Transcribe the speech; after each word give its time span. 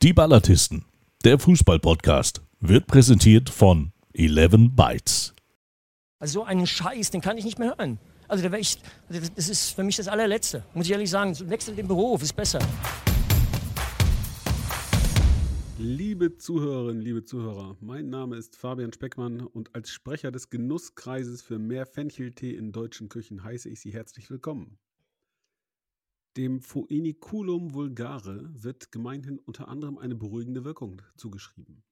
Die 0.00 0.12
Ballatisten, 0.12 0.84
der 1.24 1.40
Fußball-Podcast, 1.40 2.40
wird 2.60 2.86
präsentiert 2.86 3.50
von 3.50 3.90
11 4.12 4.70
Bytes. 4.70 5.34
Also 6.20 6.34
so 6.34 6.44
einen 6.44 6.68
Scheiß, 6.68 7.10
den 7.10 7.20
kann 7.20 7.36
ich 7.36 7.44
nicht 7.44 7.58
mehr 7.58 7.74
hören. 7.76 7.98
Also 8.28 8.48
da 8.48 8.56
ich, 8.56 8.78
also 9.08 9.28
das 9.34 9.48
ist 9.48 9.70
für 9.70 9.82
mich 9.82 9.96
das 9.96 10.06
allerletzte, 10.06 10.62
muss 10.72 10.86
ich 10.86 10.92
ehrlich 10.92 11.10
sagen. 11.10 11.36
Wechsel 11.50 11.74
den 11.74 11.88
Beruf, 11.88 12.22
ist 12.22 12.36
besser. 12.36 12.60
Liebe 15.78 16.36
Zuhörerinnen, 16.36 17.02
liebe 17.02 17.24
Zuhörer, 17.24 17.76
mein 17.80 18.08
Name 18.08 18.36
ist 18.36 18.54
Fabian 18.54 18.92
Speckmann 18.92 19.40
und 19.40 19.74
als 19.74 19.90
Sprecher 19.90 20.30
des 20.30 20.48
Genusskreises 20.48 21.42
für 21.42 21.58
mehr 21.58 21.86
Fencheltee 21.86 22.54
in 22.54 22.70
deutschen 22.70 23.08
Küchen 23.08 23.42
heiße 23.42 23.68
ich 23.68 23.80
Sie 23.80 23.92
herzlich 23.92 24.30
willkommen. 24.30 24.78
Dem 26.38 26.60
Phoeniculum 26.60 27.74
vulgare 27.74 28.48
wird 28.54 28.92
gemeinhin 28.92 29.40
unter 29.40 29.66
anderem 29.66 29.98
eine 29.98 30.14
beruhigende 30.14 30.64
Wirkung 30.64 31.02
zugeschrieben. 31.16 31.82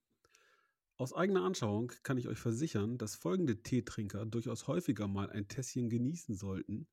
Aus 0.95 1.11
eigener 1.11 1.43
Anschauung 1.43 1.91
kann 2.03 2.17
ich 2.17 2.29
euch 2.29 2.39
versichern, 2.39 2.97
dass 2.97 3.17
folgende 3.17 3.61
Teetrinker 3.61 4.25
durchaus 4.25 4.67
häufiger 4.67 5.09
mal 5.09 5.29
ein 5.29 5.49
Tässchen 5.49 5.89
genießen 5.89 6.33
sollten, 6.33 6.87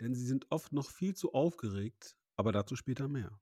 denn 0.00 0.14
sie 0.14 0.26
sind 0.26 0.50
oft 0.50 0.74
noch 0.74 0.90
viel 0.90 1.16
zu 1.16 1.32
aufgeregt, 1.32 2.14
aber 2.36 2.52
dazu 2.52 2.76
später 2.76 3.08
mehr. 3.08 3.40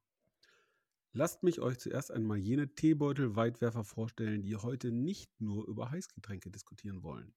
Lasst 1.12 1.42
mich 1.42 1.58
euch 1.58 1.80
zuerst 1.80 2.12
einmal 2.12 2.38
jene 2.38 2.72
Teebeutel-Weitwerfer 2.72 3.82
vorstellen, 3.82 4.42
die 4.42 4.54
heute 4.54 4.92
nicht 4.92 5.40
nur 5.40 5.66
über 5.66 5.90
Heißgetränke 5.90 6.52
diskutieren 6.52 7.02
wollen. 7.02 7.34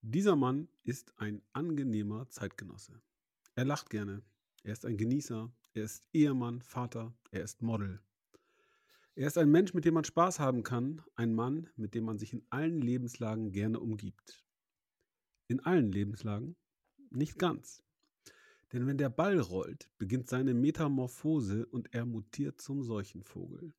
Dieser 0.00 0.34
Mann 0.34 0.68
ist 0.82 1.16
ein 1.16 1.42
angenehmer 1.52 2.28
Zeitgenosse. 2.28 3.00
Er 3.56 3.64
lacht 3.64 3.88
gerne. 3.88 4.22
Er 4.64 4.74
ist 4.74 4.84
ein 4.84 4.98
Genießer. 4.98 5.50
Er 5.72 5.82
ist 5.82 6.06
Ehemann, 6.12 6.60
Vater. 6.60 7.14
Er 7.30 7.42
ist 7.42 7.62
Model. 7.62 8.02
Er 9.14 9.28
ist 9.28 9.38
ein 9.38 9.50
Mensch, 9.50 9.72
mit 9.72 9.86
dem 9.86 9.94
man 9.94 10.04
Spaß 10.04 10.40
haben 10.40 10.62
kann. 10.62 11.00
Ein 11.14 11.34
Mann, 11.34 11.70
mit 11.74 11.94
dem 11.94 12.04
man 12.04 12.18
sich 12.18 12.34
in 12.34 12.44
allen 12.50 12.82
Lebenslagen 12.82 13.52
gerne 13.52 13.80
umgibt. 13.80 14.44
In 15.48 15.60
allen 15.60 15.90
Lebenslagen? 15.90 16.54
Nicht 17.08 17.38
ganz. 17.38 17.82
Denn 18.74 18.86
wenn 18.86 18.98
der 18.98 19.08
Ball 19.08 19.40
rollt, 19.40 19.88
beginnt 19.96 20.28
seine 20.28 20.52
Metamorphose 20.52 21.64
und 21.64 21.94
er 21.94 22.04
mutiert 22.04 22.60
zum 22.60 22.82
Seuchenvogel. 22.82 23.72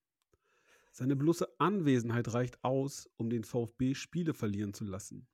Seine 0.91 1.15
bloße 1.15 1.59
Anwesenheit 1.59 2.33
reicht 2.33 2.63
aus, 2.63 3.11
um 3.15 3.29
den 3.29 3.43
VfB 3.43 3.93
Spiele 3.93 4.33
verlieren 4.33 4.73
zu 4.73 4.85
lassen. 4.85 5.27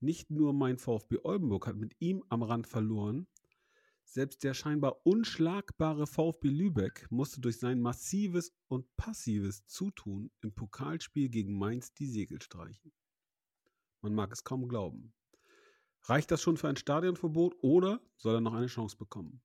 Nicht 0.00 0.30
nur 0.30 0.54
mein 0.54 0.78
VfB 0.78 1.18
Oldenburg 1.22 1.66
hat 1.66 1.76
mit 1.76 1.96
ihm 1.98 2.24
am 2.30 2.42
Rand 2.42 2.66
verloren, 2.66 3.26
selbst 4.08 4.42
der 4.42 4.54
scheinbar 4.54 5.04
unschlagbare 5.04 6.06
VfB 6.06 6.48
Lübeck 6.48 7.06
musste 7.10 7.40
durch 7.40 7.58
sein 7.58 7.80
massives 7.80 8.52
und 8.66 8.96
passives 8.96 9.66
Zutun 9.66 10.30
im 10.40 10.54
Pokalspiel 10.54 11.28
gegen 11.28 11.58
Mainz 11.58 11.92
die 11.92 12.06
Segel 12.06 12.40
streichen. 12.40 12.92
Man 14.00 14.14
mag 14.14 14.32
es 14.32 14.44
kaum 14.44 14.66
glauben. 14.66 15.12
Reicht 16.04 16.30
das 16.30 16.40
schon 16.40 16.56
für 16.56 16.68
ein 16.68 16.76
Stadionverbot 16.76 17.56
oder 17.60 18.00
soll 18.16 18.36
er 18.36 18.40
noch 18.40 18.54
eine 18.54 18.68
Chance 18.68 18.96
bekommen? 18.96 19.42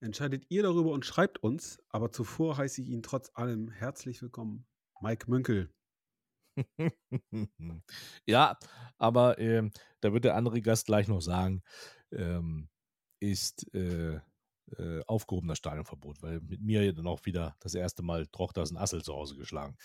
Entscheidet 0.00 0.46
ihr 0.48 0.62
darüber 0.64 0.90
und 0.90 1.04
schreibt 1.04 1.42
uns, 1.42 1.78
aber 1.88 2.10
zuvor 2.10 2.56
heiße 2.56 2.82
ich 2.82 2.88
ihn 2.88 3.02
trotz 3.02 3.30
allem 3.34 3.68
herzlich 3.68 4.22
willkommen. 4.22 4.66
Mike 5.00 5.30
Münkel. 5.30 5.72
ja, 8.26 8.58
aber 8.96 9.38
äh, 9.38 9.70
da 10.00 10.12
wird 10.12 10.24
der 10.24 10.34
andere 10.34 10.60
Gast 10.62 10.86
gleich 10.86 11.06
noch 11.06 11.20
sagen, 11.20 11.62
ähm, 12.10 12.68
ist 13.20 13.72
äh, 13.74 14.20
äh, 14.76 15.02
aufgehobener 15.06 15.56
Stadionverbot, 15.56 16.22
weil 16.22 16.40
mit 16.40 16.60
mir 16.60 16.92
dann 16.92 17.06
auch 17.06 17.24
wieder 17.24 17.56
das 17.60 17.74
erste 17.74 18.02
Mal 18.02 18.26
Trochters 18.26 18.70
ein 18.70 18.76
Assel 18.76 19.02
zu 19.02 19.14
Hause 19.14 19.36
geschlagen. 19.36 19.76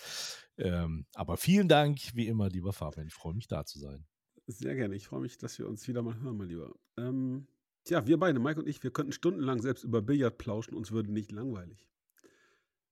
Ähm, 0.57 1.05
aber 1.13 1.37
vielen 1.37 1.67
Dank, 1.67 1.99
wie 2.13 2.27
immer, 2.27 2.49
lieber 2.49 2.73
Fabian. 2.73 3.07
Ich 3.07 3.13
freue 3.13 3.33
mich, 3.33 3.47
da 3.47 3.65
zu 3.65 3.79
sein. 3.79 4.05
Sehr 4.47 4.75
gerne. 4.75 4.95
Ich 4.95 5.07
freue 5.07 5.21
mich, 5.21 5.37
dass 5.37 5.57
wir 5.57 5.67
uns 5.67 5.87
wieder 5.87 6.01
mal 6.01 6.19
hören, 6.19 6.37
mein 6.37 6.49
Lieber. 6.49 6.73
Ähm, 6.97 7.47
tja, 7.85 8.05
wir 8.07 8.17
beide, 8.19 8.39
Mike 8.39 8.59
und 8.59 8.67
ich, 8.67 8.83
wir 8.83 8.91
könnten 8.91 9.13
stundenlang 9.13 9.61
selbst 9.61 9.83
über 9.83 10.01
Billard 10.01 10.37
plauschen, 10.37 10.75
uns 10.75 10.91
würde 10.91 11.13
nicht 11.13 11.31
langweilig. 11.31 11.87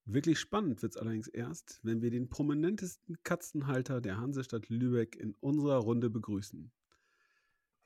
Wirklich 0.05 0.39
spannend 0.39 0.81
wird 0.81 0.93
es 0.93 0.97
allerdings 0.97 1.27
erst, 1.27 1.79
wenn 1.83 2.01
wir 2.01 2.09
den 2.09 2.29
prominentesten 2.29 3.21
Katzenhalter 3.23 4.01
der 4.01 4.17
Hansestadt 4.17 4.69
Lübeck 4.69 5.15
in 5.15 5.35
unserer 5.41 5.77
Runde 5.77 6.09
begrüßen. 6.09 6.71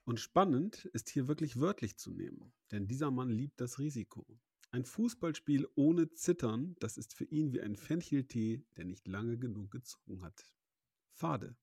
Und 0.05 0.19
spannend 0.19 0.85
ist 0.93 1.09
hier 1.09 1.27
wirklich 1.27 1.59
wörtlich 1.59 1.97
zu 1.97 2.11
nehmen, 2.11 2.53
denn 2.71 2.87
dieser 2.87 3.09
Mann 3.09 3.29
liebt 3.29 3.59
das 3.59 3.79
Risiko. 3.79 4.25
Ein 4.69 4.85
Fußballspiel 4.85 5.67
ohne 5.75 6.11
Zittern, 6.11 6.75
das 6.79 6.97
ist 6.97 7.13
für 7.13 7.25
ihn 7.25 7.53
wie 7.53 7.61
ein 7.61 7.75
Fencheltee, 7.75 8.63
der 8.77 8.85
nicht 8.85 9.07
lange 9.07 9.37
genug 9.37 9.71
gezogen 9.71 10.21
hat. 10.21 10.45
Fade. 11.13 11.55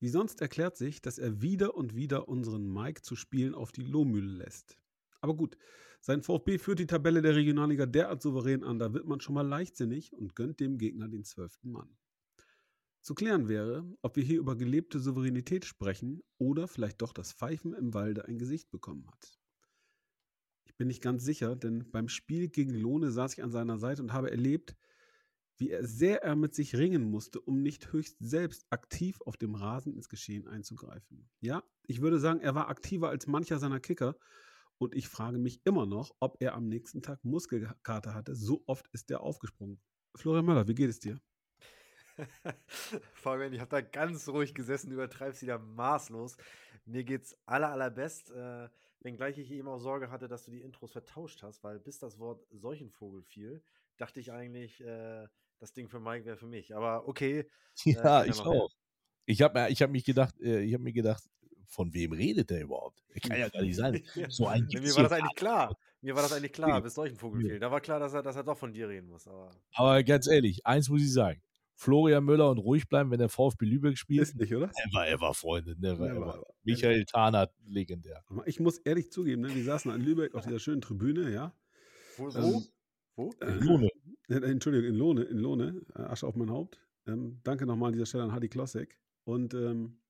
Wie 0.00 0.08
sonst 0.08 0.40
erklärt 0.42 0.76
sich, 0.76 1.00
dass 1.00 1.18
er 1.18 1.40
wieder 1.40 1.76
und 1.76 1.94
wieder 1.94 2.28
unseren 2.28 2.70
Mike 2.70 3.02
zu 3.02 3.16
Spielen 3.16 3.54
auf 3.54 3.72
die 3.72 3.84
Lohmühle 3.84 4.30
lässt. 4.30 4.78
Aber 5.20 5.34
gut, 5.34 5.56
sein 6.00 6.22
VfB 6.22 6.58
führt 6.58 6.78
die 6.78 6.86
Tabelle 6.86 7.22
der 7.22 7.34
Regionalliga 7.34 7.86
derart 7.86 8.22
souverän 8.22 8.64
an, 8.64 8.78
da 8.78 8.92
wird 8.92 9.06
man 9.06 9.20
schon 9.20 9.34
mal 9.34 9.46
leichtsinnig 9.46 10.12
und 10.12 10.36
gönnt 10.36 10.60
dem 10.60 10.78
Gegner 10.78 11.08
den 11.08 11.24
zwölften 11.24 11.72
Mann. 11.72 11.96
Zu 13.08 13.14
klären 13.14 13.48
wäre, 13.48 13.90
ob 14.02 14.16
wir 14.16 14.22
hier 14.22 14.38
über 14.38 14.54
gelebte 14.54 15.00
Souveränität 15.00 15.64
sprechen 15.64 16.20
oder 16.36 16.68
vielleicht 16.68 17.00
doch 17.00 17.14
das 17.14 17.32
Pfeifen 17.32 17.72
im 17.72 17.94
Walde 17.94 18.26
ein 18.26 18.36
Gesicht 18.36 18.70
bekommen 18.70 19.10
hat. 19.10 19.40
Ich 20.66 20.76
bin 20.76 20.88
nicht 20.88 21.00
ganz 21.00 21.24
sicher, 21.24 21.56
denn 21.56 21.90
beim 21.90 22.10
Spiel 22.10 22.48
gegen 22.48 22.74
Lohne 22.74 23.10
saß 23.10 23.32
ich 23.32 23.42
an 23.42 23.50
seiner 23.50 23.78
Seite 23.78 24.02
und 24.02 24.12
habe 24.12 24.30
erlebt, 24.30 24.76
wie 25.56 25.70
er 25.70 25.86
sehr 25.86 26.22
er 26.22 26.36
mit 26.36 26.54
sich 26.54 26.76
ringen 26.76 27.10
musste, 27.10 27.40
um 27.40 27.62
nicht 27.62 27.94
höchst 27.94 28.18
selbst 28.20 28.66
aktiv 28.68 29.22
auf 29.22 29.38
dem 29.38 29.54
Rasen 29.54 29.94
ins 29.94 30.10
Geschehen 30.10 30.46
einzugreifen. 30.46 31.30
Ja, 31.40 31.64
ich 31.86 32.02
würde 32.02 32.18
sagen, 32.18 32.40
er 32.40 32.54
war 32.54 32.68
aktiver 32.68 33.08
als 33.08 33.26
mancher 33.26 33.58
seiner 33.58 33.80
Kicker 33.80 34.18
und 34.76 34.94
ich 34.94 35.08
frage 35.08 35.38
mich 35.38 35.62
immer 35.64 35.86
noch, 35.86 36.14
ob 36.20 36.36
er 36.40 36.52
am 36.52 36.68
nächsten 36.68 37.00
Tag 37.00 37.24
Muskelkater 37.24 38.12
hatte. 38.12 38.36
So 38.36 38.62
oft 38.66 38.86
ist 38.88 39.10
er 39.10 39.22
aufgesprungen. 39.22 39.80
Florian 40.14 40.44
Möller, 40.44 40.68
wie 40.68 40.74
geht 40.74 40.90
es 40.90 41.00
dir? 41.00 41.18
Fabian, 43.14 43.52
ich 43.52 43.60
habe 43.60 43.70
da 43.70 43.80
ganz 43.80 44.28
ruhig 44.28 44.54
gesessen, 44.54 44.92
übertreibst 44.92 45.42
wieder 45.42 45.58
maßlos. 45.58 46.36
Mir 46.86 47.04
geht's 47.04 47.36
aller, 47.46 47.70
allerbest, 47.70 48.30
äh, 48.30 48.68
wenngleich 49.00 49.38
ich 49.38 49.50
eben 49.50 49.68
auch 49.68 49.78
Sorge 49.78 50.10
hatte, 50.10 50.28
dass 50.28 50.44
du 50.44 50.50
die 50.50 50.62
Intros 50.62 50.92
vertauscht 50.92 51.42
hast, 51.42 51.62
weil 51.62 51.78
bis 51.78 51.98
das 51.98 52.18
Wort 52.18 52.46
Seuchenvogel 52.50 53.22
fiel, 53.22 53.62
dachte 53.96 54.20
ich 54.20 54.32
eigentlich, 54.32 54.80
äh, 54.80 55.26
das 55.58 55.72
Ding 55.72 55.88
für 55.88 56.00
Mike 56.00 56.24
wäre 56.24 56.36
für 56.36 56.46
mich. 56.46 56.74
Aber 56.74 57.08
okay. 57.08 57.48
Äh, 57.86 57.92
ja, 57.92 58.24
ich 58.24 58.40
auch. 58.40 58.72
Ich 59.24 59.42
habe 59.42 59.68
ich 59.70 59.82
hab 59.82 59.90
mich 59.90 60.04
gedacht, 60.04 60.34
äh, 60.40 60.62
ich 60.62 60.74
habe 60.74 60.82
mir 60.82 60.92
gedacht, 60.92 61.22
von 61.66 61.92
wem 61.94 62.12
redet 62.12 62.50
der 62.50 62.62
überhaupt? 62.62 63.04
Der 63.14 63.20
kann 63.20 63.38
ja 63.38 63.48
gar 63.48 63.62
nicht 63.62 63.76
sein. 63.76 64.02
So 64.30 64.46
ein 64.46 64.66
Mir 64.72 64.96
war 64.96 65.02
das 65.04 65.12
eigentlich 65.12 65.36
klar. 65.36 65.78
Mir 66.00 66.14
war 66.14 66.22
das 66.22 66.32
eigentlich 66.32 66.52
klar, 66.52 66.80
bis 66.80 66.94
solchen 66.94 67.16
Vogel 67.16 67.42
fiel. 67.42 67.58
Da 67.58 67.70
war 67.70 67.80
klar, 67.80 68.00
dass 68.00 68.14
er, 68.14 68.22
dass 68.22 68.36
er 68.36 68.44
doch 68.44 68.56
von 68.56 68.72
dir 68.72 68.88
reden 68.88 69.08
muss. 69.08 69.28
Aber, 69.28 69.50
aber 69.74 70.02
ganz 70.02 70.26
ehrlich, 70.26 70.64
eins 70.64 70.88
muss 70.88 71.02
ich 71.02 71.12
sagen. 71.12 71.42
Florian 71.80 72.24
Müller 72.24 72.50
und 72.50 72.58
ruhig 72.58 72.88
bleiben, 72.88 73.12
wenn 73.12 73.20
der 73.20 73.28
VfB 73.28 73.64
Lübeck 73.64 73.96
spielt. 73.96 74.22
Ist 74.22 74.34
nicht, 74.34 74.52
oder? 74.52 74.68
Never 74.86 75.06
ever, 75.06 75.32
Freunde. 75.32 75.76
Never, 75.78 76.08
never 76.08 76.34
ever. 76.34 76.46
Michael 76.64 77.04
Tarnert, 77.04 77.54
legendär. 77.64 78.24
Ich 78.46 78.58
muss 78.58 78.78
ehrlich 78.78 79.12
zugeben, 79.12 79.42
ne, 79.42 79.54
wir 79.54 79.62
saßen 79.62 79.88
an 79.92 80.00
Lübeck 80.00 80.34
auf 80.34 80.44
dieser 80.44 80.58
schönen 80.58 80.80
Tribüne, 80.80 81.32
ja. 81.32 81.54
Wo? 82.16 82.30
Ähm, 82.30 82.64
wo? 83.14 83.30
In 83.40 83.60
Lohne. 83.60 83.88
Äh, 84.30 84.40
Entschuldigung, 84.40 84.90
in 84.90 84.94
Lohne, 84.94 85.22
in 85.22 85.38
Lohne. 85.38 85.80
Äh, 85.94 86.02
Asche 86.02 86.26
auf 86.26 86.36
mein 86.36 86.50
Haupt. 86.50 86.78
Ähm, 87.06 87.40
danke 87.44 87.64
nochmal 87.64 87.86
an 87.86 87.92
dieser 87.94 88.04
Stelle 88.04 88.24
an 88.24 88.32
Hadi 88.32 88.50
Klossek. 88.50 89.00
Und 89.24 89.54
ähm, 89.54 90.02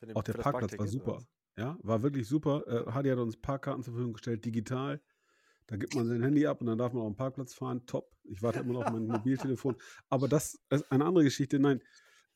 den, 0.00 0.16
auch 0.16 0.24
der 0.24 0.32
Parkplatz 0.32 0.76
war 0.76 0.88
super. 0.88 1.22
Ja, 1.56 1.78
war 1.80 2.02
wirklich 2.02 2.26
super. 2.26 2.64
Äh, 2.66 2.90
Hadi 2.90 3.10
hat 3.10 3.18
uns 3.18 3.36
Parkkarten 3.36 3.84
zur 3.84 3.92
Verfügung 3.92 4.14
gestellt, 4.14 4.44
digital. 4.44 5.00
Da 5.66 5.76
gibt 5.76 5.94
man 5.94 6.06
sein 6.06 6.22
Handy 6.22 6.46
ab 6.46 6.60
und 6.60 6.66
dann 6.66 6.78
darf 6.78 6.92
man 6.92 7.02
auf 7.02 7.12
den 7.12 7.16
Parkplatz 7.16 7.54
fahren. 7.54 7.84
Top. 7.86 8.10
Ich 8.24 8.42
warte 8.42 8.60
immer 8.60 8.74
noch 8.74 8.84
auf 8.84 8.92
mein 8.92 9.06
Mobiltelefon. 9.06 9.76
Aber 10.08 10.28
das 10.28 10.60
ist 10.70 10.90
eine 10.90 11.04
andere 11.04 11.24
Geschichte. 11.24 11.58
Nein, 11.58 11.80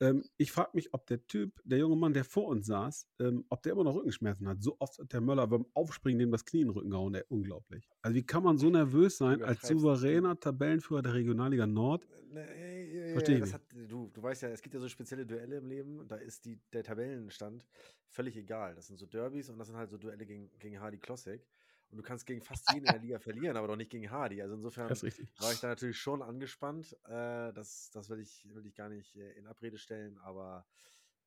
ähm, 0.00 0.24
ich 0.36 0.52
frage 0.52 0.70
mich, 0.74 0.92
ob 0.92 1.06
der 1.06 1.26
Typ, 1.26 1.60
der 1.64 1.78
junge 1.78 1.96
Mann, 1.96 2.12
der 2.12 2.24
vor 2.24 2.48
uns 2.48 2.66
saß, 2.66 3.08
ähm, 3.20 3.44
ob 3.48 3.62
der 3.62 3.72
immer 3.72 3.84
noch 3.84 3.94
Rückenschmerzen 3.94 4.46
hat. 4.46 4.62
So 4.62 4.76
oft 4.78 4.98
hat 4.98 5.12
der 5.12 5.20
Möller 5.20 5.46
beim 5.46 5.64
Aufspringen 5.74 6.18
dem 6.18 6.30
das 6.30 6.44
Knie 6.44 6.60
in 6.60 6.68
den 6.68 6.74
Rücken 6.74 6.90
gehauen. 6.90 7.12
Der, 7.14 7.24
unglaublich. 7.30 7.88
Also 8.02 8.14
wie 8.14 8.24
kann 8.24 8.42
man 8.42 8.58
so 8.58 8.68
nervös 8.68 9.16
sein 9.16 9.42
als 9.42 9.66
souveräner 9.66 10.38
Tabellenführer 10.38 11.02
der 11.02 11.14
Regionalliga 11.14 11.66
Nord? 11.66 12.06
Nee, 12.30 13.12
Verstehe 13.12 13.42
ich. 13.42 13.52
Hat, 13.52 13.62
du, 13.88 14.10
du 14.12 14.22
weißt 14.22 14.42
ja, 14.42 14.48
es 14.50 14.60
gibt 14.60 14.74
ja 14.74 14.80
so 14.80 14.88
spezielle 14.88 15.24
Duelle 15.24 15.56
im 15.56 15.66
Leben. 15.66 16.06
Da 16.08 16.16
ist 16.16 16.44
die, 16.44 16.60
der 16.72 16.82
Tabellenstand 16.82 17.64
völlig 18.10 18.36
egal. 18.36 18.74
Das 18.74 18.88
sind 18.88 18.98
so 18.98 19.06
Derbys 19.06 19.48
und 19.48 19.58
das 19.58 19.68
sind 19.68 19.76
halt 19.76 19.90
so 19.90 19.96
Duelle 19.96 20.26
gegen, 20.26 20.50
gegen 20.58 20.80
Hardy 20.80 20.98
Klossek. 20.98 21.46
Und 21.90 21.98
du 21.98 22.02
kannst 22.02 22.26
gegen 22.26 22.42
fast 22.42 22.70
jeden 22.72 22.86
in 22.86 22.92
der 22.92 23.00
Liga 23.00 23.18
verlieren, 23.18 23.56
aber 23.56 23.68
doch 23.68 23.76
nicht 23.76 23.90
gegen 23.90 24.10
Hardy. 24.10 24.42
Also 24.42 24.54
insofern 24.56 24.90
war 24.90 25.52
ich 25.52 25.60
da 25.60 25.68
natürlich 25.68 25.98
schon 25.98 26.22
angespannt. 26.22 26.96
Äh, 27.04 27.52
das 27.52 27.90
das 27.92 28.08
will, 28.08 28.20
ich, 28.20 28.46
will 28.52 28.66
ich 28.66 28.74
gar 28.74 28.88
nicht 28.88 29.16
äh, 29.16 29.32
in 29.32 29.46
Abrede 29.46 29.78
stellen, 29.78 30.18
aber 30.18 30.66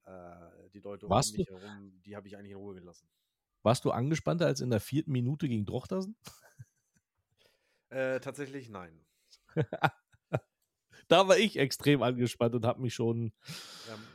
äh, 0.06 0.70
die 0.74 0.80
Leute 0.80 1.06
um 1.06 1.12
Warst 1.12 1.38
mich 1.38 1.48
du? 1.48 1.58
herum, 1.58 2.02
die 2.06 2.16
habe 2.16 2.28
ich 2.28 2.38
eigentlich 2.38 2.52
in 2.52 2.58
Ruhe 2.58 2.76
gelassen. 2.76 3.10
Warst 3.64 3.84
du 3.86 3.92
angespannter 3.92 4.46
als 4.46 4.62
in 4.62 4.70
der 4.70 4.80
vierten 4.80 5.12
Minute 5.12 5.48
gegen 5.48 5.66
Drochtersen? 5.66 6.16
Äh, 7.90 8.20
tatsächlich 8.20 8.70
nein. 8.70 9.04
da 11.08 11.28
war 11.28 11.38
ich 11.38 11.58
extrem 11.58 12.04
angespannt 12.04 12.56
und 12.56 12.66
habe 12.66 12.82
mich 12.82 12.94
schon. 12.94 13.34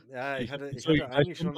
Ja, 0.09 0.39
ich 0.39 0.49
hatte, 0.49 0.69
ich 0.69 0.87
hatte 0.87 1.09
eigentlich 1.09 1.37
schon, 1.37 1.53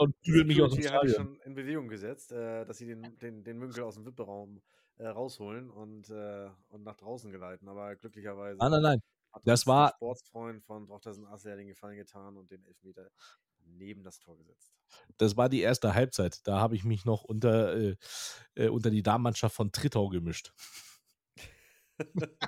mich 0.47 0.91
hatte 0.91 1.09
schon 1.09 1.39
in 1.41 1.53
Bewegung 1.53 1.87
gesetzt, 1.87 2.31
äh, 2.31 2.65
dass 2.65 2.79
sie 2.79 2.87
den, 2.87 3.17
den, 3.19 3.43
den 3.43 3.57
Münkel 3.57 3.83
aus 3.83 3.95
dem 3.95 4.05
Wipperaum 4.05 4.61
äh, 4.97 5.07
rausholen 5.07 5.69
und, 5.69 6.09
äh, 6.09 6.49
und 6.69 6.83
nach 6.83 6.95
draußen 6.95 7.31
geleiten. 7.31 7.67
Aber 7.67 7.95
glücklicherweise 7.95 8.57
nein, 8.59 8.71
nein, 8.71 8.81
nein. 8.81 9.01
hat 9.31 9.41
das 9.45 9.67
war 9.67 9.93
Sportsfreund 9.95 10.63
von 10.63 10.85
Drochtersen 10.85 11.25
Asse 11.25 11.55
den 11.55 11.67
Gefallen 11.67 11.97
getan 11.97 12.37
und 12.37 12.51
den 12.51 12.63
Elfmeter 12.65 13.09
neben 13.63 14.03
das 14.03 14.19
Tor 14.19 14.37
gesetzt. 14.37 14.73
Das 15.17 15.35
war 15.37 15.49
die 15.49 15.61
erste 15.61 15.93
Halbzeit. 15.93 16.47
Da 16.47 16.59
habe 16.59 16.75
ich 16.75 16.83
mich 16.83 17.05
noch 17.05 17.23
unter, 17.23 17.75
äh, 17.75 17.95
äh, 18.55 18.69
unter 18.69 18.89
die 18.89 19.03
Damenmannschaft 19.03 19.55
von 19.55 19.71
Trittau 19.71 20.09
gemischt. 20.09 20.53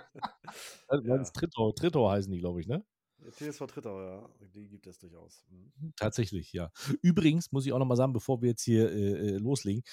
ja. 0.91 1.23
Trittau, 1.23 1.71
Trittau 1.71 2.09
heißen 2.09 2.31
die, 2.31 2.39
glaube 2.39 2.61
ich, 2.61 2.67
ne? 2.67 2.85
TSV 3.31 3.67
Trittau, 3.67 4.01
ja, 4.01 4.29
die 4.53 4.69
gibt 4.69 4.87
es 4.87 4.97
durchaus. 4.97 5.43
Mhm. 5.49 5.93
Tatsächlich, 5.95 6.53
ja. 6.53 6.71
Übrigens 7.01 7.51
muss 7.51 7.65
ich 7.65 7.73
auch 7.73 7.79
nochmal 7.79 7.97
sagen, 7.97 8.13
bevor 8.13 8.41
wir 8.41 8.49
jetzt 8.49 8.63
hier 8.63 8.89
äh, 8.91 9.35
äh, 9.35 9.37
loslegen, 9.37 9.83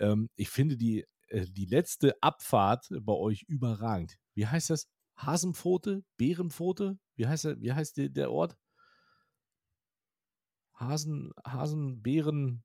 ähm, 0.00 0.30
ich 0.36 0.48
finde 0.48 0.76
die, 0.76 1.00
äh, 1.00 1.06
die 1.32 1.66
letzte 1.66 2.20
Abfahrt 2.22 2.88
bei 3.00 3.12
euch 3.12 3.42
überragend. 3.48 4.18
Wie 4.34 4.46
heißt 4.46 4.70
das? 4.70 4.88
Hasenpfote? 5.16 6.04
Bärenpfote? 6.16 6.98
Wie 7.16 7.26
heißt, 7.26 7.44
der, 7.44 7.60
wie 7.60 7.72
heißt 7.72 7.96
der, 7.96 8.08
der 8.08 8.30
Ort? 8.30 8.56
Hasen, 10.74 11.32
Hasen, 11.46 12.02
Bären. 12.02 12.64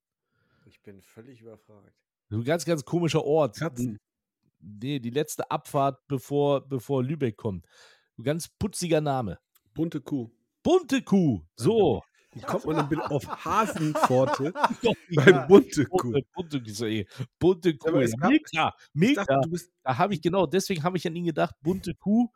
Ich 0.66 0.82
bin 0.82 1.02
völlig 1.02 1.42
überfragt. 1.42 1.94
So 2.30 2.38
ein 2.38 2.44
ganz, 2.44 2.66
ganz 2.66 2.84
komischer 2.84 3.24
Ort. 3.24 3.58
Katzen. 3.58 3.98
Nee, 4.60 5.00
die 5.00 5.12
letzte 5.12 5.50
Abfahrt, 5.52 6.00
bevor, 6.08 6.68
bevor 6.68 7.04
Lübeck 7.04 7.38
kommt. 7.38 7.66
Ein 8.18 8.24
ganz 8.24 8.50
putziger 8.50 9.02
Name. 9.02 9.40
Bunte 9.74 10.02
Kuh. 10.02 10.32
Bunte 10.64 11.04
Kuh. 11.04 11.46
So. 11.56 12.02
Wie 12.38 12.42
kommt 12.42 12.66
man 12.66 12.76
dann 12.76 12.90
bitte 12.90 13.10
auf 13.10 13.28
Hasenpforte 13.46 14.54
bei 15.16 15.32
Bunte 15.48 15.86
Kuh? 15.86 16.12
Bunte, 16.34 16.60
bunte, 16.60 17.06
bunte 17.40 17.78
Kuh. 17.78 18.00
Ja, 18.00 18.30
mega, 18.30 18.74
mega. 18.94 19.26
Dachte, 19.26 19.50
da 19.84 19.98
habe 19.98 20.14
ich 20.14 20.22
genau, 20.22 20.46
deswegen 20.46 20.84
habe 20.84 20.98
ich 20.98 21.08
an 21.08 21.16
ihn 21.16 21.26
gedacht, 21.26 21.56
bunte 21.62 21.96
Kuh. 21.96 22.30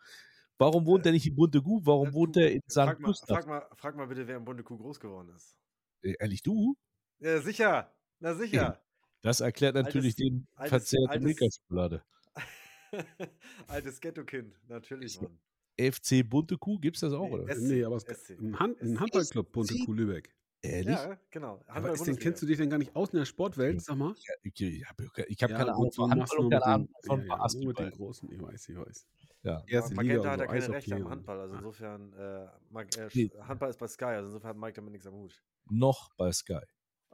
Warum 0.58 0.86
wohnt 0.86 1.06
er 1.06 1.12
nicht 1.12 1.28
in 1.28 1.36
Bunte 1.36 1.62
Kuh? 1.62 1.82
Warum 1.84 2.14
wohnt 2.14 2.38
er 2.38 2.52
in 2.52 2.62
St. 2.70 2.82
Frag 2.82 3.00
mal, 3.00 3.14
frag, 3.14 3.48
mal, 3.48 3.68
frag 3.76 3.96
mal 3.96 4.08
bitte, 4.08 4.28
wer 4.28 4.38
in 4.38 4.46
Bunte 4.46 4.64
Kuh 4.64 4.78
groß 4.78 5.00
geworden 5.00 5.30
ist. 5.36 5.56
Äh, 6.02 6.16
ehrlich, 6.20 6.42
du? 6.42 6.76
Ja, 7.20 7.40
sicher. 7.42 7.94
Na 8.20 8.34
sicher. 8.34 8.82
Das 9.22 9.40
erklärt 9.40 9.76
natürlich 9.76 10.16
altes, 10.16 10.16
den 10.16 10.48
verzerrten 10.58 11.24
Milka-Schokolade. 11.24 12.04
altes 13.68 14.02
Ghetto-Kind, 14.02 14.56
natürlich, 14.68 15.22
Mann. 15.22 15.40
FC 15.80 16.28
Bunte 16.28 16.58
Kuh, 16.58 16.80
gibt 16.80 16.98
es 16.98 17.02
das 17.02 17.14
auch, 17.14 17.30
oder? 17.30 17.54
SC, 17.54 17.62
nee, 17.62 17.84
aber 17.84 17.96
es 17.96 18.06
ein, 18.30 18.60
Hand, 18.60 18.82
ein 18.82 19.00
Handballclub 19.00 19.52
Bunte 19.52 19.76
Kuh 19.86 19.94
Lübeck. 19.94 20.34
Ehrlich? 20.64 20.96
Ja, 20.96 21.18
genau. 21.32 21.64
Aber 21.68 21.92
ist 21.92 22.06
den, 22.06 22.18
kennst 22.18 22.42
du 22.42 22.46
dich 22.46 22.58
denn 22.58 22.70
gar 22.70 22.78
nicht 22.78 22.96
aus 22.96 23.10
in 23.10 23.20
der 23.20 23.26
Sportwelt, 23.26 23.82
sag 23.82 23.98
mal? 23.98 24.14
Ja, 24.28 24.34
ich, 24.44 24.62
ich 24.62 24.88
habe 24.88 25.06
hab 25.06 25.28
ja, 25.28 25.48
keine 25.48 25.74
Ahnung 25.74 25.92
von 25.92 26.12
Handball 26.12 26.38
und 26.38 26.50
keine 26.52 26.66
Ahnung 26.66 26.90
von 27.04 27.26
ja, 27.26 27.48
ja, 27.48 27.68
mit 27.68 27.80
den 27.80 27.92
Großen, 27.92 28.32
ich 28.32 28.42
weiß, 28.42 28.70
ich 28.70 28.78
weiß. 28.78 29.08
Ja. 29.44 29.64
Erste 29.66 29.96
Magenta 29.96 30.16
Liga 30.18 30.32
hat 30.32 30.40
ja 30.40 30.46
keine 30.46 30.70
Rechte 30.70 30.96
am 30.96 31.10
Handball, 31.10 31.40
also 31.40 31.56
insofern, 31.56 32.14
äh, 32.14 32.44
äh, 32.44 33.30
Handball 33.42 33.70
ist 33.72 33.80
bei 33.80 33.88
Sky, 33.88 34.06
also 34.06 34.28
insofern 34.28 34.50
hat 34.50 34.58
Mike 34.58 34.74
damit 34.74 34.92
nichts 34.92 35.08
am 35.08 35.16
Hut. 35.16 35.42
Noch 35.70 36.14
bei 36.16 36.32
Sky. 36.32 36.60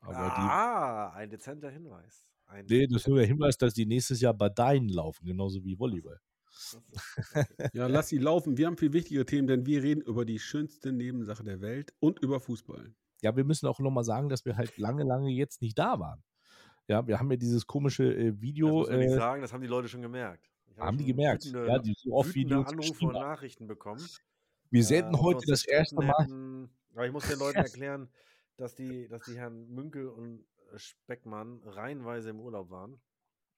ah, 0.02 1.12
ein 1.14 1.30
dezenter 1.30 1.70
Hinweis. 1.70 2.26
Ein 2.48 2.66
nee, 2.66 2.86
das 2.86 3.02
ist 3.02 3.08
nur 3.08 3.18
der 3.18 3.28
Hinweis, 3.28 3.58
dass 3.58 3.74
die 3.74 3.86
nächstes 3.86 4.20
Jahr 4.20 4.34
bei 4.34 4.50
deinen 4.50 4.90
laufen, 4.90 5.26
genauso 5.26 5.64
wie 5.64 5.80
Volleyball. 5.80 6.20
ja, 7.74 7.88
lass 7.88 8.10
sie 8.10 8.18
laufen. 8.18 8.58
Wir 8.58 8.68
haben 8.68 8.78
viel 8.78 8.94
wichtigere 8.94 9.26
Themen, 9.26 9.48
denn 9.48 9.66
wir 9.66 9.84
reden 9.84 10.02
über 10.02 10.26
die 10.26 10.40
schönste 10.40 10.92
Nebensache 10.92 11.44
der 11.44 11.62
Welt 11.62 11.94
und 12.00 12.20
über 12.20 12.40
Fußball. 12.40 12.94
Ja, 13.22 13.36
wir 13.36 13.44
müssen 13.44 13.68
auch 13.68 13.80
nochmal 13.80 14.04
sagen, 14.04 14.30
dass 14.30 14.46
wir 14.46 14.58
halt 14.58 14.78
lange, 14.78 15.04
lange 15.04 15.30
jetzt 15.30 15.62
nicht 15.62 15.78
da 15.78 16.00
waren. 16.00 16.24
Ja, 16.88 17.06
wir 17.08 17.20
haben 17.20 17.30
ja 17.32 17.38
dieses 17.38 17.68
komische 17.68 18.04
äh, 18.04 18.40
Video. 18.42 18.68
Das 18.68 18.76
muss 18.76 18.90
man 18.90 19.00
nicht 19.00 19.12
äh, 19.12 19.16
sagen, 19.16 19.42
das 19.42 19.54
haben 19.54 19.62
die 19.62 19.68
Leute 19.68 19.90
schon 19.90 20.02
gemerkt. 20.02 20.50
Hab 20.78 20.88
haben 20.88 20.98
die 20.98 21.06
gemerkt. 21.06 21.46
Wütende, 21.46 21.68
ja, 21.68 21.80
die 21.80 21.96
so 21.98 22.14
oft 22.14 22.36
Videos 22.36 22.68
Anrufe 22.68 23.06
und 23.06 23.14
Nachrichten 23.14 23.68
bekommen. 23.68 24.06
Wir 24.70 24.84
senden 24.84 25.16
äh, 25.16 25.18
heute 25.18 25.46
das 25.48 25.66
erste 25.66 25.96
Mal. 25.96 26.14
Hätten, 26.20 26.70
aber 26.94 27.06
ich 27.06 27.12
muss 27.12 27.28
den 27.28 27.40
Leuten 27.40 27.58
erklären, 27.58 28.10
dass 28.58 28.76
die, 28.76 29.08
dass 29.08 29.24
die 29.24 29.38
Herren 29.38 29.68
Münkel 29.70 30.08
und 30.08 30.46
Speckmann 30.76 31.62
reihenweise 31.64 32.30
im 32.30 32.40
Urlaub 32.40 32.70
waren 32.70 33.02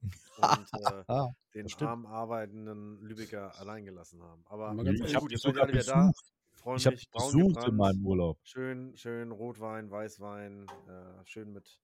und 0.01 0.13
äh, 1.07 1.27
den 1.53 1.69
Stimmt. 1.69 1.89
arm 1.89 2.05
arbeitenden 2.05 3.01
Lübecker 3.01 3.57
allein 3.59 3.85
gelassen 3.85 4.21
haben. 4.23 4.43
Aber 4.47 4.75
ganz 4.83 4.99
ich 4.99 5.15
gut, 5.15 5.31
jetzt 5.31 5.45
alle 5.45 5.67
wieder 5.67 5.83
da. 5.83 6.11
Freue 6.53 6.73
mich. 6.75 6.85
Ich 6.85 6.87
habe 6.87 6.97
besucht 7.13 7.67
in 7.67 7.75
meinem 7.75 8.05
Urlaub. 8.05 8.37
Schön, 8.43 8.95
schön 8.97 9.31
Rotwein, 9.31 9.89
Weißwein, 9.89 10.67
äh, 10.87 11.25
schön 11.25 11.53
mit, 11.53 11.79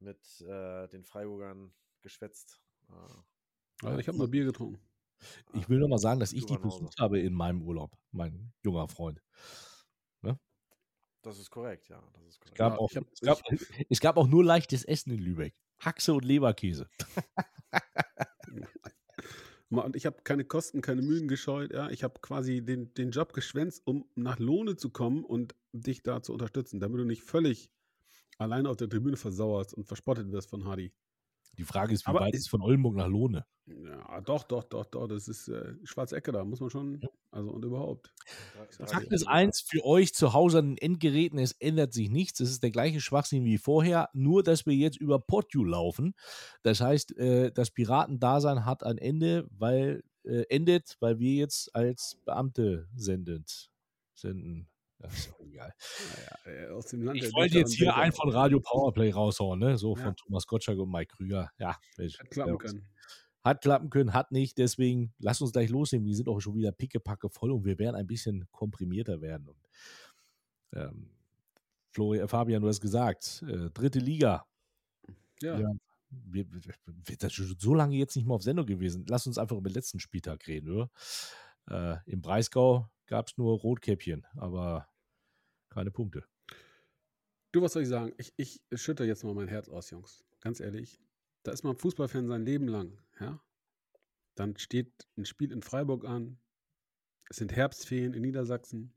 mit 0.00 0.40
äh, 0.40 0.88
den 0.88 1.04
Freiburgern 1.04 1.72
geschwätzt. 2.02 2.60
Also 3.82 3.98
ich 3.98 4.08
habe 4.08 4.18
nur 4.18 4.28
Bier 4.28 4.44
getrunken. 4.44 4.80
Ich 5.54 5.68
will 5.68 5.78
nur 5.78 5.88
mal 5.88 5.98
sagen, 5.98 6.20
dass 6.20 6.32
ich 6.32 6.44
die 6.46 6.58
besucht 6.58 6.98
habe 6.98 7.20
in 7.20 7.32
meinem 7.32 7.62
Urlaub, 7.62 7.96
mein 8.12 8.52
junger 8.62 8.88
Freund. 8.88 9.22
Ne? 10.22 10.38
Das 11.22 11.38
ist 11.38 11.50
korrekt, 11.50 11.88
ja. 11.88 12.02
Das 12.12 12.24
ist 12.26 12.40
korrekt. 12.40 12.52
Es, 12.52 12.58
gab 12.58 12.72
ja, 12.72 12.78
auch, 12.78 12.94
hab, 12.94 13.04
es, 13.12 13.20
gab, 13.20 13.40
es 13.88 14.00
gab 14.00 14.16
auch 14.16 14.26
nur 14.26 14.44
leichtes 14.44 14.84
Essen 14.84 15.12
in 15.12 15.18
Lübeck. 15.18 15.54
Haxe 15.78 16.14
und 16.14 16.24
Leberkäse. 16.24 16.88
Und 19.68 19.96
ich 19.96 20.06
habe 20.06 20.22
keine 20.22 20.44
Kosten, 20.44 20.80
keine 20.80 21.02
Mühen 21.02 21.26
gescheut. 21.28 21.72
Ja. 21.72 21.90
Ich 21.90 22.04
habe 22.04 22.20
quasi 22.20 22.62
den, 22.62 22.94
den 22.94 23.10
Job 23.10 23.32
geschwänzt, 23.32 23.82
um 23.84 24.08
nach 24.14 24.38
Lohne 24.38 24.76
zu 24.76 24.90
kommen 24.90 25.24
und 25.24 25.54
dich 25.72 26.02
da 26.02 26.22
zu 26.22 26.32
unterstützen, 26.32 26.78
damit 26.80 27.00
du 27.00 27.04
nicht 27.04 27.22
völlig 27.22 27.70
alleine 28.38 28.68
auf 28.68 28.76
der 28.76 28.88
Tribüne 28.88 29.16
versauerst 29.16 29.74
und 29.74 29.84
verspottet 29.84 30.30
wirst 30.30 30.50
von 30.50 30.64
Hardy. 30.64 30.92
Die 31.58 31.64
Frage 31.64 31.94
ist, 31.94 32.06
wie 32.06 32.10
Aber 32.10 32.20
weit 32.20 32.34
ist 32.34 32.48
von 32.48 32.62
Oldenburg 32.62 32.96
nach 32.96 33.08
Lohne? 33.08 33.46
Ja, 33.66 34.20
doch, 34.20 34.44
doch, 34.44 34.64
doch, 34.64 34.84
doch. 34.84 35.08
Das 35.08 35.26
ist 35.26 35.48
äh, 35.48 35.74
Schwarzecke 35.84 36.30
da, 36.30 36.44
muss 36.44 36.60
man 36.60 36.70
schon. 36.70 37.00
Also 37.32 37.50
und 37.50 37.64
überhaupt. 37.64 38.12
Fakt 38.86 39.12
ist 39.12 39.26
eins, 39.26 39.60
für 39.60 39.84
euch 39.84 40.14
zu 40.14 40.32
Hause 40.32 40.60
an 40.60 40.68
den 40.68 40.78
Endgeräten, 40.78 41.38
es 41.38 41.52
ändert 41.52 41.92
sich 41.92 42.08
nichts. 42.08 42.40
Es 42.40 42.50
ist 42.50 42.62
der 42.62 42.70
gleiche 42.70 43.00
Schwachsinn 43.00 43.44
wie 43.44 43.58
vorher, 43.58 44.08
nur 44.12 44.42
dass 44.42 44.66
wir 44.66 44.74
jetzt 44.74 44.98
über 44.98 45.18
Podu 45.18 45.64
laufen. 45.64 46.14
Das 46.62 46.80
heißt, 46.80 47.16
äh, 47.18 47.50
das 47.50 47.70
Piratendasein 47.70 48.64
hat 48.64 48.84
ein 48.84 48.98
Ende, 48.98 49.48
weil 49.50 50.02
äh, 50.24 50.44
endet, 50.48 50.96
weil 51.00 51.18
wir 51.18 51.34
jetzt 51.34 51.74
als 51.74 52.18
Beamte 52.24 52.88
sendend 52.94 53.70
senden. 54.14 54.68
Das 54.98 55.14
ist 55.14 55.34
auch 55.34 55.40
egal. 55.40 55.74
Naja, 56.44 56.70
aus 56.70 56.86
dem 56.86 57.02
Land 57.02 57.22
ich 57.22 57.32
wollte 57.34 57.58
jetzt 57.58 57.74
hier 57.74 57.94
einen 57.94 58.12
von 58.12 58.30
Radio 58.30 58.60
Powerplay 58.60 59.10
raushauen, 59.10 59.58
ne? 59.58 59.76
So 59.76 59.94
ja. 59.96 60.02
von 60.02 60.16
Thomas 60.16 60.46
Gottschalk 60.46 60.78
und 60.78 60.90
Mike 60.90 61.16
Krüger. 61.16 61.50
Ja, 61.58 61.76
Mensch, 61.98 62.18
hat 62.18 62.30
klappen 62.30 62.58
können. 62.58 62.88
Hat 63.44 63.60
klappen 63.60 63.90
können, 63.90 64.12
hat 64.12 64.32
nicht. 64.32 64.58
Deswegen 64.58 65.12
lass 65.18 65.40
uns 65.40 65.52
gleich 65.52 65.68
losnehmen. 65.68 66.06
Wir 66.06 66.16
sind 66.16 66.28
auch 66.28 66.40
schon 66.40 66.54
wieder 66.54 66.72
pickepacke 66.72 67.28
voll 67.28 67.52
und 67.52 67.64
wir 67.64 67.78
werden 67.78 67.94
ein 67.94 68.06
bisschen 68.06 68.48
komprimierter 68.50 69.20
werden. 69.20 69.48
Und, 69.48 69.68
ähm, 70.72 71.10
Florian, 71.90 72.28
Fabian, 72.28 72.62
du 72.62 72.68
hast 72.68 72.80
gesagt, 72.80 73.44
äh, 73.48 73.70
dritte 73.70 73.98
Liga. 73.98 74.46
Ja. 75.42 75.60
ja 75.60 75.68
wir, 76.10 76.50
wir, 76.50 76.74
wir, 76.86 77.22
ist 77.22 77.60
so 77.60 77.74
lange 77.74 77.96
jetzt 77.96 78.16
nicht 78.16 78.26
mehr 78.26 78.34
auf 78.34 78.42
Sendung 78.42 78.66
gewesen. 78.66 79.04
Lass 79.08 79.26
uns 79.26 79.38
einfach 79.38 79.56
über 79.56 79.68
den 79.68 79.74
letzten 79.74 80.00
Spieltag 80.00 80.46
reden, 80.46 80.70
oder? 80.70 80.90
Äh, 81.68 82.10
Im 82.10 82.22
Breisgau 82.22 82.88
gab 83.06 83.28
es 83.28 83.36
nur 83.36 83.58
Rotkäppchen, 83.58 84.24
aber 84.36 84.88
keine 85.70 85.90
Punkte. 85.90 86.24
Du, 87.52 87.62
was 87.62 87.72
soll 87.72 87.82
ich 87.82 87.88
sagen? 87.88 88.12
Ich, 88.18 88.34
ich 88.36 88.62
schütte 88.74 89.04
jetzt 89.04 89.24
mal 89.24 89.34
mein 89.34 89.48
Herz 89.48 89.68
aus, 89.68 89.90
Jungs. 89.90 90.24
Ganz 90.40 90.60
ehrlich. 90.60 91.00
Da 91.42 91.52
ist 91.52 91.64
man 91.64 91.76
Fußballfan 91.76 92.26
sein 92.26 92.44
Leben 92.44 92.68
lang, 92.68 92.98
ja? 93.20 93.40
Dann 94.34 94.56
steht 94.58 95.08
ein 95.16 95.24
Spiel 95.24 95.52
in 95.52 95.62
Freiburg 95.62 96.04
an. 96.04 96.38
Es 97.30 97.38
sind 97.38 97.52
Herbstferien 97.52 98.14
in 98.14 98.22
Niedersachsen. 98.22 98.94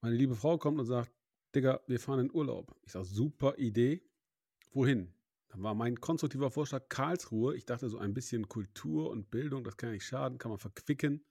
Meine 0.00 0.16
liebe 0.16 0.34
Frau 0.34 0.58
kommt 0.58 0.78
und 0.78 0.86
sagt, 0.86 1.12
Digga, 1.54 1.80
wir 1.86 2.00
fahren 2.00 2.20
in 2.20 2.34
Urlaub. 2.34 2.74
Ich 2.82 2.92
sage, 2.92 3.04
super 3.04 3.58
Idee. 3.58 4.02
Wohin? 4.72 5.12
Dann 5.48 5.62
war 5.62 5.74
mein 5.74 6.00
konstruktiver 6.00 6.50
Vorschlag 6.50 6.88
Karlsruhe. 6.88 7.56
Ich 7.56 7.64
dachte, 7.64 7.88
so 7.88 7.98
ein 7.98 8.14
bisschen 8.14 8.48
Kultur 8.48 9.10
und 9.10 9.30
Bildung, 9.30 9.62
das 9.62 9.76
kann 9.76 9.92
nicht 9.92 10.04
schaden, 10.04 10.38
kann 10.38 10.50
man 10.50 10.58
verquicken. 10.58 11.24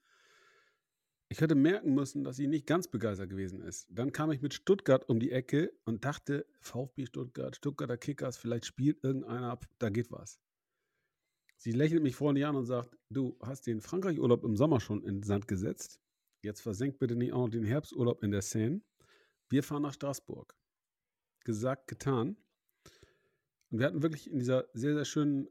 Ich 1.28 1.40
hätte 1.40 1.54
merken 1.54 1.94
müssen, 1.94 2.22
dass 2.22 2.36
sie 2.36 2.46
nicht 2.46 2.66
ganz 2.66 2.86
begeistert 2.86 3.30
gewesen 3.30 3.60
ist. 3.62 3.86
Dann 3.90 4.12
kam 4.12 4.30
ich 4.30 4.42
mit 4.42 4.54
Stuttgart 4.54 5.08
um 5.08 5.18
die 5.18 5.32
Ecke 5.32 5.72
und 5.84 6.04
dachte, 6.04 6.46
VfB 6.60 7.06
Stuttgart, 7.06 7.56
Stuttgarter 7.56 7.96
Kickers, 7.96 8.36
vielleicht 8.36 8.66
spielt 8.66 9.02
irgendeiner 9.02 9.50
ab, 9.50 9.66
da 9.78 9.88
geht 9.88 10.10
was. 10.10 10.38
Sie 11.56 11.72
lächelt 11.72 12.02
mich 12.02 12.14
freundlich 12.14 12.44
an 12.44 12.56
und 12.56 12.66
sagt, 12.66 12.96
du 13.08 13.38
hast 13.40 13.66
den 13.66 13.80
Frankreich-Urlaub 13.80 14.44
im 14.44 14.56
Sommer 14.56 14.80
schon 14.80 15.02
in 15.02 15.16
den 15.16 15.22
Sand 15.22 15.48
gesetzt. 15.48 15.98
Jetzt 16.42 16.60
versenkt 16.60 16.98
bitte 16.98 17.16
nicht 17.16 17.32
auch 17.32 17.46
noch 17.46 17.50
den 17.50 17.64
Herbsturlaub 17.64 18.22
in 18.22 18.30
der 18.30 18.42
Seine. 18.42 18.82
Wir 19.48 19.62
fahren 19.62 19.82
nach 19.82 19.94
Straßburg. 19.94 20.54
Gesagt, 21.44 21.88
getan. 21.88 22.36
Und 23.70 23.78
wir 23.78 23.86
hatten 23.86 24.02
wirklich 24.02 24.30
in 24.30 24.38
dieser 24.38 24.68
sehr, 24.74 24.94
sehr 24.94 25.04
schönen 25.04 25.48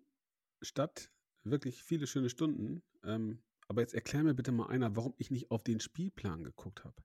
Stadt 0.62 1.10
wirklich 1.44 1.84
viele 1.84 2.08
schöne 2.08 2.30
Stunden. 2.30 2.84
Ähm, 3.04 3.42
aber 3.74 3.82
jetzt 3.82 3.96
erklär 3.96 4.24
mir 4.24 4.36
bitte 4.36 4.52
mal 4.52 4.68
einer, 4.68 4.96
warum 4.96 5.16
ich 5.18 5.32
nicht 5.32 5.50
auf 5.50 5.64
den 5.64 5.80
Spielplan 5.80 6.44
geguckt 6.44 6.84
habe. 6.84 6.96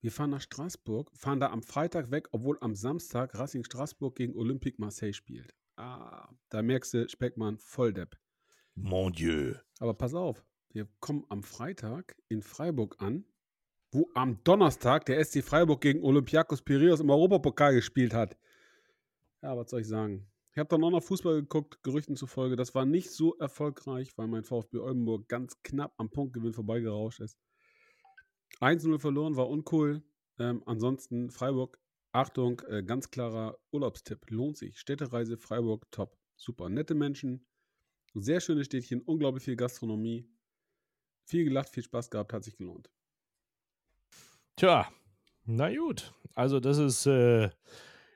Wir 0.00 0.10
fahren 0.10 0.30
nach 0.30 0.40
Straßburg, 0.40 1.10
fahren 1.14 1.38
da 1.38 1.50
am 1.50 1.62
Freitag 1.62 2.10
weg, 2.10 2.28
obwohl 2.32 2.56
am 2.62 2.74
Samstag 2.74 3.38
Racing 3.38 3.62
Straßburg 3.62 4.16
gegen 4.16 4.34
Olympique 4.36 4.80
Marseille 4.80 5.12
spielt. 5.12 5.54
Ah, 5.76 6.30
da 6.48 6.62
merkst 6.62 6.94
du, 6.94 7.08
Speckmann, 7.10 7.58
Volldepp. 7.58 8.16
Mon 8.74 9.12
Dieu. 9.12 9.54
Aber 9.78 9.92
pass 9.92 10.14
auf, 10.14 10.42
wir 10.70 10.88
kommen 11.00 11.26
am 11.28 11.42
Freitag 11.42 12.16
in 12.28 12.40
Freiburg 12.40 12.96
an, 13.02 13.26
wo 13.90 14.08
am 14.14 14.42
Donnerstag 14.44 15.04
der 15.04 15.22
SC 15.22 15.44
Freiburg 15.44 15.82
gegen 15.82 16.02
Olympiakos 16.02 16.62
Piraeus 16.62 17.00
im 17.00 17.10
Europapokal 17.10 17.74
gespielt 17.74 18.14
hat. 18.14 18.38
Ja, 19.42 19.54
was 19.54 19.68
soll 19.68 19.82
ich 19.82 19.88
sagen? 19.88 20.26
Ich 20.56 20.58
habe 20.58 20.70
dann 20.70 20.84
auch 20.84 20.90
noch 20.90 21.02
Fußball 21.02 21.42
geguckt, 21.42 21.82
Gerüchten 21.82 22.16
zufolge. 22.16 22.56
Das 22.56 22.74
war 22.74 22.86
nicht 22.86 23.10
so 23.10 23.36
erfolgreich, 23.36 24.16
weil 24.16 24.26
mein 24.26 24.42
VfB 24.42 24.78
Oldenburg 24.78 25.28
ganz 25.28 25.62
knapp 25.62 25.92
am 25.98 26.08
Punktgewinn 26.08 26.54
vorbeigerauscht 26.54 27.20
ist. 27.20 27.38
1-0 28.60 28.98
verloren, 28.98 29.36
war 29.36 29.50
uncool. 29.50 30.02
Ähm, 30.38 30.62
ansonsten 30.64 31.30
Freiburg, 31.30 31.78
Achtung, 32.12 32.62
äh, 32.68 32.82
ganz 32.82 33.10
klarer 33.10 33.58
Urlaubstipp. 33.70 34.30
Lohnt 34.30 34.56
sich. 34.56 34.78
Städtereise 34.78 35.36
Freiburg, 35.36 35.90
top. 35.90 36.16
Super. 36.36 36.70
Nette 36.70 36.94
Menschen, 36.94 37.46
sehr 38.14 38.40
schöne 38.40 38.64
Städtchen, 38.64 39.02
unglaublich 39.02 39.44
viel 39.44 39.56
Gastronomie. 39.56 40.26
Viel 41.26 41.44
gelacht, 41.44 41.68
viel 41.68 41.82
Spaß 41.82 42.08
gehabt, 42.08 42.32
hat 42.32 42.44
sich 42.44 42.56
gelohnt. 42.56 42.88
Tja, 44.56 44.90
na 45.44 45.68
gut. 45.76 46.14
Also 46.34 46.60
das 46.60 46.78
ist, 46.78 47.04
äh, 47.04 47.50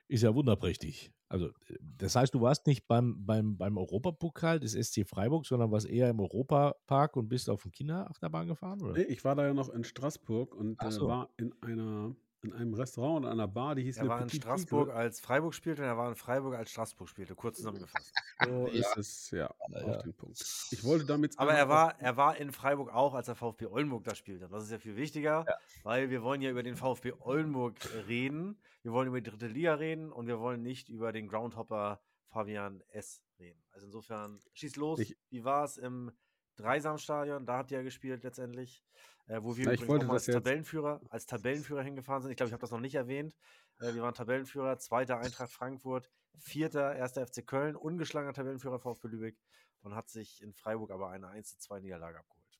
ist 0.07 0.23
ja 0.23 0.33
wunderprächtig. 0.33 1.11
Also, 1.31 1.49
das 1.97 2.15
heißt, 2.15 2.33
du 2.33 2.41
warst 2.41 2.67
nicht 2.67 2.87
beim, 2.87 3.25
beim, 3.25 3.57
beim 3.57 3.77
Europapokal 3.77 4.59
des 4.59 4.73
SC 4.73 5.07
Freiburg, 5.07 5.45
sondern 5.45 5.71
warst 5.71 5.87
eher 5.87 6.09
im 6.09 6.19
Europapark 6.19 7.15
und 7.15 7.29
bist 7.29 7.49
auf 7.49 7.63
den 7.63 7.71
Kinderachterbahn 7.71 8.47
gefahren, 8.47 8.81
oder? 8.81 8.93
Nee, 8.93 9.03
ich 9.03 9.23
war 9.23 9.35
da 9.35 9.45
ja 9.45 9.53
noch 9.53 9.69
in 9.69 9.85
Straßburg 9.85 10.53
und 10.53 10.83
äh, 10.83 10.91
so. 10.91 11.07
war 11.07 11.29
in 11.37 11.53
einer 11.61 12.13
in 12.43 12.53
einem 12.53 12.73
Restaurant 12.73 13.25
und 13.25 13.31
einer 13.31 13.47
Bar, 13.47 13.75
die 13.75 13.83
hieß 13.83 13.97
Er 13.97 14.07
war 14.07 14.21
in 14.21 14.29
Straßburg, 14.29 14.87
Tigre. 14.87 14.97
als 14.97 15.19
Freiburg 15.19 15.53
spielte 15.53 15.81
und 15.83 15.87
er 15.87 15.97
war 15.97 16.09
in 16.09 16.15
Freiburg, 16.15 16.55
als 16.55 16.71
Straßburg 16.71 17.07
spielte. 17.07 17.35
Kurz 17.35 17.57
zusammengefasst. 17.57 18.11
So 18.43 18.65
ist 18.73 18.97
es, 18.97 19.31
ja, 19.31 19.47
auf 19.47 20.01
den 20.03 20.13
Punkt. 20.13 20.39
Ich 20.71 20.83
wollte 20.83 21.05
damit 21.05 21.37
Aber 21.37 21.53
er 21.53 21.69
war, 21.69 21.99
er 22.01 22.17
war 22.17 22.37
in 22.37 22.51
Freiburg 22.51 22.93
auch, 22.93 23.13
als 23.13 23.27
der 23.27 23.35
VfB 23.35 23.67
Oldenburg 23.67 24.03
da 24.05 24.15
spielte. 24.15 24.47
Das 24.49 24.63
ist 24.63 24.71
ja 24.71 24.79
viel 24.79 24.95
wichtiger, 24.95 25.45
weil 25.83 26.09
wir 26.09 26.23
wollen 26.23 26.41
ja 26.41 26.49
über 26.49 26.63
den 26.63 26.75
VfB 26.75 27.13
Oldenburg 27.19 27.75
äh, 27.93 27.99
reden. 28.07 28.59
Wir 28.81 28.91
wollen 28.91 29.07
über 29.07 29.21
die 29.21 29.29
dritte 29.29 29.47
Liga 29.47 29.75
reden 29.75 30.11
und 30.11 30.25
wir 30.27 30.39
wollen 30.39 30.63
nicht 30.63 30.89
über 30.89 31.11
den 31.11 31.27
Groundhopper 31.27 32.01
Fabian 32.29 32.81
S. 32.91 33.21
reden. 33.37 33.61
Also 33.71 33.85
insofern, 33.85 34.39
schieß 34.53 34.75
los. 34.77 34.99
Ich- 34.99 35.15
Wie 35.29 35.43
war 35.43 35.63
es 35.65 35.77
im 35.77 36.11
Dreisamstadion? 36.55 37.45
Da 37.45 37.57
habt 37.57 37.71
ihr 37.71 37.77
ja 37.77 37.83
gespielt 37.83 38.23
letztendlich. 38.23 38.83
Äh, 39.27 39.41
wo 39.43 39.55
wir 39.55 39.65
Na, 39.65 39.73
übrigens 39.73 39.87
wollte 39.87 40.09
als 40.09 40.25
Tabellenführer, 40.25 41.01
als 41.09 41.25
Tabellenführer 41.25 41.83
hingefahren 41.83 42.21
sind. 42.21 42.31
Ich 42.31 42.37
glaube, 42.37 42.47
ich 42.49 42.53
habe 42.53 42.61
das 42.61 42.71
noch 42.71 42.79
nicht 42.79 42.95
erwähnt. 42.95 43.35
Äh, 43.79 43.93
wir 43.93 44.01
waren 44.01 44.13
Tabellenführer, 44.13 44.77
zweiter 44.77 45.19
Eintracht 45.19 45.51
Frankfurt, 45.51 46.09
vierter 46.37 46.95
erster 46.95 47.25
FC 47.25 47.45
Köln, 47.45 47.75
ungeschlagener 47.75 48.33
Tabellenführer 48.33 48.79
VfB 48.79 49.07
Lübeck 49.07 49.37
und 49.81 49.95
hat 49.95 50.09
sich 50.09 50.41
in 50.41 50.53
Freiburg 50.53 50.91
aber 50.91 51.09
eine 51.09 51.27
1 51.27 51.49
zu 51.49 51.59
2 51.59 51.79
Niederlage 51.79 52.19
abgeholt. 52.19 52.59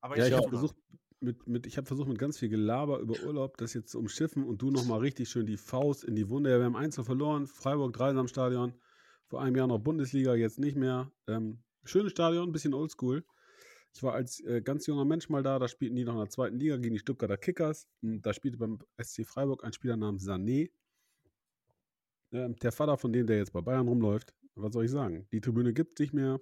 Aber 0.00 0.16
Ja, 0.16 0.26
ich 0.26 0.32
habe 0.32 0.48
versucht, 0.48 0.76
mit, 1.20 1.46
mit, 1.46 1.66
ich 1.66 1.74
versucht, 1.74 2.08
mit 2.08 2.18
ganz 2.18 2.38
viel 2.38 2.48
Gelaber 2.48 3.00
über 3.00 3.20
Urlaub 3.24 3.56
das 3.56 3.74
jetzt 3.74 3.90
zu 3.90 3.98
umschiffen 3.98 4.44
und 4.44 4.62
du 4.62 4.70
nochmal 4.70 5.00
richtig 5.00 5.28
schön 5.28 5.46
die 5.46 5.56
Faust 5.56 6.04
in 6.04 6.14
die 6.14 6.28
Wunde. 6.28 6.50
Ja, 6.50 6.58
wir 6.58 6.66
haben 6.66 6.76
Einzel 6.76 7.04
verloren, 7.04 7.46
Freiburg 7.46 7.92
Dreisamstadion, 7.94 8.74
vor 9.26 9.42
einem 9.42 9.56
Jahr 9.56 9.66
noch 9.66 9.78
Bundesliga, 9.78 10.34
jetzt 10.34 10.58
nicht 10.58 10.76
mehr. 10.76 11.10
Ähm, 11.26 11.64
schönes 11.84 12.12
Stadion, 12.12 12.48
ein 12.48 12.52
bisschen 12.52 12.74
oldschool. 12.74 13.24
Ich 13.94 14.02
war 14.02 14.14
als 14.14 14.40
äh, 14.40 14.60
ganz 14.60 14.86
junger 14.86 15.04
Mensch 15.04 15.28
mal 15.28 15.42
da, 15.42 15.58
da 15.58 15.66
spielten 15.66 15.96
die 15.96 16.04
noch 16.04 16.12
in 16.12 16.20
der 16.20 16.28
zweiten 16.28 16.58
Liga 16.58 16.76
gegen 16.76 16.94
die 16.94 17.00
Stuttgarter 17.00 17.36
Kickers. 17.36 17.88
Und 18.02 18.22
da 18.22 18.32
spielte 18.32 18.58
beim 18.58 18.78
SC 19.02 19.26
Freiburg 19.26 19.64
ein 19.64 19.72
Spieler 19.72 19.96
namens 19.96 20.26
Sané. 20.26 20.70
Ähm, 22.32 22.56
der 22.56 22.72
Vater 22.72 22.96
von 22.98 23.12
dem, 23.12 23.26
der 23.26 23.38
jetzt 23.38 23.52
bei 23.52 23.60
Bayern 23.60 23.88
rumläuft. 23.88 24.34
Was 24.54 24.72
soll 24.72 24.84
ich 24.84 24.90
sagen? 24.90 25.26
Die 25.32 25.40
Tribüne 25.40 25.72
gibt 25.72 25.98
nicht 25.98 26.12
mehr. 26.12 26.40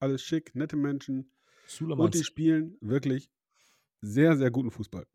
Alles 0.00 0.22
schick, 0.22 0.54
nette 0.54 0.76
Menschen. 0.76 1.32
Suleiman 1.66 2.06
Und 2.06 2.14
die 2.14 2.24
spielen 2.24 2.78
wirklich 2.80 3.30
sehr, 4.00 4.36
sehr 4.36 4.50
guten 4.50 4.70
Fußball. 4.70 5.06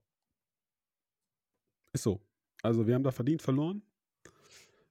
Ist 1.94 2.04
so. 2.04 2.22
Also 2.62 2.86
wir 2.88 2.96
haben 2.96 3.04
da 3.04 3.12
verdient 3.12 3.42
verloren. 3.42 3.84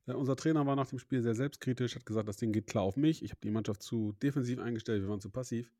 Äh, 0.07 0.15
unser 0.15 0.37
Trainer 0.37 0.67
war 0.67 0.77
nach 0.77 0.89
dem 0.89 0.99
Spiel 0.99 1.23
sehr 1.23 1.35
selbstkritisch, 1.35 1.95
hat 1.95 2.07
gesagt, 2.07 2.29
das 2.29 2.37
Ding 2.37 2.53
geht 2.53 2.67
klar 2.67 2.85
auf 2.85 2.97
mich. 2.97 3.23
Ich 3.23 3.31
habe 3.31 3.41
die 3.43 3.51
Mannschaft 3.51 3.83
zu 3.83 4.13
defensiv 4.23 4.59
eingestellt, 4.59 5.03
wir 5.03 5.09
waren 5.09 5.21
zu 5.21 5.31
passiv. 5.31 5.73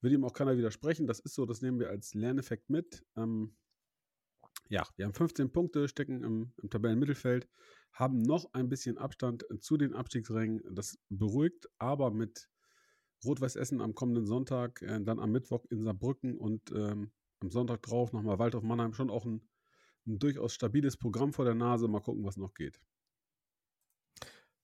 Will 0.00 0.12
ihm 0.12 0.24
auch 0.24 0.32
keiner 0.32 0.56
widersprechen. 0.56 1.06
Das 1.06 1.20
ist 1.20 1.34
so, 1.34 1.46
das 1.46 1.62
nehmen 1.62 1.78
wir 1.78 1.88
als 1.88 2.14
Lerneffekt 2.14 2.70
mit. 2.70 3.04
Ähm, 3.16 3.54
ja, 4.68 4.84
wir 4.96 5.04
haben 5.04 5.14
15 5.14 5.52
Punkte, 5.52 5.86
stecken 5.86 6.24
im, 6.24 6.52
im 6.60 6.70
Tabellenmittelfeld, 6.70 7.48
haben 7.92 8.22
noch 8.22 8.52
ein 8.52 8.68
bisschen 8.68 8.98
Abstand 8.98 9.44
zu 9.60 9.76
den 9.76 9.94
Abstiegsrängen. 9.94 10.62
Das 10.74 10.98
beruhigt, 11.08 11.68
aber 11.78 12.10
mit 12.10 12.48
Rot-Weiß 13.24 13.54
Essen 13.56 13.80
am 13.80 13.94
kommenden 13.94 14.26
Sonntag, 14.26 14.82
äh, 14.82 15.00
dann 15.02 15.20
am 15.20 15.30
Mittwoch 15.30 15.64
in 15.70 15.84
Saarbrücken 15.84 16.36
und 16.36 16.72
ähm, 16.72 17.12
am 17.40 17.50
Sonntag 17.50 17.82
drauf 17.82 18.12
nochmal 18.12 18.38
Waldorf 18.38 18.64
Mannheim. 18.64 18.94
Schon 18.94 19.10
auch 19.10 19.26
ein, 19.26 19.48
ein 20.06 20.18
durchaus 20.18 20.54
stabiles 20.54 20.96
Programm 20.96 21.32
vor 21.32 21.44
der 21.44 21.54
Nase. 21.54 21.86
Mal 21.86 22.00
gucken, 22.00 22.24
was 22.24 22.36
noch 22.36 22.54
geht. 22.54 22.80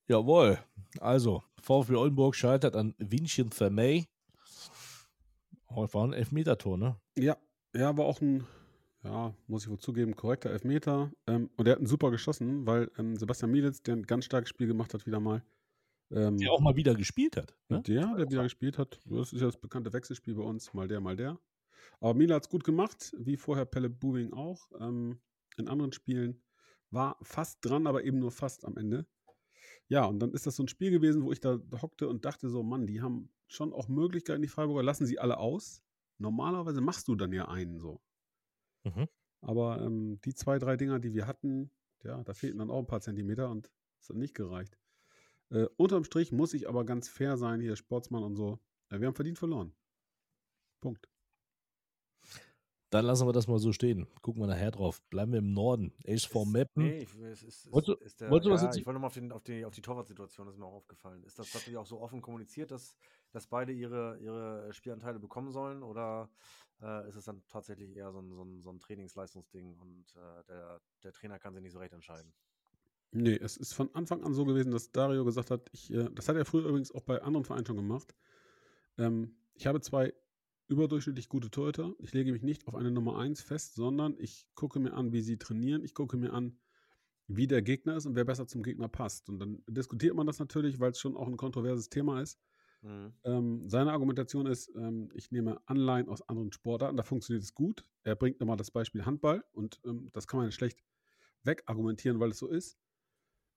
Jawohl. 0.09 0.59
Also, 1.01 1.43
VfB 1.61 1.95
Oldenburg 1.97 2.35
scheitert 2.35 2.75
an 2.75 2.95
Vincent 2.99 3.55
Vermey. 3.55 4.09
Oh, 5.69 5.87
war 5.93 6.05
ein 6.05 6.15
Elfmetertor, 6.15 6.79
ne? 6.79 6.97
Ja, 7.17 7.37
er 7.73 7.97
war 7.99 8.07
auch 8.07 8.23
ein, 8.23 8.47
ja, 9.05 9.35
muss 9.47 9.65
ich 9.65 9.71
wohl 9.71 9.79
zugeben, 9.79 10.17
korrekter 10.17 10.51
Elfmeter. 10.51 11.13
Ähm, 11.27 11.51
und 11.57 11.69
er 11.69 11.73
hat 11.73 11.79
einen 11.79 11.87
super 11.87 12.11
geschossen, 12.11 12.67
weil 12.67 12.91
ähm, 12.99 13.17
Sebastian 13.17 13.51
Mielitz, 13.51 13.83
der 13.83 13.97
ein 13.97 14.05
ganz 14.05 14.25
starkes 14.25 14.49
Spiel 14.49 14.67
gemacht 14.67 14.95
hat, 14.95 15.07
wieder 15.07 15.21
mal. 15.21 15.43
Ähm, 16.11 16.39
Der 16.39 16.53
auch 16.53 16.61
mal 16.61 16.75
wieder 16.75 16.95
gespielt 16.95 17.37
hat. 17.37 17.55
Ne? 17.69 17.83
Der, 17.83 18.15
der 18.17 18.31
wieder 18.31 18.43
gespielt 18.43 18.79
hat. 18.79 18.99
Das 19.05 19.35
ist 19.35 19.41
ja 19.41 19.47
das 19.47 19.61
bekannte 19.61 19.93
Wechselspiel 19.93 20.35
bei 20.35 20.43
uns. 20.43 20.73
Mal 20.73 20.89
der, 20.89 21.01
mal 21.01 21.17
der. 21.17 21.39
Aber 22.01 22.15
Mila 22.15 22.37
hat 22.37 22.45
es 22.45 22.49
gut 22.49 22.65
gemacht, 22.65 23.13
wie 23.19 23.37
vorher 23.37 23.67
Pelle 23.67 23.91
Bubing 23.91 24.33
auch. 24.33 24.71
Ähm, 24.81 25.21
in 25.59 25.69
anderen 25.69 25.93
Spielen 25.93 26.43
war 26.91 27.19
fast 27.21 27.59
dran, 27.63 27.87
aber 27.87 28.05
eben 28.05 28.19
nur 28.19 28.31
fast 28.31 28.65
am 28.65 28.79
Ende. 28.79 29.07
Ja, 29.89 30.05
und 30.05 30.19
dann 30.21 30.33
ist 30.33 30.47
das 30.47 30.57
so 30.57 30.63
ein 30.63 30.69
Spiel 30.69 30.91
gewesen, 30.91 31.25
wo 31.25 31.33
ich 31.33 31.41
da 31.41 31.59
hockte 31.81 32.09
und 32.09 32.25
dachte 32.25 32.51
so, 32.51 32.63
Mann, 32.63 32.87
die 32.87 33.01
haben 33.01 33.31
schon 33.47 33.73
auch 33.73 33.89
Möglichkeiten, 33.89 34.43
die 34.43 34.49
Freiburger, 34.49 34.83
lassen 34.83 35.07
sie 35.07 35.19
alle 35.19 35.39
aus. 35.39 35.83
Normalerweise 36.19 36.81
machst 36.81 37.09
du 37.09 37.15
dann 37.15 37.33
ja 37.33 37.49
einen 37.49 37.79
so. 37.79 38.03
Mhm. 38.85 39.09
Aber 39.41 39.81
ähm, 39.81 40.21
die 40.25 40.35
zwei, 40.35 40.59
drei 40.59 40.77
Dinger, 40.77 40.99
die 40.99 41.15
wir 41.15 41.27
hatten, 41.27 41.71
ja, 42.03 42.23
da 42.23 42.35
fehlten 42.35 42.59
dann 42.59 42.71
auch 42.71 42.81
ein 42.81 42.87
paar 42.87 43.01
Zentimeter 43.01 43.51
und 43.51 43.71
es 44.01 44.09
hat 44.11 44.17
nicht 44.17 44.35
gereicht. 44.35 44.79
Äh, 45.51 45.67
unterm 45.77 46.05
Strich 46.05 46.33
muss 46.33 46.55
ich 46.55 46.69
aber 46.69 46.85
ganz 46.85 47.09
fair 47.09 47.37
sein, 47.37 47.61
hier 47.61 47.77
Sportsmann 47.77 48.25
und 48.25 48.37
so. 48.37 48.59
Äh, 48.91 49.01
wir 49.01 49.07
haben 49.07 49.15
verdient 49.15 49.39
verloren. 49.39 49.73
Punkt. 50.81 51.09
Dann 52.91 53.05
lassen 53.05 53.27
wir 53.27 53.33
das 53.33 53.47
mal 53.47 53.59
so 53.59 53.73
stehen. 53.73 54.07
Gucken 54.23 54.43
wir 54.43 54.47
nachher 54.47 54.71
drauf. 54.71 55.03
Bleiben 55.11 55.33
wir 55.33 55.41
im 55.41 55.53
Norden. 55.53 55.93
SV 56.05 56.47
Meppen. 56.47 56.85
Nee, 56.85 56.99
ich, 57.01 57.15
es 57.21 57.43
ist, 57.43 57.67
der, 57.67 58.31
was 58.31 58.77
ich 58.77 58.87
wollte 58.87 58.93
nochmal 58.95 59.09
auf, 59.09 59.15
den, 59.15 59.31
auf, 59.31 59.43
die, 59.43 59.65
auf 59.65 59.75
die 59.75 59.83
Torwartsituation, 59.83 60.47
das 60.47 60.55
ist 60.55 60.59
mir 60.59 60.67
auch 60.67 60.75
aufgefallen. 60.75 61.23
Ist 61.25 61.39
das 61.39 61.51
tatsächlich 61.51 61.77
auch 61.77 61.87
so 61.87 62.01
offen 62.01 62.23
kommuniziert, 62.23 62.71
dass, 62.71 62.95
dass 63.31 63.47
beide 63.47 63.73
ihre, 63.73 64.19
ihre 64.21 64.73
Spielanteile 64.73 65.19
bekommen 65.19 65.51
sollen? 65.51 65.83
Oder 65.83 66.31
äh, 66.81 67.09
ist 67.09 67.17
es 67.17 67.27
dann 67.27 67.43
tatsächlich 67.49 67.95
eher 67.95 68.11
so 68.11 68.21
ein, 68.21 68.33
so 68.33 68.43
ein, 68.43 68.63
so 68.63 68.71
ein 68.71 68.81
Trainingsleistungsding 68.81 69.75
und 69.75 70.07
äh, 70.17 70.45
der, 70.49 70.81
der 71.03 71.13
Trainer 71.13 71.39
kann 71.39 71.53
sich 71.53 71.63
nicht 71.63 71.73
so 71.73 71.79
recht 71.79 71.93
entscheiden? 71.93 72.33
Nee, 73.11 73.37
es 73.37 73.57
ist 73.57 73.73
von 73.73 73.95
Anfang 73.95 74.23
an 74.23 74.35
so 74.35 74.45
gewesen, 74.45 74.71
dass 74.71 74.93
Dario 74.93 75.25
gesagt 75.25 75.51
hat, 75.51 75.69
ich, 75.73 75.93
äh, 75.93 76.09
das 76.15 76.29
hat 76.29 76.37
er 76.37 76.45
früher 76.45 76.67
übrigens 76.67 76.93
auch 76.93 77.03
bei 77.03 77.21
anderen 77.23 77.45
Vereinen 77.45 77.67
schon 77.67 77.77
gemacht. 77.77 78.15
Ähm, 78.97 79.37
ich 79.55 79.67
habe 79.67 79.81
zwei 79.81 80.15
überdurchschnittlich 80.69 81.29
gute 81.29 81.51
Torhüter. 81.51 81.95
Ich 81.99 82.13
lege 82.13 82.33
mich 82.33 82.43
nicht 82.43 82.67
auf 82.69 82.75
eine 82.75 82.91
Nummer 82.91 83.19
1 83.19 83.41
fest, 83.41 83.75
sondern 83.75 84.17
ich 84.19 84.47
gucke 84.55 84.79
mir 84.79 84.93
an, 84.93 85.13
wie 85.13 85.23
sie 85.23 85.39
trainieren. 85.39 85.83
Ich 85.83 85.95
gucke 85.95 86.17
mir 86.17 86.33
an, 86.33 86.59
wie 87.27 87.47
der 87.47 87.63
Gegner 87.63 87.97
ist 87.97 88.07
und 88.07 88.15
wer 88.15 88.25
besser 88.25 88.47
zum 88.47 88.63
Gegner 88.63 88.89
passt. 88.89 89.29
Und 89.29 89.39
dann 89.39 89.63
diskutiert 89.69 90.15
man 90.15 90.27
das 90.27 90.39
natürlich, 90.39 90.81
weil 90.81 90.93
es 90.93 90.99
schon 90.99 91.17
auch 91.17 91.27
ein 91.27 91.37
kontroverses 91.37 91.89
Thema 91.89 92.21
ist. 92.21 92.39
Mhm. 92.83 93.13
Ähm, 93.25 93.69
seine 93.69 93.93
Argumentation 93.93 94.47
ist, 94.47 94.71
ähm, 94.77 95.11
ich 95.15 95.31
nehme 95.31 95.61
Anleihen 95.67 96.09
aus 96.09 96.27
anderen 96.29 96.53
Sportarten, 96.53 96.97
da 96.97 97.03
funktioniert 97.03 97.43
es 97.43 97.55
gut. 97.55 97.85
Er 98.05 98.15
bringt 98.15 98.41
nochmal 98.41 98.57
das 98.57 98.71
Beispiel 98.71 99.05
Handball 99.05 99.45
und 99.53 99.81
ähm, 99.85 100.11
das 100.13 100.27
kann 100.27 100.41
man 100.41 100.53
schlecht 100.53 100.83
wegargumentieren, 101.43 102.21
weil 102.21 102.31
es 102.31 102.39
so 102.39 102.49
ist. 102.49 102.79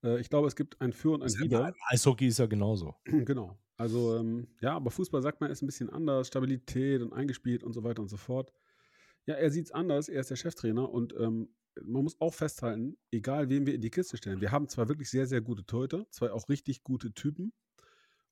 Äh, 0.04 0.20
ich 0.20 0.30
glaube, 0.30 0.48
es 0.48 0.56
gibt 0.56 0.82
ein 0.82 0.94
Für 0.94 1.12
und 1.12 1.24
ein 1.24 1.30
Wider. 1.40 1.74
Eishockey 1.90 2.28
ist 2.28 2.40
ja 2.40 2.46
genauso. 2.46 2.96
genau. 3.06 3.58
Also, 3.78 4.18
ähm, 4.18 4.48
ja, 4.62 4.76
aber 4.76 4.92
Fußball 4.92 5.22
sagt 5.22 5.42
man, 5.42 5.50
ist 5.52 5.62
ein 5.64 5.66
bisschen 5.66 5.90
anders, 5.90 6.28
Stabilität 6.28 7.02
und 7.02 7.14
eingespielt 7.14 7.64
und 7.64 7.74
so 7.74 7.84
weiter 7.84 8.02
und 8.02 8.10
so 8.10 8.18
fort. 8.18 8.54
Ja, 9.26 9.36
er 9.36 9.52
sieht 9.52 9.66
es 9.66 9.72
anders, 9.72 10.10
er 10.10 10.22
ist 10.22 10.30
der 10.30 10.36
Cheftrainer 10.36 10.90
und 10.90 11.14
ähm, 11.20 11.56
man 11.84 12.04
muss 12.04 12.20
auch 12.20 12.34
festhalten, 12.34 12.98
egal 13.12 13.50
wen 13.50 13.66
wir 13.66 13.74
in 13.74 13.82
die 13.82 13.90
Kiste 13.90 14.18
stellen, 14.18 14.42
wir 14.42 14.52
haben 14.52 14.68
zwar 14.68 14.90
wirklich 14.90 15.10
sehr, 15.10 15.26
sehr 15.26 15.42
gute 15.42 15.66
Torhüter, 15.66 16.06
zwei 16.12 16.32
auch 16.32 16.50
richtig 16.50 16.84
gute 16.84 17.14
Typen 17.14 17.54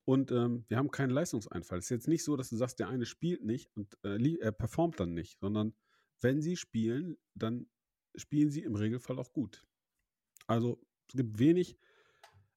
Und 0.06 0.32
ähm, 0.32 0.66
wir 0.68 0.78
haben 0.78 0.92
keinen 0.92 1.12
Leistungseinfall. 1.12 1.80
Es 1.80 1.86
ist 1.86 1.92
jetzt 1.92 2.08
nicht 2.08 2.24
so, 2.24 2.36
dass 2.36 2.50
du 2.50 2.58
sagst, 2.58 2.80
der 2.80 2.90
eine 2.90 3.06
spielt 3.06 3.44
nicht 3.46 3.70
und 3.76 3.98
äh, 4.04 4.38
er 4.40 4.52
performt 4.52 5.00
dann 5.00 5.14
nicht, 5.14 5.40
sondern 5.40 5.76
wenn 6.22 6.42
sie 6.42 6.58
spielen, 6.58 7.18
dann 7.36 7.68
spielen 8.16 8.50
sie 8.50 8.64
im 8.64 8.76
Regelfall 8.76 9.20
auch 9.20 9.34
gut. 9.34 9.64
Also 10.48 10.82
es 11.10 11.16
gibt 11.16 11.40
wenig 11.40 11.78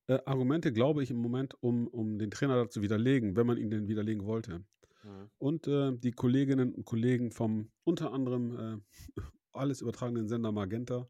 äh, 0.09 0.19
Argumente, 0.27 0.73
glaube 0.73 1.03
ich, 1.03 1.11
im 1.11 1.19
Moment, 1.19 1.55
um, 1.63 1.89
um 1.89 2.19
den 2.19 2.31
Trainer 2.31 2.57
dazu 2.57 2.83
widerlegen, 2.83 3.37
wenn 3.37 3.47
man 3.47 3.57
ihn 3.57 3.71
denn 3.71 3.89
widerlegen 3.89 4.27
wollte. 4.27 4.59
Mhm. 5.03 5.31
Und 5.39 5.67
äh, 5.67 5.93
die 5.97 6.13
Kolleginnen 6.13 6.75
und 6.75 6.85
Kollegen 6.85 7.31
vom 7.31 7.71
unter 7.85 8.13
anderem 8.13 8.83
äh, 9.17 9.21
alles 9.53 9.81
übertragenen 9.81 10.29
Sender 10.29 10.53
Magenta 10.53 11.09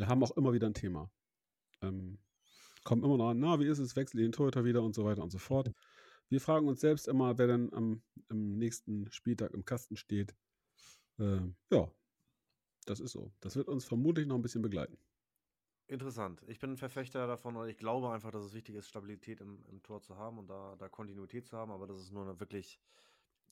haben 0.00 0.22
auch 0.22 0.36
immer 0.36 0.52
wieder 0.52 0.66
ein 0.66 0.74
Thema. 0.74 1.10
Ähm, 1.82 2.18
kommen 2.84 3.04
immer 3.04 3.18
noch 3.18 3.30
an, 3.30 3.38
na, 3.38 3.60
wie 3.60 3.66
ist 3.66 3.78
es, 3.78 3.96
wechselt 3.96 4.22
den 4.22 4.32
Torhüter 4.32 4.64
wieder 4.64 4.82
und 4.82 4.94
so 4.94 5.04
weiter 5.04 5.22
und 5.22 5.30
so 5.30 5.38
fort. 5.38 5.70
Wir 6.28 6.40
fragen 6.40 6.68
uns 6.68 6.80
selbst 6.80 7.08
immer, 7.08 7.38
wer 7.38 7.48
denn 7.48 7.72
am, 7.72 8.02
am 8.28 8.56
nächsten 8.56 9.10
Spieltag 9.10 9.52
im 9.52 9.64
Kasten 9.64 9.96
steht. 9.96 10.34
Äh, 11.18 11.40
ja, 11.72 11.90
das 12.86 13.00
ist 13.00 13.12
so. 13.12 13.32
Das 13.40 13.56
wird 13.56 13.68
uns 13.68 13.84
vermutlich 13.84 14.26
noch 14.26 14.36
ein 14.36 14.42
bisschen 14.42 14.62
begleiten. 14.62 14.96
Interessant. 15.90 16.44
Ich 16.46 16.60
bin 16.60 16.70
ein 16.70 16.76
Verfechter 16.76 17.26
davon 17.26 17.56
und 17.56 17.68
ich 17.68 17.76
glaube 17.76 18.12
einfach, 18.12 18.30
dass 18.30 18.44
es 18.44 18.54
wichtig 18.54 18.76
ist, 18.76 18.88
Stabilität 18.88 19.40
im, 19.40 19.64
im 19.68 19.82
Tor 19.82 20.00
zu 20.00 20.16
haben 20.16 20.38
und 20.38 20.46
da, 20.46 20.76
da 20.78 20.88
Kontinuität 20.88 21.48
zu 21.48 21.56
haben, 21.56 21.72
aber 21.72 21.88
das 21.88 21.98
ist 21.98 22.12
nur 22.12 22.22
eine 22.22 22.38
wirklich, 22.38 22.78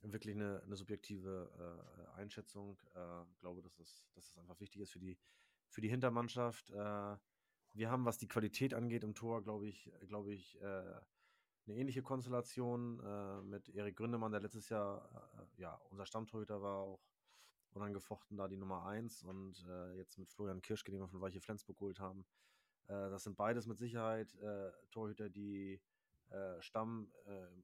wirklich 0.03 0.37
eine, 0.37 0.63
eine 0.63 0.77
subjektive 0.77 1.51
äh, 1.59 2.21
Einschätzung. 2.21 2.79
Äh, 2.95 3.23
ich 3.33 3.41
glaube, 3.41 3.61
dass 3.61 3.81
es, 3.81 4.07
dass 4.15 4.29
es 4.31 4.39
einfach 4.39 4.61
wichtig 4.61 4.83
ist 4.83 4.93
für 4.93 5.01
die, 5.01 5.19
für 5.69 5.81
die 5.81 5.89
Hintermannschaft. 5.89 6.71
Äh, 6.71 7.17
wir 7.73 7.91
haben, 7.91 8.05
was 8.05 8.19
die 8.19 8.29
Qualität 8.29 8.73
angeht 8.73 9.03
im 9.03 9.17
Tor, 9.17 9.43
glaube 9.43 9.67
ich, 9.67 9.91
glaube 10.07 10.33
ich, 10.33 10.61
äh, 10.61 10.65
eine 10.65 11.77
ähnliche 11.77 12.03
Konstellation 12.03 13.01
äh, 13.01 13.43
mit 13.43 13.69
Erik 13.71 13.97
Gründemann, 13.97 14.31
der 14.31 14.43
letztes 14.43 14.69
Jahr 14.69 15.11
äh, 15.57 15.61
ja 15.61 15.75
unser 15.91 16.07
Stammtorhüter 16.07 16.63
war, 16.63 16.79
auch 16.79 17.08
unangefochten 17.79 18.37
da 18.37 18.49
die 18.49 18.57
Nummer 18.57 18.87
1 18.87 19.23
und 19.23 19.65
äh, 19.69 19.97
jetzt 19.97 20.19
mit 20.19 20.31
Florian 20.31 20.61
Kirschke, 20.61 20.91
den 20.91 21.01
wir 21.01 21.09
von 21.09 21.21
Weiche 21.21 21.41
Flensburg 21.41 21.79
geholt 21.79 22.01
haben. 22.01 22.27
Äh, 22.87 23.11
das 23.11 23.25
sind 23.25 23.37
beides 23.37 23.67
mit 23.67 23.79
Sicherheit 23.79 24.35
äh, 24.37 24.71
Torhüter, 24.91 25.29
die 25.29 25.81
Stamm 26.59 27.11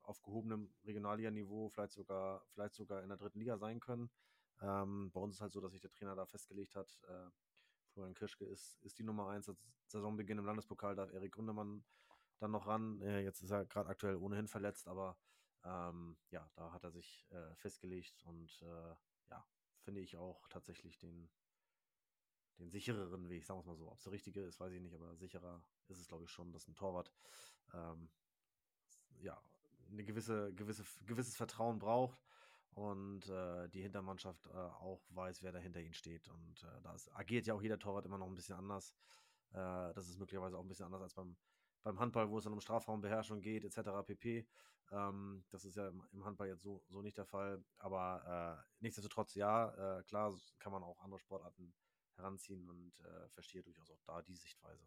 auf 0.04 0.23
gehobenem 0.23 0.73
Regionalliga-Niveau, 0.87 1.68
vielleicht 1.68 1.92
sogar, 1.92 2.47
vielleicht 2.49 2.73
sogar 2.73 3.02
in 3.02 3.11
der 3.11 3.18
dritten 3.18 3.38
Liga 3.38 3.59
sein 3.59 3.78
können. 3.78 4.09
Ähm, 4.62 5.11
bei 5.12 5.21
uns 5.21 5.35
ist 5.35 5.42
halt 5.42 5.52
so, 5.52 5.61
dass 5.61 5.73
sich 5.73 5.83
der 5.83 5.90
Trainer 5.90 6.16
da 6.16 6.25
festgelegt 6.25 6.75
hat, 6.75 6.99
Florian 7.94 8.14
Kirschke 8.14 8.47
ist, 8.47 8.80
ist 8.83 8.99
die 8.99 9.02
Nummer 9.02 9.28
1. 9.28 9.52
Saisonbeginn 9.87 10.38
im 10.38 10.47
Landespokal 10.47 10.97
darf 10.97 11.12
Erik 11.12 11.33
Gründemann 11.33 11.85
dann 12.38 12.50
noch 12.50 12.66
ran. 12.66 13.00
Äh, 13.00 13.21
jetzt 13.21 13.42
ist 13.42 13.50
er 13.50 13.64
gerade 13.64 13.88
aktuell 13.88 14.16
ohnehin 14.16 14.49
verletzt, 14.49 14.88
aber 14.88 15.16
ähm, 15.64 16.16
ja, 16.30 16.49
da 16.54 16.73
hat 16.73 16.85
er 16.85 16.90
sich 16.90 17.26
äh, 17.30 17.54
festgelegt 17.56 18.23
und 18.25 18.61
äh, 18.62 18.94
finde 19.84 20.00
ich 20.00 20.16
auch 20.16 20.48
tatsächlich 20.48 20.98
den, 20.98 21.28
den 22.58 22.70
sichereren 22.70 23.28
Weg, 23.28 23.44
sagen 23.44 23.58
wir 23.58 23.60
es 23.62 23.66
mal 23.66 23.76
so. 23.76 23.90
Ob 23.90 23.98
es 23.98 24.04
der 24.04 24.12
richtige 24.12 24.42
ist, 24.42 24.60
weiß 24.60 24.72
ich 24.72 24.80
nicht, 24.80 24.94
aber 24.94 25.14
sicherer 25.16 25.62
ist 25.88 25.98
es, 25.98 26.08
glaube 26.08 26.24
ich, 26.24 26.30
schon, 26.30 26.52
dass 26.52 26.66
ein 26.66 26.74
Torwart 26.74 27.12
ähm, 27.72 28.08
ja, 29.20 29.40
eine 29.90 30.04
gewisse, 30.04 30.52
gewisse, 30.54 30.84
gewisses 31.06 31.36
Vertrauen 31.36 31.78
braucht 31.78 32.24
und 32.72 33.28
äh, 33.28 33.68
die 33.68 33.82
Hintermannschaft 33.82 34.46
äh, 34.46 34.50
auch 34.50 35.02
weiß, 35.10 35.42
wer 35.42 35.52
da 35.52 35.58
hinter 35.58 35.80
ihnen 35.80 35.94
steht. 35.94 36.28
Und 36.28 36.62
äh, 36.62 36.80
da 36.82 36.96
agiert 37.12 37.46
ja 37.46 37.54
auch 37.54 37.62
jeder 37.62 37.78
Torwart 37.78 38.06
immer 38.06 38.18
noch 38.18 38.26
ein 38.26 38.34
bisschen 38.34 38.56
anders. 38.56 38.94
Äh, 39.52 39.92
das 39.94 40.08
ist 40.08 40.18
möglicherweise 40.18 40.58
auch 40.58 40.62
ein 40.62 40.68
bisschen 40.68 40.86
anders 40.86 41.02
als 41.02 41.14
beim, 41.14 41.36
beim 41.84 42.00
Handball, 42.00 42.28
wo 42.28 42.38
es 42.38 42.44
dann 42.44 42.52
um 42.52 42.60
Strafraumbeherrschung 42.60 43.40
geht, 43.40 43.64
etc. 43.64 44.02
pp. 44.04 44.46
Ähm, 44.90 45.44
das 45.50 45.64
ist 45.64 45.76
ja 45.76 45.88
im, 45.88 46.24
Handball 46.24 46.48
jetzt 46.48 46.62
so, 46.62 46.82
so 46.88 47.02
nicht 47.02 47.16
der 47.16 47.26
Fall. 47.26 47.62
Aber 47.78 48.58
äh, 48.60 48.74
nichtsdestotrotz, 48.80 49.34
ja, 49.34 49.98
äh, 49.98 50.02
klar 50.02 50.34
kann 50.58 50.72
man 50.72 50.82
auch 50.82 50.98
andere 51.00 51.20
Sportarten 51.20 51.72
heranziehen 52.16 52.68
und 52.68 52.92
verstehe 53.28 53.62
durchaus 53.62 53.90
auch 53.90 54.02
da 54.04 54.22
die 54.22 54.37
Sichtweise. 54.37 54.87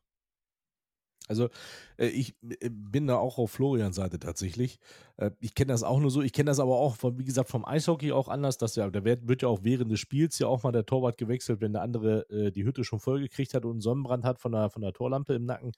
Also 1.28 1.50
äh, 1.98 2.08
ich 2.08 2.36
äh, 2.42 2.70
bin 2.70 3.08
da 3.08 3.18
auch 3.18 3.38
auf 3.38 3.52
Florians 3.52 3.96
Seite 3.96 4.20
tatsächlich. 4.20 4.80
Äh, 5.18 5.32
ich 5.40 5.56
kenne 5.56 5.72
das 5.72 5.84
auch 5.84 6.00
nur 6.00 6.10
so. 6.12 6.22
Ich 6.22 6.34
kenne 6.34 6.50
das 6.50 6.60
aber 6.60 6.78
auch, 6.78 6.96
von, 6.96 7.18
wie 7.20 7.26
gesagt, 7.26 7.50
vom 7.50 7.66
Eishockey 7.66 8.12
auch 8.12 8.28
anders. 8.28 8.58
Dass 8.58 8.76
ja, 8.76 8.90
da 8.90 9.04
wird, 9.04 9.42
ja 9.42 9.48
auch 9.48 9.60
während 9.64 9.92
des 9.92 10.00
Spiels 10.00 10.40
ja 10.40 10.48
auch 10.48 10.64
mal 10.64 10.72
der 10.72 10.86
Torwart 10.86 11.18
gewechselt, 11.18 11.62
wenn 11.62 11.74
der 11.74 11.82
andere 11.82 12.26
die 12.52 12.64
Hütte 12.66 12.84
schon 12.84 13.00
voll 13.00 13.20
gekriegt 13.20 13.54
hat 13.54 13.66
und 13.66 13.72
einen 13.72 13.82
Sonnenbrand 13.82 14.24
hat 14.24 14.40
von 14.40 14.52
der, 14.52 14.70
von 14.70 14.82
der 14.82 14.94
Torlampe 14.94 15.34
im 15.34 15.46
Nacken. 15.46 15.74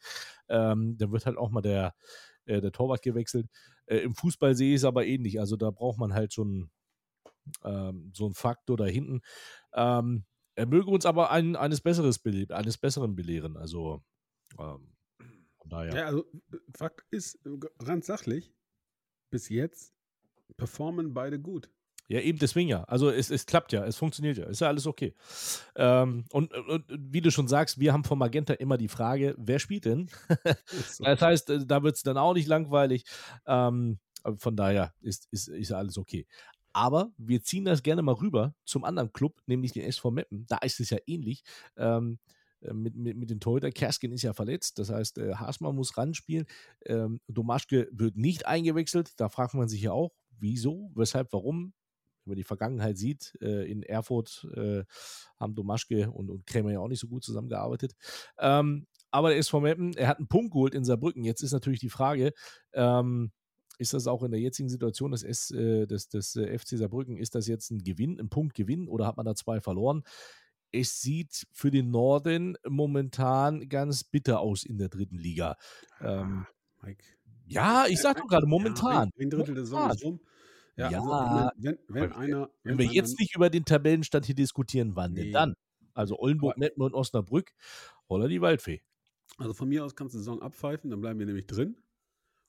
Ähm, 0.48 0.98
dann 0.98 1.12
wird 1.12 1.26
halt 1.26 1.38
auch 1.38 1.50
mal 1.50 1.62
der, 1.62 1.94
der 2.48 2.72
Torwart 2.72 3.02
gewechselt. 3.02 3.48
Im 3.88 4.16
Fußball 4.16 4.56
sehe 4.56 4.70
ich 4.70 4.78
es 4.78 4.86
aber 4.86 5.06
ähnlich. 5.06 5.40
Also 5.40 5.56
da 5.56 5.72
braucht 5.72 5.98
man 5.98 6.14
halt 6.14 6.34
schon 6.34 6.70
ähm, 7.64 8.12
so 8.14 8.26
einen 8.26 8.36
Faktor 8.36 8.78
da 8.78 8.86
hinten. 8.86 9.22
Ähm, 9.74 10.26
er 10.56 10.66
möge 10.66 10.92
uns 10.92 11.06
aber 11.06 11.32
ein, 11.32 11.56
eines, 11.56 11.82
Besseres, 11.82 12.22
eines 12.50 12.78
Besseren 12.78 13.16
belehren. 13.16 13.58
Also 13.58 14.04
ähm, 14.60 14.94
daher. 15.70 15.96
Ja, 15.96 16.06
also 16.06 16.26
Fakt 16.76 17.06
ist, 17.12 17.36
äh, 17.46 17.58
ganz 17.84 18.08
sachlich, 18.08 18.54
bis 19.30 19.50
jetzt 19.50 19.94
performen 20.58 21.14
beide 21.14 21.40
gut. 21.40 21.70
Ja, 22.10 22.20
eben 22.22 22.40
deswegen 22.40 22.70
ja. 22.70 22.84
Also 22.86 23.12
es, 23.12 23.30
es 23.30 23.46
klappt 23.46 23.72
ja, 23.72 23.86
es 23.86 23.96
funktioniert 23.96 24.38
ja, 24.38 24.46
ist 24.46 24.62
ja 24.62 24.68
alles 24.68 24.88
okay. 24.88 25.14
Ähm, 25.76 26.26
und, 26.32 26.52
und, 26.54 26.86
wie 26.90 27.22
du 27.22 27.30
schon 27.30 27.48
sagst, 27.48 27.80
wir 27.80 27.94
haben 27.94 28.04
von 28.04 28.18
Magenta 28.18 28.54
immer 28.56 28.78
die 28.78 28.88
Frage, 28.88 29.36
wer 29.38 29.60
spielt 29.60 29.86
denn? 29.86 30.10
das 31.00 31.22
heißt, 31.22 31.50
äh, 31.52 31.66
da 31.68 31.84
wird 31.84 31.98
es 31.98 32.04
dann 32.04 32.18
auch 32.18 32.34
nicht 32.34 32.48
langweilig. 32.48 33.06
Ähm, 33.46 34.00
von 34.38 34.56
daher 34.56 34.94
ist, 35.02 35.28
ist, 35.32 35.50
ist 35.50 35.70
ja 35.70 35.78
alles 35.78 36.00
okay. 36.00 36.26
Aber 36.74 37.12
wir 37.18 37.44
ziehen 37.44 37.66
das 37.66 37.84
gerne 37.84 38.02
mal 38.02 38.14
rüber 38.14 38.56
zum 38.66 38.84
anderen 38.84 39.14
Club, 39.14 39.40
nämlich 39.46 39.74
den 39.74 39.84
SV 39.84 40.10
Meppen. 40.10 40.46
Da 40.48 40.58
ist 40.58 40.80
es 40.80 40.90
ja 40.90 40.98
ähnlich. 41.06 41.44
Ähm, 41.78 42.18
äh, 42.26 42.38
mit, 42.62 42.95
mit, 42.95 43.17
mit 43.17 43.30
den 43.30 43.39
Torhüter. 43.39 43.72
Kerskin 43.72 44.12
ist 44.12 44.24
ja 44.24 44.34
verletzt, 44.34 44.80
das 44.80 44.89
heißt, 44.89 45.17
äh, 45.17 45.36
Hasma 45.36 45.72
muss 45.72 45.98
ranspielen. 45.98 46.45
Ähm, 46.86 47.22
Domaschke 47.28 47.89
wird 47.91 48.17
nicht 48.17 48.45
eingewechselt. 48.45 49.19
Da 49.19 49.30
fragt 49.30 49.54
man 49.54 49.69
sich 49.69 49.82
ja 49.82 49.91
auch, 49.91 50.12
wieso, 50.38 50.91
weshalb, 50.95 51.32
warum. 51.34 51.74
Wenn 52.26 52.32
man 52.32 52.38
die 52.38 52.43
Vergangenheit 52.43 52.98
sieht, 52.98 53.38
äh, 53.41 53.69
in 53.69 53.82
Erfurt 53.82 54.48
äh, 54.56 54.84
haben 55.39 55.56
Domaschke 55.56 56.12
und, 56.12 56.30
und 56.30 56.45
Krämer 56.45 56.72
ja 56.72 56.80
auch 56.80 56.89
nicht 56.89 57.00
so 57.00 57.08
gut 57.08 57.24
zusammengearbeitet. 57.24 57.93
Ähm, 58.38 58.88
aber 59.10 59.34
der 59.34 59.43
vom 59.43 59.63
Meppen, 59.63 59.93
er 59.93 60.08
hat 60.08 60.17
einen 60.17 60.28
Punkt 60.28 60.52
geholt 60.52 60.76
in 60.76 60.84
Saarbrücken. 60.84 61.24
Jetzt 61.24 61.41
ist 61.41 61.54
natürlich 61.54 61.80
die 61.80 61.89
Frage, 61.89 62.34
ähm, 62.74 63.32
ist 63.80 63.93
das 63.93 64.08
auch 64.08 64.24
in 64.24 64.32
der 64.32 64.41
jetzigen 64.41 64.69
Situation 64.69 65.12
des, 65.12 65.24
S, 65.24 65.52
äh, 65.52 65.88
des, 65.88 66.10
des 66.10 66.36
äh, 66.36 66.58
FC 66.58 66.78
Saarbrücken, 66.78 67.17
ist 67.17 67.34
das 67.34 67.48
jetzt 67.48 67.72
ein 67.72 67.84
Gewinn, 67.84 68.19
ein 68.19 68.30
Punktgewinn 68.30 68.89
oder 68.89 69.08
hat 69.08 69.17
man 69.17 69.26
da 69.26 69.36
zwei 69.36 69.62
verloren? 69.62 70.04
Es 70.72 71.02
sieht 71.02 71.48
für 71.52 71.72
den 71.72 71.92
Norden 71.92 72.58
momentan 72.68 73.70
ganz 73.70 74.04
bitter 74.04 74.40
aus 74.40 74.64
in 74.64 74.78
der 74.78 74.90
dritten 74.90 75.18
Liga. 75.18 75.58
Ähm, 76.02 76.46
ah, 76.46 76.86
Mike. 76.86 77.04
Ja, 77.46 77.86
ich 77.88 78.00
sag 78.00 78.18
doch 78.18 78.28
gerade 78.28 78.46
momentan. 78.46 79.12
Ja, 79.16 79.24
ein, 79.24 79.30
Drittel 79.30 79.56
der 79.56 79.66
Saison 79.66 79.90
ist 79.90 80.04
rum. 80.04 80.20
Ja, 80.76 80.92
ja 80.92 81.02
also, 81.02 81.52
wenn, 81.58 81.78
wenn, 81.88 82.12
einer, 82.14 82.50
wenn, 82.64 82.78
wenn 82.78 82.88
wir 82.88 82.94
jetzt 82.94 83.20
nicht 83.20 83.36
über 83.36 83.50
den 83.50 83.66
Tabellenstand 83.66 84.26
hier 84.26 84.36
diskutieren, 84.36 84.96
wann 84.96 85.14
nee. 85.14 85.24
denn 85.24 85.34
dann? 85.34 85.56
Also 85.94 86.18
Oldenburg, 86.20 86.58
Metten 86.58 86.82
und 86.82 86.94
Osnabrück, 86.94 87.52
holla 88.08 88.28
die 88.28 88.40
Waldfee. 88.40 88.82
Also 89.38 89.54
von 89.54 89.68
mir 89.68 89.84
aus 89.84 89.96
kannst 89.96 90.14
du 90.14 90.20
die 90.20 90.24
Saison 90.24 90.42
abpfeifen, 90.42 90.90
dann 90.90 91.02
bleiben 91.02 91.20
wir 91.20 91.26
nämlich 91.26 91.48
drin 91.48 91.78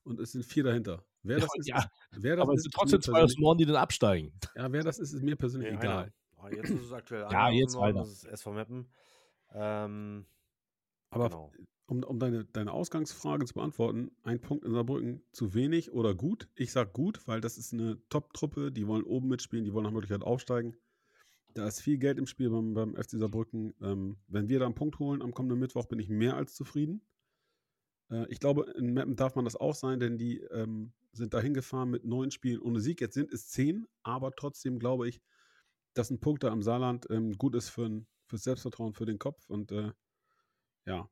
und 0.05 0.21
es 0.21 0.33
sind 0.33 0.45
vier 0.45 0.65
dahinter. 0.65 1.05
Wer 1.23 1.41
das 1.41 1.49
ja, 1.65 1.79
ist, 1.79 1.85
ja. 1.85 1.91
Wer 2.13 2.37
das 2.37 2.43
aber 2.43 2.55
es 2.55 2.63
sind 2.63 2.75
trotzdem 2.75 3.01
zwei 3.01 3.23
aus 3.23 3.37
Norden, 3.39 3.59
die 3.59 3.67
dann 3.67 3.77
absteigen. 3.77 4.33
Ja, 4.55 4.71
wer 4.71 4.83
das 4.83 4.99
ist, 4.99 5.13
ist 5.13 5.23
mir 5.23 5.37
persönlich 5.37 5.73
egal. 5.73 6.13
Oh, 6.42 6.48
jetzt 6.48 6.70
ist 6.70 6.85
es 6.87 6.92
aktuell 6.92 7.26
Ja, 7.31 7.50
jetzt 7.50 7.76
weiter. 7.76 8.00
Das 8.00 8.11
ist 8.11 8.24
SV 8.24 8.53
Meppen. 8.53 8.88
Ähm, 9.53 10.26
Aber 11.11 11.29
genau. 11.29 11.53
um, 11.87 12.03
um 12.03 12.18
deine, 12.18 12.44
deine 12.44 12.72
Ausgangsfrage 12.72 13.44
zu 13.46 13.55
beantworten, 13.55 14.11
ein 14.22 14.40
Punkt 14.40 14.64
in 14.64 14.72
Saarbrücken 14.72 15.22
zu 15.33 15.55
wenig 15.55 15.92
oder 15.92 16.14
gut? 16.14 16.48
Ich 16.55 16.72
sage 16.72 16.90
gut, 16.92 17.26
weil 17.26 17.40
das 17.40 17.59
ist 17.59 17.72
eine 17.72 18.00
Top-Truppe, 18.09 18.72
die 18.72 18.87
wollen 18.87 19.05
oben 19.05 19.29
mitspielen, 19.29 19.64
die 19.64 19.72
wollen 19.72 19.85
nach 19.85 19.92
Möglichkeit 19.92 20.22
aufsteigen. 20.22 20.76
Da 21.55 21.66
ist 21.66 21.81
viel 21.81 21.98
Geld 21.98 22.18
im 22.18 22.26
Spiel 22.26 22.48
beim, 22.50 22.74
beim 22.74 22.94
FC 22.94 23.12
Saarbrücken. 23.12 23.74
Ähm, 23.83 24.18
wenn 24.29 24.48
wir 24.48 24.61
da 24.61 24.66
einen 24.66 24.74
Punkt 24.74 24.98
holen 25.00 25.20
am 25.20 25.35
kommenden 25.35 25.59
Mittwoch, 25.59 25.87
bin 25.87 25.98
ich 25.98 26.09
mehr 26.09 26.37
als 26.37 26.55
zufrieden. 26.55 27.03
Äh, 28.11 28.26
ich 28.29 28.38
glaube, 28.38 28.70
in 28.76 28.92
Meppen 28.92 29.16
darf 29.16 29.35
man 29.35 29.44
das 29.44 29.57
auch 29.57 29.74
sein, 29.74 29.98
denn 29.98 30.16
die 30.16 30.38
ähm, 30.53 30.92
sind 31.12 31.35
da 31.35 31.40
hingefahren 31.40 31.90
mit 31.90 32.05
neun 32.05 32.31
Spielen 32.31 32.61
ohne 32.61 32.81
Sieg. 32.81 33.00
Jetzt 33.00 33.14
sind 33.14 33.33
es 33.33 33.48
zehn, 33.48 33.88
aber 34.05 34.31
trotzdem 34.33 34.79
glaube 34.79 35.09
ich, 35.09 35.20
dass 35.94 36.11
ein 36.11 36.20
Punkt 36.20 36.44
da 36.44 36.48
am 36.48 36.62
Saarland 36.62 37.07
ähm, 37.11 37.37
gut 37.37 37.55
ist 37.55 37.70
für 37.70 38.05
fürs 38.26 38.44
Selbstvertrauen, 38.44 38.94
für 38.94 39.07
den 39.07 39.18
Kopf 39.18 39.48
und 39.50 39.72
äh, 39.72 39.92
ja, 40.87 41.11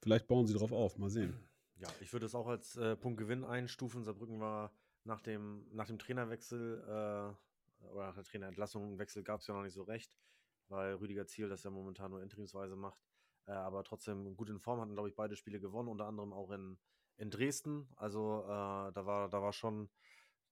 vielleicht 0.00 0.28
bauen 0.28 0.46
sie 0.46 0.54
darauf 0.54 0.72
auf. 0.72 0.96
Mal 0.96 1.10
sehen. 1.10 1.36
Ja, 1.76 1.88
ich 2.00 2.12
würde 2.12 2.26
es 2.26 2.34
auch 2.34 2.46
als 2.46 2.76
äh, 2.76 2.96
Punktgewinn 2.96 3.44
einstufen. 3.44 4.04
Saarbrücken 4.04 4.40
war 4.40 4.72
nach 5.04 5.20
dem, 5.20 5.66
nach 5.72 5.86
dem 5.86 5.98
Trainerwechsel 5.98 6.82
äh, 6.82 7.86
oder 7.88 8.06
nach 8.06 8.14
der 8.14 8.24
Trainerentlassung 8.24 8.98
Wechsel 8.98 9.22
gab 9.22 9.40
es 9.40 9.46
ja 9.46 9.54
noch 9.54 9.62
nicht 9.62 9.74
so 9.74 9.82
recht, 9.82 10.16
weil 10.68 10.94
Rüdiger 10.94 11.26
Ziel 11.26 11.48
das 11.48 11.64
ja 11.64 11.70
momentan 11.70 12.10
nur 12.10 12.22
interimsweise 12.22 12.76
macht. 12.76 13.00
Äh, 13.46 13.52
aber 13.52 13.84
trotzdem 13.84 14.36
gut 14.36 14.48
in 14.48 14.58
Form 14.58 14.80
hatten, 14.80 14.94
glaube 14.94 15.08
ich, 15.08 15.14
beide 15.14 15.36
Spiele 15.36 15.60
gewonnen, 15.60 15.88
unter 15.88 16.06
anderem 16.06 16.32
auch 16.32 16.50
in, 16.50 16.78
in 17.16 17.30
Dresden. 17.30 17.88
Also 17.96 18.42
äh, 18.44 18.92
da 18.92 19.06
war, 19.06 19.28
da 19.28 19.42
war 19.42 19.52
schon, 19.52 19.88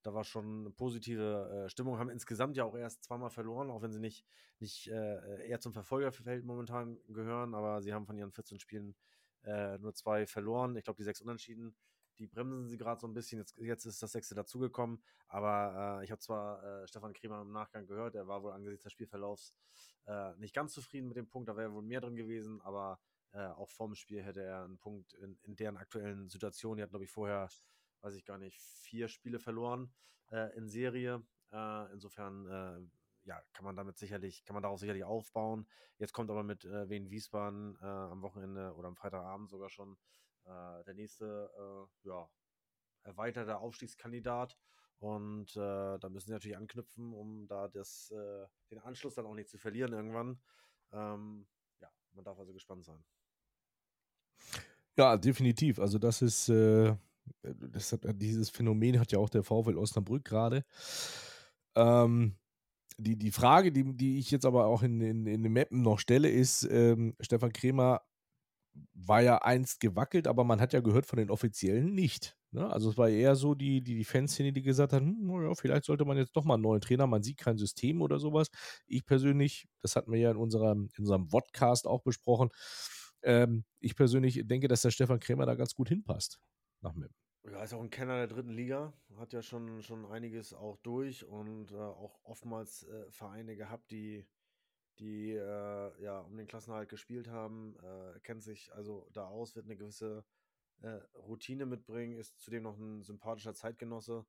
da 0.04 0.14
war 0.14 0.24
schon 0.24 0.60
eine 0.60 0.70
positive 0.70 1.64
äh, 1.64 1.68
Stimmung. 1.68 1.98
Haben 1.98 2.10
insgesamt 2.10 2.56
ja 2.56 2.64
auch 2.64 2.76
erst 2.76 3.04
zweimal 3.04 3.30
verloren, 3.30 3.70
auch 3.70 3.82
wenn 3.82 3.92
sie 3.92 4.00
nicht, 4.00 4.24
nicht 4.58 4.88
äh, 4.88 5.48
eher 5.48 5.60
zum 5.60 5.72
Verfolgerfeld 5.72 6.44
momentan 6.44 6.98
gehören, 7.08 7.54
aber 7.54 7.82
sie 7.82 7.92
haben 7.92 8.06
von 8.06 8.16
ihren 8.16 8.32
14 8.32 8.58
Spielen 8.60 8.94
äh, 9.42 9.78
nur 9.78 9.94
zwei 9.94 10.26
verloren. 10.26 10.76
Ich 10.76 10.84
glaube, 10.84 10.98
die 10.98 11.04
sechs 11.04 11.20
Unentschieden, 11.20 11.76
die 12.18 12.26
bremsen 12.26 12.68
sie 12.68 12.76
gerade 12.76 13.00
so 13.00 13.06
ein 13.06 13.14
bisschen. 13.14 13.38
Jetzt, 13.38 13.56
jetzt 13.58 13.86
ist 13.86 14.02
das 14.02 14.12
sechste 14.12 14.34
dazugekommen, 14.34 15.02
aber 15.26 16.00
äh, 16.00 16.04
ich 16.04 16.10
habe 16.10 16.20
zwar 16.20 16.62
äh, 16.62 16.86
Stefan 16.86 17.12
Kremer 17.12 17.42
im 17.42 17.50
Nachgang 17.50 17.86
gehört, 17.86 18.14
er 18.14 18.28
war 18.28 18.42
wohl 18.42 18.52
angesichts 18.52 18.84
des 18.84 18.92
Spielverlaufs 18.92 19.54
nicht 20.36 20.54
ganz 20.54 20.74
zufrieden 20.74 21.08
mit 21.08 21.16
dem 21.16 21.30
Punkt, 21.30 21.48
da 21.48 21.56
wäre 21.56 21.72
wohl 21.72 21.80
mehr 21.80 22.02
drin 22.02 22.14
gewesen, 22.14 22.60
aber 22.60 23.00
äh, 23.34 23.48
auch 23.48 23.68
vorm 23.68 23.94
Spiel 23.96 24.22
hätte 24.22 24.42
er 24.42 24.62
einen 24.62 24.78
Punkt 24.78 25.12
in, 25.14 25.36
in 25.42 25.56
deren 25.56 25.76
aktuellen 25.76 26.28
Situation. 26.28 26.76
Die 26.76 26.84
hat, 26.84 26.90
glaube 26.90 27.04
ich, 27.04 27.10
vorher, 27.10 27.48
weiß 28.04 28.14
ich 28.14 28.24
gar 28.24 28.38
nicht, 28.38 28.60
vier 28.60 29.08
Spiele 29.08 29.38
verloren 29.40 29.92
äh, 30.30 30.54
in 30.56 30.68
Serie. 30.68 31.24
Äh, 31.52 31.92
insofern, 31.92 32.46
äh, 32.46 32.80
ja, 33.24 33.42
kann 33.52 33.64
man 33.64 33.76
damit 33.76 33.98
sicherlich, 33.98 34.44
kann 34.44 34.54
man 34.54 34.62
darauf 34.62 34.78
sicherlich 34.78 35.04
aufbauen. 35.04 35.66
Jetzt 35.98 36.12
kommt 36.12 36.30
aber 36.30 36.42
mit 36.42 36.64
äh, 36.64 36.88
Wien 36.90 37.10
Wiesbaden 37.10 37.76
äh, 37.80 37.84
am 37.84 38.22
Wochenende 38.22 38.74
oder 38.74 38.88
am 38.88 38.96
Freitagabend 38.96 39.50
sogar 39.50 39.70
schon 39.70 39.96
der 40.46 40.92
nächste, 40.92 41.88
ja, 42.02 42.28
erweiterte 43.02 43.56
Aufstiegskandidat. 43.56 44.58
Und 44.98 45.56
äh, 45.56 45.98
da 45.98 46.08
müssen 46.10 46.26
sie 46.26 46.32
natürlich 46.32 46.56
anknüpfen, 46.56 47.12
um 47.12 47.46
da 47.46 47.68
das, 47.68 48.10
äh, 48.10 48.46
den 48.70 48.78
Anschluss 48.80 49.14
dann 49.14 49.26
auch 49.26 49.34
nicht 49.34 49.48
zu 49.48 49.58
verlieren 49.58 49.92
irgendwann. 49.92 50.40
Ähm, 50.92 51.46
ja, 51.80 51.90
man 52.12 52.24
darf 52.24 52.38
also 52.38 52.52
gespannt 52.52 52.84
sein. 52.84 53.04
Ja, 54.96 55.16
definitiv. 55.16 55.78
Also 55.78 55.98
das 55.98 56.22
ist, 56.22 56.48
äh, 56.48 56.94
das 57.42 57.96
dieses 58.16 58.50
Phänomen 58.50 58.98
hat 58.98 59.12
ja 59.12 59.18
auch 59.18 59.30
der 59.30 59.42
VfL 59.42 59.76
Osnabrück 59.76 60.24
gerade. 60.24 60.64
Ähm, 61.76 62.36
die, 62.98 63.16
die 63.16 63.30
Frage, 63.32 63.72
die, 63.72 63.96
die 63.96 64.18
ich 64.18 64.30
jetzt 64.30 64.46
aber 64.46 64.66
auch 64.66 64.82
in, 64.82 65.00
in, 65.00 65.26
in 65.26 65.42
den 65.42 65.52
Mappen 65.52 65.82
noch 65.82 65.98
stelle, 65.98 66.30
ist, 66.30 66.68
ähm, 66.70 67.14
Stefan 67.20 67.52
Kremer 67.52 68.02
war 68.92 69.22
ja 69.22 69.38
einst 69.38 69.80
gewackelt, 69.80 70.26
aber 70.26 70.44
man 70.44 70.60
hat 70.60 70.72
ja 70.72 70.80
gehört 70.80 71.06
von 71.06 71.18
den 71.18 71.30
Offiziellen 71.30 71.94
nicht. 71.94 72.36
Ne? 72.50 72.68
Also 72.70 72.90
es 72.90 72.98
war 72.98 73.08
eher 73.08 73.36
so 73.36 73.54
die, 73.54 73.82
die, 73.82 73.96
die 73.96 74.04
Fanszene, 74.04 74.52
die 74.52 74.62
gesagt 74.62 74.92
hat, 74.92 75.02
hm, 75.02 75.28
ja, 75.42 75.54
vielleicht 75.54 75.84
sollte 75.84 76.04
man 76.04 76.16
jetzt 76.16 76.36
doch 76.36 76.44
mal 76.44 76.54
einen 76.54 76.62
neuen 76.62 76.80
Trainer, 76.80 77.06
man 77.06 77.22
sieht 77.22 77.38
kein 77.38 77.56
System 77.56 78.02
oder 78.02 78.18
sowas. 78.18 78.48
Ich 78.86 79.04
persönlich, 79.04 79.68
das 79.80 79.96
hatten 79.96 80.12
wir 80.12 80.18
ja 80.20 80.30
in 80.30 80.36
unserem, 80.36 80.88
in 80.96 81.04
unserem 81.04 81.28
Vodcast 81.28 81.86
auch 81.86 82.02
besprochen, 82.02 82.50
ähm, 83.22 83.64
ich 83.80 83.96
persönlich 83.96 84.42
denke, 84.44 84.68
dass 84.68 84.82
der 84.82 84.90
Stefan 84.90 85.20
Krämer 85.20 85.46
da 85.46 85.54
ganz 85.54 85.74
gut 85.74 85.88
hinpasst 85.88 86.40
nach 86.84 86.94
Mem. 86.94 87.10
Ja, 87.44 87.62
ist 87.62 87.74
auch 87.74 87.82
ein 87.82 87.90
Kenner 87.90 88.16
der 88.18 88.28
dritten 88.28 88.52
Liga, 88.52 88.94
hat 89.16 89.32
ja 89.32 89.42
schon, 89.42 89.82
schon 89.82 90.06
einiges 90.06 90.54
auch 90.54 90.78
durch 90.78 91.24
und 91.26 91.72
äh, 91.72 91.76
auch 91.76 92.18
oftmals 92.24 92.84
äh, 92.84 93.10
Vereine 93.10 93.54
gehabt, 93.54 93.90
die, 93.90 94.26
die 94.98 95.32
äh, 95.32 96.02
ja 96.02 96.20
um 96.20 96.36
den 96.36 96.46
Klassenhalt 96.46 96.88
gespielt 96.88 97.28
haben, 97.28 97.76
äh, 97.82 98.20
kennt 98.20 98.42
sich 98.42 98.72
also 98.72 99.08
da 99.12 99.26
aus, 99.26 99.56
wird 99.56 99.66
eine 99.66 99.76
gewisse 99.76 100.24
äh, 100.80 101.00
Routine 101.14 101.66
mitbringen, 101.66 102.16
ist 102.16 102.40
zudem 102.40 102.62
noch 102.62 102.78
ein 102.78 103.02
sympathischer 103.02 103.54
Zeitgenosse, 103.54 104.24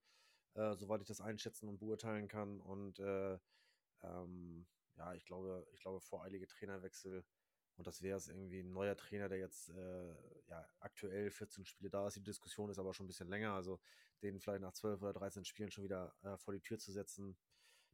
äh, 0.56 0.76
soweit 0.76 1.02
ich 1.02 1.08
das 1.08 1.22
einschätzen 1.22 1.70
und 1.70 1.80
beurteilen 1.80 2.28
kann. 2.28 2.60
Und 2.60 3.00
ähm, 3.00 4.68
ja, 4.98 5.14
ich 5.14 5.26
glaube, 5.26 5.66
ich 5.74 5.82
glaube, 5.82 6.02
voreilige 6.02 6.48
Trainerwechsel 6.48 7.24
und 7.78 7.88
das 7.88 8.02
wäre 8.02 8.18
es 8.18 8.28
irgendwie 8.28 8.62
ein 8.62 8.72
neuer 8.72 8.96
Trainer, 8.96 9.28
der 9.28 9.40
jetzt 9.40 9.70
äh, 9.70 10.14
ja, 10.50 10.66
aktuell 10.80 11.30
14 11.30 11.66
Spiele 11.66 11.90
da 11.90 12.08
ist. 12.08 12.16
Die 12.16 12.24
Diskussion 12.24 12.70
ist 12.70 12.80
aber 12.80 12.94
schon 12.94 13.06
ein 13.06 13.08
bisschen 13.08 13.28
länger. 13.28 13.54
Also 13.54 13.80
den 14.22 14.40
vielleicht 14.40 14.62
nach 14.62 14.74
12 14.74 15.02
oder 15.02 15.14
13 15.14 15.44
Spielen 15.46 15.72
schon 15.72 15.84
wieder 15.84 16.16
äh, 16.24 16.38
vor 16.38 16.54
die 16.54 16.62
Tür 16.62 16.80
zu 16.80 16.92
setzen, 16.92 17.38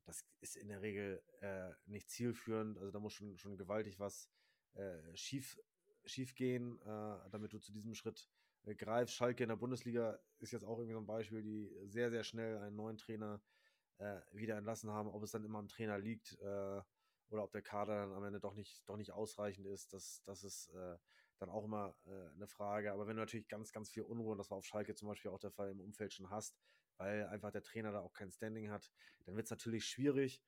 das 0.06 0.26
ist 0.40 0.56
in 0.56 0.68
der 0.68 0.82
Regel 0.82 1.22
äh, 1.42 1.72
nicht 1.86 2.10
zielführend. 2.10 2.78
Also 2.78 2.92
da 2.92 3.00
muss 3.00 3.14
schon, 3.14 3.38
schon 3.38 3.58
gewaltig 3.58 4.00
was 4.00 4.30
äh, 4.74 5.16
schief, 5.16 5.60
schief 6.06 6.36
gehen, 6.36 6.80
äh, 6.82 7.30
damit 7.30 7.54
du 7.54 7.60
zu 7.60 7.72
diesem 7.72 7.94
Schritt 7.94 8.30
äh, 8.64 8.76
greifst. 8.76 9.16
Schalke 9.16 9.44
in 9.44 9.50
der 9.50 9.56
Bundesliga 9.56 10.20
ist 10.40 10.52
jetzt 10.52 10.64
auch 10.64 10.78
irgendwie 10.78 10.94
so 10.94 11.00
ein 11.00 11.08
Beispiel, 11.08 11.42
die 11.42 11.72
sehr, 11.88 12.10
sehr 12.10 12.24
schnell 12.24 12.58
einen 12.60 12.76
neuen 12.76 12.98
Trainer 12.98 13.42
wieder 14.32 14.58
entlassen 14.58 14.90
haben. 14.90 15.10
Ob 15.10 15.22
es 15.22 15.30
dann 15.30 15.44
immer 15.44 15.60
am 15.60 15.68
Trainer 15.68 16.00
liegt, 16.00 16.36
oder 17.32 17.44
ob 17.44 17.52
der 17.52 17.62
Kader 17.62 17.96
dann 17.96 18.14
am 18.14 18.24
Ende 18.24 18.40
doch 18.40 18.54
nicht, 18.54 18.88
doch 18.88 18.98
nicht 18.98 19.12
ausreichend 19.12 19.66
ist, 19.66 19.94
das, 19.94 20.22
das 20.26 20.44
ist 20.44 20.70
äh, 20.70 20.98
dann 21.40 21.50
auch 21.50 21.64
immer 21.64 21.96
äh, 22.06 22.34
eine 22.36 22.48
Frage. 22.48 22.92
Aber 22.92 23.08
wenn 23.08 23.16
du 23.16 23.22
natürlich 23.22 23.48
ganz, 23.48 23.72
ganz 23.72 23.90
viel 23.90 24.04
Unruhe, 24.04 24.34
und 24.34 24.38
das 24.38 24.52
war 24.52 24.58
auf 24.58 24.66
Schalke 24.66 24.96
zum 24.96 25.08
Beispiel 25.08 25.32
auch 25.32 25.40
der 25.40 25.52
Fall 25.52 25.72
im 25.72 25.80
Umfeld 25.80 26.14
schon 26.14 26.30
hast, 26.30 26.58
weil 26.98 27.26
einfach 27.28 27.52
der 27.52 27.64
Trainer 27.64 27.92
da 27.92 28.02
auch 28.02 28.14
kein 28.14 28.32
Standing 28.32 28.70
hat, 28.70 28.92
dann 29.26 29.36
wird 29.36 29.46
es 29.46 29.52
natürlich 29.52 29.86
schwierig. 29.86 30.42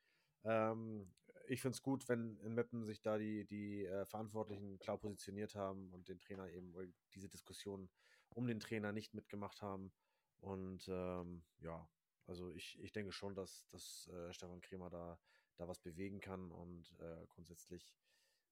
Ähm, 0.44 1.12
ich 1.48 1.62
finde 1.62 1.76
es 1.76 1.82
gut, 1.82 2.08
wenn 2.10 2.38
in 2.40 2.54
Meppen 2.54 2.86
sich 2.86 3.02
da 3.02 3.18
die, 3.18 3.46
die 3.46 3.86
äh, 3.86 4.06
Verantwortlichen 4.06 4.78
klar 4.80 4.98
positioniert 4.98 5.56
haben 5.56 5.92
und 5.92 6.08
den 6.08 6.20
Trainer 6.20 6.50
eben, 6.50 6.74
diese 7.14 7.30
Diskussion 7.30 7.90
um 8.30 8.48
den 8.48 8.60
Trainer 8.60 8.92
nicht 8.92 9.14
mitgemacht 9.14 9.62
haben. 9.62 9.92
Und 10.40 10.88
ähm, 10.90 11.44
ja, 11.60 11.88
also 12.28 12.52
ich, 12.52 12.80
ich 12.82 12.92
denke 12.92 13.12
schon, 13.12 13.36
dass, 13.36 13.68
dass 13.70 14.08
äh, 14.08 14.34
Stefan 14.34 14.62
Kremer 14.62 14.90
da 14.90 15.20
da 15.56 15.68
was 15.68 15.80
bewegen 15.80 16.20
kann. 16.20 16.52
Und 16.52 16.94
äh, 17.00 17.26
grundsätzlich 17.30 17.94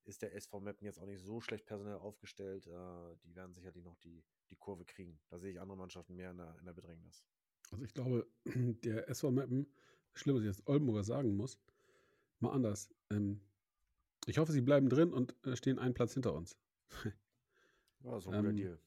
ist 0.04 0.22
der 0.22 0.36
SV 0.36 0.60
Meppen 0.60 0.86
jetzt 0.86 1.00
auch 1.00 1.06
nicht 1.06 1.22
so 1.22 1.42
schlecht 1.42 1.66
personell 1.66 1.96
aufgestellt. 1.96 2.68
Äh, 2.68 3.16
die 3.24 3.36
werden 3.36 3.54
sicherlich 3.54 3.84
noch 3.84 3.98
die, 3.98 4.24
die 4.50 4.56
Kurve 4.56 4.86
kriegen. 4.86 5.20
Da 5.30 5.38
sehe 5.38 5.52
ich 5.52 5.60
andere 5.60 5.78
Mannschaften 5.78 6.16
mehr 6.16 6.32
in 6.32 6.38
der, 6.38 6.56
in 6.60 6.66
der 6.66 6.74
Bedrängnis. 6.74 7.24
Also 7.72 7.84
ich 7.84 7.94
glaube, 7.94 8.28
der 8.46 9.10
SV 9.10 9.32
Meppen, 9.32 9.68
schlimm, 10.14 10.36
was 10.36 10.44
ich 10.44 10.48
jetzt 10.48 10.68
Oldenburger 10.68 11.04
sagen 11.04 11.36
muss, 11.36 11.60
mal 12.40 12.52
anders. 12.52 12.94
Ähm, 13.10 13.42
ich 14.26 14.38
hoffe, 14.38 14.52
sie 14.52 14.62
bleiben 14.62 14.90
drin 14.90 15.14
und 15.14 15.36
äh, 15.46 15.56
stehen 15.56 15.80
einen 15.80 15.94
Platz 15.94 16.14
hinter 16.14 16.34
uns. 16.34 16.58
ja, 18.04 18.20
so 18.20 18.30
ein 18.30 18.38
guter 18.38 18.50
ähm, 18.50 18.56
Deal. 18.56 18.80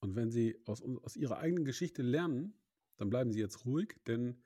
Und 0.00 0.16
wenn 0.16 0.30
sie 0.30 0.60
aus, 0.66 0.82
aus 0.82 1.16
ihrer 1.16 1.38
eigenen 1.38 1.64
Geschichte 1.64 2.02
lernen, 2.02 2.54
dann 2.96 3.08
bleiben 3.08 3.32
sie 3.32 3.40
jetzt 3.40 3.64
ruhig, 3.64 3.96
denn 4.06 4.42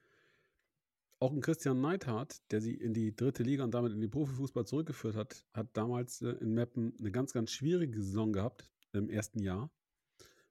auch 1.21 1.33
ein 1.33 1.41
Christian 1.41 1.81
Neidhardt, 1.81 2.41
der 2.53 2.61
sie 2.61 2.75
in 2.75 2.95
die 2.95 3.15
dritte 3.15 3.43
Liga 3.43 3.65
und 3.65 3.75
damit 3.75 3.93
in 3.93 4.01
den 4.01 4.11
Profifußball 4.11 4.67
zurückgeführt 4.67 5.17
hat, 5.17 5.45
hat 5.53 5.77
damals 5.77 6.23
äh, 6.23 6.31
in 6.31 6.55
Meppen 6.55 6.95
eine 6.99 7.11
ganz, 7.11 7.33
ganz 7.33 7.51
schwierige 7.51 8.01
Saison 8.03 8.33
gehabt 8.33 8.71
im 8.93 9.09
ersten 9.11 9.41
Jahr. 9.41 9.71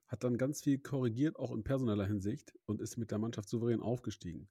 Hat 0.06 0.24
dann 0.24 0.38
ganz 0.38 0.62
viel 0.62 0.78
korrigiert, 0.78 1.36
auch 1.36 1.52
in 1.52 1.64
personeller 1.64 2.06
Hinsicht, 2.06 2.54
und 2.66 2.80
ist 2.80 2.96
mit 2.96 3.10
der 3.10 3.18
Mannschaft 3.18 3.48
souverän 3.48 3.80
aufgestiegen. 3.80 4.48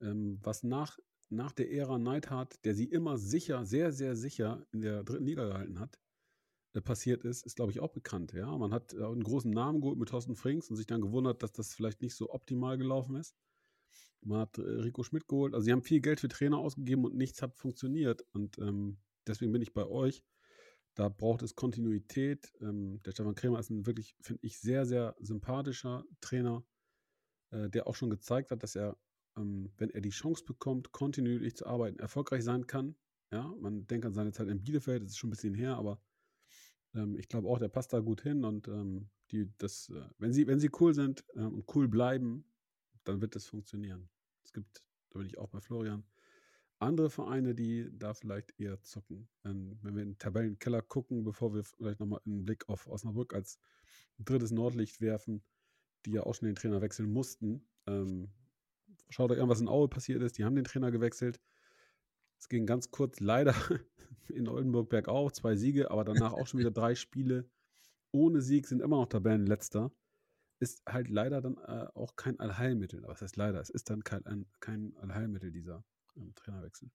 Ähm, 0.00 0.38
was 0.42 0.62
nach, 0.62 0.98
nach 1.28 1.52
der 1.52 1.70
Ära 1.72 1.98
Neidhardt, 1.98 2.64
der 2.64 2.74
sie 2.74 2.84
immer 2.84 3.18
sicher, 3.18 3.64
sehr, 3.64 3.92
sehr 3.92 4.16
sicher 4.16 4.66
in 4.72 4.80
der 4.80 5.04
dritten 5.04 5.26
Liga 5.26 5.46
gehalten 5.46 5.78
hat, 5.78 5.98
äh, 6.74 6.80
passiert 6.80 7.24
ist, 7.24 7.46
ist, 7.46 7.56
glaube 7.56 7.70
ich, 7.70 7.80
auch 7.80 7.92
bekannt. 7.92 8.32
Ja? 8.32 8.56
Man 8.58 8.72
hat 8.72 8.94
äh, 8.94 9.04
einen 9.04 9.22
großen 9.22 9.50
Namen 9.50 9.80
geholt 9.80 9.98
mit 9.98 10.08
Thorsten 10.08 10.34
Frings 10.34 10.70
und 10.70 10.76
sich 10.76 10.86
dann 10.86 11.00
gewundert, 11.00 11.42
dass 11.42 11.52
das 11.52 11.74
vielleicht 11.74 12.02
nicht 12.02 12.16
so 12.16 12.30
optimal 12.30 12.78
gelaufen 12.78 13.16
ist. 13.16 13.36
Man 14.20 14.40
hat 14.40 14.58
äh, 14.58 14.62
Rico 14.62 15.02
Schmidt 15.02 15.26
geholt. 15.28 15.54
Also 15.54 15.64
sie 15.64 15.72
haben 15.72 15.82
viel 15.82 16.00
Geld 16.00 16.20
für 16.20 16.28
Trainer 16.28 16.58
ausgegeben 16.58 17.04
und 17.04 17.14
nichts 17.14 17.42
hat 17.42 17.56
funktioniert. 17.56 18.24
Und 18.32 18.58
ähm, 18.58 18.98
deswegen 19.26 19.52
bin 19.52 19.62
ich 19.62 19.72
bei 19.72 19.86
euch. 19.86 20.22
Da 20.94 21.08
braucht 21.08 21.42
es 21.42 21.54
Kontinuität. 21.54 22.52
Ähm, 22.60 23.00
der 23.04 23.12
Stefan 23.12 23.34
Krämer 23.34 23.58
ist 23.58 23.70
ein 23.70 23.86
wirklich, 23.86 24.14
finde 24.20 24.40
ich, 24.44 24.58
sehr, 24.60 24.84
sehr 24.84 25.16
sympathischer 25.20 26.04
Trainer, 26.20 26.64
äh, 27.50 27.68
der 27.70 27.86
auch 27.86 27.94
schon 27.94 28.10
gezeigt 28.10 28.50
hat, 28.50 28.62
dass 28.62 28.76
er, 28.76 28.96
ähm, 29.36 29.72
wenn 29.78 29.90
er 29.90 30.00
die 30.00 30.10
Chance 30.10 30.44
bekommt, 30.44 30.92
kontinuierlich 30.92 31.56
zu 31.56 31.66
arbeiten, 31.66 31.98
erfolgreich 31.98 32.44
sein 32.44 32.66
kann. 32.66 32.94
Ja, 33.32 33.54
man 33.60 33.86
denkt 33.86 34.04
an 34.04 34.12
seine 34.12 34.32
Zeit 34.32 34.48
in 34.48 34.62
Bielefeld, 34.62 35.02
das 35.02 35.12
ist 35.12 35.18
schon 35.18 35.28
ein 35.28 35.32
bisschen 35.32 35.54
her, 35.54 35.76
aber 35.76 36.02
ähm, 36.94 37.16
ich 37.18 37.28
glaube 37.28 37.48
auch, 37.48 37.58
der 37.58 37.68
passt 37.68 37.94
da 37.94 38.00
gut 38.00 38.20
hin 38.20 38.44
und 38.44 38.68
ähm, 38.68 39.08
die, 39.30 39.50
das, 39.56 39.88
äh, 39.88 40.04
wenn 40.18 40.34
sie, 40.34 40.46
wenn 40.46 40.60
sie 40.60 40.70
cool 40.80 40.92
sind 40.92 41.24
äh, 41.34 41.40
und 41.40 41.64
cool 41.74 41.88
bleiben, 41.88 42.44
dann 43.04 43.20
wird 43.20 43.34
das 43.34 43.46
funktionieren. 43.46 44.08
Es 44.44 44.52
gibt, 44.52 44.82
da 45.10 45.18
bin 45.18 45.26
ich 45.26 45.38
auch 45.38 45.48
bei 45.48 45.60
Florian, 45.60 46.04
andere 46.78 47.10
Vereine, 47.10 47.54
die 47.54 47.88
da 47.92 48.12
vielleicht 48.12 48.58
eher 48.58 48.82
zucken. 48.82 49.28
Wenn, 49.42 49.78
wenn 49.82 49.94
wir 49.94 50.02
in 50.02 50.10
den 50.10 50.18
Tabellenkeller 50.18 50.82
gucken, 50.82 51.22
bevor 51.22 51.54
wir 51.54 51.62
vielleicht 51.62 52.00
nochmal 52.00 52.20
einen 52.26 52.44
Blick 52.44 52.68
auf 52.68 52.88
Osnabrück 52.88 53.34
als 53.34 53.58
drittes 54.18 54.50
Nordlicht 54.50 55.00
werfen, 55.00 55.42
die 56.04 56.12
ja 56.12 56.24
auch 56.24 56.34
schon 56.34 56.46
den 56.46 56.56
Trainer 56.56 56.80
wechseln 56.80 57.12
mussten. 57.12 57.68
Ähm, 57.86 58.30
schaut 59.08 59.30
euch 59.30 59.40
an, 59.40 59.48
was 59.48 59.60
in 59.60 59.68
Aue 59.68 59.88
passiert 59.88 60.22
ist. 60.22 60.38
Die 60.38 60.44
haben 60.44 60.56
den 60.56 60.64
Trainer 60.64 60.90
gewechselt. 60.90 61.40
Es 62.38 62.48
ging 62.48 62.66
ganz 62.66 62.90
kurz 62.90 63.20
leider 63.20 63.54
in 64.28 64.48
Oldenburg 64.48 64.88
bergauf, 64.88 65.32
zwei 65.32 65.54
Siege, 65.54 65.90
aber 65.90 66.02
danach 66.02 66.32
auch 66.32 66.46
schon 66.48 66.58
wieder 66.58 66.72
drei 66.72 66.96
Spiele 66.96 67.48
ohne 68.10 68.42
Sieg, 68.42 68.66
sind 68.66 68.82
immer 68.82 68.96
noch 68.96 69.06
Tabellenletzter 69.06 69.90
ist 70.62 70.82
halt 70.88 71.10
leider 71.10 71.42
dann 71.42 71.58
äh, 71.58 71.88
auch 71.94 72.14
kein 72.16 72.38
Allheilmittel. 72.38 73.02
Was 73.04 73.20
heißt 73.20 73.36
leider? 73.36 73.60
Es 73.60 73.68
ist 73.68 73.90
dann 73.90 74.04
kein, 74.04 74.24
ein, 74.26 74.46
kein 74.60 74.96
Allheilmittel, 74.96 75.50
dieser 75.50 75.84
ähm, 76.16 76.32
Trainerwechsel. 76.36 76.88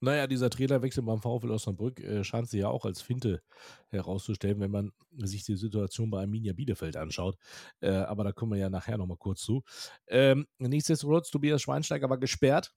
Naja, 0.00 0.28
dieser 0.28 0.50
Trainerwechsel 0.50 1.02
beim 1.02 1.20
VfL 1.20 1.50
Osnabrück 1.50 1.98
äh, 2.00 2.22
scheint 2.22 2.48
sich 2.48 2.60
ja 2.60 2.68
auch 2.68 2.84
als 2.84 3.00
Finte 3.00 3.42
herauszustellen, 3.88 4.60
wenn 4.60 4.70
man 4.70 4.92
sich 5.16 5.42
die 5.44 5.56
Situation 5.56 6.10
bei 6.10 6.20
Arminia 6.20 6.52
Bielefeld 6.52 6.96
anschaut. 6.96 7.36
Äh, 7.80 7.90
aber 7.90 8.22
da 8.22 8.32
kommen 8.32 8.52
wir 8.52 8.58
ja 8.58 8.70
nachher 8.70 8.98
nochmal 8.98 9.16
kurz 9.16 9.40
zu. 9.40 9.64
Ähm, 10.06 10.46
nichtsdestotrotz, 10.58 11.30
Tobias 11.30 11.62
Schweinsteiger 11.62 12.10
war 12.10 12.18
gesperrt 12.18 12.74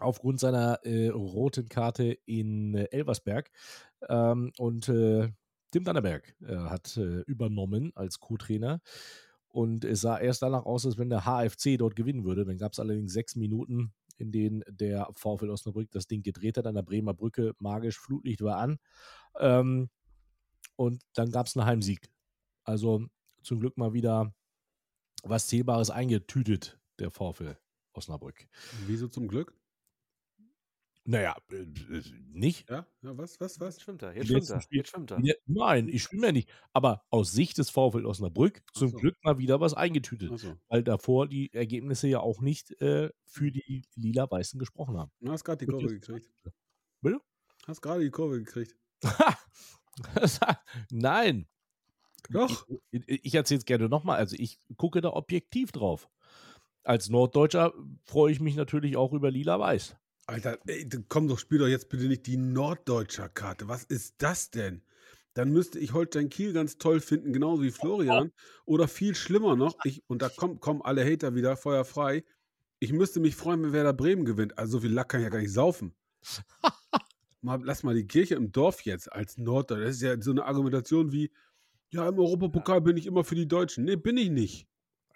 aufgrund 0.00 0.40
seiner 0.40 0.80
äh, 0.82 1.08
roten 1.08 1.68
Karte 1.68 2.18
in 2.24 2.74
äh, 2.74 2.88
Elversberg. 2.90 3.50
Ähm, 4.08 4.50
und 4.58 4.88
äh, 4.88 5.30
Tim 5.70 5.84
Dannerberg 5.84 6.34
äh, 6.42 6.56
hat 6.56 6.96
übernommen 7.26 7.92
als 7.94 8.18
Co-Trainer. 8.18 8.80
Und 9.56 9.86
es 9.86 10.02
sah 10.02 10.18
erst 10.18 10.42
danach 10.42 10.66
aus, 10.66 10.84
als 10.84 10.98
wenn 10.98 11.08
der 11.08 11.24
HFC 11.24 11.78
dort 11.78 11.96
gewinnen 11.96 12.24
würde. 12.24 12.44
Dann 12.44 12.58
gab 12.58 12.72
es 12.72 12.78
allerdings 12.78 13.14
sechs 13.14 13.36
Minuten 13.36 13.94
in 14.18 14.30
denen 14.30 14.62
der 14.68 15.08
VfL 15.14 15.48
Osnabrück 15.48 15.90
das 15.90 16.06
Ding 16.06 16.22
gedreht 16.22 16.58
hat 16.58 16.66
an 16.66 16.74
der 16.74 16.82
Bremer 16.82 17.14
Brücke. 17.14 17.54
Magisch, 17.58 17.98
Flutlicht 17.98 18.42
war 18.42 18.58
an. 18.58 18.78
Ähm, 19.38 19.88
und 20.76 21.02
dann 21.14 21.30
gab 21.30 21.46
es 21.46 21.56
einen 21.56 21.66
Heimsieg. 21.66 22.10
Also 22.64 23.06
zum 23.42 23.60
Glück 23.60 23.78
mal 23.78 23.94
wieder 23.94 24.34
was 25.22 25.46
Zählbares 25.46 25.90
eingetütet, 25.90 26.78
der 26.98 27.10
VfL 27.10 27.56
Osnabrück. 27.94 28.46
Wieso 28.86 29.08
zum 29.08 29.26
Glück? 29.26 29.54
Naja, 31.08 31.36
äh, 31.50 31.56
äh, 31.56 32.02
nicht. 32.32 32.68
Ja, 32.68 32.86
ja 33.02 33.16
was, 33.16 33.40
was, 33.40 33.60
was? 33.60 33.76
Jetzt 33.76 33.82
schwimmt 33.82 34.02
er, 34.02 34.16
jetzt 34.16 34.26
schwimmt 34.26 34.50
er, 34.50 34.62
jetzt 34.70 34.90
schwimmt 34.90 35.10
er. 35.12 35.22
Nein, 35.46 35.88
ich 35.88 36.02
schwimme 36.02 36.26
ja 36.26 36.32
nicht. 36.32 36.50
Aber 36.72 37.04
aus 37.10 37.30
Sicht 37.30 37.58
des 37.58 37.70
VfL 37.70 38.04
Osnabrück 38.04 38.62
zum 38.74 38.90
so. 38.90 38.96
Glück 38.96 39.16
mal 39.22 39.38
wieder 39.38 39.60
was 39.60 39.74
eingetütet. 39.74 40.36
So. 40.38 40.56
Weil 40.68 40.82
davor 40.82 41.28
die 41.28 41.52
Ergebnisse 41.52 42.08
ja 42.08 42.20
auch 42.20 42.40
nicht 42.40 42.80
äh, 42.80 43.10
für 43.24 43.52
die 43.52 43.84
Lila-Weißen 43.94 44.58
gesprochen 44.58 44.98
haben. 44.98 45.12
Du 45.20 45.30
hast 45.30 45.44
gerade 45.44 45.64
die 45.64 45.70
Kurve 45.70 45.86
gekriegt. 45.86 46.28
Bitte? 47.00 47.20
Hast 47.66 47.82
gerade 47.82 48.02
die 48.02 48.10
Kurve 48.10 48.38
gekriegt. 48.38 48.76
Nein. 50.90 51.46
Doch. 52.30 52.66
Ich, 52.90 53.02
ich 53.06 53.34
erzähle 53.34 53.58
es 53.58 53.64
gerne 53.64 53.88
nochmal. 53.88 54.18
Also 54.18 54.34
ich 54.36 54.58
gucke 54.76 55.00
da 55.00 55.10
objektiv 55.10 55.70
drauf. 55.70 56.08
Als 56.82 57.08
Norddeutscher 57.08 57.72
freue 58.04 58.32
ich 58.32 58.40
mich 58.40 58.56
natürlich 58.56 58.96
auch 58.96 59.12
über 59.12 59.30
Lila-Weiß. 59.30 59.96
Alter, 60.26 60.58
ey, 60.66 60.88
komm 61.08 61.28
doch, 61.28 61.38
spiel 61.38 61.58
doch 61.58 61.68
jetzt 61.68 61.88
bitte 61.88 62.08
nicht 62.08 62.26
die 62.26 62.36
Norddeutscher 62.36 63.28
Karte. 63.28 63.68
Was 63.68 63.84
ist 63.84 64.16
das 64.18 64.50
denn? 64.50 64.82
Dann 65.34 65.52
müsste 65.52 65.78
ich 65.78 65.92
Holstein 65.92 66.30
Kiel 66.30 66.52
ganz 66.52 66.78
toll 66.78 67.00
finden, 67.00 67.32
genauso 67.32 67.62
wie 67.62 67.70
Florian. 67.70 68.32
Oder 68.64 68.88
viel 68.88 69.14
schlimmer 69.14 69.54
noch, 69.54 69.76
ich, 69.84 70.02
und 70.08 70.22
da 70.22 70.28
kommen, 70.28 70.58
kommen 70.60 70.82
alle 70.82 71.04
Hater 71.04 71.34
wieder, 71.34 71.56
Feuer 71.56 71.84
frei. 71.84 72.24
Ich 72.80 72.92
müsste 72.92 73.20
mich 73.20 73.36
freuen, 73.36 73.62
wenn 73.62 73.72
Werder 73.72 73.92
Bremen 73.92 74.24
gewinnt. 74.24 74.58
Also 74.58 74.72
so 74.72 74.80
viel 74.80 74.92
Lack 74.92 75.10
kann 75.10 75.20
ich 75.20 75.24
ja 75.24 75.30
gar 75.30 75.40
nicht 75.40 75.52
saufen. 75.52 75.94
mal, 77.42 77.60
lass 77.62 77.84
mal 77.84 77.94
die 77.94 78.06
Kirche 78.06 78.34
im 78.34 78.50
Dorf 78.50 78.80
jetzt 78.82 79.12
als 79.12 79.38
Norddeutscher. 79.38 79.84
Das 79.84 79.96
ist 79.96 80.02
ja 80.02 80.20
so 80.20 80.32
eine 80.32 80.44
Argumentation 80.44 81.12
wie, 81.12 81.30
ja, 81.90 82.08
im 82.08 82.18
Europapokal 82.18 82.80
bin 82.80 82.96
ich 82.96 83.06
immer 83.06 83.22
für 83.22 83.36
die 83.36 83.46
Deutschen. 83.46 83.84
Nee, 83.84 83.96
bin 83.96 84.16
ich 84.16 84.30
nicht. 84.30 84.66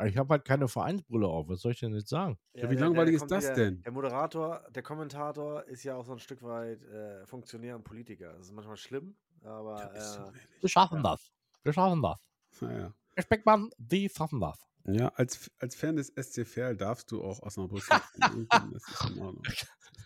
Ich 0.06 0.16
habe 0.16 0.34
halt 0.34 0.44
keine 0.44 0.68
Vereinsbrille 0.68 1.26
auf. 1.26 1.48
Was 1.48 1.60
soll 1.60 1.72
ich 1.72 1.80
denn 1.80 1.94
jetzt 1.94 2.08
sagen? 2.08 2.38
Ja, 2.54 2.70
wie 2.70 2.76
der, 2.76 2.86
langweilig 2.86 3.16
der 3.16 3.22
ist 3.22 3.30
das 3.30 3.44
wieder, 3.44 3.54
denn? 3.54 3.82
Der 3.82 3.92
Moderator, 3.92 4.64
der 4.70 4.82
Kommentator 4.82 5.64
ist 5.64 5.84
ja 5.84 5.96
auch 5.96 6.04
so 6.04 6.12
ein 6.12 6.18
Stück 6.18 6.42
weit 6.42 6.82
äh, 6.84 7.26
Funktionär 7.26 7.76
und 7.76 7.84
Politiker. 7.84 8.32
Das 8.32 8.46
ist 8.46 8.52
manchmal 8.52 8.76
schlimm, 8.76 9.16
aber. 9.42 9.94
Äh, 9.94 10.00
so 10.00 10.32
wir 10.60 10.68
schaffen 10.68 10.98
ja. 10.98 11.10
das. 11.10 11.32
Wir 11.62 11.72
schaffen 11.72 12.02
das. 12.02 12.20
Herr 12.60 13.22
Speckmann, 13.22 13.70
wir 13.78 14.08
schaffen 14.08 14.40
das. 14.40 14.58
Ja, 14.84 15.08
als, 15.08 15.50
als 15.58 15.74
Fan 15.74 15.96
des 15.96 16.08
SC 16.08 16.46
Verl 16.46 16.76
darfst 16.76 17.10
du 17.10 17.22
auch 17.22 17.40
Osnabrück. 17.40 17.86
das 18.16 18.34
ist 18.34 19.10
in 19.10 19.20
Ordnung. 19.20 19.42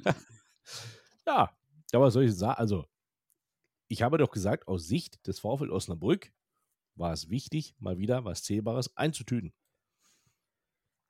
ja, 1.26 1.50
aber 1.92 2.10
soll 2.10 2.24
ich 2.24 2.34
sagen? 2.34 2.58
Also, 2.58 2.84
ich 3.88 4.02
habe 4.02 4.18
doch 4.18 4.30
gesagt, 4.30 4.66
aus 4.66 4.86
Sicht 4.86 5.26
des 5.26 5.38
VfL 5.38 5.70
Osnabrück 5.70 6.32
war 6.96 7.12
es 7.12 7.28
wichtig, 7.28 7.74
mal 7.78 7.98
wieder 7.98 8.24
was 8.24 8.42
Zählbares 8.42 8.96
einzutüten. 8.96 9.52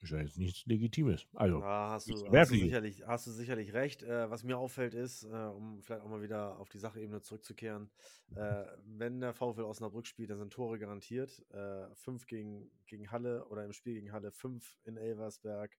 Ist 0.04 0.10
ja 0.10 0.20
jetzt 0.20 0.38
nichts 0.38 0.66
Legitimes. 0.66 1.26
Also, 1.32 1.60
ja, 1.60 1.90
hast, 1.90 2.08
du, 2.08 2.14
hast, 2.30 2.50
du 2.50 2.56
sicherlich, 2.56 3.06
hast 3.06 3.26
du 3.26 3.30
sicherlich 3.30 3.72
recht. 3.72 4.02
Äh, 4.02 4.30
was 4.30 4.44
mir 4.44 4.58
auffällt 4.58 4.94
ist, 4.94 5.24
äh, 5.24 5.28
um 5.28 5.82
vielleicht 5.82 6.02
auch 6.02 6.08
mal 6.08 6.22
wieder 6.22 6.58
auf 6.58 6.68
die 6.68 6.78
Sachebene 6.78 7.22
zurückzukehren, 7.22 7.90
äh, 8.34 8.64
wenn 8.84 9.20
der 9.20 9.32
VfL 9.32 9.62
Osnabrück 9.62 10.06
spielt, 10.06 10.30
dann 10.30 10.38
sind 10.38 10.52
Tore 10.52 10.78
garantiert. 10.78 11.42
Äh, 11.50 11.94
fünf 11.94 12.26
gegen, 12.26 12.70
gegen 12.86 13.10
Halle 13.10 13.46
oder 13.46 13.64
im 13.64 13.72
Spiel 13.72 13.94
gegen 13.94 14.12
Halle, 14.12 14.30
fünf 14.30 14.78
in 14.84 14.98
Elversberg. 14.98 15.76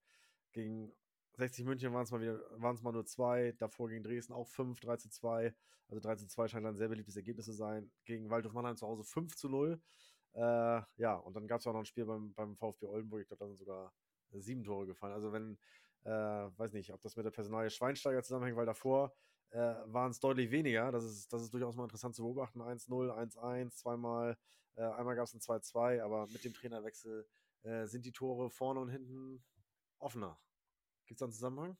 Gegen 0.51 0.91
60 1.37 1.65
München 1.65 1.93
waren 1.93 2.03
es 2.03 2.11
mal 2.11 2.21
wieder, 2.21 2.39
waren 2.59 2.75
es 2.75 2.81
mal 2.81 2.93
nur 2.93 3.05
zwei. 3.05 3.53
Davor 3.59 3.89
gegen 3.89 4.03
Dresden 4.03 4.33
auch 4.33 4.47
fünf, 4.47 4.79
3 4.79 4.97
zu 4.97 5.09
2. 5.09 5.53
Also 5.89 5.99
3 6.01 6.15
zu 6.15 6.27
2 6.27 6.47
scheint 6.47 6.65
ein 6.65 6.77
sehr 6.77 6.87
beliebtes 6.87 7.15
Ergebnis 7.15 7.45
zu 7.45 7.53
sein. 7.53 7.91
Gegen 8.05 8.29
Waldhof 8.29 8.53
Mannheim 8.53 8.75
zu 8.75 8.87
Hause 8.87 9.03
5 9.03 9.35
zu 9.35 9.49
0. 9.49 9.79
Äh, 10.33 10.81
ja, 10.97 11.15
und 11.15 11.35
dann 11.35 11.47
gab 11.47 11.59
es 11.59 11.67
auch 11.67 11.73
noch 11.73 11.79
ein 11.79 11.85
Spiel 11.85 12.05
beim, 12.05 12.33
beim 12.33 12.55
VfB 12.55 12.87
Oldenburg. 12.87 13.21
Ich 13.21 13.27
glaube, 13.27 13.43
da 13.43 13.47
sind 13.47 13.57
sogar 13.57 13.93
sieben 14.31 14.63
Tore 14.63 14.85
gefallen. 14.85 15.13
Also 15.13 15.31
wenn, 15.31 15.57
äh, 16.03 16.09
weiß 16.09 16.73
nicht, 16.73 16.93
ob 16.93 17.01
das 17.01 17.15
mit 17.15 17.25
der 17.25 17.31
Personalie 17.31 17.69
Schweinsteiger 17.69 18.23
zusammenhängt, 18.23 18.57
weil 18.57 18.65
davor 18.65 19.13
äh, 19.51 19.75
waren 19.85 20.11
es 20.11 20.19
deutlich 20.19 20.51
weniger. 20.51 20.91
Das 20.91 21.03
ist, 21.03 21.31
das 21.31 21.43
ist 21.43 21.53
durchaus 21.53 21.75
mal 21.75 21.83
interessant 21.83 22.15
zu 22.15 22.23
beobachten. 22.23 22.61
1-0, 22.61 23.11
1-1, 23.11 23.71
zweimal, 23.71 24.37
äh, 24.75 24.83
einmal 24.83 25.15
gab 25.15 25.25
es 25.25 25.33
ein 25.33 25.39
2-2, 25.39 26.01
aber 26.01 26.27
mit 26.27 26.43
dem 26.43 26.53
Trainerwechsel 26.53 27.27
äh, 27.63 27.85
sind 27.85 28.05
die 28.05 28.11
Tore 28.11 28.49
vorne 28.49 28.79
und 28.79 28.89
hinten 28.89 29.43
offener. 29.99 30.39
Gibt 31.05 31.17
es 31.17 31.19
da 31.19 31.25
einen 31.25 31.33
Zusammenhang? 31.33 31.77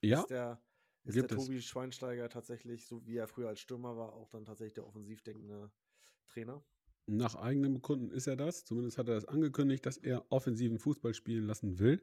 Ja. 0.00 0.20
Ist 0.20 0.30
der, 0.30 0.62
ist 1.04 1.16
der 1.16 1.28
Tobi 1.28 1.60
Schweinsteiger 1.60 2.28
tatsächlich, 2.28 2.86
so 2.86 3.04
wie 3.06 3.16
er 3.16 3.28
früher 3.28 3.48
als 3.48 3.60
Stürmer 3.60 3.96
war, 3.96 4.12
auch 4.12 4.28
dann 4.28 4.44
tatsächlich 4.44 4.74
der 4.74 4.86
offensiv 4.86 5.22
denkende 5.22 5.70
Trainer? 6.28 6.64
Nach 7.06 7.36
eigenem 7.36 7.74
Bekunden 7.74 8.10
ist 8.10 8.26
er 8.26 8.36
das. 8.36 8.64
Zumindest 8.64 8.98
hat 8.98 9.08
er 9.08 9.14
das 9.14 9.26
angekündigt, 9.26 9.86
dass 9.86 9.96
er 9.96 10.30
offensiven 10.30 10.78
Fußball 10.78 11.14
spielen 11.14 11.46
lassen 11.46 11.78
will. 11.78 12.02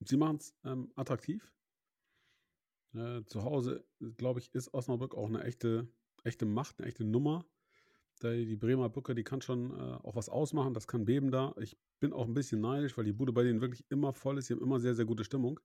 Sie 0.00 0.16
machen 0.16 0.36
es 0.36 0.54
ähm, 0.64 0.92
attraktiv. 0.94 1.52
Äh, 2.94 3.24
zu 3.24 3.42
Hause, 3.42 3.84
glaube 4.16 4.40
ich, 4.40 4.54
ist 4.54 4.72
Osnabrück 4.74 5.14
auch 5.14 5.28
eine 5.28 5.42
echte, 5.44 5.88
echte 6.24 6.46
Macht, 6.46 6.78
eine 6.78 6.88
echte 6.88 7.04
Nummer. 7.04 7.46
Die 8.22 8.56
Bremer 8.56 8.88
Brücke, 8.88 9.14
die 9.14 9.22
kann 9.22 9.42
schon 9.42 9.70
äh, 9.70 9.94
auch 10.02 10.16
was 10.16 10.28
ausmachen, 10.28 10.74
das 10.74 10.88
kann 10.88 11.04
beben 11.04 11.30
da. 11.30 11.54
Ich 11.60 11.78
bin 12.00 12.12
auch 12.12 12.26
ein 12.26 12.34
bisschen 12.34 12.60
neidisch, 12.60 12.98
weil 12.98 13.04
die 13.04 13.12
Bude 13.12 13.32
bei 13.32 13.44
denen 13.44 13.60
wirklich 13.60 13.84
immer 13.90 14.12
voll 14.12 14.38
ist. 14.38 14.46
Sie 14.46 14.54
haben 14.54 14.62
immer 14.62 14.80
sehr, 14.80 14.96
sehr 14.96 15.04
gute 15.04 15.24
Stimmung. 15.24 15.60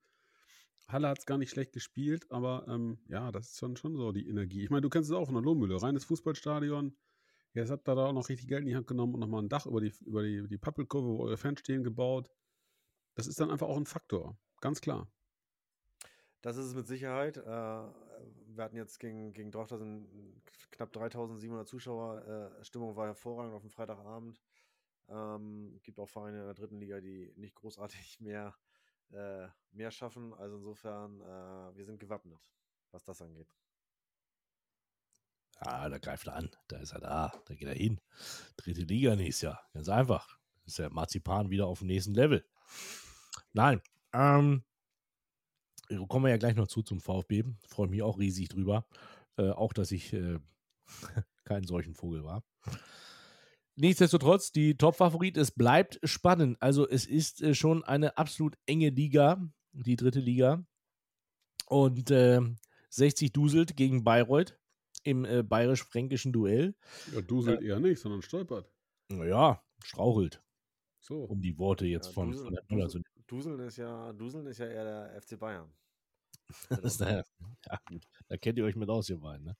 Halle 0.87 1.07
hat 1.07 1.19
es 1.19 1.25
gar 1.25 1.37
nicht 1.37 1.49
schlecht 1.49 1.71
gespielt, 1.71 2.29
aber 2.29 2.65
ähm, 2.67 2.99
ja, 3.07 3.31
das 3.31 3.51
ist 3.51 3.57
schon, 3.57 3.75
schon 3.75 3.95
so 3.95 4.11
die 4.11 4.27
Energie. 4.27 4.63
Ich 4.63 4.69
meine, 4.69 4.81
du 4.81 4.89
kennst 4.89 5.09
es 5.09 5.15
auch 5.15 5.25
von 5.25 5.33
der 5.33 5.43
Lohmühle. 5.43 5.81
Reines 5.81 6.05
Fußballstadion, 6.05 6.95
Jetzt 7.53 7.69
habt 7.69 7.87
ihr 7.87 7.95
da 7.95 8.07
auch 8.07 8.13
noch 8.13 8.29
richtig 8.29 8.47
Geld 8.47 8.61
in 8.61 8.67
die 8.67 8.75
Hand 8.75 8.87
genommen 8.87 9.13
und 9.13 9.19
nochmal 9.19 9.43
ein 9.43 9.49
Dach 9.49 9.67
über 9.67 9.79
die, 9.79 9.93
über 10.05 10.23
die, 10.23 10.47
die 10.47 10.57
Pappelkurve, 10.57 11.07
wo 11.07 11.23
eure 11.23 11.37
Fans 11.37 11.59
stehen, 11.59 11.83
gebaut. 11.83 12.29
Das 13.13 13.27
ist 13.27 13.39
dann 13.39 13.51
einfach 13.51 13.67
auch 13.67 13.77
ein 13.77 13.85
Faktor. 13.85 14.37
Ganz 14.59 14.81
klar. 14.81 15.07
Das 16.41 16.57
ist 16.57 16.65
es 16.65 16.75
mit 16.75 16.87
Sicherheit. 16.87 17.37
Äh, 17.37 17.43
wir 17.45 18.63
hatten 18.63 18.75
jetzt 18.75 18.99
gegen, 18.99 19.33
gegen 19.33 19.51
Drochtersen 19.51 20.41
knapp 20.71 20.91
3700 20.91 21.67
Zuschauer. 21.67 22.25
Äh, 22.59 22.63
Stimmung 22.65 22.95
war 22.95 23.05
hervorragend 23.05 23.53
auf 23.53 23.61
dem 23.61 23.69
Freitagabend. 23.69 24.41
Ähm, 25.09 25.79
gibt 25.83 25.99
auch 25.99 26.09
Vereine 26.09 26.39
in 26.39 26.45
der 26.45 26.53
dritten 26.55 26.79
Liga, 26.79 27.01
die 27.01 27.31
nicht 27.35 27.55
großartig 27.55 28.19
mehr, 28.19 28.55
äh, 29.11 29.47
mehr 29.71 29.91
schaffen. 29.91 30.33
Also 30.33 30.57
insofern, 30.57 31.19
wir 31.75 31.85
sind 31.85 31.99
gewappnet, 31.99 32.51
was 32.91 33.03
das 33.03 33.21
angeht. 33.21 33.53
Ja, 35.65 35.87
da 35.89 35.97
greift 35.97 36.27
er 36.27 36.35
an. 36.35 36.49
Da 36.67 36.77
ist 36.77 36.91
er 36.91 36.99
da. 36.99 37.33
Da 37.45 37.55
geht 37.55 37.67
er 37.67 37.73
hin. 37.73 38.01
Dritte 38.57 38.81
Liga 38.81 39.15
nächstes 39.15 39.41
Jahr. 39.43 39.61
Ganz 39.73 39.89
einfach. 39.89 40.37
ist 40.65 40.79
der 40.79 40.91
Marzipan 40.91 41.49
wieder 41.49 41.67
auf 41.67 41.79
dem 41.79 41.87
nächsten 41.87 42.13
Level. 42.13 42.45
Nein. 43.53 43.81
Ähm, 44.13 44.63
kommen 46.07 46.25
wir 46.25 46.29
ja 46.29 46.37
gleich 46.37 46.55
noch 46.55 46.67
zu 46.67 46.81
zum 46.81 46.99
VfB. 46.99 47.43
Freue 47.67 47.87
mich 47.87 48.01
auch 48.01 48.19
riesig 48.19 48.49
drüber. 48.49 48.85
Äh, 49.37 49.49
auch, 49.49 49.73
dass 49.73 49.91
ich 49.91 50.13
äh, 50.13 50.39
kein 51.45 51.63
solchen 51.63 51.95
Vogel 51.95 52.23
war. 52.23 52.43
Nichtsdestotrotz, 53.75 54.51
die 54.51 54.77
Top-Favorit, 54.77 55.37
es 55.37 55.51
bleibt 55.51 55.99
spannend. 56.03 56.57
Also 56.61 56.87
es 56.87 57.05
ist 57.05 57.41
äh, 57.41 57.55
schon 57.55 57.83
eine 57.83 58.17
absolut 58.17 58.57
enge 58.65 58.89
Liga, 58.89 59.41
die 59.71 59.95
dritte 59.95 60.19
Liga. 60.19 60.65
Und 61.67 62.09
60 62.09 63.27
ähm, 63.27 63.33
duselt 63.33 63.75
gegen 63.75 64.03
Bayreuth 64.03 64.59
im 65.03 65.25
äh, 65.25 65.43
bayerisch-fränkischen 65.43 66.33
Duell. 66.33 66.75
Ja, 67.13 67.21
duselt 67.21 67.61
äh, 67.61 67.67
eher 67.67 67.79
nicht, 67.79 67.99
sondern 67.99 68.21
stolpert. 68.21 68.71
Naja, 69.09 69.61
strauchelt. 69.83 70.41
So. 70.99 71.23
Um 71.23 71.41
die 71.41 71.57
Worte 71.57 71.85
jetzt 71.85 72.07
ja, 72.07 72.13
von, 72.13 72.31
Dusel, 72.31 72.45
von 72.45 72.53
der 72.53 72.63
Dusel, 72.63 73.01
Dusel, 73.01 73.03
Duseln 73.27 73.59
ist 73.67 73.77
ja, 73.77 74.13
Duseln 74.13 74.47
ist 74.47 74.57
ja 74.59 74.67
eher 74.67 74.83
der 74.85 75.21
FC 75.21 75.37
Bayern. 75.37 75.71
das, 76.81 76.99
ja, 76.99 77.23
gut. 77.87 78.05
Da 78.27 78.37
kennt 78.37 78.57
ihr 78.57 78.65
euch 78.65 78.75
mit 78.75 78.89
aus, 78.89 79.09
ihr 79.09 79.19
beiden. 79.19 79.45
Ne? 79.45 79.57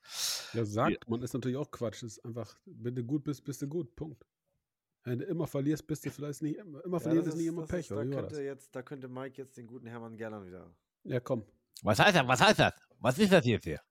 Ja, 0.54 0.66
sagt 0.66 1.10
man, 1.10 1.22
ist 1.22 1.34
natürlich 1.34 1.58
auch 1.58 1.70
Quatsch. 1.70 2.04
Das 2.04 2.18
ist 2.18 2.26
einfach, 2.26 2.58
wenn 2.66 2.96
du 2.96 3.04
gut 3.04 3.24
bist, 3.24 3.44
bist 3.44 3.62
du 3.62 3.68
gut. 3.68 3.96
Punkt. 3.96 4.26
Wenn 5.04 5.20
du 5.20 5.26
immer 5.26 5.48
verlierst, 5.48 5.86
bist 5.86 6.06
du 6.06 6.12
vielleicht 6.12 6.42
nicht, 6.42 6.58
immer 6.58 6.82
ja, 6.86 7.00
verlierst, 7.00 7.28
ist 7.28 7.36
nicht 7.36 7.48
immer 7.48 7.66
Pech. 7.66 7.82
Ist, 7.82 7.92
da, 7.92 8.06
könnte 8.06 8.42
jetzt, 8.42 8.74
da 8.74 8.82
könnte 8.82 9.10
Mike 9.10 9.42
jetzt 9.42 9.58
den 9.58 9.68
guten 9.68 9.88
Hermann 9.88 10.16
Gerland 10.16 10.48
wieder. 10.48 10.74
Ja, 11.04 11.20
komm. 11.20 11.46
Was 11.82 12.00
heißt 12.00 12.16
das? 12.16 12.28
Was 12.28 12.42
heißt 12.42 12.60
das? 12.60 12.74
Was 13.00 13.20
ist 13.20 13.32
das 13.34 13.46
jetzt 13.46 13.66
hier? 13.66 13.82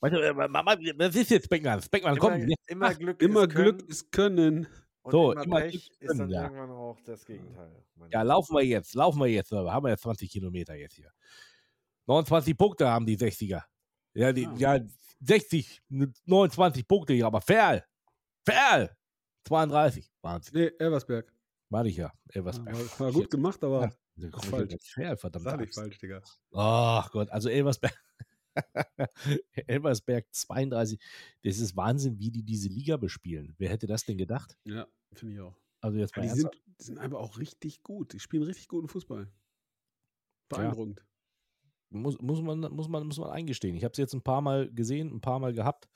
Was, 0.00 0.12
äh, 0.12 0.34
was 0.36 1.14
ist 1.16 1.30
jetzt 1.30 1.48
Beckmann? 1.48 1.80
Beckmann, 1.90 2.18
komm. 2.18 2.34
Immer, 2.34 2.54
immer 2.68 2.94
Glück 2.94 3.20
Immer 3.22 3.42
ist 3.42 3.48
Glück 3.50 3.78
Können 3.78 3.88
ist 3.88 4.12
Können. 4.12 4.66
und 5.02 5.10
So, 5.12 5.32
immer, 5.32 5.42
immer 5.44 5.60
Pech 5.60 5.72
Glück 5.98 6.10
ist 6.10 6.18
dann 6.20 6.30
ja. 6.30 6.42
irgendwann 6.44 6.70
auch 6.70 6.98
das 7.04 7.24
Gegenteil. 7.24 7.84
Ja, 8.12 8.22
laufen 8.22 8.54
wir 8.56 8.64
jetzt, 8.64 8.94
laufen 8.94 9.18
wir 9.20 9.26
jetzt. 9.26 9.50
Wir 9.50 9.72
haben 9.72 9.86
ja 9.88 9.96
20 9.96 10.30
Kilometer 10.30 10.74
jetzt 10.74 10.94
hier. 10.94 11.10
29 12.06 12.56
Punkte 12.56 12.88
haben 12.88 13.06
die 13.06 13.16
60er. 13.18 13.62
Ja, 14.14 14.32
die, 14.32 14.46
Ah. 14.46 14.54
ja 14.56 14.78
60, 15.20 15.82
29 16.26 16.86
Punkte 16.86 17.12
hier, 17.12 17.26
aber 17.26 17.40
Ferl. 17.40 17.84
Ferl. 18.46 18.96
32. 19.44 20.10
Wahnsinn. 20.22 20.54
Nee, 20.60 20.70
Elversberg. 20.78 21.32
Warte 21.70 21.88
ich 21.88 21.96
ja. 21.96 22.12
Was 22.36 22.58
Ja, 22.58 22.66
war, 22.66 23.00
war 23.00 23.12
gut 23.12 23.30
gemacht, 23.30 23.62
aber 23.64 23.90
Ja, 24.16 24.30
falsch. 24.40 24.72
jetzt 24.72 24.90
Ferl, 24.92 25.16
verdammt. 25.16 25.44
sag 25.44 25.60
nicht 25.60 25.74
falsch, 25.74 25.98
Digga. 25.98 26.22
Ach 26.54 27.10
Gott, 27.10 27.30
also 27.30 27.48
Elversberg. 27.48 27.94
Elversberg 29.66 30.26
32. 30.30 31.00
Das 31.42 31.58
ist 31.58 31.76
Wahnsinn, 31.76 32.18
wie 32.18 32.30
die 32.30 32.42
diese 32.42 32.68
Liga 32.68 32.96
bespielen. 32.96 33.54
Wer 33.58 33.70
hätte 33.70 33.86
das 33.86 34.04
denn 34.04 34.18
gedacht? 34.18 34.56
Ja, 34.64 34.86
finde 35.12 35.34
ich 35.34 35.40
auch. 35.40 35.56
Also 35.80 35.98
jetzt 35.98 36.16
Ja, 36.16 36.22
mal 36.22 36.28
die, 36.28 36.40
sind, 36.40 36.50
die 36.66 36.84
sind 36.84 36.98
einfach 36.98 37.18
auch 37.18 37.38
richtig 37.38 37.82
gut. 37.82 38.12
Die 38.12 38.20
spielen 38.20 38.42
richtig 38.42 38.68
guten 38.68 38.88
Fußball. 38.88 39.30
Beeindruckend. 40.48 41.04
muss, 41.90 42.18
muss, 42.20 42.40
man, 42.40 42.60
muss, 42.60 42.88
man, 42.88 43.06
muss 43.06 43.18
man 43.18 43.30
eingestehen. 43.30 43.76
Ich 43.76 43.84
habe 43.84 43.92
es 43.92 43.98
jetzt 43.98 44.14
ein 44.14 44.22
paar 44.22 44.40
Mal 44.40 44.72
gesehen, 44.72 45.14
ein 45.14 45.20
paar 45.20 45.38
Mal 45.38 45.52
gehabt. 45.52 45.88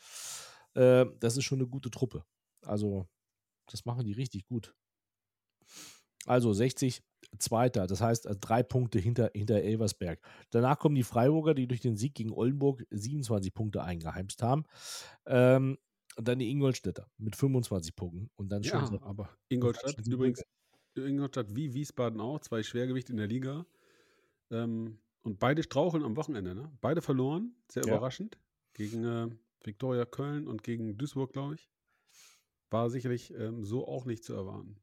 Äh, 0.74 1.06
das 1.20 1.36
ist 1.36 1.44
schon 1.44 1.58
eine 1.58 1.68
gute 1.68 1.90
Truppe. 1.90 2.24
Also, 2.64 3.08
das 3.66 3.84
machen 3.84 4.04
die 4.04 4.12
richtig 4.12 4.46
gut. 4.46 4.74
Also 6.26 6.52
60, 6.52 7.02
Zweiter, 7.38 7.86
das 7.86 8.00
heißt 8.00 8.26
äh, 8.26 8.36
drei 8.36 8.62
Punkte 8.62 8.98
hinter, 8.98 9.30
hinter 9.34 9.56
Elversberg. 9.56 10.20
Danach 10.50 10.78
kommen 10.78 10.94
die 10.94 11.02
Freiburger, 11.02 11.54
die 11.54 11.66
durch 11.66 11.80
den 11.80 11.96
Sieg 11.96 12.14
gegen 12.14 12.32
Oldenburg 12.32 12.84
27 12.90 13.54
Punkte 13.54 13.82
eingeheimst 13.82 14.42
haben. 14.42 14.64
Ähm, 15.26 15.78
und 16.16 16.28
dann 16.28 16.38
die 16.38 16.50
Ingolstädter 16.50 17.10
mit 17.16 17.36
25 17.36 17.96
Punkten. 17.96 18.30
Und 18.36 18.50
dann 18.50 18.64
schon 18.64 18.80
Ja, 18.80 19.02
aber 19.02 19.30
Ingolstadt 19.48 20.06
übrigens, 20.06 20.42
Ingolstadt 20.94 21.54
wie 21.56 21.72
Wiesbaden 21.72 22.20
auch, 22.20 22.40
zwei 22.40 22.62
Schwergewichte 22.62 23.12
in 23.12 23.16
der 23.18 23.28
Liga. 23.28 23.64
Ähm, 24.50 24.98
und 25.22 25.38
beide 25.38 25.62
straucheln 25.62 26.04
am 26.04 26.16
Wochenende, 26.16 26.54
ne? 26.54 26.70
Beide 26.80 27.00
verloren, 27.00 27.54
sehr 27.70 27.84
Ja. 27.84 27.96
überraschend. 27.96 28.38
Gegen 28.74 29.04
äh, 29.04 29.28
Viktoria 29.64 30.04
Köln 30.04 30.46
und 30.48 30.62
gegen 30.62 30.98
Duisburg, 30.98 31.32
glaube 31.32 31.54
ich. 31.54 31.70
War 32.70 32.90
sicherlich 32.90 33.32
ähm, 33.34 33.64
so 33.64 33.86
auch 33.86 34.04
nicht 34.04 34.24
zu 34.24 34.34
erwarten. 34.34 34.82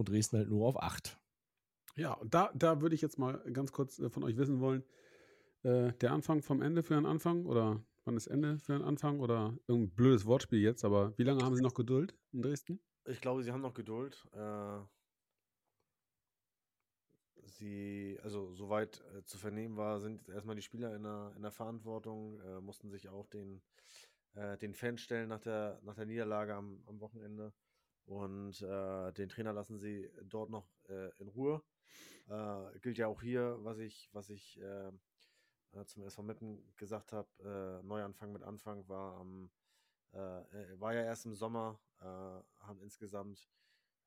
Und 0.00 0.08
Dresden 0.08 0.38
halt 0.38 0.48
nur 0.48 0.66
auf 0.66 0.82
8. 0.82 1.18
Ja, 1.96 2.14
und 2.14 2.34
da, 2.34 2.50
da 2.54 2.80
würde 2.80 2.94
ich 2.94 3.02
jetzt 3.02 3.18
mal 3.18 3.38
ganz 3.52 3.72
kurz 3.72 3.98
äh, 3.98 4.10
von 4.10 4.24
euch 4.24 4.36
wissen 4.36 4.60
wollen, 4.60 4.82
äh, 5.62 5.92
der 5.92 6.12
Anfang 6.12 6.42
vom 6.42 6.62
Ende 6.62 6.82
für 6.82 6.96
einen 6.96 7.06
Anfang 7.06 7.46
oder 7.46 7.84
wann 8.04 8.16
ist 8.16 8.26
Ende 8.26 8.58
für 8.58 8.74
einen 8.74 8.84
Anfang 8.84 9.20
oder 9.20 9.56
irgendein 9.66 9.94
blödes 9.94 10.24
Wortspiel 10.24 10.60
jetzt, 10.60 10.84
aber 10.84 11.16
wie 11.18 11.22
lange 11.22 11.44
haben 11.44 11.54
Sie 11.54 11.62
noch 11.62 11.74
Geduld 11.74 12.14
in 12.32 12.42
Dresden? 12.42 12.80
Ich 13.04 13.20
glaube, 13.20 13.42
sie 13.42 13.52
haben 13.52 13.60
noch 13.60 13.74
Geduld. 13.74 14.26
Äh, 14.32 14.80
sie, 17.44 18.18
also 18.22 18.54
soweit 18.54 19.02
äh, 19.14 19.24
zu 19.24 19.36
vernehmen 19.36 19.76
war, 19.76 20.00
sind 20.00 20.16
jetzt 20.16 20.28
erstmal 20.28 20.56
die 20.56 20.62
Spieler 20.62 20.94
in 20.94 21.02
der, 21.02 21.32
in 21.36 21.42
der 21.42 21.50
Verantwortung, 21.50 22.40
äh, 22.40 22.60
mussten 22.60 22.90
sich 22.90 23.08
auch 23.08 23.26
den, 23.26 23.62
äh, 24.34 24.56
den 24.58 24.74
Fans 24.74 25.00
stellen 25.00 25.28
nach 25.28 25.40
der, 25.40 25.80
nach 25.82 25.94
der 25.94 26.06
Niederlage 26.06 26.54
am, 26.54 26.82
am 26.86 27.00
Wochenende. 27.00 27.52
Und 28.10 28.60
äh, 28.62 29.12
den 29.12 29.28
Trainer 29.28 29.52
lassen 29.52 29.78
sie 29.78 30.10
dort 30.24 30.50
noch 30.50 30.68
äh, 30.88 31.10
in 31.18 31.28
Ruhe. 31.28 31.62
Äh, 32.28 32.78
gilt 32.80 32.98
ja 32.98 33.06
auch 33.06 33.22
hier, 33.22 33.56
was 33.60 33.78
ich, 33.78 34.10
was 34.12 34.30
ich 34.30 34.60
äh, 34.60 34.90
äh, 35.72 35.84
zum 35.86 36.02
SV 36.02 36.24
Meppen 36.24 36.60
gesagt 36.76 37.12
habe, 37.12 37.28
äh, 37.38 37.86
Neuanfang 37.86 38.32
mit 38.32 38.42
Anfang 38.42 38.88
war 38.88 39.16
am 39.20 39.48
äh, 40.10 40.18
war 40.80 40.92
ja 40.92 41.04
erst 41.04 41.24
im 41.26 41.34
Sommer, 41.34 41.78
haben 42.00 42.80
insgesamt 42.82 43.48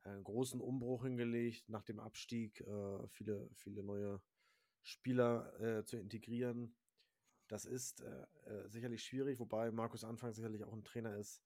einen 0.02 0.24
großen 0.26 0.60
Umbruch 0.60 1.04
hingelegt 1.04 1.70
nach 1.70 1.84
dem 1.84 2.00
Abstieg, 2.00 2.62
viele, 3.08 3.48
viele 3.54 3.84
neue 3.84 4.20
Spieler 4.82 5.86
zu 5.86 5.98
integrieren. 5.98 6.76
Das 7.48 7.64
ist 7.64 8.04
sicherlich 8.66 9.04
schwierig, 9.04 9.40
wobei 9.40 9.72
Markus 9.72 10.04
Anfang 10.04 10.34
sicherlich 10.34 10.66
auch 10.66 10.74
ein 10.74 10.84
Trainer 10.84 11.16
ist, 11.16 11.42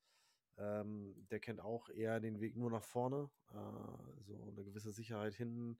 ähm, 0.58 1.16
der 1.30 1.40
kennt 1.40 1.62
auch 1.62 1.90
eher 1.90 2.20
den 2.20 2.40
Weg 2.40 2.56
nur 2.56 2.72
nach 2.72 2.84
vorne, 2.84 3.30
äh, 3.52 4.22
so 4.24 4.42
eine 4.52 4.64
gewisse 4.64 4.92
Sicherheit 4.92 5.36
hinten, 5.36 5.78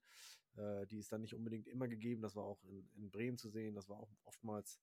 äh, 0.56 0.86
die 0.88 0.98
ist 0.98 1.12
dann 1.12 1.22
nicht 1.22 1.36
unbedingt 1.36 1.68
immer 1.68 1.88
gegeben. 1.88 2.22
Das 2.22 2.36
war 2.36 2.44
auch 2.44 2.64
in, 2.66 2.88
in 2.96 3.10
Bremen 3.10 3.38
zu 3.38 3.50
sehen, 3.50 3.76
das 3.76 3.90
war 3.90 3.98
auch 3.98 4.12
oftmals 4.26 4.80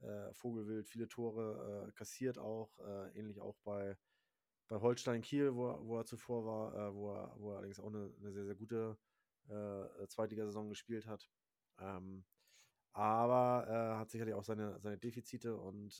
äh, 0.00 0.32
Vogelwild, 0.32 0.88
viele 0.88 1.08
Tore 1.08 1.88
äh, 1.88 1.92
kassiert 1.92 2.38
auch, 2.38 2.78
äh, 2.80 3.18
ähnlich 3.18 3.40
auch 3.40 3.58
bei, 3.64 3.96
bei 4.68 4.80
Holstein 4.80 5.22
Kiel, 5.22 5.54
wo, 5.54 5.78
wo 5.86 5.98
er 5.98 6.04
zuvor 6.04 6.44
war, 6.44 6.74
äh, 6.74 6.94
wo, 6.94 7.12
er, 7.12 7.34
wo 7.38 7.50
er 7.52 7.58
allerdings 7.58 7.80
auch 7.80 7.88
eine, 7.88 8.12
eine 8.18 8.32
sehr, 8.32 8.44
sehr 8.44 8.54
gute 8.54 8.96
äh, 9.48 10.06
Zweitligasaison 10.08 10.68
gespielt 10.68 11.06
hat. 11.06 11.28
Ähm, 11.78 12.24
aber 12.94 13.96
hat 13.98 14.10
sicherlich 14.10 14.34
auch 14.34 14.44
seine, 14.44 14.78
seine 14.78 14.98
Defizite 14.98 15.56
und 15.56 15.98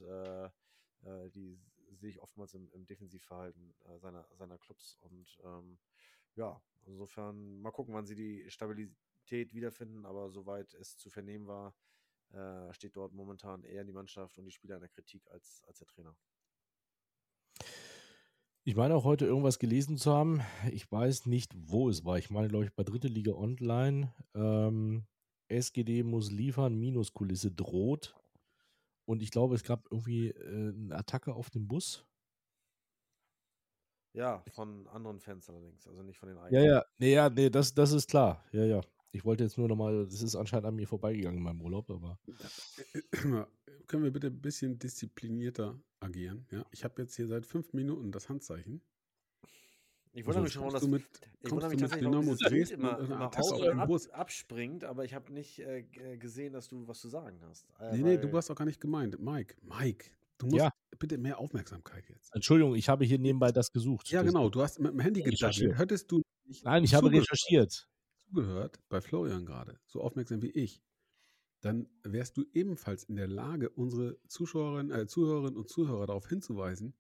die 1.35 1.59
sehe 1.97 2.11
ich 2.11 2.21
oftmals 2.21 2.55
im, 2.55 2.71
im 2.73 2.87
Defensivverhalten 2.87 3.75
äh, 3.85 3.99
seiner, 3.99 4.27
seiner 4.35 4.59
Clubs. 4.59 4.97
Und 5.01 5.39
ähm, 5.45 5.79
ja, 6.35 6.61
insofern 6.87 7.61
mal 7.61 7.71
gucken, 7.71 7.95
wann 7.95 8.07
sie 8.07 8.15
die 8.15 8.51
Stabilität 8.51 9.55
wiederfinden, 9.55 10.07
aber 10.07 10.31
soweit 10.31 10.75
es 10.75 10.97
zu 10.97 11.11
vernehmen 11.11 11.47
war, 11.47 11.75
äh, 12.33 12.73
steht 12.73 12.97
dort 12.97 13.13
momentan 13.13 13.63
eher 13.65 13.85
die 13.85 13.93
Mannschaft 13.93 14.39
und 14.39 14.45
die 14.45 14.51
Spieler 14.51 14.77
in 14.77 14.81
der 14.81 14.91
Kritik 14.91 15.31
als, 15.31 15.63
als 15.67 15.79
der 15.79 15.87
Trainer. 15.87 16.17
Ich 18.65 18.77
meine 18.77 18.95
auch 18.95 19.05
heute 19.05 19.27
irgendwas 19.27 19.59
gelesen 19.59 19.97
zu 19.97 20.13
haben. 20.13 20.41
Ich 20.71 20.91
weiß 20.91 21.27
nicht, 21.27 21.53
wo 21.57 21.89
es 21.89 22.05
war. 22.05 22.19
Ich 22.19 22.31
meine, 22.31 22.49
glaube 22.49 22.65
ich, 22.65 22.73
bei 22.73 22.85
Dritte 22.85 23.09
Liga 23.09 23.33
Online. 23.33 24.15
Ähm, 24.35 25.05
SGD 25.49 26.05
muss 26.05 26.31
liefern, 26.31 26.79
Minuskulisse 26.79 27.51
droht. 27.51 28.15
Und 29.05 29.23
ich 29.23 29.31
glaube, 29.31 29.55
es 29.55 29.65
gab 29.65 29.87
irgendwie 29.91 30.29
äh, 30.29 30.73
eine 30.75 30.97
Attacke 30.97 31.35
auf 31.35 31.51
den 31.51 31.69
Bus. 31.69 32.07
Ja, 34.15 34.43
von 34.49 34.87
anderen 34.89 35.21
Fans 35.21 35.49
allerdings, 35.51 35.87
also 35.87 36.03
nicht 36.03 36.19
von 36.19 36.29
den 36.29 36.39
Ja, 36.49 36.61
eigenen. 36.61 36.65
ja, 36.65 36.85
nee, 36.99 37.13
ja, 37.15 37.31
nee, 37.31 37.51
das, 37.51 37.75
das 37.75 37.93
ist 37.93 38.09
klar. 38.11 38.45
Ja, 38.53 38.65
ja. 38.65 38.81
Ich 39.11 39.25
wollte 39.25 39.45
jetzt 39.45 39.59
nur 39.59 39.69
nochmal, 39.69 40.07
das 40.07 40.23
ist 40.23 40.37
anscheinend 40.37 40.67
an 40.67 40.75
mir 40.75 40.87
vorbeigegangen 40.89 41.39
in 41.39 41.45
meinem 41.45 41.61
Urlaub, 41.61 41.91
aber 41.91 42.19
Können 43.87 44.05
wir 44.05 44.13
bitte 44.13 44.29
ein 44.29 44.41
bisschen 44.41 44.79
disziplinierter 44.79 45.79
agieren? 46.01 46.47
Ja, 46.51 46.65
ich 46.71 46.85
habe 46.85 47.03
jetzt 47.03 47.17
hier 47.17 47.27
seit 47.27 47.47
fünf 47.47 47.73
Minuten 47.73 48.13
das 48.13 48.29
Handzeichen. 48.29 48.83
Ich 50.15 50.27
wundere 50.27 50.43
Also, 50.43 50.45
mich 50.45 50.53
schon, 50.53 50.63
warum 50.63 50.73
Kommst 50.73 50.75
das 50.75 50.83
du 50.83 50.89
mit, 50.89 51.05
ich 51.41 51.51
wundere 51.51 51.69
du 51.71 51.75
mich 51.75 51.81
mit 51.81 51.91
tatsächlich, 51.91 52.05
warum 52.13 52.21
Dynamo 52.21 52.37
dieses 52.37 52.49
Dresden 52.51 52.75
immer, 52.81 52.99
immer 52.99 53.27
auf 53.39 53.59
den 53.61 53.81
ab, 53.81 53.89
Bus? 53.89 54.11
abspringt, 54.11 54.85
aber 54.85 55.05
ich 55.05 55.15
habe 55.15 55.33
nicht 55.33 55.59
äh, 55.61 55.79
äh, 55.81 56.17
gesehen, 56.19 56.53
dass 56.53 56.69
du 56.69 56.87
was 56.87 57.01
zu 57.01 57.09
sagen 57.09 57.41
hast. 57.43 57.67
Äh, 57.81 57.97
Nee, 57.97 58.03
nee, 58.03 58.17
du 58.19 58.31
warst 58.33 58.51
auch 58.51 58.55
gar 58.57 58.67
nicht 58.67 58.81
gemeint. 58.81 59.19
Mike, 59.19 59.55
Mike, 59.63 60.11
du 60.39 60.47
musst 60.47 60.59
Ja. 60.59 60.71
bitte 60.99 61.17
mehr 61.17 61.39
Aufmerksamkeit 61.39 62.09
jetzt. 62.11 62.31
Entschuldigung, 62.35 62.75
ich 62.75 62.89
habe 62.91 63.05
hier 63.07 63.19
nebenbei 63.19 63.53
das 63.53 63.73
gesucht. 63.73 64.11
Ja, 64.11 64.23
Das- 64.23 64.33
genau, 64.33 64.51
du 64.51 64.61
hast 64.61 64.79
mit 64.81 64.93
dem 64.93 65.01
Handy 65.01 65.23
gedacht. 65.23 65.57
Hättest 65.77 66.11
du 66.13 66.21
nicht 66.45 66.63
Nein, 66.65 66.85
ich 66.85 66.95
habe 66.95 67.07
zugehört- 67.07 67.29
recherchiert. 67.31 67.89
zugehört 68.19 68.81
bei 68.91 69.01
Florian 69.01 69.47
gerade, 69.47 69.79
so 69.87 70.03
aufmerksam 70.03 70.43
wie 70.43 70.51
ich, 70.51 70.83
dann 71.63 71.89
wärst 72.03 72.37
du 72.37 72.45
ebenfalls 72.53 73.05
in 73.05 73.17
der 73.17 73.29
Lage, 73.29 73.71
unsere 73.71 74.19
Zuschauerinnen, 74.29 74.91
äh, 74.93 75.07
Zuhörerinnen 75.07 75.57
und 75.57 75.69
Zuhörer 75.71 76.07
darauf 76.07 76.29
hinzuweisen, 76.29 76.95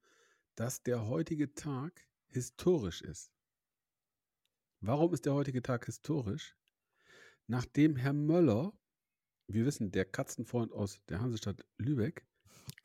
dass 0.54 0.82
der 0.82 1.08
heutige 1.08 1.52
Tag 1.54 2.06
historisch 2.32 3.02
ist. 3.02 3.32
Warum 4.80 5.12
ist 5.14 5.26
der 5.26 5.34
heutige 5.34 5.62
Tag 5.62 5.86
historisch? 5.86 6.56
Nachdem 7.46 7.96
Herr 7.96 8.12
Möller, 8.12 8.72
wir 9.46 9.64
wissen, 9.66 9.90
der 9.90 10.04
Katzenfreund 10.04 10.72
aus 10.72 11.00
der 11.08 11.20
Hansestadt 11.20 11.64
Lübeck, 11.78 12.26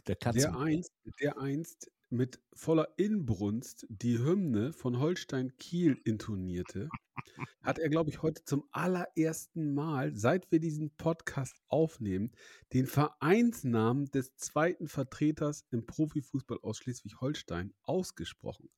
Der 0.08 0.16
der 0.16 0.58
einst, 0.58 0.92
der 1.20 1.38
einst 1.40 1.92
mit 2.10 2.40
voller 2.54 2.94
Inbrunst 2.98 3.86
die 3.90 4.20
Hymne 4.20 4.74
von 4.74 5.00
Holstein 5.00 5.56
Kiel 5.58 6.00
intonierte, 6.06 6.90
hat 7.62 7.80
er, 7.80 7.90
glaube 7.90 8.10
ich, 8.10 8.22
heute 8.22 8.44
zum 8.44 8.68
allerersten 8.72 9.74
Mal, 9.74 10.16
seit 10.16 10.52
wir 10.52 10.60
diesen 10.60 10.96
Podcast 10.96 11.60
aufnehmen, 11.68 12.32
den 12.74 12.86
Vereinsnamen 12.86 14.06
des 14.06 14.36
zweiten 14.36 14.88
Vertreters 14.88 15.66
im 15.72 15.86
Profifußball 15.86 16.60
aus 16.62 16.78
Schleswig-Holstein 16.78 17.74
ausgesprochen. 17.84 18.70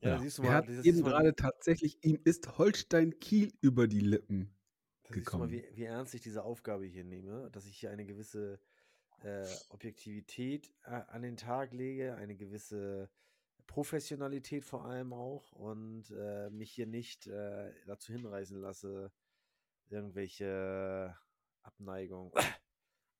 Ja, 0.00 0.10
ja. 0.10 0.18
siehst 0.18 0.38
du 0.38 0.42
Er 0.42 0.48
mal, 0.48 0.56
hat 0.56 0.68
das 0.68 0.84
eben 0.84 1.00
mal, 1.00 1.10
gerade 1.10 1.34
tatsächlich, 1.34 2.02
ihm 2.04 2.18
ist 2.24 2.58
Holstein 2.58 3.18
Kiel 3.20 3.52
über 3.60 3.86
die 3.86 4.00
Lippen. 4.00 4.54
du 5.04 5.12
mal 5.12 5.14
gekommen. 5.18 5.50
wie, 5.50 5.64
wie 5.74 5.84
ernst 5.84 6.14
ich 6.14 6.22
diese 6.22 6.42
Aufgabe 6.42 6.84
hier 6.86 7.04
nehme, 7.04 7.50
dass 7.50 7.66
ich 7.66 7.76
hier 7.78 7.90
eine 7.90 8.06
gewisse 8.06 8.60
äh, 9.22 9.46
Objektivität 9.68 10.72
äh, 10.84 11.02
an 11.08 11.22
den 11.22 11.36
Tag 11.36 11.72
lege, 11.72 12.14
eine 12.14 12.36
gewisse 12.36 13.10
Professionalität 13.66 14.64
vor 14.64 14.84
allem 14.84 15.12
auch 15.12 15.52
und 15.52 16.10
äh, 16.10 16.50
mich 16.50 16.72
hier 16.72 16.86
nicht 16.86 17.26
äh, 17.26 17.72
dazu 17.86 18.12
hinreißen 18.12 18.60
lasse, 18.60 19.12
irgendwelche 19.88 21.16
Abneigung 21.62 22.32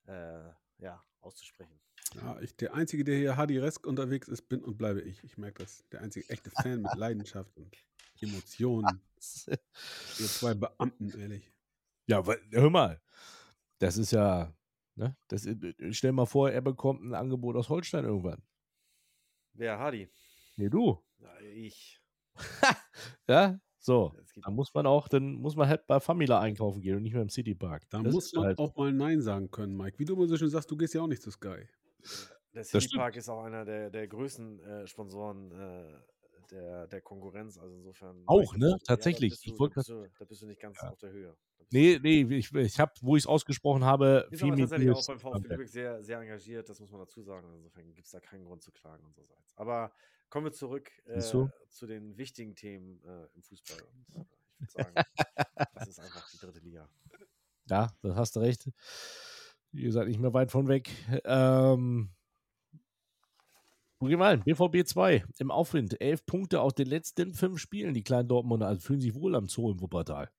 äh, 0.06 0.50
ja, 0.80 1.02
auszusprechen. 1.20 1.80
Ja, 2.14 2.40
ich, 2.40 2.56
der 2.56 2.74
Einzige, 2.74 3.04
der 3.04 3.16
hier 3.16 3.36
Hardy 3.36 3.58
Resk 3.58 3.86
unterwegs 3.86 4.28
ist, 4.28 4.48
bin 4.48 4.64
und 4.64 4.76
bleibe 4.76 5.00
ich. 5.00 5.22
Ich 5.22 5.38
merke 5.38 5.62
das. 5.62 5.84
Der 5.90 6.00
einzige 6.00 6.28
echte 6.28 6.50
Fan 6.50 6.82
mit 6.82 6.94
Leidenschaft 6.96 7.56
und 7.56 7.76
Emotionen. 8.20 9.00
Ihr 9.46 9.58
zwei 10.26 10.54
Beamten, 10.54 11.10
ehrlich. 11.18 11.52
Ja, 12.06 12.26
weil, 12.26 12.40
hör 12.50 12.70
mal. 12.70 13.00
Das 13.78 13.96
ist 13.96 14.10
ja, 14.10 14.52
ne? 14.96 15.16
Das, 15.28 15.46
stell 15.90 16.12
mal 16.12 16.26
vor, 16.26 16.50
er 16.50 16.60
bekommt 16.60 17.02
ein 17.02 17.14
Angebot 17.14 17.56
aus 17.56 17.68
Holstein 17.68 18.04
irgendwann. 18.04 18.42
Wer, 19.52 19.78
Hardy? 19.78 20.10
Nee, 20.56 20.68
du. 20.68 21.02
Ja, 21.20 21.38
ich. 21.40 22.00
ja, 23.28 23.60
so. 23.80 24.14
Da 24.44 24.50
muss 24.50 24.72
man 24.74 24.86
auch, 24.86 25.08
dann 25.08 25.34
muss 25.34 25.56
man 25.56 25.68
halt 25.68 25.86
bei 25.86 26.00
Famila 26.00 26.38
einkaufen 26.40 26.80
gehen 26.80 26.96
und 26.96 27.02
nicht 27.02 27.14
mehr 27.14 27.22
im 27.22 27.30
Citypark. 27.30 27.88
Da 27.90 28.02
das 28.02 28.12
muss 28.12 28.32
man 28.34 28.44
halt 28.44 28.58
auch 28.58 28.76
mal 28.76 28.92
Nein 28.92 29.22
sagen 29.22 29.50
können, 29.50 29.76
Mike. 29.76 29.98
Wie 29.98 30.04
du 30.04 30.14
immer 30.14 30.26
so 30.26 30.36
schön 30.36 30.50
sagst, 30.50 30.70
du 30.70 30.76
gehst 30.76 30.94
ja 30.94 31.02
auch 31.02 31.06
nicht 31.06 31.22
zu 31.22 31.30
Sky. 31.30 31.66
Der 32.54 32.64
Citypark 32.64 33.16
ist 33.16 33.28
auch 33.28 33.44
einer 33.44 33.64
der, 33.64 33.90
der 33.90 34.06
größten 34.08 34.60
äh, 34.60 34.86
Sponsoren 34.86 35.50
äh, 35.52 35.84
der, 36.50 36.86
der 36.88 37.00
Konkurrenz. 37.00 37.58
Also 37.58 37.74
insofern. 37.74 38.22
Auch, 38.26 38.56
ne? 38.56 38.76
Tatsächlich. 38.84 39.44
Ja, 39.44 39.54
da, 39.56 39.66
bist 39.66 39.88
du, 39.88 40.06
da, 40.18 40.24
bist 40.24 40.42
du, 40.42 40.46
nicht 40.46 40.60
ganz 40.60 40.78
ja. 40.82 40.90
auf 40.90 40.98
der 40.98 41.10
Höhe. 41.10 41.36
Nee, 41.72 42.00
nee, 42.02 42.22
ich, 42.22 42.52
ich 42.52 42.80
habe, 42.80 42.92
wo 43.00 43.16
ich 43.16 43.22
es 43.22 43.26
ausgesprochen 43.28 43.84
habe, 43.84 44.26
ist 44.30 44.40
viel 44.40 44.52
aber 44.52 44.60
tatsächlich 44.60 44.90
auch 44.90 45.06
beim 45.06 45.20
VfB 45.20 45.48
Lübeck 45.48 45.68
sehr, 45.68 46.02
sehr 46.02 46.18
engagiert, 46.18 46.68
das 46.68 46.80
muss 46.80 46.90
man 46.90 47.00
dazu 47.00 47.22
sagen. 47.22 47.46
Insofern 47.54 47.94
gibt 47.94 48.06
es 48.06 48.10
da 48.10 48.18
keinen 48.18 48.44
Grund 48.44 48.62
zu 48.62 48.72
klagen 48.72 49.04
unsererseits. 49.04 49.52
Aber 49.56 49.92
kommen 50.30 50.46
wir 50.46 50.52
zurück 50.52 50.90
äh, 51.06 51.20
zu 51.20 51.86
den 51.86 52.16
wichtigen 52.16 52.54
Themen 52.54 53.02
äh, 53.04 53.26
im 53.34 53.42
Fußball. 53.42 53.82
Und, 54.14 54.16
äh, 54.16 54.24
ich 54.60 54.60
würde 54.60 54.72
sagen, 54.72 54.94
das 55.74 55.88
ist 55.88 56.00
einfach 56.00 56.30
die 56.30 56.38
dritte 56.38 56.60
Liga. 56.60 56.88
Ja, 57.66 57.92
das 58.02 58.16
hast 58.16 58.36
du 58.36 58.40
recht. 58.40 58.70
Ihr 59.72 59.92
seid 59.92 60.08
nicht 60.08 60.18
mehr 60.18 60.32
weit 60.32 60.50
von 60.50 60.68
weg. 60.68 60.90
Ähm, 61.24 62.10
hin? 64.00 64.42
BVB 64.44 64.86
2 64.86 65.24
im 65.38 65.50
Aufwind. 65.50 66.00
Elf 66.00 66.24
Punkte 66.26 66.60
aus 66.60 66.74
den 66.74 66.86
letzten 66.86 67.34
fünf 67.34 67.60
Spielen. 67.60 67.94
Die 67.94 68.02
kleinen 68.02 68.28
Dortmunder 68.28 68.66
also 68.66 68.80
fühlen 68.80 69.00
sich 69.00 69.14
wohl 69.14 69.34
am 69.34 69.48
Zoo 69.48 69.70
im 69.70 69.80
Wuppertal. 69.80 70.30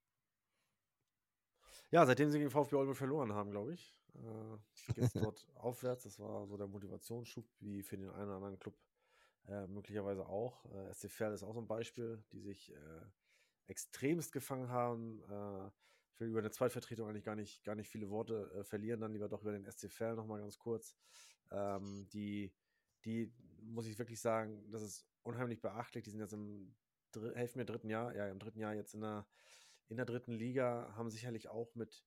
Ja, 1.91 2.05
seitdem 2.05 2.29
sie 2.29 2.39
gegen 2.39 2.49
VfB 2.49 2.75
Oldenburg 2.75 2.97
verloren 2.97 3.33
haben, 3.33 3.51
glaube 3.51 3.73
ich. 3.73 3.97
Äh, 4.15 4.93
Geht 4.93 5.03
es 5.03 5.13
dort 5.13 5.45
aufwärts. 5.55 6.03
Das 6.03 6.19
war 6.19 6.47
so 6.47 6.57
der 6.57 6.67
Motivationsschub, 6.67 7.45
wie 7.59 7.83
für 7.83 7.97
den 7.97 8.09
einen 8.09 8.27
oder 8.27 8.35
anderen 8.35 8.59
Club 8.59 8.75
äh, 9.47 9.67
möglicherweise 9.67 10.25
auch. 10.25 10.65
Äh, 10.73 10.93
SC 10.93 11.09
Verl 11.09 11.33
ist 11.33 11.43
auch 11.43 11.53
so 11.53 11.61
ein 11.61 11.67
Beispiel, 11.67 12.23
die 12.31 12.39
sich 12.39 12.71
äh, 12.71 13.01
extremst 13.67 14.31
gefangen 14.31 14.69
haben. 14.69 15.21
Äh, 15.29 15.67
ich 16.13 16.19
will 16.19 16.29
über 16.29 16.39
eine 16.39 16.51
Zweitvertretung 16.51 17.07
eigentlich 17.07 17.23
gar 17.23 17.35
nicht, 17.35 17.63
gar 17.63 17.75
nicht 17.75 17.89
viele 17.89 18.09
Worte 18.09 18.51
äh, 18.53 18.63
verlieren, 18.63 19.01
dann 19.01 19.13
lieber 19.13 19.29
doch 19.29 19.41
über 19.41 19.51
den 19.51 19.69
SC 19.69 19.89
Verl 19.89 20.15
nochmal 20.15 20.41
ganz 20.41 20.57
kurz. 20.57 20.95
Ähm, 21.51 22.07
die, 22.13 22.53
die, 23.05 23.33
muss 23.61 23.87
ich 23.87 23.97
wirklich 23.97 24.19
sagen, 24.19 24.69
das 24.71 24.81
ist 24.81 25.07
unheimlich 25.23 25.61
beachtlich. 25.61 26.03
Die 26.03 26.09
sind 26.09 26.19
jetzt 26.19 26.33
im 26.33 26.75
helfen 27.33 27.57
mir 27.57 27.65
dritten 27.65 27.89
Jahr, 27.89 28.15
ja, 28.15 28.27
im 28.27 28.39
dritten 28.39 28.59
Jahr 28.59 28.73
jetzt 28.73 28.93
in 28.93 29.01
der 29.01 29.27
in 29.91 29.97
der 29.97 30.05
dritten 30.05 30.31
Liga, 30.31 30.93
haben 30.95 31.09
sicherlich 31.09 31.49
auch 31.49 31.75
mit, 31.75 32.05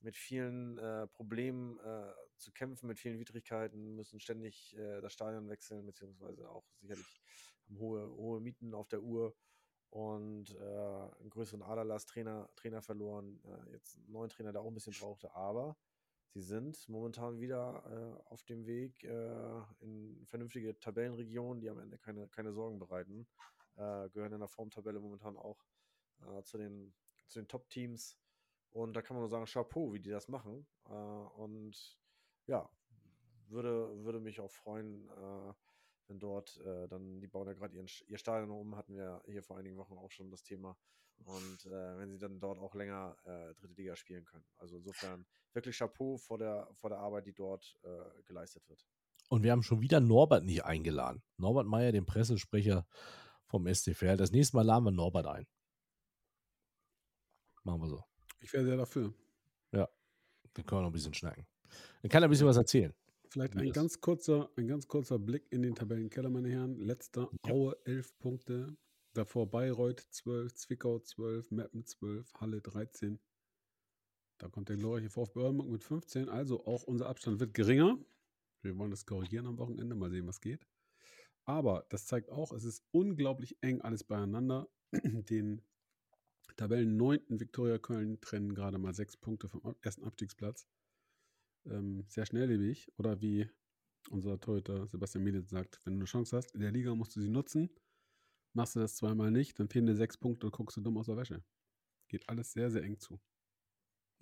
mit 0.00 0.16
vielen 0.16 0.78
äh, 0.78 1.06
Problemen 1.06 1.78
äh, 1.80 2.12
zu 2.40 2.52
kämpfen, 2.52 2.86
mit 2.86 2.98
vielen 2.98 3.18
Widrigkeiten, 3.18 3.94
müssen 3.94 4.20
ständig 4.20 4.76
äh, 4.76 5.00
das 5.00 5.12
Stadion 5.12 5.48
wechseln, 5.48 5.86
beziehungsweise 5.86 6.48
auch 6.48 6.64
sicherlich 6.80 7.20
haben 7.68 7.78
hohe, 7.78 8.10
hohe 8.16 8.40
Mieten 8.40 8.74
auf 8.74 8.88
der 8.88 9.02
Uhr 9.02 9.34
und 9.90 10.54
äh, 10.54 10.58
einen 10.58 11.30
größeren 11.30 11.62
Aderlass 11.62 12.06
Trainer, 12.06 12.48
Trainer 12.56 12.82
verloren, 12.82 13.40
äh, 13.44 13.72
jetzt 13.72 13.96
einen 13.96 14.12
neuen 14.12 14.30
Trainer, 14.30 14.52
der 14.52 14.62
auch 14.62 14.68
ein 14.68 14.74
bisschen 14.74 14.94
brauchte, 14.98 15.34
aber 15.34 15.76
sie 16.32 16.42
sind 16.42 16.88
momentan 16.88 17.40
wieder 17.40 17.84
äh, 17.86 18.28
auf 18.30 18.44
dem 18.44 18.66
Weg 18.66 19.04
in 19.80 20.24
vernünftige 20.26 20.78
Tabellenregionen, 20.78 21.60
die 21.60 21.70
am 21.70 21.78
Ende 21.78 21.98
keine, 21.98 22.28
keine 22.28 22.52
Sorgen 22.52 22.78
bereiten, 22.78 23.26
gehören 23.76 24.32
in 24.32 24.40
der 24.40 24.48
Formtabelle 24.48 25.00
momentan 25.00 25.38
auch 25.38 25.64
zu 26.42 26.58
den 26.58 26.92
zu 27.30 27.40
den 27.40 27.48
Top-Teams. 27.48 28.18
Und 28.70 28.94
da 28.94 29.02
kann 29.02 29.16
man 29.16 29.22
nur 29.22 29.30
sagen, 29.30 29.46
Chapeau, 29.46 29.92
wie 29.92 30.00
die 30.00 30.10
das 30.10 30.28
machen. 30.28 30.66
Äh, 30.88 30.92
und 30.92 31.98
ja, 32.50 32.68
würde, 33.48 34.04
würde 34.04 34.20
mich 34.20 34.40
auch 34.40 34.50
freuen, 34.50 35.08
äh, 35.08 35.52
wenn 36.08 36.18
dort 36.18 36.58
äh, 36.58 36.88
dann, 36.88 37.20
die 37.20 37.28
bauen 37.28 37.46
ja 37.46 37.54
gerade 37.54 37.76
ihr 37.76 38.18
Stadion 38.18 38.50
um, 38.50 38.76
hatten 38.76 38.96
wir 38.96 39.22
hier 39.26 39.42
vor 39.42 39.56
einigen 39.56 39.76
Wochen 39.76 39.96
auch 39.96 40.10
schon 40.10 40.30
das 40.30 40.42
Thema. 40.42 40.76
Und 41.24 41.66
äh, 41.66 41.98
wenn 41.98 42.10
sie 42.10 42.18
dann 42.18 42.40
dort 42.40 42.58
auch 42.58 42.74
länger 42.74 43.16
äh, 43.24 43.54
dritte 43.54 43.74
Liga 43.74 43.94
spielen 43.94 44.24
können. 44.24 44.44
Also 44.56 44.78
insofern 44.78 45.26
wirklich 45.52 45.78
Chapeau 45.78 46.16
vor 46.16 46.38
der, 46.38 46.68
vor 46.74 46.90
der 46.90 46.98
Arbeit, 46.98 47.26
die 47.26 47.34
dort 47.34 47.78
äh, 47.82 48.22
geleistet 48.24 48.68
wird. 48.68 48.84
Und 49.28 49.44
wir 49.44 49.52
haben 49.52 49.62
schon 49.62 49.80
wieder 49.80 50.00
Norbert 50.00 50.44
nicht 50.44 50.64
eingeladen. 50.64 51.22
Norbert 51.36 51.66
Meyer, 51.66 51.92
den 51.92 52.06
Pressesprecher 52.06 52.86
vom 53.44 53.72
STFL. 53.72 54.16
Das 54.16 54.32
nächste 54.32 54.56
Mal 54.56 54.62
laden 54.62 54.84
wir 54.84 54.90
Norbert 54.90 55.26
ein. 55.26 55.46
Machen 57.62 57.82
wir 57.82 57.88
so. 57.88 58.02
Ich 58.40 58.52
wäre 58.52 58.64
sehr 58.64 58.78
dafür. 58.78 59.12
Ja, 59.70 59.88
dann 60.54 60.66
können 60.66 60.80
wir 60.80 60.82
noch 60.82 60.90
ein 60.90 60.94
bisschen 60.94 61.14
schnacken. 61.14 61.46
Dann 62.02 62.10
kann 62.10 62.22
er 62.22 62.28
ein 62.28 62.30
bisschen 62.30 62.46
was 62.46 62.56
erzählen. 62.56 62.92
Vielleicht 63.28 63.56
ein 63.56 63.70
ganz, 63.70 64.00
kurzer, 64.00 64.50
ein 64.56 64.66
ganz 64.66 64.88
kurzer 64.88 65.18
Blick 65.18 65.46
in 65.50 65.62
den 65.62 65.76
Tabellenkeller, 65.76 66.30
meine 66.30 66.48
Herren. 66.48 66.80
Letzter 66.80 67.30
ja. 67.46 67.52
Aue 67.52 67.76
11 67.84 68.18
Punkte. 68.18 68.76
Davor 69.12 69.48
Bayreuth 69.50 70.00
12, 70.10 70.54
Zwickau 70.54 70.98
12, 70.98 71.50
Meppen 71.50 71.84
12, 71.84 72.32
Halle 72.34 72.60
13. 72.60 73.20
Da 74.38 74.48
kommt 74.48 74.68
der 74.68 74.76
glorreiche 74.76 75.10
VfB 75.10 75.40
Oldenburg 75.40 75.68
mit 75.68 75.84
15. 75.84 76.28
Also 76.28 76.64
auch 76.66 76.84
unser 76.84 77.08
Abstand 77.08 77.40
wird 77.40 77.54
geringer. 77.54 77.98
Wir 78.62 78.76
wollen 78.78 78.90
das 78.90 79.06
korrigieren 79.06 79.46
am 79.46 79.58
Wochenende. 79.58 79.94
Mal 79.94 80.10
sehen, 80.10 80.26
was 80.26 80.40
geht. 80.40 80.66
Aber 81.44 81.86
das 81.88 82.06
zeigt 82.06 82.30
auch, 82.30 82.52
es 82.52 82.64
ist 82.64 82.84
unglaublich 82.90 83.56
eng 83.60 83.80
alles 83.80 84.04
beieinander. 84.04 84.68
Den 84.92 85.62
Tabellen 86.56 86.96
9. 86.96 87.20
Viktoria 87.28 87.78
Köln 87.78 88.20
trennen 88.20 88.54
gerade 88.54 88.78
mal 88.78 88.94
sechs 88.94 89.16
Punkte 89.16 89.48
vom 89.48 89.74
ersten 89.82 90.04
Abstiegsplatz. 90.04 90.66
Ähm, 91.66 92.04
sehr 92.08 92.26
schnelllebig. 92.26 92.92
Oder 92.96 93.20
wie 93.20 93.48
unser 94.10 94.40
Torhüter 94.40 94.86
Sebastian 94.86 95.24
Medit 95.24 95.48
sagt, 95.48 95.78
wenn 95.84 95.94
du 95.94 96.00
eine 96.00 96.06
Chance 96.06 96.36
hast, 96.36 96.52
in 96.52 96.60
der 96.60 96.72
Liga 96.72 96.94
musst 96.94 97.14
du 97.16 97.20
sie 97.20 97.28
nutzen. 97.28 97.70
Machst 98.52 98.74
du 98.74 98.80
das 98.80 98.96
zweimal 98.96 99.30
nicht, 99.30 99.58
dann 99.60 99.68
fehlen 99.68 99.86
dir 99.86 99.94
sechs 99.94 100.16
Punkte 100.16 100.46
und 100.46 100.52
guckst 100.52 100.76
du 100.76 100.80
dumm 100.80 100.98
aus 100.98 101.06
der 101.06 101.16
Wäsche. 101.16 101.44
Geht 102.08 102.28
alles 102.28 102.52
sehr, 102.52 102.70
sehr 102.70 102.82
eng 102.82 102.98
zu. 102.98 103.20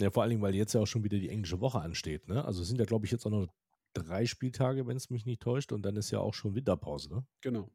Ja, 0.00 0.10
vor 0.10 0.22
allen 0.22 0.30
Dingen, 0.30 0.42
weil 0.42 0.54
jetzt 0.54 0.74
ja 0.74 0.80
auch 0.80 0.86
schon 0.86 1.04
wieder 1.04 1.18
die 1.18 1.30
englische 1.30 1.60
Woche 1.60 1.80
ansteht. 1.80 2.28
Ne? 2.28 2.44
Also 2.44 2.62
es 2.62 2.68
sind 2.68 2.78
ja, 2.78 2.84
glaube 2.84 3.06
ich, 3.06 3.12
jetzt 3.12 3.26
auch 3.26 3.30
noch 3.30 3.48
drei 3.94 4.26
Spieltage, 4.26 4.86
wenn 4.86 4.96
es 4.96 5.10
mich 5.10 5.24
nicht 5.24 5.40
täuscht. 5.40 5.72
Und 5.72 5.82
dann 5.82 5.96
ist 5.96 6.10
ja 6.10 6.20
auch 6.20 6.34
schon 6.34 6.54
Winterpause. 6.54 7.08
Ne? 7.08 7.26
Genau. 7.40 7.70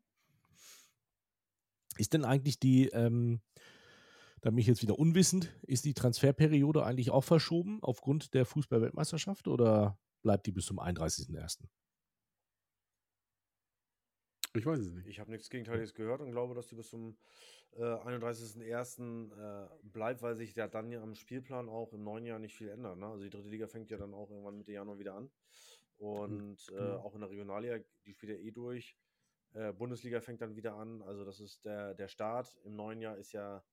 Ist 1.97 2.13
denn 2.13 2.23
eigentlich 2.23 2.59
die, 2.59 2.87
ähm, 2.89 3.41
da 4.43 4.49
bin 4.49 4.57
ich 4.59 4.67
jetzt 4.67 4.81
wieder 4.81 4.99
unwissend. 4.99 5.57
Ist 5.61 5.85
die 5.85 5.93
Transferperiode 5.93 6.83
eigentlich 6.83 7.11
auch 7.11 7.23
verschoben 7.23 7.81
aufgrund 7.81 8.33
der 8.33 8.45
Fußball-Weltmeisterschaft 8.45 9.47
oder 9.47 9.97
bleibt 10.21 10.45
die 10.45 10.51
bis 10.51 10.65
zum 10.65 10.81
31.01.? 10.81 11.63
Ich 14.55 14.65
weiß 14.65 14.79
es 14.79 14.91
nicht. 14.91 15.07
Ich 15.07 15.21
habe 15.21 15.31
nichts 15.31 15.49
Gegenteiliges 15.49 15.93
gehört 15.93 16.19
und 16.19 16.31
glaube, 16.31 16.55
dass 16.55 16.67
die 16.67 16.75
bis 16.75 16.89
zum 16.89 17.17
äh, 17.71 17.83
31.01. 17.83 19.31
Äh, 19.31 19.69
bleibt, 19.81 20.21
weil 20.21 20.35
sich 20.35 20.53
ja 20.55 20.67
dann 20.67 20.91
ja 20.91 21.01
am 21.01 21.15
Spielplan 21.15 21.69
auch 21.69 21.93
im 21.93 22.03
neuen 22.03 22.25
Jahr 22.25 22.37
nicht 22.37 22.53
viel 22.53 22.67
ändert. 22.67 22.97
Ne? 22.97 23.07
Also 23.07 23.23
die 23.23 23.29
dritte 23.29 23.47
Liga 23.47 23.67
fängt 23.67 23.89
ja 23.91 23.97
dann 23.97 24.13
auch 24.13 24.29
irgendwann 24.29 24.57
Mitte 24.57 24.73
Januar 24.73 24.99
wieder 24.99 25.15
an. 25.15 25.31
Und 25.97 26.67
äh, 26.69 26.75
genau. 26.75 26.97
auch 26.97 27.15
in 27.15 27.21
der 27.21 27.29
Regionalliga, 27.29 27.79
die 28.05 28.13
spielt 28.13 28.37
ja 28.37 28.45
eh 28.45 28.51
durch. 28.51 28.97
Äh, 29.53 29.71
Bundesliga 29.71 30.19
fängt 30.19 30.41
dann 30.41 30.57
wieder 30.57 30.75
an. 30.75 31.01
Also 31.01 31.23
das 31.23 31.39
ist 31.39 31.63
der, 31.63 31.93
der 31.93 32.09
Start. 32.09 32.59
Im 32.65 32.75
neuen 32.75 32.99
Jahr 32.99 33.17
ist 33.17 33.31
ja 33.31 33.63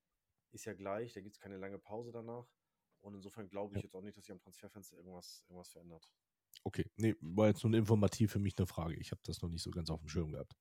ist 0.53 0.65
ja 0.65 0.75
gleich, 0.75 1.13
da 1.13 1.21
gibt 1.21 1.35
es 1.35 1.41
keine 1.41 1.57
lange 1.57 1.79
Pause 1.79 2.13
danach. 2.13 2.47
Und 3.01 3.15
insofern 3.15 3.49
glaube 3.49 3.77
ich 3.77 3.83
jetzt 3.83 3.95
auch 3.95 4.03
nicht, 4.03 4.17
dass 4.17 4.25
sich 4.25 4.33
am 4.33 4.41
Transferfenster 4.41 4.97
irgendwas, 4.97 5.45
irgendwas 5.49 5.71
verändert. 5.71 6.11
Okay, 6.65 6.85
nee, 6.97 7.15
war 7.21 7.49
jetzt 7.49 7.65
nur 7.65 7.73
informativ 7.75 8.33
für 8.33 8.39
mich 8.39 8.59
eine 8.59 8.67
Frage. 8.67 8.97
Ich 8.97 9.11
habe 9.13 9.21
das 9.25 9.41
noch 9.41 9.49
nicht 9.49 9.63
so 9.63 9.71
ganz 9.71 9.91
auf 9.91 10.01
dem 10.01 10.09
Schirm 10.09 10.33
gehabt. 10.33 10.55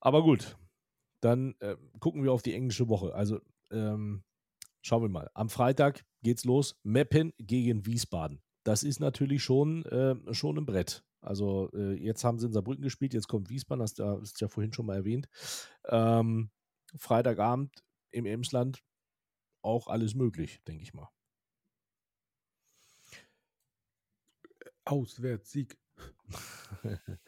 Aber 0.00 0.22
gut, 0.22 0.56
dann 1.20 1.56
äh, 1.60 1.76
gucken 1.98 2.22
wir 2.22 2.32
auf 2.32 2.42
die 2.42 2.54
englische 2.54 2.88
Woche. 2.88 3.14
Also 3.14 3.40
ähm, 3.70 4.22
schauen 4.82 5.02
wir 5.02 5.08
mal. 5.08 5.30
Am 5.34 5.48
Freitag 5.48 6.04
geht's 6.22 6.44
los. 6.44 6.78
Meppen 6.84 7.32
gegen 7.38 7.84
Wiesbaden. 7.86 8.42
Das 8.64 8.82
ist 8.82 9.00
natürlich 9.00 9.42
schon, 9.42 9.84
äh, 9.86 10.34
schon 10.34 10.58
ein 10.58 10.66
Brett. 10.66 11.04
Also 11.20 11.70
äh, 11.72 11.94
jetzt 11.94 12.22
haben 12.22 12.38
sie 12.38 12.46
in 12.46 12.52
Saarbrücken 12.52 12.82
gespielt, 12.82 13.12
jetzt 13.12 13.26
kommt 13.26 13.50
Wiesbaden, 13.50 13.80
das 13.80 13.98
ist 14.22 14.40
ja 14.40 14.48
vorhin 14.48 14.72
schon 14.72 14.86
mal 14.86 14.96
erwähnt. 14.96 15.28
Ähm, 15.86 16.50
Freitagabend 16.96 17.84
im 18.10 18.26
Emsland 18.26 18.82
auch 19.62 19.88
alles 19.88 20.14
möglich, 20.14 20.62
denke 20.66 20.82
ich 20.82 20.94
mal. 20.94 21.08
Auswärts 24.84 25.50
Sieg. 25.50 25.78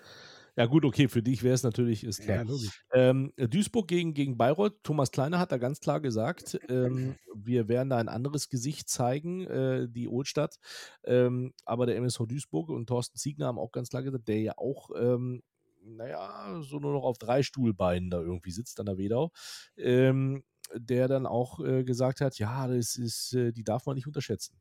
Ja, 0.57 0.67
gut, 0.67 0.85
okay, 0.85 1.09
für 1.09 1.23
dich 1.23 1.43
wäre 1.43 1.55
es 1.55 1.63
natürlich, 1.63 2.05
ist 2.05 2.21
klar. 2.21 2.45
Ja. 2.45 2.55
Ähm, 2.93 3.33
Duisburg 3.37 3.89
gegen, 3.89 4.13
gegen 4.13 4.37
Bayreuth, 4.37 4.83
Thomas 4.83 5.11
Kleiner 5.11 5.39
hat 5.39 5.53
da 5.53 5.57
ganz 5.57 5.81
klar 5.81 6.01
gesagt, 6.01 6.59
ähm, 6.69 7.17
wir 7.35 7.69
werden 7.69 7.89
da 7.89 7.97
ein 7.97 8.09
anderes 8.09 8.51
Gesicht 8.51 8.89
zeigen, 8.89 9.47
äh, 9.47 9.89
die 9.89 10.09
Oldstadt. 10.09 10.59
Ähm, 11.05 11.55
aber 11.65 11.87
der 11.87 11.97
MSV 11.97 12.27
Duisburg 12.27 12.69
und 12.69 12.89
Thorsten 12.89 13.17
Ziegner 13.17 13.47
haben 13.47 13.59
auch 13.59 13.73
ganz 13.73 13.89
klar 13.89 14.03
gesagt, 14.03 14.29
der 14.29 14.41
ja 14.41 14.59
auch, 14.59 14.91
ähm, 14.97 15.43
naja, 15.83 16.61
so 16.61 16.79
nur 16.79 16.93
noch 16.93 17.05
auf 17.05 17.17
drei 17.17 17.43
Stuhlbeinen 17.43 18.11
da 18.11 18.21
irgendwie 18.21 18.51
sitzt 18.51 18.81
an 18.81 18.87
der 18.87 18.99
Wedau, 18.99 19.33
ähm, 19.79 20.43
der 20.75 21.09
dann 21.09 21.27
auch 21.27 21.61
äh, 21.61 21.85
gesagt 21.85 22.21
hat, 22.21 22.39
ja, 22.39 22.67
das 22.67 22.97
ist, 22.97 23.35
äh, 23.35 23.53
die 23.53 23.65
darf 23.65 23.87
man 23.87 23.97
nicht 23.97 24.07
unterschätzen. 24.07 24.61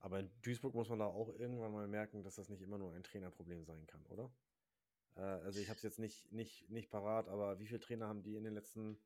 Aber 0.00 0.20
in 0.20 0.30
Duisburg 0.42 0.74
muss 0.74 0.88
man 0.88 1.00
da 1.00 1.06
auch 1.06 1.34
irgendwann 1.38 1.72
mal 1.72 1.88
merken, 1.88 2.22
dass 2.22 2.36
das 2.36 2.48
nicht 2.48 2.62
immer 2.62 2.78
nur 2.78 2.92
ein 2.92 3.02
Trainerproblem 3.02 3.64
sein 3.64 3.86
kann, 3.86 4.04
oder? 4.06 4.30
Äh, 5.16 5.20
also 5.20 5.60
ich 5.60 5.68
habe 5.68 5.76
es 5.76 5.82
jetzt 5.82 5.98
nicht, 5.98 6.30
nicht, 6.32 6.68
nicht 6.70 6.90
parat, 6.90 7.28
aber 7.28 7.58
wie 7.58 7.66
viele 7.66 7.80
Trainer 7.80 8.06
haben 8.06 8.22
die 8.22 8.36
in 8.36 8.44
den 8.44 8.54
letzten 8.54 8.98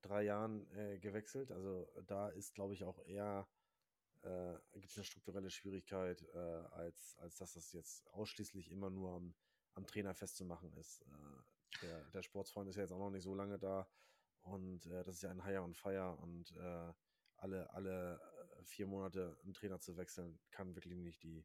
drei 0.00 0.22
Jahren 0.22 0.70
äh, 0.74 0.98
gewechselt? 0.98 1.52
Also 1.52 1.88
da 2.06 2.28
ist, 2.28 2.54
glaube 2.54 2.74
ich, 2.74 2.84
auch 2.84 2.98
eher, 3.04 3.46
äh, 4.22 4.54
gibt 4.72 4.90
es 4.90 4.96
eine 4.96 5.04
strukturelle 5.04 5.50
Schwierigkeit, 5.50 6.26
äh, 6.34 6.38
als, 6.38 7.16
als 7.18 7.36
dass 7.36 7.52
das 7.52 7.72
jetzt 7.72 8.06
ausschließlich 8.12 8.70
immer 8.70 8.90
nur 8.90 9.16
am, 9.16 9.34
am 9.74 9.86
Trainer 9.86 10.14
festzumachen 10.14 10.72
ist. 10.74 11.04
Der, 11.82 12.04
der 12.10 12.22
Sportsfreund 12.22 12.68
ist 12.68 12.76
ja 12.76 12.82
jetzt 12.82 12.92
auch 12.92 12.98
noch 12.98 13.10
nicht 13.10 13.22
so 13.22 13.34
lange 13.34 13.58
da 13.58 13.88
und 14.42 14.86
äh, 14.86 15.04
das 15.04 15.16
ist 15.16 15.22
ja 15.22 15.30
ein 15.30 15.44
Hire 15.44 15.62
und 15.62 15.76
Fire 15.76 16.16
und 16.16 16.54
alle, 17.36 17.68
alle 17.74 18.20
vier 18.64 18.86
Monate 18.86 19.36
einen 19.42 19.54
Trainer 19.54 19.80
zu 19.80 19.96
wechseln, 19.96 20.38
kann 20.50 20.74
wirklich 20.74 20.96
nicht 20.96 21.22
die, 21.22 21.44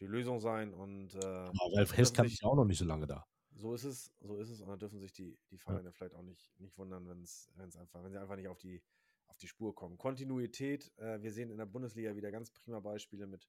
die 0.00 0.06
Lösung 0.06 0.40
sein. 0.40 0.74
Und, 0.74 1.14
äh, 1.14 1.24
Aber 1.24 1.76
Ralf 1.76 1.96
Hess 1.96 2.12
kann 2.12 2.26
ich 2.26 2.44
auch 2.44 2.56
noch 2.56 2.64
nicht 2.64 2.78
so 2.78 2.84
lange 2.84 3.06
da. 3.06 3.26
So 3.58 3.72
ist 3.74 3.84
es, 3.84 4.12
so 4.20 4.36
ist 4.36 4.50
es. 4.50 4.60
Und 4.60 4.68
da 4.68 4.76
dürfen 4.76 5.00
sich 5.00 5.12
die, 5.12 5.38
die 5.50 5.58
Vereine 5.58 5.88
ja. 5.88 5.92
vielleicht 5.92 6.14
auch 6.14 6.22
nicht, 6.22 6.52
nicht 6.58 6.76
wundern, 6.76 7.08
wenn 7.08 7.22
es 7.22 7.50
einfach, 7.76 8.02
wenn 8.02 8.12
sie 8.12 8.20
einfach 8.20 8.36
nicht 8.36 8.48
auf 8.48 8.58
die, 8.58 8.82
auf 9.26 9.38
die 9.38 9.48
Spur 9.48 9.74
kommen. 9.74 9.96
Kontinuität, 9.96 10.92
äh, 10.98 11.20
wir 11.22 11.32
sehen 11.32 11.50
in 11.50 11.58
der 11.58 11.66
Bundesliga 11.66 12.14
wieder 12.16 12.30
ganz 12.30 12.50
prima 12.50 12.80
Beispiele 12.80 13.26
mit, 13.26 13.48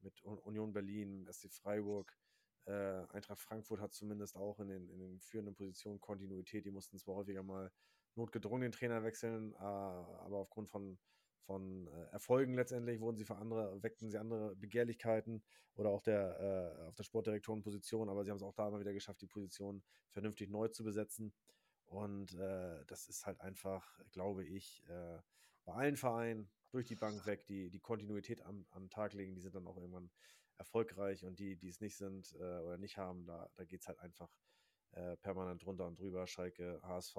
mit 0.00 0.22
Union 0.22 0.72
Berlin, 0.72 1.26
SC 1.30 1.50
Freiburg. 1.50 2.16
Äh, 2.66 3.06
Eintracht 3.08 3.40
Frankfurt 3.40 3.80
hat 3.80 3.92
zumindest 3.92 4.36
auch 4.36 4.60
in 4.60 4.68
den, 4.68 4.88
in 4.88 5.00
den 5.00 5.18
führenden 5.18 5.56
Positionen 5.56 6.00
Kontinuität. 6.00 6.64
Die 6.64 6.70
mussten 6.70 6.98
zwar 6.98 7.16
häufiger 7.16 7.42
mal 7.42 7.72
notgedrungen 8.14 8.62
den 8.62 8.72
Trainer 8.72 9.02
wechseln, 9.02 9.54
äh, 9.54 9.58
aber 9.58 10.38
aufgrund 10.38 10.68
von 10.68 10.98
von 11.50 11.88
äh, 11.88 12.12
Erfolgen 12.12 12.54
letztendlich 12.54 13.00
wurden 13.00 13.16
sie 13.16 13.24
für 13.24 13.34
andere, 13.34 13.82
weckten 13.82 14.08
sie 14.08 14.18
andere 14.18 14.54
Begehrlichkeiten 14.54 15.42
oder 15.74 15.90
auch 15.90 16.00
der 16.00 16.76
äh, 16.78 16.82
auf 16.84 16.94
der 16.94 17.02
Sportdirektorenposition, 17.02 18.08
aber 18.08 18.22
sie 18.22 18.30
haben 18.30 18.36
es 18.36 18.44
auch 18.44 18.54
da 18.54 18.68
immer 18.68 18.78
wieder 18.78 18.92
geschafft, 18.92 19.20
die 19.20 19.26
Position 19.26 19.82
vernünftig 20.10 20.48
neu 20.48 20.68
zu 20.68 20.84
besetzen. 20.84 21.34
Und 21.86 22.34
äh, 22.34 22.84
das 22.86 23.08
ist 23.08 23.26
halt 23.26 23.40
einfach, 23.40 24.00
glaube 24.12 24.44
ich, 24.44 24.84
äh, 24.86 25.18
bei 25.64 25.72
allen 25.72 25.96
Vereinen 25.96 26.48
durch 26.70 26.86
die 26.86 26.94
Bank 26.94 27.26
weg, 27.26 27.46
die 27.46 27.68
die 27.68 27.80
Kontinuität 27.80 28.42
am, 28.42 28.64
am 28.70 28.88
Tag 28.88 29.12
legen, 29.12 29.34
die 29.34 29.40
sind 29.40 29.56
dann 29.56 29.66
auch 29.66 29.76
irgendwann 29.76 30.08
erfolgreich 30.56 31.24
und 31.24 31.40
die, 31.40 31.56
die 31.56 31.68
es 31.68 31.80
nicht 31.80 31.96
sind 31.96 32.32
äh, 32.38 32.60
oder 32.60 32.78
nicht 32.78 32.96
haben, 32.96 33.26
da, 33.26 33.50
da 33.56 33.64
geht 33.64 33.80
es 33.80 33.88
halt 33.88 33.98
einfach 33.98 34.30
permanent 35.22 35.64
drunter 35.64 35.86
und 35.86 36.00
drüber. 36.00 36.26
Schalke, 36.26 36.80
HSV, 36.82 37.16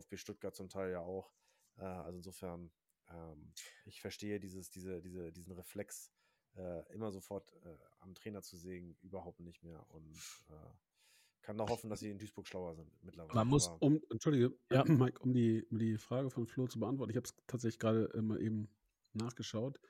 VfB 0.00 0.16
Stuttgart 0.16 0.54
zum 0.54 0.68
Teil 0.68 0.90
ja 0.90 1.00
auch. 1.00 1.32
also 1.76 2.16
insofern 2.16 2.70
ähm, 3.10 3.52
ich 3.84 4.00
verstehe 4.00 4.40
dieses, 4.40 4.70
diese, 4.70 5.00
diese, 5.00 5.32
diesen 5.32 5.52
Reflex, 5.52 6.10
äh, 6.56 6.92
immer 6.92 7.10
sofort 7.10 7.52
äh, 7.64 7.76
am 8.00 8.14
Trainer 8.14 8.42
zu 8.42 8.56
sägen, 8.56 8.96
überhaupt 9.02 9.40
nicht 9.40 9.62
mehr. 9.62 9.84
Und 9.90 10.16
äh, 10.50 11.42
kann 11.42 11.56
nur 11.56 11.68
hoffen, 11.68 11.90
dass 11.90 12.00
sie 12.00 12.10
in 12.10 12.18
Duisburg 12.18 12.46
schlauer 12.46 12.74
sind 12.74 12.90
mittlerweile. 13.02 13.34
Man 13.34 13.48
muss, 13.48 13.68
um, 13.80 14.00
Entschuldige, 14.10 14.56
ja. 14.70 14.84
Mike, 14.84 15.20
um 15.20 15.32
die, 15.32 15.66
um 15.70 15.78
die 15.78 15.98
Frage 15.98 16.30
von 16.30 16.46
Flo 16.46 16.66
zu 16.66 16.78
beantworten, 16.78 17.10
ich 17.10 17.16
habe 17.16 17.26
es 17.26 17.34
tatsächlich 17.46 17.78
gerade 17.78 18.22
mal 18.22 18.40
eben 18.40 18.68
nachgeschaut. 19.12 19.80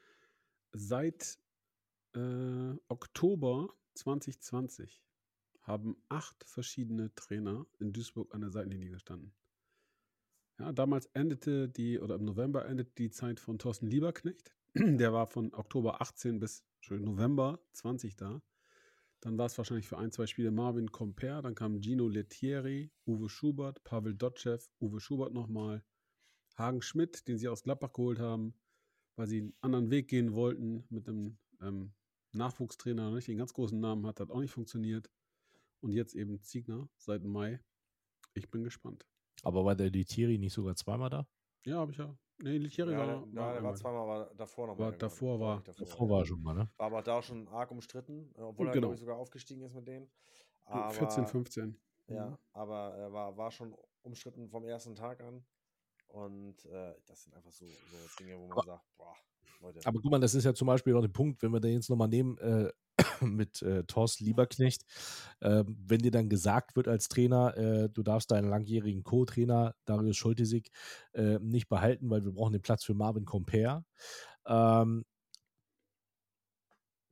Seit 0.73 1.39
äh, 2.15 2.75
Oktober 2.89 3.75
2020 3.95 5.03
haben 5.61 6.03
acht 6.09 6.43
verschiedene 6.45 7.15
Trainer 7.15 7.67
in 7.79 7.93
Duisburg 7.93 8.35
an 8.35 8.41
der 8.41 8.51
Seitenlinie 8.51 8.91
gestanden. 8.91 9.35
Ja, 10.59 10.73
damals 10.73 11.07
endete 11.07 11.69
die, 11.69 11.99
oder 11.99 12.17
im 12.17 12.25
November 12.25 12.67
endete 12.67 12.93
die 12.97 13.11
Zeit 13.11 13.41
von 13.41 13.59
Thorsten 13.59 13.87
Lieberknecht. 13.87 14.55
Der 14.75 15.13
war 15.13 15.27
von 15.27 15.53
Oktober 15.55 16.01
18 16.01 16.39
bis 16.39 16.65
November 16.91 17.61
20 17.73 18.17
da. 18.17 18.43
Dann 19.21 19.39
war 19.39 19.47
es 19.47 19.57
wahrscheinlich 19.57 19.87
für 19.87 19.99
ein, 19.99 20.11
zwei 20.11 20.27
Spiele 20.27 20.51
Marvin 20.51 20.91
Comper. 20.91 21.43
Dann 21.43 21.55
kam 21.55 21.81
Gino 21.81 22.09
Lettieri, 22.09 22.91
Uwe 23.07 23.29
Schubert, 23.29 23.83
Pavel 23.85 24.15
Dotschew, 24.15 24.59
Uwe 24.81 25.01
Schubert 25.01 25.33
nochmal, 25.33 25.85
Hagen 26.57 26.83
Schmidt, 26.83 27.29
den 27.29 27.39
sie 27.39 27.49
aus 27.49 27.63
Gladbach 27.63 27.93
geholt 27.93 28.19
haben, 28.19 28.55
weil 29.17 29.29
sie 29.29 29.39
einen 29.39 29.55
anderen 29.61 29.91
Weg 29.91 30.09
gehen 30.09 30.33
wollten 30.33 30.85
mit 30.91 31.09
einem 31.09 31.39
ähm, 31.61 31.93
Nachwuchstrainer, 32.33 33.11
nicht 33.13 33.29
den 33.29 33.39
ganz 33.39 33.53
großen 33.53 33.79
Namen 33.79 34.07
hat, 34.07 34.21
hat 34.21 34.31
auch 34.31 34.41
nicht 34.41 34.53
funktioniert. 34.53 35.11
Und 35.81 35.93
jetzt 35.93 36.15
eben 36.15 36.43
Ziegner 36.43 36.89
seit 36.97 37.23
Mai. 37.25 37.61
Ich 38.35 38.51
bin 38.51 38.65
gespannt. 38.65 39.07
Aber 39.43 39.65
war 39.65 39.75
der 39.75 39.91
Litieri 39.91 40.39
nicht 40.39 40.53
sogar 40.53 40.75
zweimal 40.75 41.11
da? 41.11 41.27
Ja, 41.65 41.77
habe 41.77 41.93
ich 41.93 41.99
ja. 41.99 42.17
Nee, 42.39 42.59
Litieri 42.59 42.93
ja, 42.93 42.99
war, 42.99 43.07
der, 43.07 43.17
war, 43.17 43.47
ja, 43.47 43.53
der 43.53 43.63
war 43.63 43.75
zweimal, 43.75 44.03
aber 44.03 44.35
davor 44.35 44.67
noch 44.67 44.79
war, 44.79 44.93
Davor 44.93 45.39
war, 45.39 45.63
davor, 45.63 45.87
davor 45.87 46.11
war 46.11 46.25
schon 46.25 46.43
mal, 46.43 46.55
ne? 46.55 46.69
War 46.77 46.87
aber 46.87 47.03
da 47.03 47.23
schon 47.23 47.47
arg 47.49 47.71
umstritten, 47.71 48.33
äh, 48.37 48.41
obwohl 48.41 48.67
er, 48.67 48.73
genau. 48.73 48.87
glaube 48.87 48.95
ich, 48.95 49.01
sogar 49.01 49.17
aufgestiegen 49.17 49.63
ist 49.63 49.75
mit 49.75 49.87
denen. 49.87 50.11
Aber, 50.65 50.91
14, 50.91 51.27
15. 51.27 51.81
Ja, 52.09 52.31
mhm. 52.31 52.39
aber 52.53 52.95
er 52.97 53.13
war, 53.13 53.37
war 53.37 53.51
schon 53.51 53.75
umstritten 54.03 54.49
vom 54.49 54.65
ersten 54.65 54.95
Tag 54.95 55.21
an. 55.23 55.45
Und 56.09 56.65
äh, 56.67 56.95
das 57.07 57.23
sind 57.23 57.35
einfach 57.35 57.53
so, 57.53 57.65
so 57.65 57.97
Dinge, 58.19 58.39
wo 58.39 58.47
man 58.49 58.59
aber, 58.59 58.65
sagt, 58.65 58.85
boah, 58.97 59.15
Leute. 59.61 59.81
Aber 59.85 60.01
guck 60.01 60.11
mal, 60.11 60.21
das 60.21 60.35
ist 60.35 60.45
ja 60.45 60.53
zum 60.53 60.67
Beispiel 60.67 60.95
auch 60.95 61.01
der 61.01 61.09
Punkt, 61.09 61.43
wenn 61.43 61.53
wir 61.53 61.61
den 61.61 61.75
jetzt 61.75 61.89
nochmal 61.89 62.09
nehmen, 62.09 62.37
äh, 62.39 62.71
mit 63.23 63.63
äh, 63.63 63.85
Thorsten 63.85 64.25
Lieberknecht. 64.25 64.85
Äh, 65.41 65.65
wenn 65.67 66.01
dir 66.01 66.11
dann 66.11 66.29
gesagt 66.29 66.77
wird 66.77 66.89
als 66.89 67.09
Trainer, 67.09 67.57
äh, 67.57 67.89
du 67.89 68.03
darfst 68.03 68.31
deinen 68.31 68.49
langjährigen 68.49 69.03
Co-Trainer 69.03 69.75
Darius 69.85 70.17
Schultesig 70.17 70.71
äh, 71.13 71.39
nicht 71.39 71.69
behalten, 71.69 72.11
weil 72.11 72.25
wir 72.25 72.33
brauchen 72.33 72.53
den 72.53 72.63
Platz 72.63 72.85
für 72.85 72.95
Marvin 72.95 73.25
Comper. 73.25 73.85
Ähm, 74.47 75.05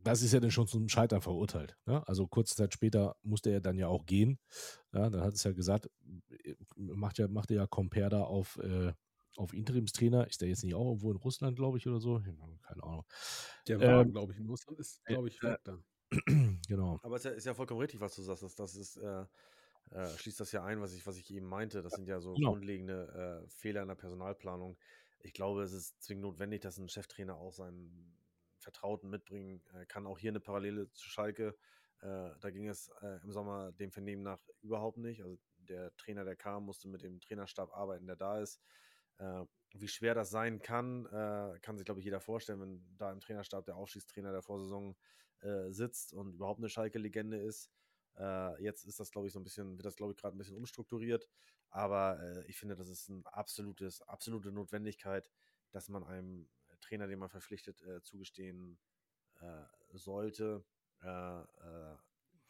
das 0.02 0.22
ist 0.22 0.32
ja 0.32 0.40
dann 0.40 0.50
schon 0.50 0.66
zum 0.66 0.88
Scheitern 0.88 1.20
verurteilt. 1.20 1.76
Ne? 1.86 2.06
Also 2.08 2.26
kurze 2.26 2.56
Zeit 2.56 2.72
später 2.72 3.16
musste 3.22 3.50
er 3.50 3.60
dann 3.60 3.76
ja 3.76 3.88
auch 3.88 4.06
gehen. 4.06 4.38
Ja, 4.92 5.10
dann 5.10 5.22
hat 5.22 5.34
es 5.34 5.44
ja 5.44 5.52
gesagt, 5.52 5.90
äh, 6.44 6.54
macht 6.76 7.18
ja, 7.18 7.28
macht 7.28 7.50
er 7.50 7.56
ja 7.56 7.66
Comper 7.66 8.08
da 8.08 8.22
auf, 8.22 8.58
äh, 8.58 8.92
auf 9.36 9.52
Interimstrainer. 9.52 10.26
Ist 10.26 10.40
der 10.40 10.48
jetzt 10.48 10.64
nicht 10.64 10.74
auch 10.74 10.86
irgendwo 10.86 11.10
in 11.10 11.18
Russland, 11.18 11.56
glaube 11.56 11.78
ich, 11.78 11.86
oder 11.86 12.00
so? 12.00 12.20
Keine 12.20 12.82
Ahnung. 12.82 13.04
Der 13.68 13.80
war, 13.80 14.02
ähm, 14.02 14.12
glaube 14.12 14.32
ich, 14.32 14.38
in 14.38 14.46
Russland, 14.46 14.78
ist, 14.78 15.04
glaube 15.04 15.28
ich, 15.28 15.42
weg 15.42 15.60
da. 15.64 15.78
genau. 16.68 16.98
Aber 17.02 17.16
es 17.16 17.24
ist, 17.24 17.30
ja, 17.30 17.36
ist 17.36 17.46
ja, 17.46 17.54
vollkommen 17.54 17.80
richtig, 17.80 18.00
was 18.00 18.14
du 18.16 18.22
sagst. 18.22 18.42
Das, 18.42 18.54
das 18.54 18.74
ist, 18.74 18.96
äh, 18.96 19.24
äh, 19.90 20.08
schließt 20.18 20.40
das 20.40 20.52
ja 20.52 20.64
ein, 20.64 20.80
was 20.80 20.94
ich, 20.94 21.06
was 21.06 21.16
ich 21.16 21.30
eben 21.32 21.46
meinte. 21.46 21.82
Das 21.82 21.92
sind 21.92 22.06
ja 22.06 22.20
so 22.20 22.34
genau. 22.34 22.52
grundlegende 22.52 23.44
äh, 23.44 23.48
Fehler 23.48 23.82
in 23.82 23.88
der 23.88 23.94
Personalplanung. 23.94 24.76
Ich 25.20 25.32
glaube, 25.32 25.62
es 25.62 25.72
ist 25.72 26.02
zwingend 26.02 26.22
notwendig, 26.22 26.60
dass 26.62 26.78
ein 26.78 26.88
Cheftrainer 26.88 27.36
auch 27.36 27.52
seinen 27.52 28.16
Vertrauten 28.58 29.10
mitbringen 29.10 29.62
äh, 29.74 29.86
kann. 29.86 30.06
Auch 30.06 30.18
hier 30.18 30.30
eine 30.30 30.40
Parallele 30.40 30.90
zu 30.92 31.08
Schalke. 31.08 31.56
Äh, 32.00 32.30
da 32.40 32.50
ging 32.50 32.68
es 32.68 32.88
äh, 33.02 33.20
im 33.22 33.32
Sommer 33.32 33.72
dem 33.72 33.90
Vernehmen 33.90 34.22
nach 34.22 34.40
überhaupt 34.62 34.98
nicht. 34.98 35.22
Also 35.22 35.38
der 35.58 35.94
Trainer, 35.96 36.24
der 36.24 36.36
kam, 36.36 36.64
musste 36.64 36.88
mit 36.88 37.02
dem 37.02 37.20
Trainerstab 37.20 37.72
arbeiten, 37.72 38.06
der 38.06 38.16
da 38.16 38.40
ist. 38.40 38.60
Wie 39.74 39.86
schwer 39.86 40.14
das 40.14 40.30
sein 40.30 40.62
kann, 40.62 41.04
kann 41.60 41.76
sich, 41.76 41.84
glaube 41.84 42.00
ich, 42.00 42.06
jeder 42.06 42.20
vorstellen, 42.20 42.58
wenn 42.62 42.96
da 42.96 43.12
im 43.12 43.20
Trainerstab 43.20 43.66
der 43.66 43.76
Aufstiegstrainer 43.76 44.32
der 44.32 44.40
Vorsaison 44.40 44.96
äh, 45.42 45.70
sitzt 45.70 46.12
und 46.12 46.34
überhaupt 46.34 46.60
eine 46.60 46.68
Schalke-Legende 46.68 47.38
ist. 47.38 47.70
Äh, 48.18 48.62
jetzt 48.62 48.84
ist 48.84 49.00
das, 49.00 49.10
glaube 49.10 49.26
ich, 49.26 49.32
so 49.32 49.40
ein 49.40 49.44
bisschen, 49.44 49.76
wird 49.76 49.86
das, 49.86 49.96
glaube 49.96 50.12
ich, 50.12 50.18
gerade 50.18 50.36
ein 50.36 50.38
bisschen 50.38 50.56
umstrukturiert. 50.56 51.28
Aber 51.70 52.20
äh, 52.20 52.44
ich 52.46 52.58
finde, 52.58 52.76
das 52.76 52.88
ist 52.88 53.08
ein 53.08 53.24
absolutes, 53.26 54.02
absolute 54.02 54.52
Notwendigkeit, 54.52 55.30
dass 55.70 55.88
man 55.88 56.04
einem 56.04 56.48
Trainer, 56.80 57.06
den 57.06 57.18
man 57.18 57.28
verpflichtet, 57.28 57.82
äh, 57.82 58.02
zugestehen 58.02 58.78
sollte, 59.94 60.66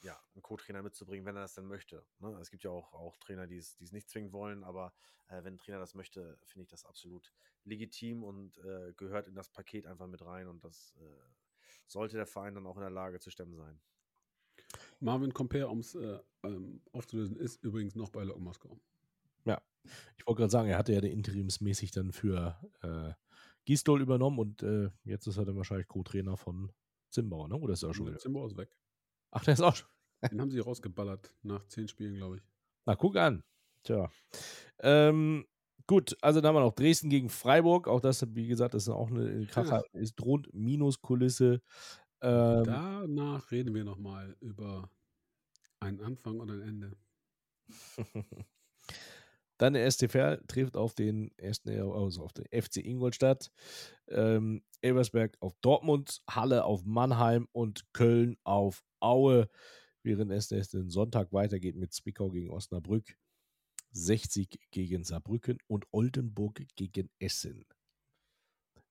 ja, 0.02 0.18
einen 0.34 0.42
Co-Trainer 0.42 0.82
mitzubringen, 0.82 1.26
wenn 1.26 1.36
er 1.36 1.42
das 1.42 1.54
denn 1.54 1.66
möchte. 1.66 2.04
Ne? 2.18 2.36
Es 2.40 2.50
gibt 2.50 2.64
ja 2.64 2.70
auch, 2.70 2.92
auch 2.94 3.16
Trainer, 3.18 3.46
die 3.46 3.58
es 3.58 3.78
nicht 3.92 4.08
zwingend 4.08 4.32
wollen, 4.32 4.64
aber 4.64 4.92
äh, 5.28 5.44
wenn 5.44 5.54
ein 5.54 5.58
Trainer 5.58 5.78
das 5.78 5.94
möchte, 5.94 6.38
finde 6.44 6.64
ich 6.64 6.68
das 6.68 6.84
absolut 6.84 7.32
legitim 7.64 8.24
und 8.24 8.58
äh, 8.58 8.92
gehört 8.96 9.28
in 9.28 9.34
das 9.34 9.50
Paket 9.50 9.86
einfach 9.86 10.06
mit 10.06 10.24
rein 10.24 10.48
und 10.48 10.64
das 10.64 10.94
äh, 10.98 11.39
sollte 11.90 12.16
der 12.16 12.26
Verein 12.26 12.54
dann 12.54 12.66
auch 12.66 12.76
in 12.76 12.82
der 12.82 12.90
Lage 12.90 13.20
zu 13.20 13.30
stemmen 13.30 13.56
sein. 13.56 13.80
Marvin 15.00 15.32
Compare, 15.32 15.68
um 15.68 15.80
es 15.80 15.94
äh, 15.94 16.18
ähm, 16.44 16.82
aufzulösen, 16.92 17.36
ist 17.36 17.62
übrigens 17.64 17.96
noch 17.96 18.10
bei 18.10 18.22
Lok 18.22 18.38
Moskau. 18.38 18.78
Ja, 19.44 19.60
ich 20.16 20.26
wollte 20.26 20.40
gerade 20.40 20.50
sagen, 20.50 20.68
er 20.68 20.78
hatte 20.78 20.92
ja 20.92 21.00
den 21.00 21.12
interimsmäßig 21.12 21.90
dann 21.90 22.12
für 22.12 22.60
äh, 22.82 23.12
Gisdol 23.64 24.02
übernommen 24.02 24.38
und 24.38 24.62
äh, 24.62 24.90
jetzt 25.04 25.26
ist 25.26 25.38
er 25.38 25.44
dann 25.44 25.56
wahrscheinlich 25.56 25.88
Co-Trainer 25.88 26.36
von 26.36 26.72
Zimbauer, 27.10 27.48
ne? 27.48 27.56
Oder 27.56 27.72
ist 27.72 27.82
er 27.82 27.90
auch 27.90 27.94
schon 27.94 28.06
wieder? 28.06 28.18
Zimbauer 28.18 28.46
ist 28.46 28.56
weg. 28.56 28.76
Ach, 29.30 29.44
der 29.44 29.54
ist 29.54 29.60
auch 29.60 29.74
schon. 29.74 29.88
Den 30.30 30.40
haben 30.40 30.50
sie 30.50 30.60
rausgeballert 30.60 31.34
nach 31.42 31.66
zehn 31.66 31.88
Spielen, 31.88 32.14
glaube 32.14 32.36
ich. 32.36 32.42
Na, 32.86 32.94
guck 32.94 33.16
an. 33.16 33.42
Tja. 33.82 34.10
Ähm, 34.80 35.46
gut, 35.86 36.16
also 36.20 36.40
dann 36.40 36.48
haben 36.48 36.56
wir 36.56 36.60
noch 36.66 36.74
Dresden 36.74 37.10
gegen 37.10 37.28
Freiburg. 37.28 37.88
Auch 37.88 38.00
das, 38.00 38.24
wie 38.34 38.48
gesagt, 38.48 38.74
das 38.74 38.84
ist 38.84 38.88
auch 38.88 39.10
eine 39.10 39.46
Kracher, 39.46 39.82
ist 39.92 40.14
droht 40.14 40.48
Minuskulisse. 40.52 41.62
Ähm, 42.22 42.64
Danach 42.64 43.50
reden 43.50 43.74
wir 43.74 43.84
nochmal 43.84 44.36
über 44.40 44.90
einen 45.80 46.00
Anfang 46.00 46.40
und 46.40 46.50
ein 46.50 46.60
Ende. 46.60 46.96
Dann 49.58 49.74
der 49.74 49.90
STFR 49.90 50.40
trifft 50.46 50.76
auf 50.76 50.94
den 50.94 51.36
ersten, 51.36 51.68
also 51.68 52.22
auf 52.22 52.32
den 52.32 52.46
FC 52.46 52.78
Ingolstadt, 52.78 53.50
ähm, 54.08 54.62
Elversberg 54.80 55.36
auf 55.40 55.54
Dortmund, 55.60 56.22
Halle 56.30 56.64
auf 56.64 56.84
Mannheim 56.84 57.46
und 57.52 57.92
Köln 57.92 58.38
auf 58.42 58.82
Aue, 59.00 59.50
während 60.02 60.32
es 60.32 60.48
den 60.48 60.88
Sonntag 60.88 61.34
weitergeht 61.34 61.76
mit 61.76 61.92
Zwickau 61.92 62.30
gegen 62.30 62.50
Osnabrück, 62.50 63.18
60 63.92 64.58
gegen 64.70 65.04
Saarbrücken 65.04 65.58
und 65.66 65.86
Oldenburg 65.90 66.62
gegen 66.76 67.10
Essen. 67.18 67.64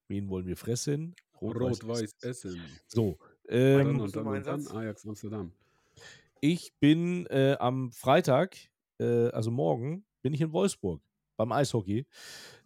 Wen 0.07 0.29
wollen 0.29 0.47
wir 0.47 0.57
fressen? 0.57 1.15
Rot-Weiß 1.41 2.15
Essen. 2.21 2.61
So. 2.87 3.17
Ähm, 3.47 3.99
und, 3.99 4.15
dann, 4.15 4.27
und 4.27 4.45
dann 4.45 4.67
Ajax 4.67 5.05
Amsterdam. 5.05 5.51
Ich 6.41 6.73
bin 6.79 7.25
äh, 7.27 7.57
am 7.59 7.91
Freitag, 7.91 8.57
äh, 8.99 9.27
also 9.29 9.51
morgen, 9.51 10.05
bin 10.21 10.33
ich 10.33 10.41
in 10.41 10.51
Wolfsburg 10.51 11.01
beim 11.37 11.51
Eishockey. 11.51 12.05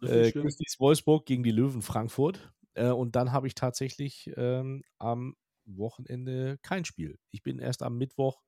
Äh, 0.02 0.32
Wolfsburg 0.78 1.26
gegen 1.26 1.42
die 1.42 1.50
Löwen 1.50 1.82
Frankfurt. 1.82 2.52
Äh, 2.74 2.88
und 2.88 3.16
dann 3.16 3.32
habe 3.32 3.46
ich 3.46 3.54
tatsächlich 3.54 4.30
ähm, 4.36 4.82
am 4.98 5.36
Wochenende 5.64 6.58
kein 6.62 6.84
Spiel. 6.84 7.18
Ich 7.30 7.42
bin 7.42 7.58
erst 7.58 7.82
am 7.82 7.96
Mittwoch, 7.96 8.42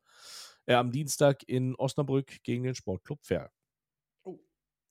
äh, 0.66 0.74
am 0.74 0.90
Dienstag 0.90 1.48
in 1.48 1.74
Osnabrück 1.76 2.42
gegen 2.42 2.64
den 2.64 2.74
Sportclub 2.74 3.24
Fair. 3.24 3.50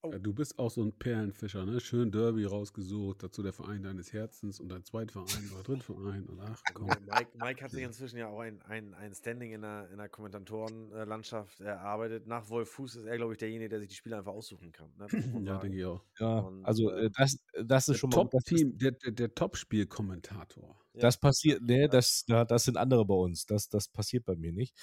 Oh. 0.05 0.11
Ja, 0.11 0.19
du 0.19 0.33
bist 0.33 0.59
auch 0.59 0.69
so 0.69 0.83
ein 0.83 0.91
Perlenfischer, 0.91 1.65
ne? 1.65 1.79
Schön 1.79 2.11
Derby 2.11 2.45
rausgesucht, 2.45 3.23
dazu 3.23 3.41
der 3.41 3.53
Verein 3.53 3.83
deines 3.83 4.13
Herzens 4.13 4.59
und 4.59 4.69
dein 4.69 4.83
Zweitverein 4.83 5.49
oder 5.51 5.63
Drittverein. 5.63 6.25
Und 6.25 6.39
ach, 6.41 6.61
komm. 6.73 6.87
Mike, 6.87 7.31
Mike, 7.39 7.63
hat 7.63 7.71
sich 7.71 7.83
inzwischen 7.83 8.17
ja 8.17 8.27
auch 8.27 8.39
ein, 8.39 8.61
ein, 8.63 8.93
ein 8.93 9.13
Standing 9.13 9.53
in 9.53 9.61
der, 9.61 9.89
in 9.91 9.97
der 9.97 10.09
Kommentatorenlandschaft 10.09 11.59
erarbeitet. 11.61 12.27
Nach 12.27 12.47
Wolf 12.49 12.69
Fuß 12.69 12.97
ist 12.97 13.05
er, 13.05 13.17
glaube 13.17 13.33
ich, 13.33 13.39
derjenige, 13.39 13.69
der 13.69 13.79
sich 13.79 13.89
die 13.89 13.95
Spiele 13.95 14.17
einfach 14.17 14.33
aussuchen 14.33 14.71
kann. 14.71 14.91
Ne? 14.97 15.07
ja, 15.45 15.57
denke 15.57 15.77
ich 15.77 15.85
auch. 15.85 16.03
Ja, 16.19 16.39
und, 16.39 16.65
also 16.65 16.91
äh, 16.91 17.09
das, 17.17 17.39
das 17.63 17.87
ist 17.87 17.97
schon 17.97 18.09
mal. 18.09 18.15
Top-Team, 18.15 18.77
der, 18.77 18.91
der, 18.91 19.11
der 19.11 19.33
Top-Spiel-Kommentator. 19.33 20.79
Das 20.93 21.19
passiert, 21.19 21.61
nee, 21.61 21.87
das, 21.87 22.23
das 22.25 22.63
sind 22.63 22.77
andere 22.77 23.05
bei 23.05 23.15
uns. 23.15 23.45
Das, 23.45 23.67
das 23.67 23.89
passiert 23.89 24.23
bei 24.25 24.35
mir 24.35 24.53
nicht. 24.53 24.73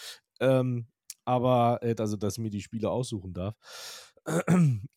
Ähm, 0.40 0.88
aber, 1.24 1.78
äh, 1.82 1.94
also, 1.98 2.16
dass 2.16 2.34
ich 2.34 2.42
mir 2.42 2.50
die 2.50 2.60
Spiele 2.60 2.90
aussuchen 2.90 3.32
darf 3.32 4.11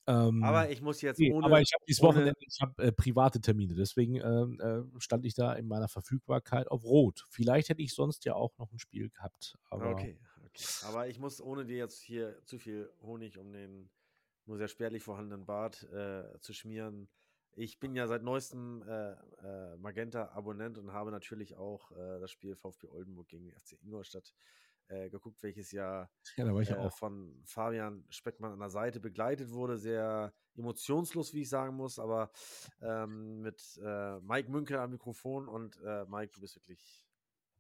ähm, 0.07 0.43
aber 0.43 0.69
ich 0.69 0.82
muss 0.82 1.01
jetzt 1.01 1.19
nee, 1.19 1.32
ohne. 1.32 1.45
Aber 1.45 1.59
ich 1.59 1.71
habe 1.73 1.84
dieses 1.88 2.03
Wochenende, 2.03 2.34
ich 2.39 2.61
habe 2.61 2.84
äh, 2.84 2.91
private 2.91 3.41
Termine, 3.41 3.73
deswegen 3.73 4.15
ähm, 4.15 4.59
äh, 4.59 4.99
stand 4.99 5.26
ich 5.26 5.34
da 5.34 5.53
in 5.53 5.67
meiner 5.67 5.88
Verfügbarkeit 5.88 6.69
auf 6.69 6.84
Rot. 6.84 7.26
Vielleicht 7.30 7.69
hätte 7.69 7.82
ich 7.82 7.93
sonst 7.93 8.26
ja 8.26 8.36
auch 8.36 8.55
noch 8.57 8.71
ein 8.71 8.80
Spiel 8.80 9.09
gehabt. 9.09 9.57
Aber 9.69 9.89
okay, 9.89 10.19
okay. 10.45 10.63
Aber 10.84 11.07
ich 11.07 11.19
muss, 11.19 11.41
ohne 11.41 11.65
dir 11.65 11.78
jetzt 11.78 12.01
hier 12.01 12.38
zu 12.45 12.59
viel 12.59 12.89
Honig 13.01 13.38
um 13.39 13.51
den 13.51 13.89
nur 14.45 14.57
sehr 14.57 14.67
spärlich 14.67 15.01
vorhandenen 15.01 15.45
Bart 15.45 15.84
äh, 15.91 16.39
zu 16.39 16.53
schmieren, 16.53 17.07
ich 17.57 17.80
bin 17.80 17.95
ja 17.95 18.07
seit 18.07 18.21
neuestem 18.21 18.84
äh, 18.88 19.11
äh, 19.11 19.78
Magenta-Abonnent 19.78 20.78
und 20.78 20.91
habe 20.91 21.09
natürlich 21.09 21.55
auch 21.55 21.91
äh, 21.91 22.19
das 22.19 22.30
Spiel 22.32 22.55
VfB 22.55 22.88
Oldenburg 22.88 23.30
gegen 23.30 23.51
FC 23.51 23.82
Ingolstadt 23.82 24.34
äh, 24.88 25.10
geguckt, 25.10 25.42
welches 25.42 25.72
ja, 25.72 26.10
ja 26.38 26.46
äh, 26.86 26.90
von 26.90 27.42
Fabian 27.46 28.06
Speckmann 28.10 28.54
an 28.54 28.60
der 28.60 28.70
Seite 28.70 29.00
begleitet 29.00 29.52
wurde. 29.52 29.78
Sehr 29.78 30.34
emotionslos, 30.56 31.34
wie 31.34 31.42
ich 31.42 31.50
sagen 31.50 31.76
muss, 31.76 32.00
aber 32.00 32.32
ähm, 32.82 33.42
mit 33.42 33.80
äh, 33.84 34.20
Mike 34.20 34.52
Münkel 34.52 34.78
am 34.78 34.92
Mikrofon 34.92 35.48
und 35.48 35.80
äh, 35.82 36.06
Mike, 36.06 36.34
du 36.34 36.42
bist 36.42 36.56
wirklich 36.56 37.06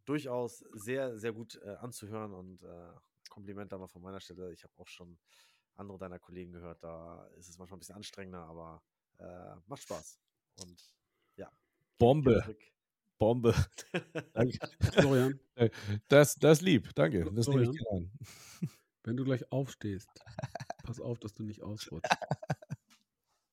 durchaus 0.05 0.59
sehr, 0.73 1.17
sehr 1.17 1.33
gut 1.33 1.59
äh, 1.63 1.75
anzuhören 1.77 2.33
und 2.33 2.59
Kompliment 3.29 3.71
da 3.71 3.77
mal 3.77 3.87
von 3.87 4.01
meiner 4.01 4.19
Stelle. 4.19 4.53
Ich 4.53 4.63
habe 4.63 4.73
auch 4.77 4.87
schon 4.87 5.17
andere 5.75 5.97
deiner 5.97 6.19
Kollegen 6.19 6.53
gehört, 6.53 6.83
da 6.83 7.27
ist 7.37 7.49
es 7.49 7.57
manchmal 7.57 7.77
ein 7.77 7.79
bisschen 7.79 7.95
anstrengender, 7.95 8.43
aber 8.43 8.81
macht 9.65 9.81
Spaß. 9.81 10.19
Und 10.61 10.93
ja. 11.35 11.51
Bombe. 11.97 12.55
Bombe. 13.17 13.53
Danke. 14.33 14.57
Florian. 14.93 15.39
Das, 16.09 16.35
das 16.35 16.61
lieb, 16.61 16.93
danke. 16.95 17.31
Das 17.31 17.47
nehme 17.47 17.63
ich 17.63 17.71
dir 17.71 17.91
an. 17.91 18.11
Wenn 19.03 19.15
du 19.15 19.23
gleich 19.23 19.51
aufstehst, 19.51 20.09
pass 20.83 20.99
auf, 20.99 21.19
dass 21.19 21.33
du 21.33 21.43
nicht 21.43 21.61
ausrutschst. 21.61 22.11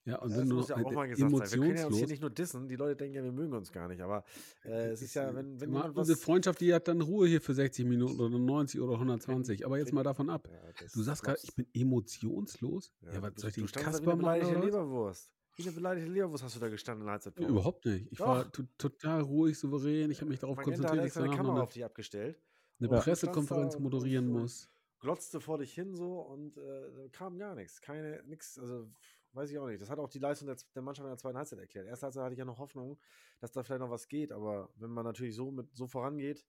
Ja, 0.05 0.19
und 0.19 0.31
ja, 0.31 0.39
wenn 0.39 0.43
das 0.43 0.49
du 0.49 0.55
muss 0.57 0.69
ja 0.69 0.77
auch 0.77 0.93
mal 0.93 1.07
gesagt 1.07 1.31
sein. 1.31 1.61
Wir 1.61 1.67
können 1.69 1.77
ja 1.79 1.87
uns 1.87 1.97
hier 1.97 2.07
nicht 2.09 2.21
nur 2.21 2.31
dissen. 2.31 2.67
Die 2.67 2.75
Leute 2.75 2.97
denken 2.97 3.15
ja, 3.15 3.23
wir 3.23 3.31
mögen 3.31 3.53
uns 3.53 3.71
gar 3.71 3.87
nicht. 3.87 4.01
Aber 4.01 4.25
äh, 4.65 4.89
es 4.91 5.01
ist 5.01 5.15
ja, 5.15 5.33
wenn, 5.33 5.61
wenn 5.61 5.73
jemand 5.73 5.97
Unsere 5.97 6.19
Freundschaft, 6.19 6.61
die 6.61 6.75
hat 6.75 6.89
dann 6.89 7.01
Ruhe 7.01 7.29
hier 7.29 7.41
für 7.41 7.55
60 7.55 7.87
Minuten 7.87 8.19
oder 8.19 8.37
90 8.37 8.81
oder 8.81 8.95
120. 8.95 9.65
Aber 9.65 9.79
jetzt 9.79 9.93
mal 9.93 10.03
davon 10.03 10.29
ab. 10.29 10.49
Ja, 10.51 10.89
du 10.93 11.03
sagst 11.03 11.23
gerade, 11.23 11.39
ich 11.41 11.55
bin 11.55 11.69
emotionslos. 11.73 12.93
Ja, 13.03 13.13
ja 13.13 13.23
was 13.23 13.35
soll 13.37 13.51
ich 13.51 13.55
den 13.55 13.67
Kasper 13.67 14.17
machen? 14.17 14.61
Leberwurst. 14.61 15.31
Wie 15.57 15.63
eine 15.63 15.73
beleidigte 15.73 16.11
Leberwurst 16.11 16.45
hast 16.45 16.57
du 16.57 16.61
da 16.61 16.69
gestanden 16.69 17.03
in 17.03 17.07
der 17.07 17.13
Halbzeitpause? 17.13 17.49
Überhaupt 17.49 17.85
nicht. 17.85 18.11
Ich 18.11 18.19
Doch. 18.19 18.27
war 18.27 18.53
total 18.79 19.21
ruhig, 19.21 19.59
souverän. 19.59 20.11
Ich 20.11 20.21
habe 20.21 20.31
mich 20.31 20.41
darauf 20.41 20.57
Magenta 20.57 20.77
konzentriert, 20.79 21.05
dass 21.05 21.17
ich 21.17 21.23
eine 21.23 21.37
Kamera 21.37 21.63
auf 21.63 21.73
dich 21.73 21.85
abgestellt. 21.85 22.41
Eine 22.79 22.89
Pressekonferenz 22.89 23.79
moderieren 23.79 24.29
muss. 24.29 24.71
Glotzte 24.99 25.41
vor 25.41 25.59
dich 25.59 25.75
hin 25.75 25.95
so 25.95 26.21
und 26.21 26.57
äh, 26.57 27.09
kam 27.11 27.37
gar 27.37 27.55
nichts. 27.55 27.81
Keine, 27.81 28.23
nix, 28.25 28.59
also 28.59 28.89
weiß 29.33 29.51
ich 29.51 29.59
auch 29.59 29.67
nicht. 29.67 29.83
Das 29.83 29.91
hat 29.91 29.99
auch 29.99 30.09
die 30.09 30.21
Leistung 30.21 30.47
der, 30.47 30.57
der 30.75 30.83
Mannschaft 30.83 31.05
in 31.05 31.11
der 31.11 31.19
zweiten 31.19 31.37
Halbzeit 31.37 31.59
erklärt. 31.59 31.87
Erste 31.87 32.07
Halbzeit 32.07 32.23
hatte 32.23 32.33
ich 32.35 32.39
ja 32.39 32.45
noch 32.45 32.59
Hoffnung, 32.59 32.99
dass 33.41 33.51
da 33.51 33.63
vielleicht 33.63 33.81
noch 33.81 33.91
was 33.91 34.09
geht, 34.09 34.33
aber 34.33 34.71
wenn 34.77 34.91
man 34.91 35.05
natürlich 35.05 35.35
so 35.35 35.51
mit 35.51 35.75
so 35.75 35.87
vorangeht, 35.87 36.47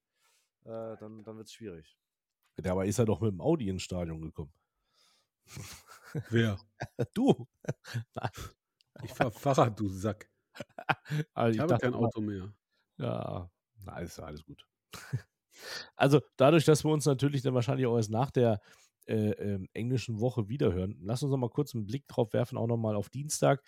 äh, 0.66 0.96
dann, 0.98 1.24
dann 1.24 1.38
wird 1.38 1.48
es 1.48 1.54
schwierig. 1.54 1.98
Ja, 2.64 2.72
aber 2.74 2.86
ist 2.86 3.00
er 3.00 3.06
doch 3.06 3.22
mit 3.22 3.32
dem 3.32 3.42
Audi 3.42 3.70
ins 3.70 3.82
Stadion 3.82 4.22
gekommen. 4.22 4.54
Wer? 6.30 6.58
du. 7.14 7.48
Ich 9.02 9.12
fahre 9.12 9.32
Fahrrad, 9.32 9.80
du 9.80 9.90
Sack. 9.90 10.30
also 11.34 11.50
ich, 11.50 11.56
ich 11.56 11.62
habe 11.62 11.78
kein 11.78 11.94
Auto 11.94 12.22
mehr. 12.22 12.54
Ja, 12.98 13.50
na, 13.86 14.00
ist 14.00 14.20
alles 14.20 14.44
gut. 14.46 14.66
also 15.96 16.22
dadurch, 16.38 16.66
dass 16.66 16.84
wir 16.84 16.92
uns 16.92 17.06
natürlich 17.06 17.42
dann 17.42 17.54
wahrscheinlich 17.54 17.88
auch 17.88 17.98
erst 17.98 18.12
nach 18.12 18.32
der 18.32 18.62
äh, 19.08 19.32
äh, 19.32 19.68
englischen 19.74 20.20
Woche 20.20 20.48
wiederhören, 20.48 20.98
lass 21.02 21.24
uns 21.24 21.32
noch 21.32 21.38
mal 21.38 21.50
kurz 21.50 21.74
einen 21.74 21.86
Blick 21.86 22.08
drauf 22.08 22.34
werfen, 22.34 22.58
auch 22.58 22.68
noch 22.68 22.78
mal 22.78 22.96
auf 22.96 23.10
Dienstag. 23.10 23.64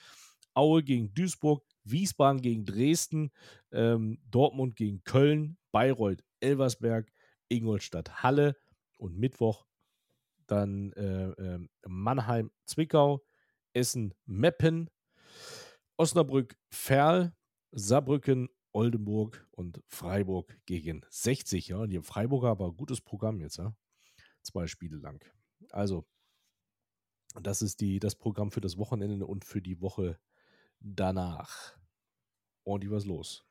Aue 0.54 0.84
gegen 0.84 1.14
Duisburg, 1.14 1.66
Wiesbaden 1.84 2.42
gegen 2.42 2.66
Dresden, 2.66 3.32
ähm, 3.74 4.20
Dortmund 4.32 4.78
gegen 4.78 5.04
Köln, 5.04 5.58
Bayreuth, 5.72 6.24
Elversberg, 6.40 7.12
Ingolstadt, 7.50 8.24
Halle 8.24 8.56
und 8.98 9.18
Mittwoch 9.18 9.66
dann 10.48 10.94
äh, 10.94 11.30
ähm, 11.32 11.70
Mannheim, 11.86 12.52
Zwickau, 12.66 13.24
Essen, 13.74 14.14
Meppen, 14.26 14.90
Osnabrück, 15.98 16.58
Ferl, 16.70 17.34
Saarbrücken, 17.72 18.50
Oldenburg 18.74 19.48
und 19.52 19.82
Freiburg 19.88 20.60
gegen 20.66 21.06
60. 21.10 21.70
Ja, 21.70 21.88
die 21.88 22.02
Freiburger 22.02 22.50
aber 22.50 22.74
gutes 22.74 23.00
Programm 23.00 23.40
jetzt, 23.40 23.58
ja. 23.58 23.76
Zwei 24.42 24.68
Spiele 24.68 24.98
lang. 24.98 25.24
Also, 25.70 26.06
das 27.42 27.62
ist 27.62 27.80
die, 27.80 28.00
das 28.00 28.16
Programm 28.16 28.52
für 28.52 28.62
das 28.62 28.78
Wochenende 28.78 29.26
und 29.26 29.46
für 29.46 29.62
die 29.62 29.82
Woche 29.82 30.20
danach. 30.80 31.78
Und 32.64 32.84
die 32.84 32.92
was 32.92 33.06
los. 33.06 33.46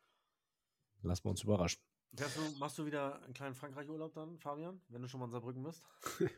Lassen 1.02 1.24
wir 1.24 1.30
uns 1.30 1.42
überraschen. 1.42 1.80
Du, 2.12 2.24
machst 2.58 2.78
du 2.78 2.86
wieder 2.86 3.20
einen 3.22 3.34
kleinen 3.34 3.54
Frankreich-Urlaub 3.54 4.14
dann, 4.14 4.38
Fabian, 4.38 4.80
wenn 4.88 5.02
du 5.02 5.08
schon 5.08 5.18
mal 5.20 5.26
in 5.26 5.32
Saarbrücken 5.32 5.62
bist? 5.62 5.82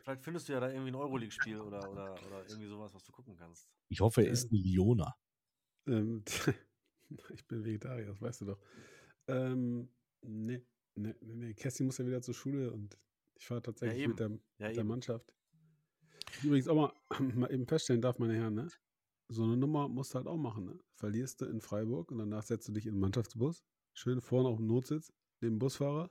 Vielleicht 0.03 0.23
findest 0.23 0.47
du 0.47 0.53
ja 0.53 0.59
da 0.59 0.69
irgendwie 0.69 0.91
ein 0.91 0.95
Euroleague-Spiel 0.95 1.59
oder, 1.59 1.89
oder, 1.89 2.13
oder 2.25 2.47
irgendwie 2.47 2.67
sowas, 2.67 2.93
was 2.95 3.03
du 3.03 3.11
gucken 3.11 3.35
kannst. 3.35 3.69
Ich 3.89 3.99
hoffe, 3.99 4.23
er 4.23 4.31
ist 4.31 4.51
ein 4.51 4.55
Lioner. 4.55 5.15
Ähm, 5.87 6.23
ich 7.33 7.47
bin 7.47 7.63
Vegetarier, 7.63 8.05
das 8.05 8.21
weißt 8.21 8.41
du 8.41 8.45
doch. 8.45 8.59
Ähm, 9.27 9.89
nee, 10.21 10.61
nee, 10.95 11.15
nee, 11.21 11.35
nee. 11.35 11.53
Kerstin 11.53 11.85
muss 11.85 11.97
ja 11.97 12.05
wieder 12.05 12.21
zur 12.21 12.33
Schule 12.33 12.71
und 12.71 12.97
ich 13.35 13.45
fahre 13.45 13.61
tatsächlich 13.61 14.01
ja, 14.01 14.07
mit, 14.07 14.19
der, 14.19 14.39
ja, 14.59 14.71
der 14.71 14.83
Mannschaft. 14.83 15.33
Übrigens 16.43 16.67
auch 16.67 16.75
mal, 16.75 16.93
mal 17.35 17.51
eben 17.51 17.65
feststellen 17.65 18.01
darf, 18.01 18.19
meine 18.19 18.35
Herren, 18.35 18.55
ne? 18.55 18.67
So 19.29 19.43
eine 19.43 19.57
Nummer 19.57 19.89
musst 19.89 20.13
du 20.13 20.15
halt 20.15 20.27
auch 20.27 20.37
machen, 20.37 20.65
ne? 20.65 20.79
Verlierst 20.95 21.41
du 21.41 21.45
in 21.45 21.61
Freiburg 21.61 22.11
und 22.11 22.19
danach 22.19 22.43
setzt 22.43 22.67
du 22.67 22.71
dich 22.71 22.85
in 22.85 22.93
den 22.93 22.99
Mannschaftsbus, 22.99 23.63
schön 23.93 24.21
vorne 24.21 24.49
auf 24.49 24.57
dem 24.57 24.67
Notsitz, 24.67 25.11
neben 25.41 25.59
Busfahrer 25.59 26.09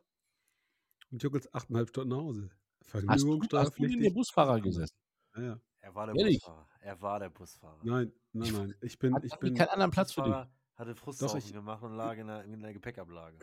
und 1.10 1.22
juckelst 1.22 1.54
achteinhalb 1.54 1.88
Stunden 1.88 2.10
nach 2.10 2.18
Hause. 2.18 2.50
Vergnügungssteuer. 2.82 3.60
Hast 3.60 3.78
du, 3.78 3.78
hast 3.78 3.78
du 3.78 3.86
neben 3.86 4.02
dem 4.02 4.14
Busfahrer 4.14 4.60
gesessen? 4.60 4.96
Ja, 5.34 5.42
ja. 5.42 5.60
Er 5.80 5.94
war 5.94 6.06
der 6.06 6.16
Ehrlich? 6.16 6.40
Busfahrer. 6.40 6.68
Er 6.86 7.02
war 7.02 7.18
der 7.18 7.30
Busfahrer. 7.30 7.80
Nein, 7.82 8.12
nein, 8.32 8.52
nein. 8.52 8.74
Ich 8.80 8.96
bin. 8.96 9.12
Hat, 9.12 9.24
ich 9.24 9.34
bin 9.40 9.54
keinen 9.54 9.70
anderen 9.70 9.90
Platz 9.90 10.12
für 10.12 10.22
dich. 10.22 10.34
Hatte 10.76 10.94
Frusthaufen 10.94 11.52
gemacht 11.52 11.82
und 11.82 11.96
lag 11.96 12.16
in 12.16 12.28
der, 12.28 12.44
in 12.44 12.60
der 12.60 12.72
Gepäckablage. 12.72 13.36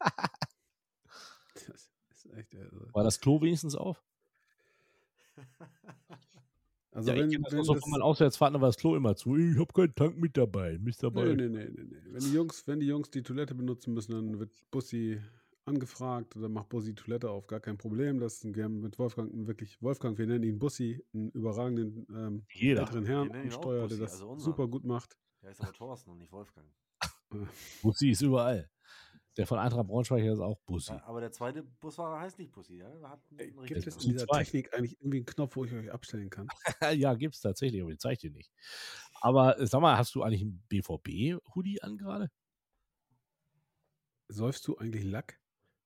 das 1.54 1.88
ist 2.10 2.26
echt, 2.36 2.52
also. 2.56 2.92
War 2.92 3.04
das 3.04 3.20
Klo 3.20 3.40
wenigstens 3.40 3.76
auf? 3.76 4.02
Also 6.92 7.12
ja, 7.12 7.18
wenn, 7.18 7.30
ich 7.30 7.40
kenne 7.40 7.56
das 7.56 7.66
so 7.66 7.74
von 7.76 7.92
meinen 7.92 8.02
Auswärtsfahrten 8.02 8.60
war 8.60 8.68
das 8.68 8.76
Klo 8.76 8.96
immer 8.96 9.14
zu. 9.14 9.36
Ich 9.36 9.56
habe 9.56 9.72
keinen 9.72 9.94
Tank 9.94 10.18
mit 10.18 10.36
dabei. 10.36 10.76
Mist 10.80 11.04
dabei. 11.04 11.26
Nee, 11.26 11.46
nee, 11.46 11.48
nee, 11.48 11.84
nee, 11.84 11.96
Wenn 12.06 12.20
die 12.20 12.32
Jungs, 12.32 12.66
wenn 12.66 12.80
die 12.80 12.86
Jungs 12.86 13.10
die 13.10 13.22
Toilette 13.22 13.54
benutzen 13.54 13.94
müssen, 13.94 14.10
dann 14.10 14.40
wird 14.40 14.50
Bussi 14.72 15.20
angefragt 15.70 16.36
oder 16.36 16.48
macht 16.48 16.68
Bussi 16.68 16.94
Toilette 16.94 17.30
auf, 17.30 17.46
gar 17.46 17.60
kein 17.60 17.78
Problem. 17.78 18.20
Das 18.20 18.34
ist 18.34 18.44
ein, 18.44 18.80
mit 18.80 18.98
Wolfgang 18.98 19.30
wirklich, 19.46 19.80
Wolfgang, 19.80 20.18
wir 20.18 20.26
nennen 20.26 20.44
ihn 20.44 20.58
Bussi, 20.58 21.02
einen 21.14 21.30
überragenden 21.30 22.06
ähm, 22.10 22.44
älteren 22.54 23.06
Herrn 23.06 23.30
am 23.32 23.50
Steuer, 23.50 23.82
Bussi, 23.82 23.96
der 23.96 24.06
das 24.06 24.20
also 24.20 24.38
super 24.38 24.68
gut 24.68 24.84
macht. 24.84 25.16
Ja, 25.42 25.50
ist 25.50 25.60
aber 25.60 25.72
Thorsten 25.72 26.10
und 26.10 26.18
nicht 26.18 26.32
Wolfgang. 26.32 26.66
Bussi 27.82 28.10
ist 28.10 28.22
überall. 28.22 28.70
Der 29.36 29.46
von 29.46 29.58
Eintracht 29.58 29.86
Braunschweig 29.86 30.24
ist 30.24 30.40
auch 30.40 30.58
Bussi. 30.66 30.92
Ja, 30.92 31.04
aber 31.04 31.20
der 31.20 31.30
zweite 31.30 31.62
Busfahrer 31.62 32.20
heißt 32.20 32.38
nicht 32.38 32.52
Bussi, 32.52 32.78
ja? 32.78 32.90
Ey, 33.36 33.52
gibt 33.66 33.86
es 33.86 33.96
in 34.04 34.12
dieser 34.12 34.26
zwei. 34.26 34.42
Technik 34.42 34.74
eigentlich 34.74 35.00
irgendwie 35.00 35.18
einen 35.18 35.26
Knopf, 35.26 35.56
wo 35.56 35.64
ich 35.64 35.72
euch 35.72 35.90
abstellen 35.90 36.30
kann? 36.30 36.48
ja, 36.98 37.14
gibt 37.14 37.36
es 37.36 37.40
tatsächlich, 37.40 37.80
aber 37.80 37.90
den 37.90 37.98
zeige 37.98 38.14
ich 38.14 38.20
dir 38.20 38.30
nicht. 38.32 38.52
Aber 39.20 39.58
äh, 39.58 39.66
sag 39.66 39.80
mal, 39.80 39.96
hast 39.96 40.14
du 40.14 40.22
eigentlich 40.22 40.42
einen 40.42 40.62
BVB-Hoodie 40.68 41.80
an 41.82 41.96
gerade? 41.96 42.30
Säufst 44.28 44.66
du 44.68 44.76
eigentlich 44.76 45.04
Lack? 45.04 45.39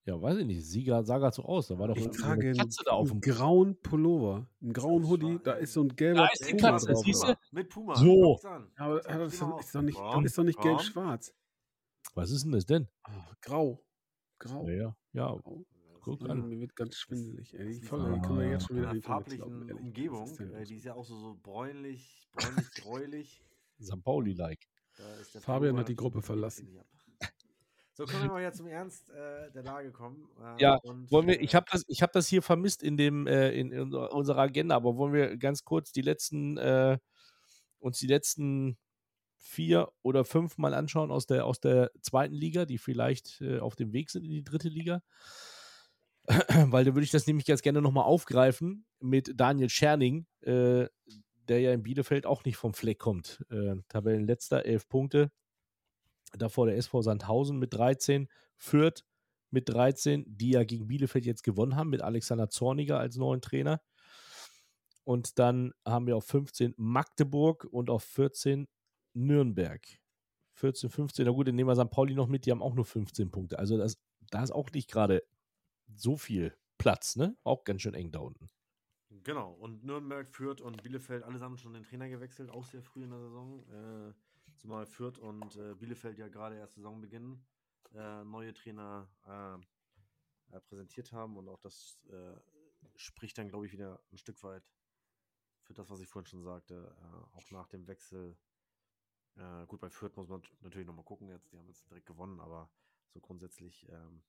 Ja, 0.06 0.20
weiß 0.20 0.38
ich 0.38 0.46
nicht. 0.46 0.66
Sieger 0.66 1.02
sah 1.02 1.18
gerade 1.18 1.34
so 1.34 1.44
aus. 1.44 1.68
Da 1.68 1.78
war 1.78 1.88
doch 1.88 1.96
ich 1.96 2.08
trage 2.08 2.48
eine 2.48 2.58
Katze 2.58 2.82
da 2.84 2.92
auf 2.92 3.08
dem 3.10 3.20
grauen 3.20 3.80
Pullover, 3.80 4.46
einen 4.60 4.72
grauen 4.74 5.08
Hoodie. 5.08 5.38
Da 5.42 5.52
ist 5.52 5.72
so 5.72 5.82
ein 5.82 5.88
gelber 5.88 6.20
da 6.20 6.28
ist 6.28 6.46
die 6.46 6.56
Katze, 6.56 6.92
drauf. 6.92 7.02
Siehst 7.04 7.22
du? 7.22 7.34
Mit 7.52 7.70
Puma. 7.70 7.96
So. 7.96 8.38
Ja, 8.42 8.66
aber 8.76 9.00
das 9.00 9.32
ist 9.32 9.42
doch, 9.42 9.60
ist 9.60 9.74
doch 9.74 9.82
nicht, 9.82 9.98
ist 10.24 10.38
doch 10.38 10.44
nicht 10.44 10.60
gelb-schwarz. 10.60 11.34
Was 12.14 12.30
ist 12.30 12.44
denn 12.44 12.52
das 12.52 12.66
denn? 12.66 12.86
Oh, 13.08 13.32
grau. 13.40 13.82
Grau. 14.38 14.68
Ja, 14.68 14.94
ja. 15.12 15.34
Grau. 15.36 15.64
Guck 16.04 16.28
an. 16.28 16.48
Mir 16.50 16.60
wird 16.60 16.76
ganz 16.76 16.96
schwindelig. 16.96 17.54
Ey. 17.58 17.80
Die 17.80 17.80
Folge 17.80 18.20
können 18.20 18.38
wir 18.38 18.50
jetzt 18.50 18.66
schon 18.66 18.76
wieder 18.76 18.90
in 18.90 19.00
der 19.00 19.02
farblichen 19.02 19.38
glauben, 19.38 19.72
Umgebung. 19.72 20.24
Ist 20.24 20.38
äh, 20.38 20.64
die 20.64 20.76
ist 20.76 20.84
ja 20.84 20.94
auch 20.94 21.04
so, 21.04 21.16
so 21.16 21.38
bräunlich, 21.42 22.28
bräunlich, 22.34 22.70
gräulich. 22.74 23.42
St. 23.80 24.04
Pauli-like. 24.04 24.68
Fabian 25.40 25.78
hat 25.78 25.88
die 25.88 25.96
Gruppe 25.96 26.20
verlassen. 26.20 26.78
So 27.96 28.06
können 28.06 28.24
wir 28.24 28.30
mal 28.30 28.42
ja 28.42 28.52
zum 28.52 28.66
Ernst 28.66 29.08
äh, 29.10 29.52
der 29.52 29.62
Lage 29.62 29.92
kommen. 29.92 30.28
Äh, 30.40 30.60
ja, 30.60 30.74
und, 30.82 31.12
wollen 31.12 31.28
wir, 31.28 31.40
ich 31.40 31.54
habe 31.54 31.66
das, 31.70 31.84
hab 32.00 32.12
das 32.12 32.26
hier 32.26 32.42
vermisst 32.42 32.82
in, 32.82 32.96
dem, 32.96 33.28
äh, 33.28 33.52
in, 33.52 33.70
in, 33.70 33.94
unserer 33.94 34.40
Agenda, 34.40 34.74
aber 34.74 34.96
wollen 34.96 35.12
wir 35.12 35.36
ganz 35.36 35.64
kurz 35.64 35.92
die 35.92 36.02
letzten, 36.02 36.58
äh, 36.58 36.98
uns 37.78 38.00
die 38.00 38.08
letzten 38.08 38.76
vier 39.38 39.92
oder 40.02 40.24
fünf 40.24 40.58
mal 40.58 40.74
anschauen 40.74 41.12
aus 41.12 41.26
der, 41.26 41.46
aus 41.46 41.60
der 41.60 41.92
zweiten 42.00 42.34
Liga, 42.34 42.64
die 42.64 42.78
vielleicht 42.78 43.40
äh, 43.40 43.60
auf 43.60 43.76
dem 43.76 43.92
Weg 43.92 44.10
sind 44.10 44.24
in 44.24 44.30
die 44.32 44.42
dritte 44.42 44.68
Liga? 44.68 45.00
Weil 46.26 46.84
da 46.84 46.94
würde 46.94 47.04
ich 47.04 47.12
das 47.12 47.28
nämlich 47.28 47.46
ganz 47.46 47.62
gerne 47.62 47.80
nochmal 47.80 48.06
aufgreifen 48.06 48.86
mit 48.98 49.38
Daniel 49.38 49.70
Scherning, 49.70 50.26
äh, 50.40 50.88
der 51.46 51.60
ja 51.60 51.72
in 51.72 51.84
Bielefeld 51.84 52.26
auch 52.26 52.44
nicht 52.44 52.56
vom 52.56 52.74
Fleck 52.74 52.98
kommt. 52.98 53.44
Tabellenletzter, 53.88 54.64
elf 54.64 54.88
Punkte, 54.88 55.30
davor 56.36 56.66
der 56.66 56.76
SV 56.76 57.02
Sandhausen 57.02 57.58
mit 57.58 57.74
13, 57.74 58.28
Fürth 58.56 59.04
mit 59.50 59.68
13, 59.68 60.24
die 60.26 60.50
ja 60.50 60.64
gegen 60.64 60.88
Bielefeld 60.88 61.24
jetzt 61.24 61.44
gewonnen 61.44 61.76
haben, 61.76 61.90
mit 61.90 62.02
Alexander 62.02 62.50
Zorniger 62.50 62.98
als 62.98 63.16
neuen 63.16 63.40
Trainer. 63.40 63.80
Und 65.04 65.38
dann 65.38 65.72
haben 65.86 66.06
wir 66.06 66.16
auf 66.16 66.24
15 66.26 66.74
Magdeburg 66.76 67.64
und 67.64 67.90
auf 67.90 68.04
14 68.04 68.66
Nürnberg. 69.12 69.82
14, 70.54 70.90
15, 70.90 71.24
na 71.26 71.32
gut, 71.32 71.48
dann 71.48 71.54
nehmen 71.54 71.68
wir 71.68 71.76
St. 71.76 71.90
Pauli 71.90 72.14
noch 72.14 72.28
mit, 72.28 72.46
die 72.46 72.50
haben 72.50 72.62
auch 72.62 72.74
nur 72.74 72.84
15 72.84 73.30
Punkte. 73.30 73.58
Also 73.58 73.76
das, 73.76 73.98
da 74.30 74.42
ist 74.42 74.50
auch 74.50 74.70
nicht 74.70 74.90
gerade 74.90 75.22
so 75.94 76.16
viel 76.16 76.56
Platz, 76.78 77.16
ne? 77.16 77.36
Auch 77.44 77.64
ganz 77.64 77.82
schön 77.82 77.94
eng 77.94 78.10
da 78.10 78.20
unten. 78.20 78.48
Genau, 79.22 79.52
und 79.52 79.84
Nürnberg, 79.84 80.28
Fürth 80.28 80.60
und 80.60 80.82
Bielefeld, 80.82 81.22
allesamt 81.22 81.60
schon 81.60 81.74
den 81.74 81.84
Trainer 81.84 82.08
gewechselt, 82.08 82.50
auch 82.50 82.64
sehr 82.64 82.82
früh 82.82 83.04
in 83.04 83.10
der 83.10 83.20
Saison. 83.20 83.62
Äh, 83.68 84.12
Zumal 84.56 84.86
Fürth 84.86 85.18
und 85.18 85.56
äh, 85.56 85.74
Bielefeld 85.74 86.18
ja 86.18 86.28
gerade 86.28 86.56
erst 86.56 86.74
Saisonbeginn 86.74 87.44
äh, 87.94 88.24
neue 88.24 88.52
Trainer 88.52 89.08
äh, 89.26 90.60
präsentiert 90.60 91.12
haben 91.12 91.36
und 91.36 91.48
auch 91.48 91.60
das 91.60 91.98
äh, 92.10 92.36
spricht 92.96 93.38
dann, 93.38 93.48
glaube 93.48 93.66
ich, 93.66 93.72
wieder 93.72 94.00
ein 94.12 94.18
Stück 94.18 94.42
weit 94.42 94.62
für 95.62 95.74
das, 95.74 95.90
was 95.90 96.00
ich 96.00 96.08
vorhin 96.08 96.26
schon 96.26 96.42
sagte, 96.42 96.94
äh, 96.98 97.36
auch 97.36 97.50
nach 97.50 97.68
dem 97.68 97.86
Wechsel. 97.86 98.36
Äh, 99.36 99.66
gut, 99.66 99.80
bei 99.80 99.90
Fürth 99.90 100.16
muss 100.16 100.28
man 100.28 100.42
natürlich 100.60 100.86
nochmal 100.86 101.04
gucken 101.04 101.28
jetzt, 101.28 101.52
die 101.52 101.58
haben 101.58 101.68
jetzt 101.68 101.88
direkt 101.88 102.06
gewonnen, 102.06 102.40
aber 102.40 102.70
so 103.08 103.20
grundsätzlich 103.20 103.88
ähm, 103.88 104.22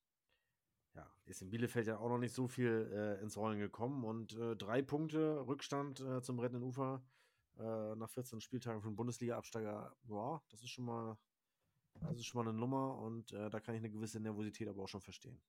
ja, 0.93 1.11
ist 1.25 1.41
in 1.41 1.49
Bielefeld 1.49 1.87
ja 1.87 1.97
auch 1.97 2.09
noch 2.09 2.17
nicht 2.17 2.33
so 2.33 2.47
viel 2.47 3.17
ins 3.21 3.35
Rollen 3.35 3.59
gekommen 3.59 4.05
und 4.05 4.37
drei 4.57 4.81
Punkte 4.81 5.45
Rückstand 5.45 6.01
zum 6.21 6.39
rettenden 6.39 6.63
Ufer 6.63 7.03
äh, 7.59 7.95
nach 7.95 8.09
14 8.09 8.41
Spieltagen 8.41 8.81
für 8.81 8.87
einen 8.87 8.95
Bundesliga-Absteiger, 8.95 9.95
ja, 10.09 10.41
das 10.49 10.61
ist 10.61 10.69
schon 10.69 10.85
mal, 10.85 11.17
das 12.01 12.17
ist 12.17 12.25
schon 12.25 12.43
mal 12.43 12.49
eine 12.49 12.57
Nummer 12.57 12.97
und 12.99 13.31
äh, 13.31 13.49
da 13.49 13.59
kann 13.59 13.75
ich 13.75 13.79
eine 13.79 13.91
gewisse 13.91 14.19
Nervosität 14.19 14.67
aber 14.67 14.83
auch 14.83 14.89
schon 14.89 15.01
verstehen. 15.01 15.41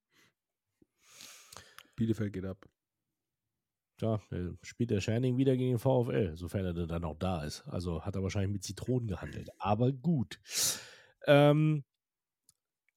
Bielefeld 1.97 2.33
geht 2.33 2.45
ab. 2.45 2.69
Ja, 4.01 4.21
spielt 4.63 4.91
der 4.91 5.01
Shining 5.01 5.39
wieder 5.39 5.57
gegen 5.57 5.71
den 5.71 5.79
VfL, 5.79 6.37
sofern 6.37 6.67
er 6.67 6.87
dann 6.87 7.05
auch 7.05 7.19
da 7.19 7.45
ist. 7.45 7.67
Also 7.67 8.05
hat 8.05 8.15
er 8.15 8.23
wahrscheinlich 8.23 8.53
mit 8.53 8.63
Zitronen 8.63 9.09
gehandelt. 9.09 9.49
Aber 9.59 9.91
gut. 9.91 10.39
Ähm, 11.27 11.83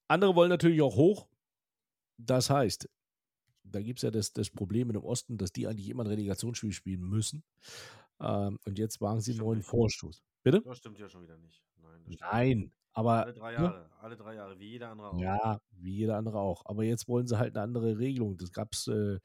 andere 0.08 0.34
wollen 0.34 0.50
natürlich 0.50 0.82
auch 0.82 0.96
hoch. 0.96 1.26
Das 2.18 2.50
heißt, 2.50 2.86
da 3.64 3.80
gibt 3.80 4.00
es 4.00 4.02
ja 4.02 4.10
das, 4.10 4.32
das 4.32 4.50
Problem 4.50 4.92
dem 4.92 5.04
Osten, 5.04 5.38
dass 5.38 5.52
die 5.52 5.66
eigentlich 5.66 5.88
immer 5.88 6.04
ein 6.04 6.08
Relegationsspiel 6.08 6.72
spielen 6.72 7.02
müssen. 7.02 7.44
Ähm, 8.20 8.58
und 8.64 8.78
jetzt 8.78 9.00
wagen 9.00 9.20
sie 9.20 9.32
einen 9.32 9.40
neuen 9.40 9.62
Vorstoß. 9.62 10.22
Bitte? 10.42 10.62
Das 10.62 10.78
stimmt 10.78 10.98
ja 10.98 11.08
schon 11.08 11.22
wieder 11.22 11.36
nicht. 11.38 11.62
Nein, 11.76 12.16
Nein 12.20 12.72
aber. 12.92 13.22
Alle 13.22 13.32
drei 13.34 13.52
Jahre, 13.52 13.78
ne? 13.78 13.90
alle 14.00 14.16
drei 14.16 14.34
Jahre, 14.34 14.58
wie 14.58 14.68
jeder 14.68 14.90
andere 14.90 15.10
auch. 15.10 15.20
Ja, 15.20 15.60
wie 15.72 15.94
jeder 15.94 16.16
andere 16.16 16.38
auch. 16.38 16.64
Aber 16.66 16.84
jetzt 16.84 17.08
wollen 17.08 17.26
sie 17.26 17.38
halt 17.38 17.56
eine 17.56 17.62
andere 17.62 17.98
Regelung. 17.98 18.36
Das 18.36 18.52
gab's, 18.52 18.86
äh, 18.88 19.18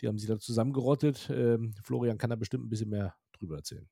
die 0.00 0.08
haben 0.08 0.18
sie 0.18 0.26
da 0.26 0.38
zusammengerottet. 0.38 1.30
Ähm, 1.30 1.74
Florian 1.82 2.18
kann 2.18 2.30
da 2.30 2.36
bestimmt 2.36 2.64
ein 2.64 2.70
bisschen 2.70 2.90
mehr 2.90 3.14
drüber 3.32 3.56
erzählen. 3.56 3.88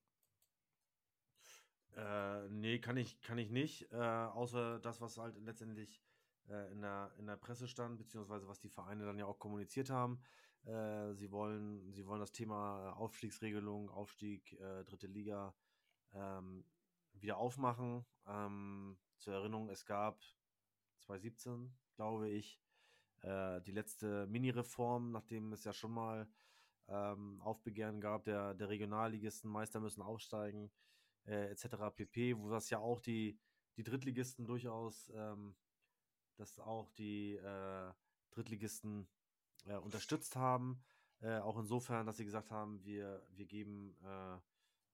Äh, 1.96 2.48
nee, 2.48 2.78
kann 2.78 2.96
ich, 2.96 3.20
kann 3.20 3.38
ich 3.38 3.50
nicht. 3.50 3.90
Äh, 3.92 3.96
außer 3.96 4.80
das, 4.80 5.00
was 5.00 5.18
halt 5.18 5.36
letztendlich 5.38 6.02
äh, 6.48 6.72
in, 6.72 6.80
der, 6.80 7.12
in 7.18 7.26
der 7.26 7.36
Presse 7.36 7.68
stand, 7.68 7.98
beziehungsweise 7.98 8.48
was 8.48 8.60
die 8.60 8.70
Vereine 8.70 9.04
dann 9.04 9.18
ja 9.18 9.26
auch 9.26 9.38
kommuniziert 9.38 9.90
haben. 9.90 10.20
Äh, 10.64 11.14
sie, 11.14 11.30
wollen, 11.32 11.92
sie 11.92 12.06
wollen 12.06 12.20
das 12.20 12.32
Thema 12.32 12.92
Aufstiegsregelung, 12.92 13.90
Aufstieg, 13.90 14.52
äh, 14.60 14.84
dritte 14.84 15.08
Liga 15.08 15.54
ähm, 16.12 16.64
wieder 17.14 17.36
aufmachen. 17.36 18.04
Ähm, 18.26 18.96
zur 19.18 19.34
Erinnerung, 19.34 19.68
es 19.70 19.84
gab 19.84 20.20
2017, 21.00 21.74
glaube 21.96 22.28
ich, 22.28 22.60
äh, 23.22 23.60
die 23.62 23.72
letzte 23.72 24.26
Mini-Reform, 24.26 25.10
nachdem 25.10 25.52
es 25.52 25.64
ja 25.64 25.72
schon 25.72 25.92
mal 25.92 26.28
ähm, 26.88 27.40
Aufbegehren 27.40 28.00
gab, 28.00 28.24
der, 28.24 28.54
der 28.54 28.68
Regionalligisten, 28.68 29.50
Meister 29.50 29.80
müssen 29.80 30.02
aufsteigen, 30.02 30.70
äh, 31.26 31.50
etc. 31.50 31.94
pp., 31.94 32.36
wo 32.38 32.50
das 32.50 32.70
ja 32.70 32.78
auch 32.78 33.00
die, 33.00 33.38
die 33.76 33.82
Drittligisten 33.82 34.46
durchaus, 34.46 35.10
ähm, 35.14 35.56
dass 36.36 36.58
auch 36.58 36.90
die 36.92 37.36
äh, 37.36 37.92
Drittligisten 38.30 39.08
äh, 39.66 39.76
unterstützt 39.76 40.36
haben. 40.36 40.82
Äh, 41.20 41.38
auch 41.38 41.58
insofern, 41.58 42.06
dass 42.06 42.16
sie 42.16 42.24
gesagt 42.24 42.50
haben, 42.50 42.84
wir, 42.84 43.24
wir 43.30 43.46
geben, 43.46 43.96
äh, 44.02 44.38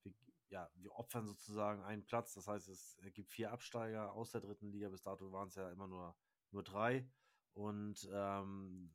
wir, 0.02 0.12
ja, 0.50 0.70
wir 0.76 0.94
opfern 0.94 1.26
sozusagen 1.26 1.82
einen 1.82 2.04
Platz. 2.04 2.34
Das 2.34 2.48
heißt, 2.48 2.68
es 2.68 2.98
gibt 3.14 3.30
vier 3.30 3.52
Absteiger 3.52 4.12
aus 4.12 4.30
der 4.30 4.40
dritten 4.40 4.70
Liga. 4.70 4.88
Bis 4.88 5.02
dato 5.02 5.32
waren 5.32 5.48
es 5.48 5.54
ja 5.54 5.70
immer 5.70 5.86
nur, 5.86 6.16
nur 6.50 6.62
drei. 6.62 7.08
Und 7.54 8.08
ähm, 8.12 8.90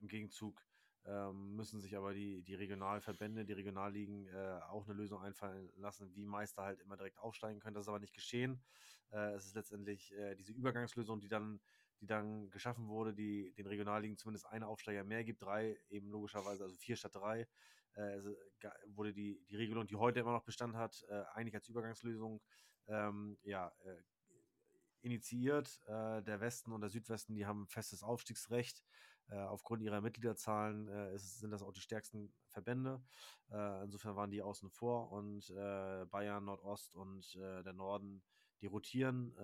im 0.00 0.08
Gegenzug 0.08 0.64
ähm, 1.06 1.54
müssen 1.54 1.80
sich 1.80 1.96
aber 1.96 2.14
die, 2.14 2.42
die 2.42 2.54
Regionalverbände, 2.54 3.44
die 3.44 3.52
Regionalligen 3.52 4.26
äh, 4.26 4.60
auch 4.68 4.84
eine 4.84 4.94
Lösung 4.94 5.20
einfallen 5.20 5.70
lassen, 5.76 6.14
wie 6.14 6.24
Meister 6.24 6.62
halt 6.62 6.80
immer 6.80 6.96
direkt 6.96 7.18
aufsteigen 7.18 7.60
können. 7.60 7.74
Das 7.74 7.84
ist 7.84 7.88
aber 7.88 8.00
nicht 8.00 8.14
geschehen. 8.14 8.62
Äh, 9.12 9.34
es 9.34 9.46
ist 9.46 9.54
letztendlich 9.54 10.12
äh, 10.14 10.34
diese 10.34 10.52
Übergangslösung, 10.52 11.20
die 11.20 11.28
dann 11.28 11.60
die 12.00 12.06
dann 12.06 12.50
geschaffen 12.50 12.88
wurde, 12.88 13.14
die 13.14 13.52
den 13.54 13.66
Regionalligen 13.66 14.16
zumindest 14.16 14.46
eine 14.46 14.66
Aufsteiger 14.66 15.04
mehr 15.04 15.24
gibt, 15.24 15.42
drei 15.42 15.78
eben 15.88 16.08
logischerweise, 16.08 16.64
also 16.64 16.76
vier 16.76 16.96
statt 16.96 17.14
drei, 17.14 17.48
äh, 17.94 18.00
also 18.00 18.34
wurde 18.88 19.12
die, 19.12 19.44
die 19.48 19.56
Regelung, 19.56 19.86
die 19.86 19.96
heute 19.96 20.20
immer 20.20 20.32
noch 20.32 20.44
Bestand 20.44 20.76
hat, 20.76 21.04
äh, 21.08 21.24
eigentlich 21.34 21.54
als 21.54 21.68
Übergangslösung 21.68 22.42
ähm, 22.88 23.38
ja, 23.42 23.72
äh, 23.84 24.02
initiiert. 25.06 25.80
Äh, 25.86 26.22
der 26.22 26.40
Westen 26.40 26.72
und 26.72 26.80
der 26.80 26.90
Südwesten, 26.90 27.34
die 27.34 27.46
haben 27.46 27.66
festes 27.66 28.02
Aufstiegsrecht. 28.02 28.84
Äh, 29.28 29.38
aufgrund 29.38 29.82
ihrer 29.82 30.00
Mitgliederzahlen 30.00 30.88
äh, 30.88 31.14
ist, 31.14 31.40
sind 31.40 31.50
das 31.50 31.62
auch 31.62 31.72
die 31.72 31.80
stärksten 31.80 32.32
Verbände. 32.50 33.02
insofern 33.84 34.16
waren 34.16 34.30
die 34.30 34.42
außen 34.42 34.70
vor 34.70 35.12
und 35.12 35.52
Bayern, 36.10 36.46
Nordost 36.46 36.96
und 36.96 37.34
der 37.34 37.72
Norden, 37.74 38.22
die 38.62 38.66
rotieren 38.66 39.34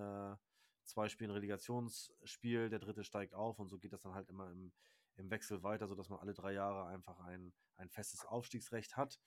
zwei 0.85 1.09
spielen 1.09 1.31
Relegationsspiel, 1.31 2.69
der 2.69 2.79
dritte 2.79 3.05
steigt 3.05 3.35
auf 3.35 3.59
und 3.59 3.69
so 3.69 3.79
geht 3.79 3.93
das 3.93 4.03
dann 4.03 4.15
halt 4.15 4.29
immer 4.29 4.51
im, 4.51 4.73
im 5.17 5.31
Wechsel 5.31 5.63
weiter, 5.63 5.87
sodass 5.87 6.09
man 6.09 6.19
alle 6.19 6.35
drei 6.35 6.53
Jahre 6.53 6.87
einfach 6.87 7.21
ein, 7.21 7.53
ein 7.77 7.89
festes 7.89 8.25
Aufstiegsrecht 8.25 8.97
hat. 8.97 9.19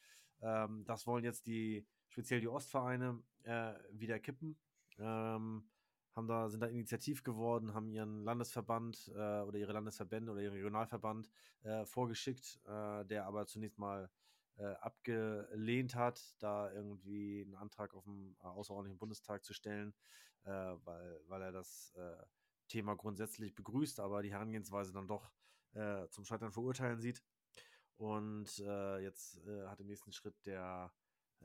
Ähm, 0.42 0.84
das 0.86 1.08
wollen 1.08 1.24
jetzt 1.24 1.48
die, 1.48 1.86
speziell 2.10 2.42
die 2.42 2.48
Ostvereine, 2.48 3.22
äh, 3.44 3.74
wieder 3.92 4.20
kippen. 4.20 4.58
Ähm, 4.98 5.70
haben 6.16 6.28
da, 6.28 6.50
sind 6.50 6.62
da 6.62 6.68
initiativ 6.68 7.24
geworden, 7.24 7.74
haben 7.74 7.90
ihren 7.90 8.24
Landesverband 8.24 9.12
äh, 9.14 9.42
oder 9.42 9.58
ihre 9.58 9.74
Landesverbände 9.74 10.32
oder 10.32 10.42
ihren 10.42 10.54
Regionalverband 10.54 11.30
äh, 11.64 11.86
vorgeschickt, 11.86 12.62
äh, 12.66 13.06
der 13.06 13.26
aber 13.26 13.46
zunächst 13.46 13.78
mal 13.78 14.10
äh, 14.58 14.74
abgelehnt 14.76 15.96
hat, 15.96 16.36
da 16.40 16.72
irgendwie 16.72 17.44
einen 17.44 17.56
Antrag 17.56 17.94
auf 17.94 18.06
dem 18.06 18.36
äh, 18.42 18.46
außerordentlichen 18.46 19.00
Bundestag 19.00 19.44
zu 19.44 19.54
stellen, 19.54 19.94
äh, 20.44 20.50
weil, 20.52 21.22
weil 21.28 21.42
er 21.42 21.52
das 21.52 21.94
Thema 22.68 22.96
grundsätzlich 22.96 23.54
begrüßt, 23.54 24.00
aber 24.00 24.24
die 24.24 24.32
Herangehensweise 24.32 24.92
dann 24.92 25.08
doch 25.08 25.32
zum 26.10 26.24
Scheitern 26.24 26.52
verurteilen 26.52 27.00
sieht. 27.00 27.22
Und 27.98 28.58
jetzt 28.58 29.40
hat 29.68 29.80
im 29.82 29.88
nächsten 29.88 30.12
Schritt 30.14 30.34
der 30.46 30.92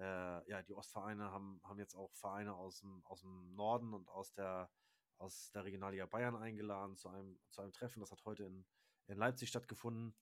äh, 0.01 0.51
ja, 0.51 0.63
die 0.63 0.75
Ostvereine 0.75 1.31
haben, 1.31 1.61
haben 1.65 1.79
jetzt 1.79 1.95
auch 1.95 2.13
Vereine 2.15 2.55
aus 2.55 2.81
dem, 2.81 3.03
aus 3.05 3.21
dem 3.21 3.55
Norden 3.55 3.93
und 3.93 4.09
aus 4.09 4.33
der, 4.33 4.71
aus 5.19 5.51
der 5.53 5.65
Regionalliga 5.65 6.07
Bayern 6.07 6.37
eingeladen 6.37 6.97
zu 6.97 7.09
einem, 7.09 7.39
zu 7.51 7.63
einem 7.63 7.73
Treffen. 7.73 8.01
Das 8.01 8.11
hat 8.11 8.25
heute 8.25 8.45
in, 8.45 8.65
in 9.07 9.19
Leipzig 9.19 9.49
stattgefunden. 9.49 10.15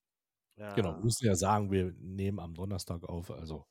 Genau, 0.74 0.98
äh, 0.98 1.00
müssen 1.02 1.26
ja 1.26 1.34
sagen, 1.34 1.70
wir 1.70 1.92
nehmen 1.98 2.40
am 2.40 2.54
Donnerstag 2.54 3.04
auf, 3.04 3.30
also. 3.30 3.66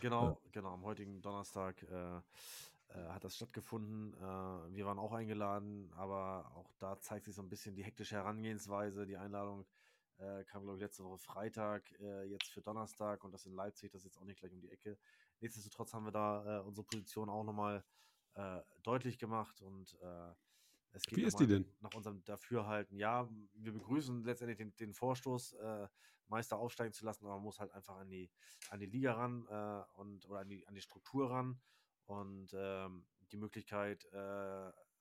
Genau, 0.00 0.32
äh, 0.32 0.50
genau, 0.52 0.74
am 0.74 0.84
heutigen 0.84 1.20
Donnerstag 1.20 1.82
äh, 1.82 2.16
äh, 2.16 3.08
hat 3.08 3.24
das 3.24 3.36
stattgefunden. 3.36 4.14
Äh, 4.14 4.74
wir 4.74 4.86
waren 4.86 4.98
auch 4.98 5.12
eingeladen, 5.12 5.90
aber 5.96 6.50
auch 6.54 6.72
da 6.78 7.00
zeigt 7.00 7.24
sich 7.24 7.34
so 7.34 7.42
ein 7.42 7.48
bisschen 7.48 7.74
die 7.74 7.84
hektische 7.84 8.16
Herangehensweise. 8.16 9.06
Die 9.06 9.16
Einladung 9.16 9.66
äh, 10.18 10.44
kam, 10.44 10.62
glaube 10.62 10.78
ich, 10.78 10.82
letzte 10.82 11.04
Woche 11.04 11.18
Freitag, 11.18 11.90
äh, 12.00 12.24
jetzt 12.24 12.48
für 12.48 12.62
Donnerstag 12.62 13.24
und 13.24 13.32
das 13.32 13.46
in 13.46 13.54
Leipzig, 13.54 13.90
das 13.90 14.02
ist 14.02 14.06
jetzt 14.06 14.18
auch 14.18 14.24
nicht 14.24 14.40
gleich 14.40 14.52
um 14.52 14.60
die 14.60 14.70
Ecke. 14.70 14.98
Nichtsdestotrotz 15.40 15.92
haben 15.92 16.04
wir 16.04 16.12
da 16.12 16.60
äh, 16.60 16.62
unsere 16.62 16.86
Position 16.86 17.28
auch 17.28 17.44
nochmal 17.44 17.84
äh, 18.34 18.60
deutlich 18.82 19.18
gemacht 19.18 19.60
und 19.60 19.98
äh, 20.00 20.32
es 20.92 21.02
geht 21.04 21.18
Wie 21.18 21.22
ist 21.24 21.38
die 21.38 21.46
denn? 21.46 21.66
nach 21.80 21.94
unserem 21.94 22.24
Dafürhalten. 22.24 22.98
Ja, 22.98 23.28
wir 23.54 23.72
begrüßen 23.72 24.24
letztendlich 24.24 24.58
den, 24.58 24.74
den 24.76 24.94
Vorstoß, 24.94 25.54
äh, 25.54 25.88
Meister 26.28 26.58
aufsteigen 26.58 26.92
zu 26.92 27.04
lassen, 27.04 27.24
aber 27.24 27.34
man 27.34 27.44
muss 27.44 27.60
halt 27.60 27.70
einfach 27.72 27.96
an 27.96 28.08
die, 28.08 28.30
an 28.70 28.80
die 28.80 28.86
Liga 28.86 29.12
ran 29.12 29.46
und 29.94 30.26
oder 30.28 30.40
an 30.40 30.48
die, 30.48 30.66
an 30.66 30.74
die 30.74 30.80
Struktur 30.80 31.30
ran 31.30 31.60
und 32.06 32.52
ähm, 32.52 33.06
die 33.30 33.36
Möglichkeit, 33.36 34.08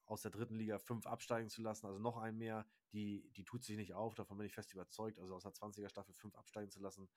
aus 0.05 0.21
der 0.21 0.31
dritten 0.31 0.55
Liga 0.55 0.77
fünf 0.77 1.07
absteigen 1.07 1.49
zu 1.49 1.61
lassen, 1.61 1.85
also 1.87 1.99
noch 1.99 2.17
ein 2.17 2.37
mehr, 2.37 2.65
die, 2.93 3.29
die 3.35 3.43
tut 3.43 3.63
sich 3.63 3.77
nicht 3.77 3.93
auf, 3.93 4.15
davon 4.15 4.37
bin 4.37 4.45
ich 4.45 4.53
fest 4.53 4.73
überzeugt. 4.73 5.19
Also 5.19 5.35
aus 5.35 5.43
der 5.43 5.53
20er 5.53 5.89
Staffel 5.89 6.13
fünf 6.13 6.35
absteigen 6.35 6.69
zu 6.69 6.79
lassen, 6.79 7.09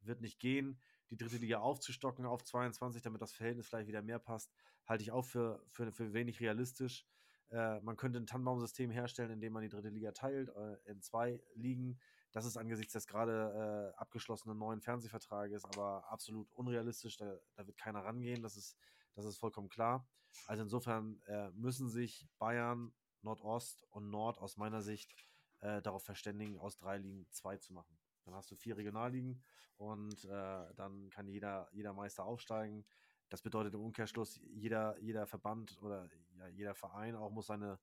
wird 0.00 0.20
nicht 0.20 0.38
gehen. 0.38 0.80
Die 1.10 1.16
dritte 1.16 1.38
Liga 1.38 1.58
aufzustocken 1.60 2.26
auf 2.26 2.44
22, 2.44 3.02
damit 3.02 3.22
das 3.22 3.32
Verhältnis 3.32 3.66
vielleicht 3.66 3.88
wieder 3.88 4.02
mehr 4.02 4.18
passt, 4.18 4.52
halte 4.86 5.02
ich 5.02 5.10
auch 5.10 5.24
für, 5.24 5.64
für, 5.70 5.90
für 5.92 6.12
wenig 6.12 6.40
realistisch. 6.40 7.06
Äh, 7.50 7.80
man 7.80 7.96
könnte 7.96 8.18
ein 8.18 8.26
Tannenbaumsystem 8.26 8.90
herstellen, 8.90 9.30
indem 9.30 9.52
man 9.52 9.62
die 9.62 9.68
dritte 9.68 9.88
Liga 9.88 10.12
teilt 10.12 10.48
äh, 10.50 10.76
in 10.90 11.00
zwei 11.02 11.40
Ligen. 11.54 11.98
Das 12.32 12.44
ist 12.44 12.56
angesichts 12.56 12.92
des 12.92 13.06
gerade 13.06 13.92
äh, 13.94 13.98
abgeschlossenen 13.98 14.58
neuen 14.58 14.80
Fernsehvertrages 14.80 15.64
aber 15.64 16.10
absolut 16.10 16.50
unrealistisch. 16.52 17.16
Da, 17.16 17.36
da 17.54 17.66
wird 17.66 17.76
keiner 17.76 18.04
rangehen. 18.04 18.42
Das 18.42 18.56
ist, 18.56 18.76
das 19.14 19.24
ist 19.24 19.38
vollkommen 19.38 19.68
klar. 19.68 20.06
Also 20.46 20.62
insofern 20.62 21.20
äh, 21.26 21.50
müssen 21.50 21.88
sich 21.88 22.26
Bayern, 22.38 22.92
Nordost 23.22 23.84
und 23.90 24.10
Nord 24.10 24.38
aus 24.38 24.56
meiner 24.56 24.82
Sicht 24.82 25.14
äh, 25.60 25.80
darauf 25.80 26.04
verständigen, 26.04 26.58
aus 26.58 26.76
drei 26.76 26.98
Ligen 26.98 27.26
zwei 27.30 27.56
zu 27.56 27.72
machen. 27.72 27.96
Dann 28.24 28.34
hast 28.34 28.50
du 28.50 28.56
vier 28.56 28.76
Regionalligen 28.76 29.42
und 29.76 30.24
dann 30.24 31.10
kann 31.10 31.26
jeder, 31.28 31.68
jeder 31.72 31.92
Meister 31.92 32.24
aufsteigen. 32.24 32.86
Das 33.28 33.42
bedeutet 33.42 33.74
im 33.74 33.80
Umkehrschluss, 33.80 34.40
jeder, 34.52 34.96
jeder 35.00 35.26
Verband 35.26 35.76
oder 35.82 36.08
ja, 36.44 36.48
jeder 36.48 36.74
Verein 36.74 37.16
auch 37.16 37.30
muss 37.30 37.46
seine, 37.46 37.78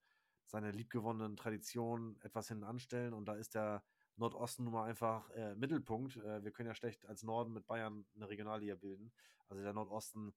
seine 0.45 0.71
liebgewonnenen 0.71 1.35
Traditionen 1.35 2.19
etwas 2.21 2.47
hinten 2.47 2.63
anstellen 2.63 3.13
und 3.13 3.25
da 3.25 3.35
ist 3.35 3.55
der 3.55 3.83
Nordosten 4.17 4.65
nun 4.65 4.73
mal 4.73 4.89
einfach 4.89 5.29
äh, 5.31 5.55
Mittelpunkt. 5.55 6.17
Äh, 6.17 6.43
wir 6.43 6.51
können 6.51 6.67
ja 6.67 6.75
schlecht 6.75 7.05
als 7.05 7.23
Norden 7.23 7.53
mit 7.53 7.65
Bayern 7.65 8.05
eine 8.15 8.29
Regionalliga 8.29 8.75
bilden. 8.75 9.11
Also 9.47 9.63
der 9.63 9.73
Nordosten 9.73 10.33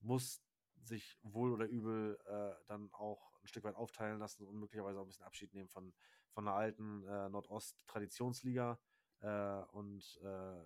muss 0.00 0.42
sich 0.82 1.18
wohl 1.22 1.52
oder 1.52 1.66
übel 1.66 2.18
äh, 2.26 2.54
dann 2.66 2.92
auch 2.92 3.32
ein 3.40 3.46
Stück 3.46 3.64
weit 3.64 3.76
aufteilen 3.76 4.18
lassen 4.18 4.46
und 4.46 4.58
möglicherweise 4.58 4.98
auch 4.98 5.04
ein 5.04 5.08
bisschen 5.08 5.24
Abschied 5.24 5.54
nehmen 5.54 5.68
von, 5.68 5.94
von 6.30 6.44
der 6.44 6.54
alten 6.54 7.04
äh, 7.04 7.28
Nordost-Traditionsliga. 7.30 8.78
Äh, 9.20 9.62
und 9.72 10.20
äh, 10.22 10.60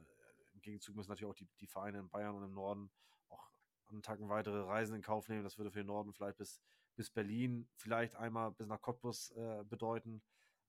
im 0.54 0.60
Gegenzug 0.60 0.96
müssen 0.96 1.10
natürlich 1.10 1.30
auch 1.30 1.36
die, 1.36 1.48
die 1.60 1.66
Vereine 1.66 1.98
in 1.98 2.08
Bayern 2.08 2.34
und 2.34 2.44
im 2.44 2.54
Norden 2.54 2.90
auch 3.28 3.50
einen 3.88 4.02
Tacken 4.02 4.28
weitere 4.28 4.60
Reisen 4.60 4.96
in 4.96 5.02
Kauf 5.02 5.28
nehmen. 5.28 5.44
Das 5.44 5.58
würde 5.58 5.70
für 5.70 5.80
den 5.80 5.86
Norden 5.86 6.12
vielleicht 6.12 6.38
bis, 6.38 6.60
bis 6.98 7.10
Berlin, 7.10 7.66
vielleicht 7.76 8.14
einmal 8.16 8.50
bis 8.52 8.66
nach 8.66 8.82
Cottbus 8.82 9.30
äh, 9.30 9.64
bedeuten 9.64 10.20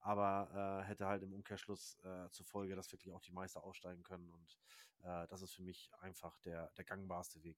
aber 0.01 0.82
äh, 0.84 0.88
hätte 0.88 1.05
halt 1.05 1.23
im 1.23 1.34
Umkehrschluss 1.34 1.97
äh, 2.03 2.30
zur 2.32 2.45
Folge, 2.45 2.75
dass 2.75 2.91
wirklich 2.91 3.13
auch 3.13 3.21
die 3.21 3.32
Meister 3.32 3.63
aussteigen 3.63 4.03
können. 4.03 4.30
Und 4.32 4.57
äh, 5.03 5.27
das 5.27 5.41
ist 5.41 5.53
für 5.53 5.61
mich 5.61 5.89
einfach 5.99 6.38
der, 6.39 6.71
der 6.77 6.86
gangbarste 6.86 7.43
Weg. 7.43 7.57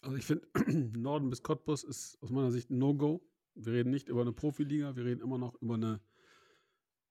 Also 0.00 0.16
ich 0.16 0.24
finde, 0.24 0.46
Norden 0.98 1.28
bis 1.28 1.42
Cottbus 1.42 1.84
ist 1.84 2.20
aus 2.22 2.30
meiner 2.30 2.50
Sicht 2.50 2.70
ein 2.70 2.78
No-Go. 2.78 3.22
Wir 3.54 3.74
reden 3.74 3.90
nicht 3.90 4.08
über 4.08 4.22
eine 4.22 4.32
Profiliga, 4.32 4.96
wir 4.96 5.04
reden 5.04 5.20
immer 5.20 5.38
noch 5.38 5.54
über 5.60 5.74
eine 5.74 6.00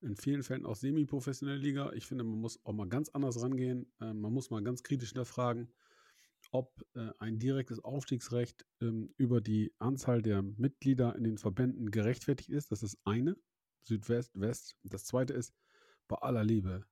in 0.04 0.16
vielen 0.16 0.42
Fällen 0.42 0.66
auch 0.66 0.76
semi-professionelle 0.76 1.60
Liga. 1.60 1.92
Ich 1.94 2.08
finde, 2.08 2.24
man 2.24 2.40
muss 2.42 2.60
auch 2.66 2.74
mal 2.74 2.90
ganz 2.90 3.10
anders 3.10 3.40
rangehen. 3.40 3.86
Äh, 4.00 4.16
man 4.16 4.34
muss 4.34 4.50
mal 4.50 4.64
ganz 4.64 4.82
kritisch 4.82 5.10
hinterfragen, 5.10 5.72
ob 6.52 6.86
äh, 6.96 7.10
ein 7.20 7.40
direktes 7.40 7.80
Aufstiegsrecht 7.80 8.66
ähm, 8.82 9.14
über 9.18 9.42
die 9.42 9.74
Anzahl 9.80 10.22
der 10.22 10.42
Mitglieder 10.42 11.16
in 11.16 11.24
den 11.24 11.38
Verbänden 11.38 11.92
gerechtfertigt 11.92 12.50
ist. 12.50 12.72
Das 12.72 12.84
ist 12.84 12.98
eine, 13.06 13.38
Südwest, 13.84 14.40
West. 14.40 14.78
Das 14.84 15.06
zweite 15.06 15.34
ist, 15.34 15.54
bei 16.08 16.18
aller 16.18 16.44
Liebe, 16.44 16.86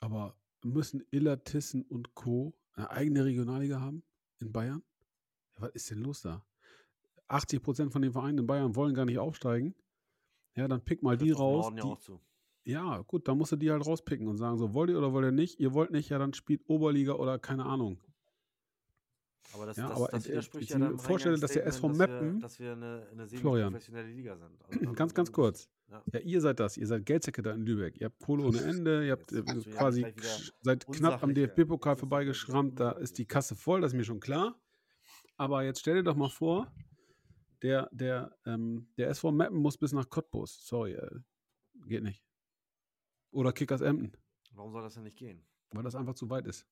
aber 0.00 0.36
müssen 0.62 1.02
Illertissen 1.10 1.82
und 1.82 2.14
Co. 2.14 2.54
eine 2.74 2.90
eigene 2.90 3.24
Regionalliga 3.24 3.80
haben 3.80 4.04
in 4.40 4.52
Bayern? 4.52 4.82
Ja, 5.56 5.62
was 5.62 5.70
ist 5.70 5.90
denn 5.90 5.98
los 5.98 6.22
da? 6.22 6.44
80 7.28 7.62
Prozent 7.62 7.92
von 7.92 8.02
den 8.02 8.12
Vereinen 8.12 8.38
in 8.38 8.46
Bayern 8.46 8.76
wollen 8.76 8.94
gar 8.94 9.06
nicht 9.06 9.18
aufsteigen. 9.18 9.74
Ja, 10.56 10.68
dann 10.68 10.84
pick 10.84 11.02
mal 11.02 11.16
die 11.16 11.30
raus. 11.30 11.72
Die, 11.74 12.70
ja, 12.70 13.02
gut, 13.02 13.28
dann 13.28 13.38
musst 13.38 13.52
du 13.52 13.56
die 13.56 13.70
halt 13.70 13.86
rauspicken 13.86 14.28
und 14.28 14.36
sagen, 14.36 14.58
so 14.58 14.72
wollt 14.72 14.90
ihr 14.90 14.98
oder 14.98 15.12
wollt 15.12 15.26
ihr 15.26 15.32
nicht? 15.32 15.58
Ihr 15.58 15.74
wollt 15.74 15.90
nicht, 15.90 16.10
ja, 16.10 16.18
dann 16.18 16.32
spielt 16.32 16.68
Oberliga 16.68 17.14
oder 17.14 17.38
keine 17.38 17.64
Ahnung. 17.64 17.98
Aber 19.52 19.66
das, 19.66 19.76
ja, 19.76 19.88
das, 19.88 19.96
aber 19.96 20.08
das 20.08 20.28
widerspricht 20.28 20.64
ich, 20.64 20.70
ja 20.70 20.78
dann 20.78 20.98
vorstelle, 20.98 21.38
dass 21.38 21.52
der 21.52 21.66
SV 21.66 21.88
Meppen, 21.90 22.40
dass 22.40 22.58
wir, 22.58 22.70
dass 22.70 22.80
wir 22.80 22.88
eine, 22.88 23.06
eine 23.12 23.26
semi-professionelle 23.26 24.08
Liga 24.08 24.36
sind. 24.36 24.50
Also 24.68 24.92
ganz, 24.94 25.14
ganz 25.14 25.30
kurz. 25.32 25.68
Ja. 25.90 26.02
ja. 26.12 26.20
ihr 26.20 26.40
seid 26.40 26.60
das. 26.60 26.76
Ihr 26.76 26.86
seid 26.86 27.06
Geldsäcke 27.06 27.42
da 27.42 27.52
in 27.52 27.62
Lübeck. 27.62 28.00
Ihr 28.00 28.06
habt 28.06 28.18
Kohle 28.20 28.44
ohne 28.44 28.60
Ende. 28.62 29.06
Ihr 29.06 29.12
habt 29.12 29.32
äh, 29.32 29.42
quasi 29.42 30.06
seit 30.62 30.86
knapp 30.86 31.22
am 31.22 31.34
DFB-Pokal 31.34 31.96
vorbeigeschrammt. 31.96 32.80
Da 32.80 32.92
ist 32.92 33.18
die 33.18 33.26
Kasse 33.26 33.54
voll, 33.54 33.80
das 33.80 33.92
ist 33.92 33.96
mir 33.96 34.04
schon 34.04 34.20
klar. 34.20 34.58
Aber 35.36 35.62
jetzt 35.62 35.80
stell 35.80 35.96
dir 35.96 36.04
doch 36.04 36.16
mal 36.16 36.30
vor, 36.30 36.72
der, 37.62 37.88
der, 37.92 38.36
ähm, 38.46 38.88
der 38.98 39.08
SV 39.08 39.32
Meppen 39.32 39.58
muss 39.58 39.76
bis 39.76 39.92
nach 39.92 40.08
Cottbus. 40.08 40.66
Sorry, 40.66 40.92
äh, 40.92 41.20
geht 41.86 42.02
nicht. 42.02 42.24
Oder 43.30 43.52
Kickers 43.52 43.80
Emden. 43.80 44.12
Warum 44.52 44.72
soll 44.72 44.82
das 44.82 44.94
denn 44.94 45.02
nicht 45.02 45.16
gehen? 45.16 45.44
Weil 45.70 45.82
das 45.82 45.94
einfach 45.96 46.14
zu 46.14 46.30
weit 46.30 46.46
ist. 46.46 46.66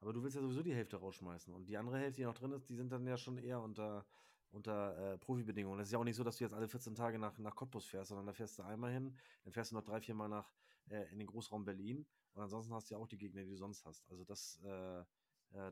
Aber 0.00 0.12
du 0.12 0.22
willst 0.22 0.36
ja 0.36 0.42
sowieso 0.42 0.62
die 0.62 0.74
Hälfte 0.74 0.96
rausschmeißen. 0.96 1.52
Und 1.52 1.68
die 1.68 1.76
andere 1.76 1.98
Hälfte, 1.98 2.20
die 2.20 2.24
noch 2.24 2.34
drin 2.34 2.52
ist, 2.52 2.68
die 2.68 2.74
sind 2.74 2.90
dann 2.92 3.06
ja 3.06 3.16
schon 3.16 3.36
eher 3.38 3.60
unter, 3.60 4.06
unter 4.50 5.14
äh, 5.14 5.18
Profibedingungen. 5.18 5.80
Es 5.80 5.88
ist 5.88 5.92
ja 5.92 5.98
auch 5.98 6.04
nicht 6.04 6.16
so, 6.16 6.24
dass 6.24 6.36
du 6.36 6.44
jetzt 6.44 6.54
alle 6.54 6.68
14 6.68 6.94
Tage 6.94 7.18
nach, 7.18 7.38
nach 7.38 7.54
Cottbus 7.54 7.86
fährst, 7.86 8.08
sondern 8.08 8.26
da 8.26 8.32
fährst 8.32 8.58
du 8.58 8.62
einmal 8.62 8.92
hin, 8.92 9.16
dann 9.44 9.52
fährst 9.52 9.72
du 9.72 9.74
noch 9.74 9.82
drei, 9.82 10.00
vier 10.00 10.14
Mal 10.14 10.28
nach, 10.28 10.52
äh, 10.88 11.10
in 11.10 11.18
den 11.18 11.26
Großraum 11.26 11.64
Berlin. 11.64 12.06
Und 12.34 12.42
ansonsten 12.42 12.72
hast 12.72 12.90
du 12.90 12.94
ja 12.94 13.00
auch 13.00 13.08
die 13.08 13.18
Gegner, 13.18 13.42
die 13.42 13.50
du 13.50 13.56
sonst 13.56 13.84
hast. 13.84 14.08
Also 14.10 14.24
das, 14.24 14.60
äh, 14.64 15.00
äh, 15.00 15.04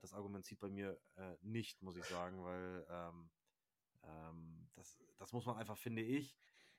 das 0.01 0.13
Argument 0.13 0.45
zieht 0.45 0.59
bei 0.59 0.69
mir 0.69 0.99
äh, 1.17 1.37
nicht, 1.43 1.83
muss 1.83 1.97
ich 1.97 2.05
sagen, 2.05 2.43
weil 2.43 2.87
ähm, 2.91 3.31
ähm, 4.03 4.69
das, 4.75 4.99
das 5.19 5.33
muss 5.33 5.47
man 5.47 5.57
einfach, 5.57 5.77
finde 5.77 6.03
ich, 6.03 6.37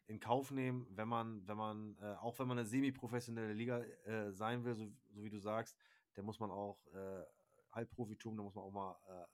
in 0.07 0.19
Kauf 0.19 0.51
nehmen, 0.51 0.87
wenn 0.89 1.07
man, 1.07 1.47
wenn 1.47 1.57
man, 1.57 1.97
äh, 1.99 2.15
auch 2.15 2.39
wenn 2.39 2.47
man 2.47 2.57
eine 2.57 2.67
semi-professionelle 2.67 3.53
Liga 3.53 3.83
sein 4.29 4.63
will, 4.63 4.73
so, 4.73 4.87
so, 5.09 5.23
wie 5.23 5.29
du 5.29 5.39
sagst, 5.39 5.77
dann 6.17 6.25
muss 6.25 6.39
man 6.39 6.51
auch 6.51 6.85
äh, 6.93 7.23
Halbprofitum, 7.71 8.35
da 8.35 8.43
muss 8.43 8.55
man 8.55 8.65
auch 8.65 8.71
mal 8.71 8.97
äh, 9.07 9.25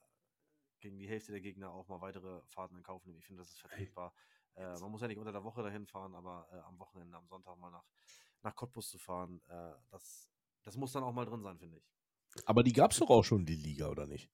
gegen 0.79 0.99
die 0.99 1.07
Hälfte 1.07 1.31
der 1.31 1.41
Gegner 1.41 1.71
auch 1.71 1.87
mal 1.87 2.01
weitere 2.01 2.41
Fahrten 2.47 2.77
in 2.77 2.83
Kauf 2.83 3.05
nehmen. 3.05 3.17
Ich 3.19 3.25
finde, 3.25 3.41
das 3.41 3.49
ist 3.49 3.59
vertretbar. 3.59 4.13
Äh, 4.55 4.79
man 4.79 4.91
muss 4.91 5.01
ja 5.01 5.07
nicht 5.07 5.17
unter 5.17 5.31
der 5.31 5.43
Woche 5.43 5.63
dahin 5.63 5.87
fahren, 5.87 6.13
aber 6.13 6.47
äh, 6.51 6.59
am 6.67 6.77
Wochenende, 6.77 7.17
am 7.17 7.27
Sonntag 7.27 7.57
mal 7.57 7.71
nach, 7.71 7.85
nach 8.43 8.55
Cottbus 8.55 8.89
zu 8.89 8.99
fahren, 8.99 9.41
das, 9.89 10.29
das 10.63 10.75
muss 10.75 10.91
dann 10.91 11.03
auch 11.03 11.13
mal 11.13 11.25
drin 11.25 11.41
sein, 11.41 11.57
finde 11.57 11.77
ich. 11.77 11.89
Aber 12.45 12.61
die 12.61 12.73
gab 12.73 12.91
es 12.91 12.99
doch 12.99 13.09
auch 13.09 13.23
schon, 13.23 13.45
die 13.45 13.55
Liga, 13.55 13.87
oder 13.87 14.05
nicht? 14.05 14.29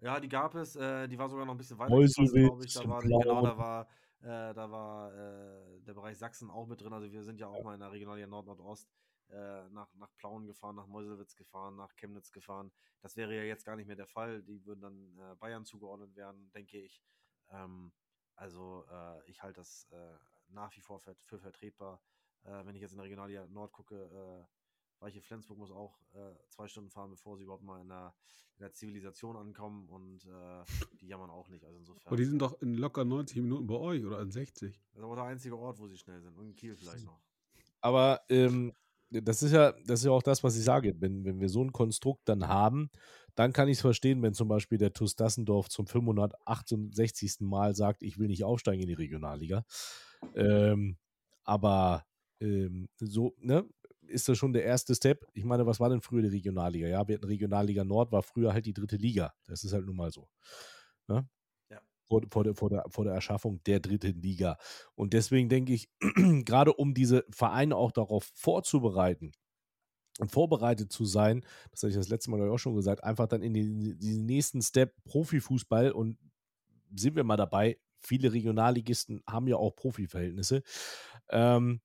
Ja, 0.00 0.20
die 0.20 0.28
gab 0.28 0.54
es. 0.54 0.76
Äh, 0.76 1.08
die 1.08 1.18
war 1.18 1.28
sogar 1.28 1.44
noch 1.44 1.54
ein 1.54 1.58
bisschen 1.58 1.78
weiter, 1.78 1.96
glaube 1.96 2.64
ich. 2.64 2.72
Da 2.72 2.88
war, 2.88 3.02
genau, 3.02 3.42
da 3.42 3.58
war 3.58 3.88
Äh, 4.20 4.52
da 4.52 4.68
war 4.68 5.14
äh, 5.14 5.80
der 5.82 5.94
Bereich 5.94 6.18
Sachsen 6.18 6.50
auch 6.50 6.66
mit 6.66 6.80
drin. 6.80 6.92
Also 6.92 7.10
wir 7.10 7.22
sind 7.22 7.38
ja 7.38 7.46
auch 7.46 7.62
mal 7.62 7.74
in 7.74 7.80
der 7.80 7.92
Regionalliga 7.92 8.26
Nord-Nordost 8.26 8.90
äh, 9.30 9.68
nach, 9.70 9.92
nach 9.94 10.14
Plauen 10.16 10.46
gefahren, 10.46 10.76
nach 10.76 10.86
Meuselwitz 10.86 11.36
gefahren, 11.36 11.76
nach 11.76 11.94
Chemnitz 11.96 12.32
gefahren. 12.32 12.70
Das 13.00 13.16
wäre 13.16 13.34
ja 13.34 13.42
jetzt 13.42 13.64
gar 13.64 13.76
nicht 13.76 13.86
mehr 13.86 13.96
der 13.96 14.06
Fall. 14.06 14.42
Die 14.42 14.64
würden 14.64 14.80
dann 14.80 15.18
äh, 15.18 15.34
Bayern 15.36 15.64
zugeordnet 15.64 16.16
werden, 16.16 16.50
denke 16.52 16.78
ich. 16.78 17.02
Ähm, 17.50 17.92
also 18.34 18.84
äh, 18.90 19.30
ich 19.30 19.42
halte 19.42 19.60
das 19.60 19.86
äh, 19.90 20.18
nach 20.48 20.74
wie 20.76 20.80
vor 20.80 21.00
für, 21.00 21.14
für 21.22 21.38
vertretbar. 21.38 22.00
Äh, 22.44 22.64
wenn 22.64 22.74
ich 22.74 22.82
jetzt 22.82 22.92
in 22.92 22.98
der 22.98 23.04
Regionalliga 23.04 23.46
Nord 23.48 23.72
gucke, 23.72 23.96
äh, 23.96 24.46
Weiche 25.00 25.20
Flensburg 25.20 25.58
muss 25.58 25.70
auch 25.70 26.00
äh, 26.14 26.34
zwei 26.48 26.66
Stunden 26.66 26.90
fahren, 26.90 27.10
bevor 27.10 27.36
sie 27.36 27.44
überhaupt 27.44 27.62
mal 27.62 27.80
in 27.80 27.88
der, 27.88 28.14
in 28.56 28.62
der 28.62 28.72
Zivilisation 28.72 29.36
ankommen 29.36 29.88
und 29.88 30.24
äh, 30.26 30.64
die 31.00 31.06
jammern 31.06 31.30
auch 31.30 31.48
nicht. 31.48 31.64
Also 31.64 31.78
insofern. 31.78 32.06
Aber 32.06 32.16
die 32.16 32.24
sind 32.24 32.42
doch 32.42 32.60
in 32.60 32.74
locker 32.74 33.04
90 33.04 33.36
Minuten 33.42 33.66
bei 33.66 33.76
euch 33.76 34.04
oder 34.04 34.20
in 34.20 34.32
60. 34.32 34.72
Das 34.72 34.98
ist 34.98 35.04
aber 35.04 35.14
der 35.14 35.24
einzige 35.26 35.56
Ort, 35.56 35.78
wo 35.78 35.86
sie 35.86 35.96
schnell 35.96 36.20
sind. 36.20 36.36
Und 36.36 36.46
in 36.46 36.56
Kiel 36.56 36.74
vielleicht 36.74 37.04
noch. 37.04 37.20
Aber 37.80 38.22
ähm, 38.28 38.72
das 39.10 39.42
ist 39.42 39.52
ja, 39.52 39.72
das 39.86 40.00
ist 40.00 40.06
ja 40.06 40.12
auch 40.12 40.22
das, 40.22 40.44
was 40.44 40.56
ich 40.56 40.64
sage. 40.64 40.94
Wenn, 40.98 41.24
wenn 41.24 41.40
wir 41.40 41.48
so 41.48 41.62
ein 41.62 41.72
Konstrukt 41.72 42.28
dann 42.28 42.48
haben, 42.48 42.90
dann 43.34 43.52
kann 43.52 43.68
ich 43.68 43.78
es 43.78 43.80
verstehen, 43.80 44.22
wenn 44.22 44.34
zum 44.34 44.48
Beispiel 44.48 44.78
der 44.78 44.92
TuS 44.92 45.16
Dassendorf 45.16 45.68
zum 45.68 45.86
568. 45.86 47.40
Mal 47.40 47.74
sagt, 47.74 48.02
ich 48.02 48.18
will 48.18 48.28
nicht 48.28 48.44
aufsteigen 48.44 48.82
in 48.82 48.88
die 48.88 48.94
Regionalliga. 48.94 49.64
Ähm, 50.34 50.96
aber 51.44 52.04
ähm, 52.40 52.88
so, 52.98 53.34
ne, 53.38 53.64
ist 54.08 54.28
das 54.28 54.38
schon 54.38 54.52
der 54.52 54.64
erste 54.64 54.94
Step. 54.94 55.26
Ich 55.34 55.44
meine, 55.44 55.66
was 55.66 55.80
war 55.80 55.88
denn 55.88 56.00
früher 56.00 56.22
die 56.22 56.28
Regionalliga? 56.28 56.88
Ja, 56.88 57.06
wir 57.06 57.16
hatten 57.16 57.26
Regionalliga 57.26 57.84
Nord, 57.84 58.12
war 58.12 58.22
früher 58.22 58.52
halt 58.52 58.66
die 58.66 58.72
dritte 58.72 58.96
Liga. 58.96 59.32
Das 59.46 59.64
ist 59.64 59.72
halt 59.72 59.86
nun 59.86 59.96
mal 59.96 60.10
so. 60.10 60.28
Ne? 61.06 61.28
Vor, 62.08 62.22
vor, 62.30 62.44
der, 62.44 62.54
vor, 62.54 62.70
der, 62.70 62.84
vor 62.88 63.04
der 63.04 63.14
Erschaffung 63.14 63.62
der 63.64 63.80
dritten 63.80 64.20
Liga. 64.20 64.56
Und 64.94 65.12
deswegen 65.12 65.48
denke 65.48 65.74
ich, 65.74 65.90
gerade 66.44 66.72
um 66.72 66.94
diese 66.94 67.24
Vereine 67.30 67.76
auch 67.76 67.92
darauf 67.92 68.30
vorzubereiten, 68.34 69.32
und 70.18 70.32
vorbereitet 70.32 70.92
zu 70.92 71.04
sein, 71.04 71.44
das 71.70 71.82
hatte 71.82 71.90
ich 71.90 71.96
das 71.96 72.08
letzte 72.08 72.30
Mal 72.30 72.48
auch 72.48 72.58
schon 72.58 72.74
gesagt, 72.74 73.04
einfach 73.04 73.28
dann 73.28 73.42
in 73.42 73.54
den, 73.54 73.98
den 73.98 74.26
nächsten 74.26 74.62
Step 74.62 74.92
Profifußball 75.04 75.92
und 75.92 76.18
sind 76.94 77.16
wir 77.16 77.24
mal 77.24 77.36
dabei, 77.36 77.78
viele 78.00 78.32
Regionalligisten 78.32 79.22
haben 79.28 79.46
ja 79.46 79.56
auch 79.56 79.74
Profiverhältnisse. 79.76 80.62
Ähm, 81.30 81.80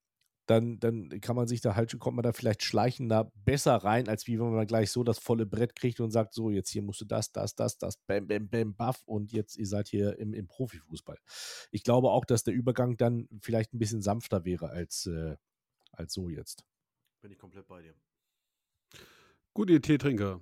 dann, 0.45 0.79
dann 0.79 1.09
kann 1.21 1.35
man 1.35 1.47
sich 1.47 1.61
da 1.61 1.75
halt, 1.75 1.97
kommt 1.99 2.15
man 2.15 2.23
da 2.23 2.33
vielleicht 2.33 2.63
schleichender 2.63 3.31
besser 3.45 3.75
rein, 3.75 4.09
als 4.09 4.27
wie 4.27 4.39
wenn 4.39 4.53
man 4.53 4.67
gleich 4.67 4.91
so 4.91 5.03
das 5.03 5.19
volle 5.19 5.45
Brett 5.45 5.75
kriegt 5.75 5.99
und 5.99 6.11
sagt, 6.11 6.33
so, 6.33 6.49
jetzt 6.49 6.69
hier 6.69 6.81
musst 6.81 7.01
du 7.01 7.05
das, 7.05 7.31
das, 7.31 7.55
das, 7.55 7.77
das, 7.77 7.97
bam, 7.97 8.27
bam, 8.27 8.49
bam, 8.49 8.75
buff 8.75 9.03
und 9.05 9.31
jetzt, 9.31 9.57
ihr 9.57 9.67
seid 9.67 9.87
hier 9.87 10.19
im, 10.19 10.33
im 10.33 10.47
Profifußball. 10.47 11.17
Ich 11.71 11.83
glaube 11.83 12.09
auch, 12.09 12.25
dass 12.25 12.43
der 12.43 12.53
Übergang 12.53 12.97
dann 12.97 13.29
vielleicht 13.41 13.73
ein 13.73 13.79
bisschen 13.79 14.01
sanfter 14.01 14.43
wäre 14.43 14.69
als, 14.69 15.05
äh, 15.05 15.37
als 15.91 16.13
so 16.13 16.29
jetzt. 16.29 16.65
Bin 17.21 17.31
ich 17.31 17.37
komplett 17.37 17.67
bei 17.67 17.81
dir. 17.81 17.95
Gut, 19.53 19.69
ihr 19.69 19.81
Teetrinker. 19.81 20.41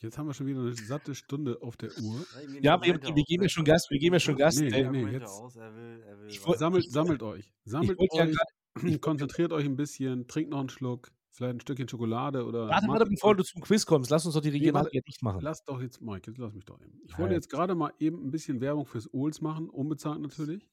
Jetzt 0.00 0.18
haben 0.18 0.26
wir 0.26 0.34
schon 0.34 0.46
wieder 0.46 0.60
eine 0.60 0.74
satte 0.74 1.14
Stunde 1.14 1.58
auf 1.62 1.76
der 1.76 1.90
Uhr. 1.98 2.26
Ja, 2.60 2.82
wir, 2.82 3.00
wir 3.00 3.24
geben 3.24 3.44
ja 3.44 3.48
schon 3.48 3.64
Gas, 3.64 3.88
wir 3.88 4.00
geben 4.00 4.14
ja 4.14 4.20
schon 4.20 4.36
Gas. 4.36 4.56
Nee, 4.56 4.70
nee, 4.70 5.04
nee, 5.04 5.12
jetzt. 5.12 6.58
sammelt, 6.58 6.90
sammelt 6.90 7.22
euch. 7.22 7.52
Sammelt 7.64 7.98
euch. 8.00 8.08
Ja 8.14 8.26
konzentriert 9.00 9.52
euch 9.52 9.64
ein 9.64 9.76
bisschen, 9.76 10.26
trinkt 10.26 10.50
noch 10.50 10.60
einen 10.60 10.68
Schluck, 10.68 11.12
vielleicht 11.30 11.54
ein 11.54 11.60
Stückchen 11.60 11.88
Schokolade 11.88 12.44
oder. 12.44 12.68
Warte, 12.68 12.88
warte, 12.88 13.06
bevor 13.06 13.34
du 13.34 13.44
zum 13.44 13.62
Quiz 13.62 13.86
kommst, 13.86 14.10
lass 14.10 14.24
uns 14.24 14.34
doch 14.34 14.40
die 14.40 14.50
Regionalliga 14.50 14.90
nee, 14.94 15.02
nicht 15.06 15.22
machen. 15.22 15.40
Lass 15.42 15.64
doch 15.64 15.80
jetzt, 15.80 16.00
Mike, 16.00 16.30
jetzt 16.30 16.38
lass 16.38 16.52
mich 16.52 16.64
doch 16.64 16.80
eben. 16.80 17.00
Ich 17.04 17.18
wollte 17.18 17.34
jetzt 17.34 17.50
gerade 17.50 17.74
mal 17.74 17.92
eben 17.98 18.24
ein 18.24 18.30
bisschen 18.30 18.60
Werbung 18.60 18.86
fürs 18.86 19.12
Ohls 19.12 19.40
machen, 19.40 19.68
unbezahlt 19.68 20.20
natürlich. 20.20 20.68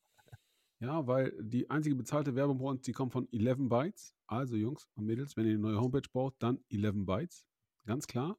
Ja, 0.81 1.05
weil 1.07 1.33
die 1.41 1.69
einzige 1.69 1.95
bezahlte 1.95 2.35
Werbung 2.35 2.57
bei 2.57 2.65
uns, 2.65 2.83
die 2.83 2.93
kommt 2.93 3.11
von 3.11 3.27
11 3.33 3.57
Bytes. 3.67 4.15
Also 4.27 4.55
Jungs 4.55 4.87
und 4.95 5.05
Mädels, 5.05 5.35
wenn 5.35 5.45
ihr 5.45 5.51
eine 5.51 5.59
neue 5.59 5.81
Homepage 5.81 6.07
braucht, 6.09 6.35
dann 6.39 6.59
11 6.69 7.05
Bytes. 7.05 7.45
Ganz 7.85 8.07
klar. 8.07 8.37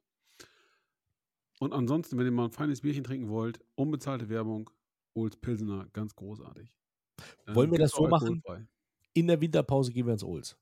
Und 1.59 1.73
ansonsten, 1.73 2.17
wenn 2.17 2.25
ihr 2.25 2.31
mal 2.31 2.45
ein 2.45 2.51
feines 2.51 2.81
Bierchen 2.81 3.03
trinken 3.03 3.29
wollt, 3.29 3.59
unbezahlte 3.75 4.29
Werbung, 4.29 4.71
Olds 5.13 5.37
Pilsener, 5.37 5.87
ganz 5.93 6.15
großartig. 6.15 6.75
Wollen 7.45 7.67
ähm, 7.67 7.71
wir 7.73 7.79
das 7.79 7.91
so 7.91 8.07
machen? 8.07 8.41
In 9.13 9.27
der 9.27 9.41
Winterpause 9.41 9.91
gehen 9.91 10.05
wir 10.05 10.13
ins 10.13 10.23
Olds. 10.23 10.57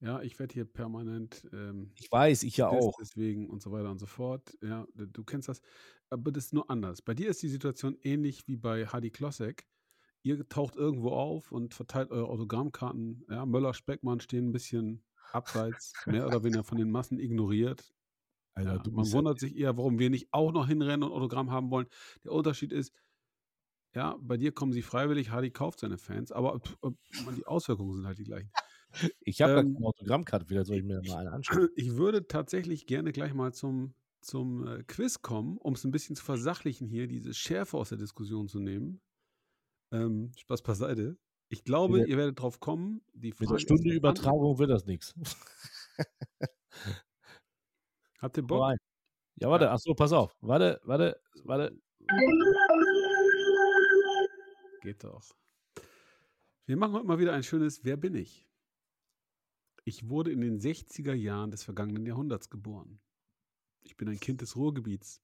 Ja, 0.00 0.20
ich 0.20 0.38
werde 0.38 0.52
hier 0.52 0.66
permanent. 0.66 1.48
Ähm, 1.52 1.92
ich 1.94 2.12
weiß, 2.12 2.42
ich 2.42 2.58
ja 2.58 2.68
auch. 2.68 2.96
Deswegen 3.00 3.48
und 3.48 3.62
so 3.62 3.72
weiter 3.72 3.90
und 3.90 3.98
so 3.98 4.06
fort. 4.06 4.56
Ja, 4.62 4.86
du 4.94 5.24
kennst 5.24 5.48
das. 5.48 5.62
Aber 6.10 6.30
das 6.30 6.46
ist 6.46 6.52
nur 6.52 6.68
anders. 6.68 7.00
Bei 7.00 7.14
dir 7.14 7.30
ist 7.30 7.42
die 7.42 7.48
Situation 7.48 7.96
ähnlich 8.02 8.46
wie 8.46 8.56
bei 8.56 8.86
Hadi 8.86 9.10
Klossek. 9.10 9.66
Ihr 10.22 10.46
taucht 10.48 10.76
irgendwo 10.76 11.10
auf 11.10 11.52
und 11.52 11.74
verteilt 11.74 12.10
eure 12.10 12.28
Autogrammkarten. 12.28 13.24
Ja, 13.30 13.46
Möller, 13.46 13.72
Speckmann 13.72 14.20
stehen 14.20 14.48
ein 14.48 14.52
bisschen 14.52 15.02
abseits, 15.32 15.92
mehr 16.06 16.26
oder 16.26 16.44
weniger 16.44 16.64
von 16.64 16.78
den 16.78 16.90
Massen 16.90 17.18
ignoriert. 17.18 17.94
Alter, 18.54 18.82
ja, 18.84 18.92
man 18.92 19.10
wundert 19.10 19.40
sich 19.40 19.56
eher, 19.56 19.76
warum 19.76 19.98
wir 19.98 20.10
nicht 20.10 20.28
auch 20.32 20.52
noch 20.52 20.68
hinrennen 20.68 21.02
und 21.02 21.12
Autogramm 21.12 21.50
haben 21.50 21.70
wollen. 21.70 21.86
Der 22.24 22.32
Unterschied 22.32 22.72
ist, 22.72 22.94
ja, 23.94 24.16
bei 24.20 24.36
dir 24.36 24.52
kommen 24.52 24.72
sie 24.72 24.82
freiwillig, 24.82 25.30
Hardy 25.30 25.50
kauft 25.50 25.80
seine 25.80 25.98
Fans, 25.98 26.32
aber 26.32 26.60
die 27.36 27.46
Auswirkungen 27.46 27.94
sind 27.94 28.06
halt 28.06 28.18
die 28.18 28.24
gleichen. 28.24 28.50
Ich 29.20 29.42
habe 29.42 29.60
ähm, 29.60 29.76
eine 29.76 29.86
Autogrammkarte, 29.86 30.46
vielleicht 30.46 30.66
soll 30.66 30.78
ich 30.78 30.84
mir 30.84 31.00
mal 31.02 31.18
eine 31.18 31.32
anschauen. 31.32 31.68
Ich 31.76 31.96
würde 31.96 32.26
tatsächlich 32.26 32.86
gerne 32.86 33.12
gleich 33.12 33.34
mal 33.34 33.52
zum, 33.52 33.94
zum 34.20 34.66
äh, 34.66 34.82
Quiz 34.84 35.22
kommen, 35.22 35.58
um 35.58 35.74
es 35.74 35.84
ein 35.84 35.90
bisschen 35.90 36.16
zu 36.16 36.24
versachlichen 36.24 36.86
hier, 36.86 37.06
diese 37.06 37.34
Schärfe 37.34 37.76
aus 37.76 37.88
der 37.88 37.98
Diskussion 37.98 38.48
zu 38.48 38.60
nehmen. 38.60 39.00
Ähm, 39.92 40.32
Spaß 40.36 40.62
beiseite. 40.62 41.16
Ich 41.48 41.64
glaube, 41.64 41.98
der, 41.98 42.08
ihr 42.08 42.16
werdet 42.16 42.40
drauf 42.40 42.58
kommen. 42.60 43.02
Die 43.12 43.34
mit 43.38 43.50
der 43.50 43.58
Stunde 43.58 43.94
Übertragung 43.94 44.58
wird 44.58 44.70
das 44.70 44.86
nichts. 44.86 45.14
Habt 48.18 48.36
ihr 48.36 48.42
Bock? 48.42 48.74
Ja, 49.36 49.50
warte, 49.50 49.70
achso, 49.70 49.94
pass 49.94 50.12
auf. 50.12 50.36
Warte, 50.40 50.80
warte, 50.84 51.20
warte. 51.44 51.76
Geht 54.84 55.02
doch. 55.02 55.34
Wir 56.66 56.76
machen 56.76 56.92
heute 56.92 57.06
mal 57.06 57.18
wieder 57.18 57.32
ein 57.32 57.42
schönes 57.42 57.84
Wer 57.84 57.96
bin 57.96 58.14
ich? 58.14 58.46
Ich 59.84 60.10
wurde 60.10 60.30
in 60.30 60.42
den 60.42 60.60
60er 60.60 61.14
Jahren 61.14 61.50
des 61.50 61.64
vergangenen 61.64 62.04
Jahrhunderts 62.04 62.50
geboren. 62.50 63.00
Ich 63.80 63.96
bin 63.96 64.10
ein 64.10 64.20
Kind 64.20 64.42
des 64.42 64.56
Ruhrgebiets. 64.56 65.22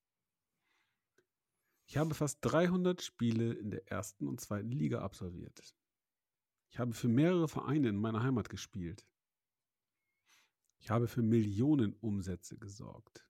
Ich 1.84 1.98
habe 1.98 2.14
fast 2.14 2.38
300 2.40 3.02
Spiele 3.02 3.52
in 3.52 3.70
der 3.70 3.86
ersten 3.86 4.28
und 4.28 4.40
zweiten 4.40 4.72
Liga 4.72 5.02
absolviert. 5.02 5.61
Ich 6.70 6.78
habe 6.78 6.94
für 6.94 7.08
mehrere 7.08 7.46
Vereine 7.46 7.90
in 7.90 7.96
meiner 7.96 8.22
Heimat 8.22 8.48
gespielt. 8.48 9.06
Ich 10.78 10.88
habe 10.88 11.06
für 11.06 11.20
Millionen 11.20 11.92
Umsätze 12.00 12.56
gesorgt. 12.56 13.30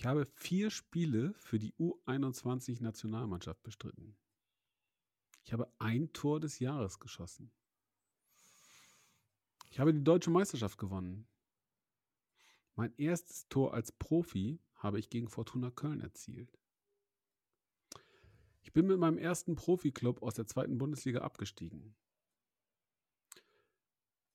Ich 0.00 0.06
habe 0.06 0.24
vier 0.24 0.70
Spiele 0.70 1.34
für 1.34 1.58
die 1.58 1.74
U21-Nationalmannschaft 1.74 3.62
bestritten. 3.62 4.16
Ich 5.44 5.52
habe 5.52 5.70
ein 5.78 6.10
Tor 6.14 6.40
des 6.40 6.58
Jahres 6.58 7.00
geschossen. 7.00 7.52
Ich 9.68 9.78
habe 9.78 9.92
die 9.92 10.02
deutsche 10.02 10.30
Meisterschaft 10.30 10.78
gewonnen. 10.78 11.28
Mein 12.76 12.96
erstes 12.96 13.46
Tor 13.50 13.74
als 13.74 13.92
Profi 13.92 14.58
habe 14.74 14.98
ich 14.98 15.10
gegen 15.10 15.28
Fortuna 15.28 15.70
Köln 15.70 16.00
erzielt. 16.00 16.58
Ich 18.62 18.72
bin 18.72 18.86
mit 18.86 18.98
meinem 18.98 19.18
ersten 19.18 19.54
Profiklub 19.54 20.22
aus 20.22 20.32
der 20.32 20.46
zweiten 20.46 20.78
Bundesliga 20.78 21.20
abgestiegen. 21.20 21.94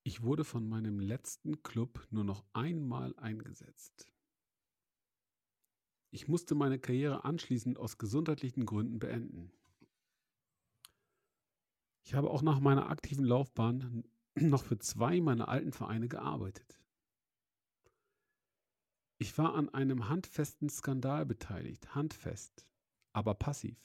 Ich 0.04 0.22
wurde 0.22 0.44
von 0.44 0.70
meinem 0.70 1.00
letzten 1.00 1.64
Club 1.64 2.06
nur 2.12 2.24
noch 2.24 2.46
einmal 2.54 3.18
eingesetzt. 3.18 4.15
Ich 6.16 6.30
musste 6.30 6.56
meine 6.56 6.80
Karriere 6.80 7.26
anschließend 7.26 7.78
aus 7.78 7.98
gesundheitlichen 7.98 8.66
Gründen 8.66 9.00
beenden. 9.00 9.52
Ich 12.04 12.14
habe 12.14 12.30
auch 12.30 12.42
nach 12.42 12.62
meiner 12.62 12.90
aktiven 12.90 13.26
Laufbahn 13.26 14.06
noch 14.36 14.64
für 14.64 14.80
zwei 14.80 15.20
meiner 15.20 15.50
alten 15.50 15.74
Vereine 15.74 16.08
gearbeitet. 16.08 16.80
Ich 19.18 19.38
war 19.38 19.56
an 19.56 19.68
einem 19.74 20.08
handfesten 20.08 20.70
Skandal 20.70 21.26
beteiligt, 21.26 21.96
handfest, 21.96 22.66
aber 23.12 23.36
passiv. 23.36 23.78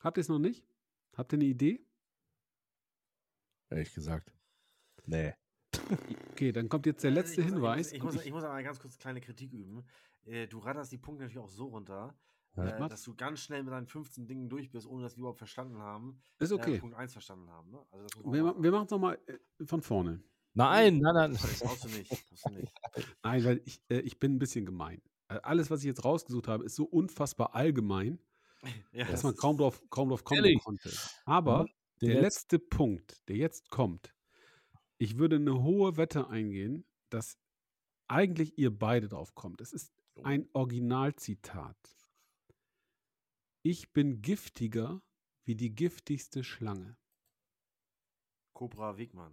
Habt 0.00 0.16
ihr 0.16 0.22
es 0.22 0.28
noch 0.28 0.38
nicht? 0.38 0.66
Habt 1.18 1.34
ihr 1.34 1.36
eine 1.36 1.44
Idee? 1.44 1.86
Ehrlich 3.68 3.92
gesagt. 3.92 4.32
Nee. 5.04 5.34
Okay, 6.30 6.52
dann 6.52 6.70
kommt 6.70 6.86
jetzt 6.86 7.04
der 7.04 7.10
äh, 7.10 7.14
letzte 7.14 7.42
ich 7.42 7.46
Hinweis. 7.46 7.92
Ich 7.92 8.02
muss, 8.02 8.14
ich, 8.14 8.16
muss, 8.16 8.26
ich 8.26 8.32
muss 8.32 8.44
aber 8.44 8.62
ganz 8.62 8.80
kurz 8.80 8.96
kleine 8.96 9.20
Kritik 9.20 9.52
üben. 9.52 9.84
Äh, 10.26 10.46
du 10.46 10.58
ratterst 10.58 10.92
die 10.92 10.98
Punkte 10.98 11.24
natürlich 11.24 11.44
auch 11.44 11.48
so 11.48 11.66
runter, 11.66 12.16
ja, 12.56 12.64
äh, 12.64 12.88
dass 12.88 13.02
du 13.02 13.14
ganz 13.14 13.40
schnell 13.40 13.62
mit 13.62 13.72
deinen 13.72 13.86
15 13.86 14.26
Dingen 14.26 14.48
durch 14.48 14.70
bist, 14.70 14.86
ohne 14.86 15.02
dass 15.02 15.16
wir 15.16 15.20
überhaupt 15.20 15.38
verstanden 15.38 15.78
haben. 15.78 16.20
Ist 16.38 16.52
äh, 16.52 16.54
okay. 16.54 16.76
Äh, 16.76 16.78
Punkt 16.78 16.96
1 16.96 17.12
verstanden 17.12 17.50
haben. 17.50 17.70
Ne? 17.70 17.84
Also 17.90 18.32
wir, 18.32 18.62
wir 18.62 18.70
machen 18.70 18.84
es 18.84 18.90
nochmal 18.90 19.18
von 19.64 19.82
vorne. 19.82 20.22
Nein, 20.54 20.98
nein, 20.98 21.14
nein. 21.14 21.32
Das 21.32 21.60
brauchst 21.60 21.84
du 21.84 21.88
nicht. 21.88 22.10
Brauchst 22.10 22.46
du 22.46 22.50
nicht. 22.50 22.72
Nein, 23.24 23.44
weil 23.44 23.60
ich, 23.64 23.82
äh, 23.90 23.98
ich 24.00 24.20
bin 24.20 24.36
ein 24.36 24.38
bisschen 24.38 24.64
gemein. 24.64 25.02
Alles, 25.26 25.68
was 25.68 25.80
ich 25.80 25.86
jetzt 25.86 26.04
rausgesucht 26.04 26.46
habe, 26.46 26.64
ist 26.64 26.76
so 26.76 26.84
unfassbar 26.84 27.56
allgemein. 27.56 28.20
ja, 28.92 29.04
dass 29.06 29.24
man 29.24 29.34
kaum 29.34 29.56
drauf, 29.56 29.82
kaum 29.90 30.10
drauf 30.10 30.22
kommen 30.22 30.44
ehrlich? 30.44 30.62
konnte. 30.62 30.90
Aber 31.24 31.66
der, 32.00 32.10
der 32.10 32.22
letzte 32.22 32.60
Punkt, 32.60 33.28
der 33.28 33.36
jetzt 33.36 33.68
kommt, 33.70 34.14
ich 34.98 35.18
würde 35.18 35.36
eine 35.36 35.62
hohe 35.62 35.96
Wette 35.96 36.28
eingehen, 36.28 36.86
dass 37.10 37.36
eigentlich 38.06 38.56
ihr 38.58 38.76
beide 38.76 39.08
drauf 39.08 39.34
kommt. 39.34 39.60
Es 39.60 39.72
ist. 39.72 39.92
Ein 40.22 40.48
Originalzitat. 40.52 41.76
Ich 43.62 43.92
bin 43.92 44.20
giftiger 44.22 45.02
wie 45.44 45.56
die 45.56 45.74
giftigste 45.74 46.44
Schlange. 46.44 46.96
Cobra 48.52 48.96
Wegmann. 48.96 49.32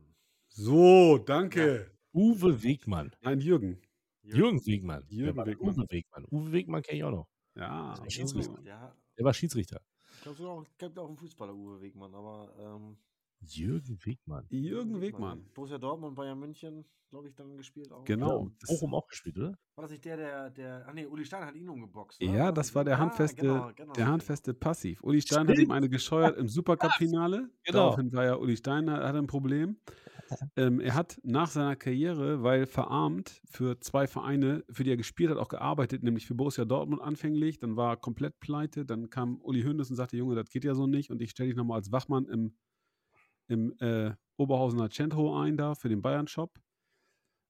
So, 0.50 1.18
danke. 1.18 1.92
Ja. 1.92 2.02
Uwe 2.14 2.64
Wegmann. 2.64 3.16
Nein, 3.22 3.40
Jürgen. 3.40 3.82
Jürgen 4.24 4.66
Wegmann. 4.66 5.06
Jürgen 5.08 5.46
Wegmann. 5.46 5.78
Uwe 5.78 5.86
Wegmann. 5.90 6.26
Uwe 6.32 6.52
Wegmann 6.52 6.82
kenne 6.82 6.98
ich 6.98 7.04
auch 7.04 7.12
noch. 7.12 7.28
Ja, 7.56 7.96
der, 7.96 8.10
Schiedsrichter. 8.10 8.62
Ja. 8.64 8.96
der 9.18 9.26
war 9.26 9.34
Schiedsrichter. 9.34 9.82
Ich 10.16 10.22
glaube 10.22 10.50
auch, 10.50 10.66
gibt 10.78 10.98
auch 11.00 11.08
einen 11.08 11.18
Fußballer 11.18 11.54
Uwe 11.54 11.82
Wegmann, 11.82 12.14
aber 12.14 12.54
ähm, 12.60 12.98
Jürgen 13.42 13.98
Wegmann. 14.06 14.46
Jürgen 14.50 15.02
Wegmann. 15.02 15.46
Borussia 15.54 15.78
Dortmund, 15.78 16.16
Bayern 16.16 16.40
München, 16.40 16.86
glaube 17.10 17.28
ich, 17.28 17.36
dann 17.36 17.58
gespielt. 17.58 17.92
Auch. 17.92 18.06
Genau. 18.06 18.46
Ja, 18.46 18.52
Bochum 18.68 18.94
auch 18.94 19.08
gespielt, 19.08 19.38
oder? 19.38 19.58
War 19.76 19.84
das 19.84 19.92
nicht 19.92 20.06
der, 20.06 20.18
der, 20.18 20.50
der, 20.52 20.86
ach 20.88 20.94
nee, 20.94 21.06
Uli 21.06 21.26
Stein 21.26 21.46
hat 21.46 21.56
ihn 21.56 21.70
umgeboxt. 21.70 22.22
Oder? 22.22 22.32
Ja, 22.32 22.52
das 22.52 22.74
war 22.76 22.84
der 22.84 22.98
handfeste, 22.98 23.50
ah, 23.50 23.54
genau, 23.54 23.74
genau, 23.76 23.94
der 23.94 24.08
handfeste 24.08 24.54
Passiv. 24.54 25.04
Uli 25.04 25.22
Stein 25.22 25.46
Stimmt. 25.46 25.50
hat 25.50 25.58
ihm 25.58 25.72
eine 25.72 25.90
gescheuert 25.90 26.38
im 26.38 26.48
Supercup-Finale. 26.48 27.50
Genau. 27.64 27.80
Daraufhin 27.80 28.12
war 28.14 28.26
ja 28.26 28.36
Uli 28.36 28.58
Stein, 28.58 28.90
hat 28.90 29.16
ein 29.16 29.28
Problem. 29.28 29.78
ähm, 30.56 30.80
er 30.80 30.96
hat 30.96 31.20
nach 31.24 31.50
seiner 31.50 31.76
Karriere, 31.76 32.42
weil 32.44 32.66
verarmt, 32.66 33.42
für 33.50 33.80
zwei 33.80 34.08
Vereine, 34.08 34.64
für 34.70 34.84
die 34.84 34.92
er 34.92 34.98
gespielt 34.98 35.30
hat, 35.30 35.38
auch 35.38 35.50
gearbeitet, 35.50 36.04
nämlich 36.04 36.26
für 36.26 36.36
Borussia 36.36 36.66
Dortmund 36.66 37.02
anfänglich. 37.02 37.60
Dann 37.60 37.76
war 37.76 37.94
er 37.94 37.98
komplett 37.98 38.40
pleite. 38.40 38.86
Dann 38.86 39.10
kam 39.10 39.42
Uli 39.42 39.62
Hoeneß 39.64 39.90
und 39.90 39.96
sagte, 39.96 40.18
Junge, 40.18 40.36
das 40.36 40.50
geht 40.50 40.64
ja 40.64 40.74
so 40.74 40.88
nicht. 40.88 41.12
Und 41.12 41.22
ich 41.22 41.32
stelle 41.32 41.50
dich 41.50 41.58
nochmal 41.58 41.78
als 41.78 41.92
Wachmann 41.92 42.26
im 42.26 42.56
im 43.52 43.76
äh, 43.80 44.14
Oberhausener 44.38 44.90
Centro 44.90 45.40
ein 45.40 45.58
da 45.58 45.76
für 45.76 45.90
den 45.90 46.02
Bayern-Shop. 46.02 46.60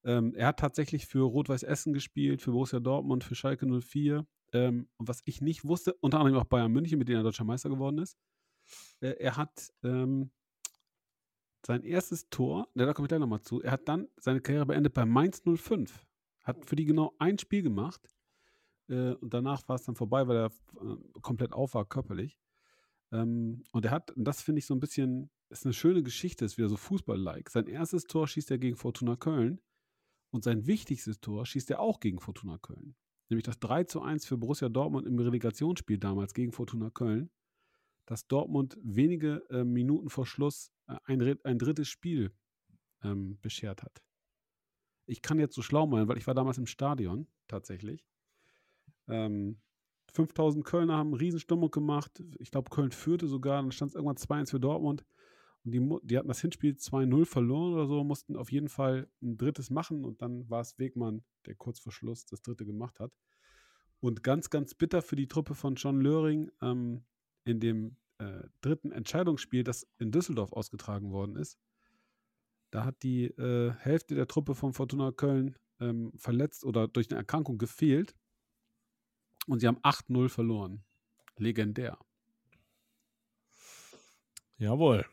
Ähm, 0.03 0.33
er 0.35 0.47
hat 0.47 0.59
tatsächlich 0.59 1.05
für 1.05 1.23
Rot-Weiß 1.23 1.63
Essen 1.63 1.93
gespielt, 1.93 2.41
für 2.41 2.51
Borussia 2.51 2.79
Dortmund, 2.79 3.23
für 3.23 3.35
Schalke 3.35 3.67
04. 3.67 4.25
Ähm, 4.53 4.89
und 4.97 5.07
was 5.07 5.21
ich 5.25 5.41
nicht 5.41 5.63
wusste, 5.63 5.93
unter 6.01 6.19
anderem 6.19 6.39
auch 6.39 6.45
Bayern 6.45 6.71
München, 6.71 6.97
mit 6.97 7.07
denen 7.07 7.19
er 7.19 7.23
deutscher 7.23 7.43
Meister 7.43 7.69
geworden 7.69 7.99
ist. 7.99 8.17
Äh, 8.99 9.15
er 9.19 9.37
hat 9.37 9.71
ähm, 9.83 10.31
sein 11.65 11.83
erstes 11.83 12.29
Tor, 12.29 12.67
ne, 12.73 12.85
da 12.85 12.93
komme 12.93 13.05
ich 13.05 13.09
gleich 13.09 13.19
nochmal 13.19 13.41
zu, 13.41 13.61
er 13.61 13.71
hat 13.71 13.87
dann 13.87 14.07
seine 14.17 14.41
Karriere 14.41 14.65
beendet 14.65 14.93
bei 14.93 15.05
Mainz 15.05 15.43
05. 15.43 16.05
Hat 16.43 16.65
für 16.65 16.75
die 16.75 16.85
genau 16.85 17.13
ein 17.19 17.37
Spiel 17.37 17.61
gemacht. 17.61 18.01
Äh, 18.89 19.13
und 19.13 19.33
danach 19.33 19.67
war 19.67 19.75
es 19.75 19.83
dann 19.83 19.95
vorbei, 19.95 20.27
weil 20.27 20.37
er 20.37 20.45
äh, 20.47 21.19
komplett 21.21 21.53
auf 21.53 21.75
war, 21.75 21.85
körperlich. 21.85 22.37
Ähm, 23.11 23.63
und 23.71 23.85
er 23.85 23.91
hat, 23.91 24.11
und 24.11 24.23
das 24.23 24.41
finde 24.41 24.59
ich 24.59 24.65
so 24.65 24.73
ein 24.73 24.79
bisschen, 24.79 25.29
ist 25.49 25.65
eine 25.65 25.73
schöne 25.73 26.03
Geschichte, 26.03 26.45
ist 26.45 26.57
wieder 26.57 26.69
so 26.69 26.77
Fußball-like. 26.77 27.49
Sein 27.49 27.67
erstes 27.67 28.05
Tor 28.05 28.27
schießt 28.27 28.51
er 28.51 28.57
gegen 28.57 28.77
Fortuna 28.77 29.15
Köln 29.15 29.61
und 30.31 30.43
sein 30.43 30.65
wichtigstes 30.65 31.19
Tor 31.19 31.45
schießt 31.45 31.69
er 31.71 31.79
auch 31.79 31.99
gegen 31.99 32.19
Fortuna 32.19 32.57
Köln. 32.57 32.95
Nämlich 33.29 33.45
das 33.45 33.59
3 33.59 33.85
zu 33.85 34.01
1 34.01 34.25
für 34.25 34.37
Borussia 34.37 34.69
Dortmund 34.69 35.07
im 35.07 35.17
Relegationsspiel 35.17 35.97
damals 35.97 36.33
gegen 36.33 36.51
Fortuna 36.51 36.89
Köln, 36.89 37.29
dass 38.05 38.27
Dortmund 38.27 38.77
wenige 38.83 39.43
äh, 39.49 39.63
Minuten 39.63 40.09
vor 40.09 40.25
Schluss 40.25 40.71
äh, 40.87 40.97
ein, 41.05 41.21
ein, 41.43 41.57
drittes 41.57 41.87
Spiel 41.87 42.33
ähm, 43.03 43.39
beschert 43.41 43.83
hat. 43.83 44.01
Ich 45.05 45.21
kann 45.21 45.39
jetzt 45.39 45.55
so 45.55 45.61
schlau 45.61 45.87
malen, 45.87 46.07
weil 46.07 46.17
ich 46.17 46.27
war 46.27 46.33
damals 46.33 46.57
im 46.57 46.65
Stadion 46.65 47.27
tatsächlich. 47.47 48.05
Ähm, 49.07 49.61
5000 50.13 50.65
Kölner 50.65 50.97
haben 50.97 51.09
eine 51.09 51.21
Riesenstimmung 51.21 51.71
gemacht. 51.71 52.23
Ich 52.39 52.51
glaube, 52.51 52.69
Köln 52.69 52.91
führte 52.91 53.27
sogar. 53.27 53.61
Dann 53.61 53.71
stand 53.71 53.91
es 53.91 53.95
irgendwann 53.95 54.17
2-1 54.17 54.51
für 54.51 54.59
Dortmund. 54.59 55.05
Und 55.63 55.71
die, 55.71 55.79
die 56.03 56.17
hatten 56.17 56.27
das 56.27 56.41
Hinspiel 56.41 56.73
2-0 56.73 57.25
verloren 57.25 57.73
oder 57.73 57.87
so, 57.87 58.03
mussten 58.03 58.35
auf 58.35 58.51
jeden 58.51 58.69
Fall 58.69 59.07
ein 59.21 59.37
drittes 59.37 59.69
machen. 59.69 60.03
Und 60.03 60.21
dann 60.21 60.49
war 60.49 60.61
es 60.61 60.77
Wegmann, 60.79 61.23
der 61.45 61.55
kurz 61.55 61.79
vor 61.79 61.91
Schluss 61.91 62.25
das 62.25 62.41
dritte 62.41 62.65
gemacht 62.65 62.99
hat. 62.99 63.11
Und 63.99 64.23
ganz, 64.23 64.49
ganz 64.49 64.73
bitter 64.73 65.01
für 65.01 65.15
die 65.15 65.27
Truppe 65.27 65.53
von 65.53 65.75
John 65.75 66.01
Löring 66.01 66.49
ähm, 66.61 67.05
in 67.45 67.59
dem 67.59 67.97
äh, 68.17 68.43
dritten 68.61 68.91
Entscheidungsspiel, 68.91 69.63
das 69.63 69.87
in 69.99 70.11
Düsseldorf 70.11 70.51
ausgetragen 70.53 71.11
worden 71.11 71.35
ist. 71.35 71.59
Da 72.71 72.85
hat 72.85 73.03
die 73.03 73.25
äh, 73.25 73.71
Hälfte 73.71 74.15
der 74.15 74.27
Truppe 74.27 74.55
von 74.55 74.73
Fortuna 74.73 75.11
Köln 75.11 75.55
ähm, 75.79 76.13
verletzt 76.17 76.65
oder 76.65 76.87
durch 76.87 77.11
eine 77.11 77.19
Erkrankung 77.19 77.57
gefehlt. 77.57 78.15
Und 79.47 79.59
sie 79.59 79.67
haben 79.67 79.79
8-0 79.79 80.29
verloren. 80.29 80.83
Legendär. 81.37 81.97
Jawohl. 84.57 85.05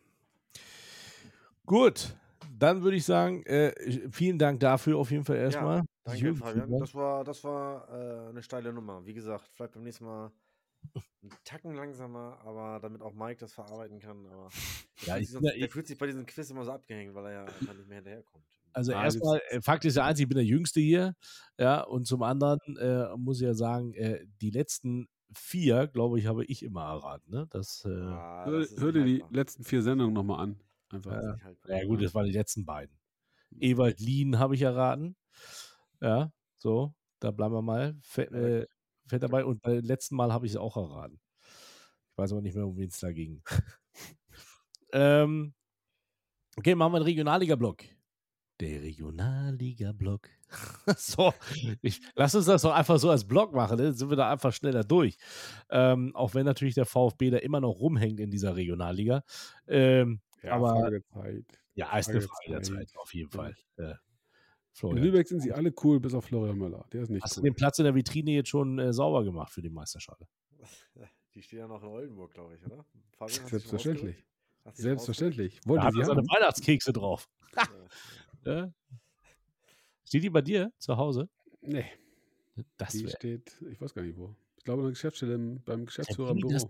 Gut, 1.64 2.14
dann 2.58 2.82
würde 2.82 2.96
ich 2.96 3.04
sagen, 3.04 3.44
äh, 3.44 4.10
vielen 4.10 4.38
Dank 4.38 4.60
dafür 4.60 4.98
auf 4.98 5.10
jeden 5.10 5.24
Fall 5.24 5.36
erstmal. 5.36 5.78
Ja, 5.78 5.84
danke, 6.04 6.34
Fabian. 6.34 6.78
Das 6.78 6.94
war, 6.94 7.24
das 7.24 7.44
war 7.44 7.88
äh, 7.88 8.28
eine 8.28 8.42
steile 8.42 8.72
Nummer. 8.72 9.04
Wie 9.06 9.14
gesagt, 9.14 9.50
vielleicht 9.54 9.72
beim 9.72 9.84
nächsten 9.84 10.04
Mal 10.04 10.32
einen 11.22 11.32
Tacken 11.44 11.74
langsamer, 11.74 12.38
aber 12.44 12.78
damit 12.80 13.02
auch 13.02 13.14
Mike 13.14 13.40
das 13.40 13.52
verarbeiten 13.52 14.00
kann. 14.00 14.26
Aber 14.26 14.48
ja, 15.02 15.18
ich, 15.18 15.30
sonst, 15.30 15.54
der 15.54 15.68
fühlt 15.68 15.86
sich 15.86 15.98
bei 15.98 16.06
diesem 16.06 16.26
Quiz 16.26 16.50
immer 16.50 16.64
so 16.64 16.72
abgehängt, 16.72 17.14
weil 17.14 17.26
er 17.26 17.32
ja 17.32 17.44
einfach 17.44 17.74
nicht 17.74 17.88
mehr 17.88 17.96
hinterherkommt. 17.96 18.57
Also 18.72 18.92
ah, 18.94 19.04
erstmal, 19.04 19.40
äh, 19.48 19.60
Fakt 19.60 19.84
ist 19.84 19.96
ja 19.96 20.04
eins, 20.04 20.20
ich 20.20 20.28
bin 20.28 20.36
der 20.36 20.44
Jüngste 20.44 20.80
hier. 20.80 21.14
Ja, 21.58 21.82
und 21.82 22.06
zum 22.06 22.22
anderen 22.22 22.76
äh, 22.76 23.16
muss 23.16 23.40
ich 23.40 23.46
ja 23.46 23.54
sagen, 23.54 23.94
äh, 23.94 24.24
die 24.40 24.50
letzten 24.50 25.08
vier, 25.32 25.86
glaube 25.86 26.18
ich, 26.18 26.26
habe 26.26 26.44
ich 26.44 26.62
immer 26.62 26.84
erraten. 26.84 27.30
Ne? 27.30 27.46
Das, 27.50 27.84
äh, 27.84 27.90
ah, 27.90 28.50
das 28.50 28.78
hör, 28.78 28.92
dir 28.92 29.04
die 29.04 29.24
letzten 29.30 29.64
vier 29.64 29.82
Sendungen 29.82 30.14
nochmal 30.14 30.40
an. 30.40 30.60
Einfach. 30.90 31.12
Ja, 31.12 31.36
ja 31.68 31.84
gut, 31.86 32.02
das 32.02 32.14
waren 32.14 32.26
die 32.26 32.32
letzten 32.32 32.64
beiden. 32.64 32.96
Hm. 33.50 33.58
Ewald 33.60 34.00
Lien 34.00 34.38
habe 34.38 34.54
ich 34.54 34.62
erraten. 34.62 35.16
Ja, 36.00 36.32
so, 36.56 36.94
da 37.20 37.30
bleiben 37.30 37.54
wir 37.54 37.62
mal. 37.62 37.96
Fett, 38.02 38.32
äh, 38.32 38.66
fett 39.06 39.22
dabei. 39.22 39.44
Und 39.44 39.62
beim 39.62 39.80
letzten 39.80 40.16
Mal 40.16 40.32
habe 40.32 40.46
ich 40.46 40.52
es 40.52 40.56
auch 40.56 40.76
erraten. 40.76 41.20
Ich 42.10 42.18
weiß 42.18 42.32
aber 42.32 42.42
nicht 42.42 42.54
mehr, 42.54 42.66
um 42.66 42.76
wen 42.76 42.88
es 42.88 43.00
da 43.00 43.12
ging. 43.12 43.42
ähm, 44.92 45.54
okay, 46.56 46.74
machen 46.74 46.92
wir 46.92 46.96
einen 46.96 47.04
Regionalliga-Block. 47.04 47.84
Der 48.60 48.82
Regionalliga-Block. 48.82 50.28
so, 50.96 51.32
ich, 51.82 52.00
lass 52.14 52.34
uns 52.34 52.46
das 52.46 52.62
doch 52.62 52.72
einfach 52.72 52.98
so 52.98 53.10
als 53.10 53.26
Block 53.26 53.52
machen, 53.52 53.76
ne? 53.76 53.84
dann 53.84 53.94
sind 53.94 54.10
wir 54.10 54.16
da 54.16 54.30
einfach 54.32 54.52
schneller 54.52 54.82
durch. 54.82 55.16
Ähm, 55.70 56.14
auch 56.16 56.34
wenn 56.34 56.44
natürlich 56.44 56.74
der 56.74 56.86
VfB 56.86 57.30
da 57.30 57.38
immer 57.38 57.60
noch 57.60 57.78
rumhängt 57.78 58.18
in 58.18 58.30
dieser 58.30 58.56
Regionalliga. 58.56 59.22
Ähm, 59.66 60.20
ja, 60.42 60.52
aber, 60.52 60.70
Frage 60.70 60.90
der 60.90 61.04
Zeit. 61.04 61.44
Ja, 61.74 61.96
ist 61.96 62.08
eine 62.08 62.20
Frage 62.20 62.50
der 62.50 62.62
Zeit, 62.62 62.92
auf 62.96 63.14
jeden 63.14 63.30
Fall. 63.30 63.54
Äh, 63.76 63.94
in 64.82 64.96
Lübeck 64.96 65.26
sind 65.26 65.40
sie 65.40 65.52
alle 65.52 65.72
cool, 65.82 66.00
bis 66.00 66.14
auf 66.14 66.24
Florian 66.24 66.58
Möller. 66.58 66.86
Der 66.92 67.02
ist 67.02 67.10
nicht 67.10 67.22
Hast 67.22 67.36
cool. 67.36 67.42
du 67.42 67.50
den 67.50 67.54
Platz 67.54 67.78
in 67.78 67.84
der 67.84 67.94
Vitrine 67.94 68.30
jetzt 68.32 68.48
schon 68.48 68.78
äh, 68.78 68.92
sauber 68.92 69.24
gemacht 69.24 69.52
für 69.52 69.62
die 69.62 69.70
Meisterschale? 69.70 70.26
Die 71.34 71.42
stehen 71.42 71.60
ja 71.60 71.68
noch 71.68 71.82
in 71.82 71.88
Oldenburg, 71.88 72.32
glaube 72.32 72.56
ich, 72.56 72.66
oder? 72.66 72.84
Fabian, 73.16 73.46
Selbstverständlich. 73.46 74.24
Selbstverständlich. 74.72 75.60
Wollte 75.66 75.82
da 75.82 75.86
haben 75.86 76.04
seine 76.04 76.22
Weihnachtskekse 76.22 76.92
drauf. 76.92 77.28
Ja. 77.54 77.62
Steht 80.04 80.22
die 80.22 80.30
bei 80.30 80.42
dir 80.42 80.72
zu 80.78 80.96
Hause? 80.96 81.28
Nee. 81.60 81.86
Das 82.76 82.92
die 82.92 83.08
steht, 83.08 83.60
ich 83.70 83.80
weiß 83.80 83.94
gar 83.94 84.02
nicht 84.02 84.16
wo. 84.16 84.34
Ich 84.56 84.64
glaube, 84.64 84.82
der 84.82 84.90
Geschäftsstelle 84.90 85.38
beim 85.64 85.86
Geschäftsführer 85.86 86.30
im 86.30 86.38
Büro. 86.38 86.52
Das, 86.52 86.66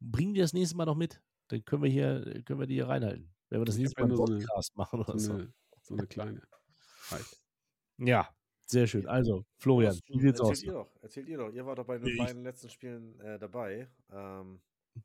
bringen 0.00 0.34
die 0.34 0.40
das 0.40 0.52
nächste 0.52 0.76
Mal 0.76 0.84
noch 0.84 0.96
mit. 0.96 1.20
Dann 1.48 1.64
können 1.64 1.82
wir 1.82 1.90
hier, 1.90 2.42
können 2.44 2.60
wir 2.60 2.66
die 2.66 2.74
hier 2.74 2.88
reinhalten. 2.88 3.30
Wenn 3.48 3.60
wir 3.60 3.64
das 3.64 3.76
nächste 3.76 4.00
Mal 4.00 4.08
einen 4.08 4.16
Podcast 4.16 4.72
so 4.74 4.78
machen 4.78 5.00
oder 5.00 5.18
so. 5.18 5.32
Eine, 5.32 5.52
so 5.80 5.94
eine 5.94 6.06
kleine. 6.06 6.42
Halt. 7.10 7.26
Ja, 7.98 8.28
sehr 8.66 8.86
schön. 8.86 9.06
Also, 9.06 9.44
Florian, 9.58 9.98
wie 10.06 10.20
sieht's 10.20 10.40
erzählt 10.40 10.50
aus? 10.50 10.62
Ihr 10.62 10.72
doch, 10.72 10.96
erzählt 11.02 11.28
ihr 11.28 11.38
doch. 11.38 11.52
Ihr 11.52 11.66
wart 11.66 11.78
doch 11.78 11.84
bei 11.84 11.98
den 11.98 12.08
ich. 12.08 12.18
beiden 12.18 12.42
letzten 12.42 12.70
Spielen 12.70 13.20
äh, 13.20 13.38
dabei. 13.38 13.88
Ähm, 14.10 14.60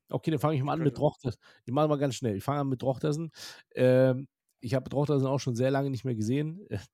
okay, 0.09 0.31
dann 0.31 0.39
fange 0.39 0.55
ich 0.55 0.63
mal 0.63 0.73
an 0.73 0.83
mit 0.83 0.97
Drochtersen. 0.97 1.39
Ich 1.65 1.73
mache 1.73 1.87
mal 1.87 1.97
ganz 1.97 2.15
schnell. 2.15 2.37
Ich 2.37 2.43
fange 2.43 2.61
an 2.61 2.69
mit 2.69 2.81
Drochtersen. 2.81 3.31
Ähm, 3.75 4.27
ich 4.59 4.73
habe 4.73 4.89
Drochtersen 4.89 5.27
auch 5.27 5.39
schon 5.39 5.55
sehr 5.55 5.71
lange 5.71 5.89
nicht 5.89 6.05
mehr 6.05 6.15
gesehen. 6.15 6.67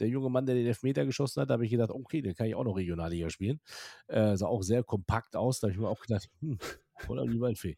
Der 0.00 0.08
junge 0.08 0.30
Mann, 0.30 0.46
der 0.46 0.54
den 0.54 0.64
Elfmeter 0.64 1.04
geschossen 1.04 1.40
hat, 1.40 1.50
da 1.50 1.54
habe 1.54 1.64
ich 1.64 1.72
gedacht, 1.72 1.90
okay, 1.90 2.22
den 2.22 2.32
kann 2.32 2.46
ich 2.46 2.54
auch 2.54 2.62
noch 2.62 2.76
Regionalliga 2.76 3.30
spielen. 3.30 3.58
Äh, 4.06 4.36
sah 4.36 4.46
auch 4.46 4.62
sehr 4.62 4.84
kompakt 4.84 5.34
aus. 5.34 5.58
Da 5.58 5.66
habe 5.66 5.72
ich 5.72 5.78
mir 5.80 5.88
auch 5.88 6.00
gedacht, 6.00 6.30
hm, 6.38 6.56
voller 6.98 7.24
Waldfee. 7.24 7.76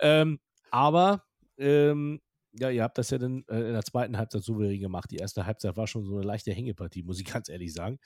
Ähm, 0.00 0.40
aber 0.72 1.22
ähm, 1.58 2.20
ja, 2.52 2.70
ihr 2.70 2.82
habt 2.82 2.98
das 2.98 3.10
ja 3.10 3.18
dann 3.18 3.44
äh, 3.48 3.60
in 3.60 3.72
der 3.72 3.84
zweiten 3.84 4.16
Halbzeit 4.16 4.42
souverän 4.42 4.80
gemacht. 4.80 5.10
Die 5.10 5.16
erste 5.16 5.46
Halbzeit 5.46 5.76
war 5.76 5.86
schon 5.86 6.04
so 6.04 6.16
eine 6.16 6.26
leichte 6.26 6.52
Hängepartie, 6.52 7.02
muss 7.02 7.20
ich 7.20 7.24
ganz 7.32 7.48
ehrlich 7.48 7.72
sagen. 7.72 7.98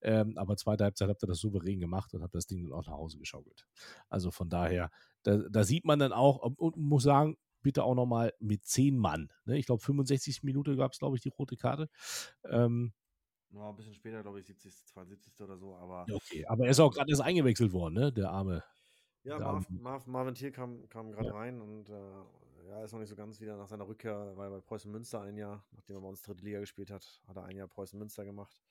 Ähm, 0.00 0.38
aber 0.38 0.56
zweite 0.56 0.84
Halbzeit 0.84 1.08
habt 1.08 1.22
ihr 1.22 1.26
das 1.26 1.38
souverän 1.38 1.80
gemacht 1.80 2.14
und 2.14 2.22
habt 2.22 2.34
das 2.34 2.46
Ding 2.46 2.62
dann 2.62 2.72
auch 2.72 2.86
nach 2.86 2.94
Hause 2.94 3.18
geschaukelt. 3.18 3.66
Also 4.08 4.30
von 4.30 4.48
daher, 4.48 4.90
da, 5.22 5.36
da 5.50 5.64
sieht 5.64 5.84
man 5.84 5.98
dann 5.98 6.12
auch 6.12 6.38
und 6.38 6.76
muss 6.76 7.02
sagen, 7.02 7.36
bitte 7.62 7.84
auch 7.84 7.94
nochmal 7.94 8.32
mit 8.40 8.64
zehn 8.64 8.96
Mann. 8.96 9.32
Ne? 9.44 9.58
Ich 9.58 9.66
glaube, 9.66 9.82
65 9.82 10.42
Minuten 10.42 10.76
gab 10.76 10.92
es, 10.92 10.98
glaube 10.98 11.16
ich, 11.16 11.22
die 11.22 11.28
rote 11.28 11.56
Karte. 11.56 11.88
Ähm, 12.44 12.92
ja, 13.52 13.68
ein 13.68 13.76
bisschen 13.76 13.94
später, 13.94 14.22
glaube 14.22 14.40
ich, 14.40 14.46
70, 14.46 14.86
72 14.86 15.40
oder 15.40 15.58
so, 15.58 15.74
aber. 15.74 16.06
Okay, 16.12 16.46
aber 16.46 16.64
er 16.64 16.70
ist 16.70 16.80
auch 16.80 16.92
gerade 16.92 17.10
erst 17.10 17.22
eingewechselt 17.22 17.72
worden, 17.72 17.94
ne? 17.94 18.12
Der 18.12 18.30
arme. 18.30 18.62
Ja, 19.24 19.38
Marv, 19.38 19.68
Marv, 19.68 20.06
Marvin 20.06 20.34
Thiel 20.34 20.50
kam, 20.50 20.88
kam 20.88 21.12
gerade 21.12 21.28
ja. 21.28 21.34
rein 21.34 21.60
und 21.60 21.90
äh, 21.90 22.68
ja, 22.68 22.84
ist 22.84 22.92
noch 22.92 23.00
nicht 23.00 23.08
so 23.08 23.16
ganz 23.16 23.40
wieder 23.40 23.56
nach 23.56 23.68
seiner 23.68 23.86
Rückkehr, 23.86 24.32
weil 24.36 24.50
bei 24.50 24.60
Preußen 24.60 24.90
Münster 24.90 25.20
ein 25.20 25.36
Jahr, 25.36 25.66
nachdem 25.72 25.96
er 25.96 26.02
bei 26.02 26.08
uns 26.08 26.22
dritte 26.22 26.44
Liga 26.44 26.60
gespielt 26.60 26.90
hat, 26.90 27.20
hat 27.26 27.36
er 27.36 27.44
ein 27.44 27.56
Jahr 27.56 27.68
Preußen 27.68 27.98
Münster 27.98 28.24
gemacht. 28.24 28.62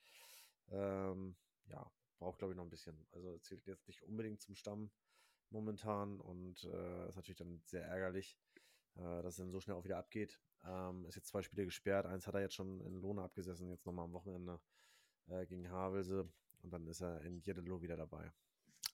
Ähm, 0.70 1.36
ja, 1.66 1.88
braucht 2.18 2.38
glaube 2.38 2.52
ich 2.52 2.56
noch 2.56 2.64
ein 2.64 2.70
bisschen. 2.70 3.06
Also 3.12 3.38
zählt 3.38 3.66
jetzt 3.66 3.86
nicht 3.86 4.02
unbedingt 4.02 4.40
zum 4.40 4.54
Stamm 4.54 4.90
momentan 5.50 6.20
und 6.20 6.64
äh, 6.64 7.08
ist 7.08 7.16
natürlich 7.16 7.38
dann 7.38 7.60
sehr 7.64 7.84
ärgerlich, 7.84 8.38
äh, 8.96 9.22
dass 9.22 9.34
es 9.34 9.36
dann 9.36 9.50
so 9.50 9.60
schnell 9.60 9.76
auch 9.76 9.84
wieder 9.84 9.98
abgeht. 9.98 10.40
Ähm, 10.64 11.06
ist 11.06 11.16
jetzt 11.16 11.28
zwei 11.28 11.42
Spiele 11.42 11.64
gesperrt, 11.64 12.06
eins 12.06 12.26
hat 12.26 12.34
er 12.34 12.42
jetzt 12.42 12.54
schon 12.54 12.80
in 12.82 12.94
Lohne 12.94 13.22
abgesessen, 13.22 13.70
jetzt 13.70 13.86
nochmal 13.86 14.04
am 14.04 14.12
Wochenende 14.12 14.60
äh, 15.28 15.46
gegen 15.46 15.70
Havelse 15.70 16.28
und 16.62 16.72
dann 16.72 16.86
ist 16.86 17.00
er 17.00 17.20
in 17.22 17.40
Jeddelo 17.40 17.80
wieder 17.80 17.96
dabei. 17.96 18.30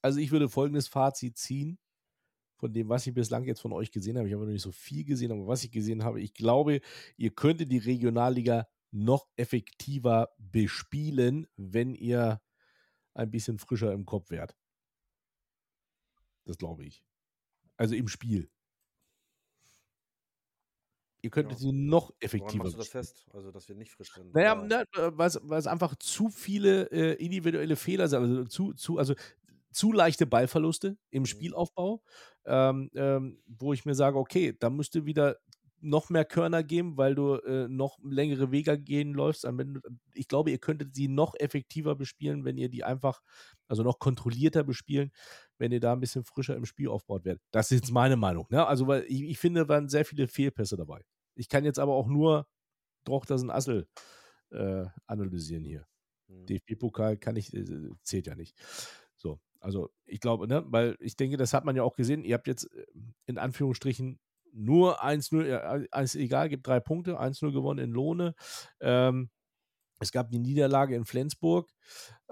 Also 0.03 0.21
ich 0.21 0.31
würde 0.31 0.49
folgendes 0.49 0.89
Fazit 0.89 1.37
ziehen 1.37 1.79
von 2.57 2.73
dem, 2.73 2.89
was 2.89 3.07
ich 3.07 3.15
bislang 3.15 3.45
jetzt 3.45 3.61
von 3.61 3.73
euch 3.73 3.91
gesehen 3.91 4.17
habe. 4.17 4.29
Ich 4.29 4.35
habe 4.35 4.45
noch 4.45 4.53
nicht 4.53 4.63
so 4.63 4.73
viel 4.73 5.05
gesehen, 5.05 5.33
aber 5.33 5.47
was 5.47 5.65
ich 5.65 5.71
gesehen 5.71 6.05
habe, 6.05 6.21
ich 6.21 6.35
glaube, 6.35 6.81
ihr 7.17 7.31
könntet 7.31 7.71
die 7.71 7.79
Regionalliga 7.79 8.69
noch 8.91 9.29
effektiver 9.37 10.31
bespielen, 10.39 11.47
wenn 11.57 11.95
ihr 11.95 12.41
ein 13.15 13.31
bisschen 13.31 13.59
frischer 13.59 13.93
im 13.93 14.07
Kopf 14.07 14.31
wärt. 14.31 14.57
Das 16.45 16.57
glaube 16.57 16.85
ich. 16.85 17.05
Also 17.77 17.95
im 17.95 18.09
Spiel. 18.09 18.51
Ihr 21.27 21.31
könntet 21.31 21.59
ja. 21.59 21.59
sie 21.59 21.73
noch 21.73 22.13
effektiver. 22.21 22.45
Woran 22.45 22.59
machst 22.59 22.75
du 22.75 22.79
das 22.79 22.89
fest? 22.89 23.27
Also, 23.33 23.51
dass 23.51 23.69
wir 23.69 23.75
nicht 23.75 23.91
frisch 23.91 24.15
sind? 24.15 24.33
Naja, 24.33 24.55
na, 24.55 24.85
weil 24.95 25.59
es 25.59 25.67
einfach 25.67 25.97
zu 25.97 26.29
viele 26.29 26.85
äh, 26.93 27.15
individuelle 27.15 27.75
Fehler 27.75 28.07
sind. 28.07 28.21
Also, 28.23 28.45
zu, 28.45 28.75
zu, 28.75 28.99
also 28.99 29.15
zu 29.73 29.93
leichte 29.93 30.25
Ballverluste 30.25 30.97
im 31.11 31.23
mhm. 31.23 31.27
Spielaufbau, 31.27 32.01
ähm, 32.45 32.93
ähm, 32.95 33.43
wo 33.45 33.73
ich 33.73 33.85
mir 33.85 33.97
sage, 33.97 34.19
okay, 34.19 34.57
da 34.57 34.71
müsste 34.71 35.05
wieder 35.05 35.37
noch 35.81 36.11
mehr 36.11 36.25
Körner 36.25 36.63
geben, 36.63 36.97
weil 36.97 37.17
du 37.17 37.35
äh, 37.35 37.67
noch 37.67 37.99
längere 38.05 38.53
Wege 38.53 38.79
gehen 38.79 39.15
läufst. 39.15 39.47
Ich 40.15 40.29
glaube, 40.29 40.53
ihr 40.53 40.59
könntet 40.59 40.95
sie 40.95 41.09
noch 41.09 41.35
effektiver 41.35 41.97
bespielen, 41.97 42.45
wenn 42.45 42.57
ihr 42.57 42.69
die 42.69 42.85
einfach, 42.85 43.21
also 43.67 43.83
noch 43.83 43.99
kontrollierter 43.99 44.63
bespielen, 44.63 45.11
wenn 45.59 45.73
ihr 45.73 45.81
da 45.81 45.93
ein 45.93 46.01
bisschen 46.01 46.25
frischer 46.25 46.57
im 46.57 46.67
Spiel 46.67 46.89
aufbaut 46.89 47.25
werdet. 47.25 47.43
Das 47.51 47.73
ist 47.73 47.81
jetzt 47.81 47.93
meine 47.93 48.17
Meinung. 48.17 48.47
Ne? 48.51 48.65
Also, 48.65 48.87
weil 48.87 49.05
ich, 49.09 49.23
ich 49.23 49.39
finde, 49.39 49.69
waren 49.69 49.89
sehr 49.89 50.05
viele 50.05 50.29
Fehlpässe 50.29 50.77
dabei. 50.77 51.03
Ich 51.37 51.49
kann 51.49 51.65
jetzt 51.65 51.79
aber 51.79 51.95
auch 51.95 52.09
nur 52.09 52.47
Drochters 53.05 53.49
Assel 53.49 53.89
äh, 54.51 54.87
analysieren 55.07 55.65
hier. 55.65 55.87
Mhm. 56.29 56.47
DFB-Pokal 56.47 57.17
kann 57.17 57.37
ich, 57.37 57.55
äh, 57.55 57.91
zählt 58.03 58.27
ja 58.27 58.35
nicht. 58.35 58.57
So, 59.17 59.41
also 59.61 59.91
ich 60.05 60.21
glaube, 60.21 60.49
ne, 60.49 60.65
weil 60.67 60.97
ich 61.01 61.17
denke, 61.17 61.37
das 61.37 61.53
hat 61.53 61.65
man 61.65 61.77
ja 61.77 61.83
auch 61.83 61.95
gesehen. 61.95 62.25
Ihr 62.25 62.35
habt 62.35 62.49
jetzt 62.49 62.73
äh, 62.73 62.87
in 63.27 63.39
Anführungsstrichen 63.39 64.19
nur 64.53 65.05
1-0, 65.05 65.45
ja, 65.45 66.01
ist 66.01 66.17
egal, 66.17 66.49
gibt 66.49 66.67
drei 66.67 66.81
Punkte, 66.81 67.21
1-0 67.21 67.53
gewonnen 67.53 67.85
in 67.85 67.91
Lohne. 67.91 68.35
Ähm, 68.81 69.31
es 70.01 70.13
gab 70.13 70.31
die 70.31 70.39
Niederlage 70.39 70.95
in 70.95 71.05
Flensburg. 71.05 71.71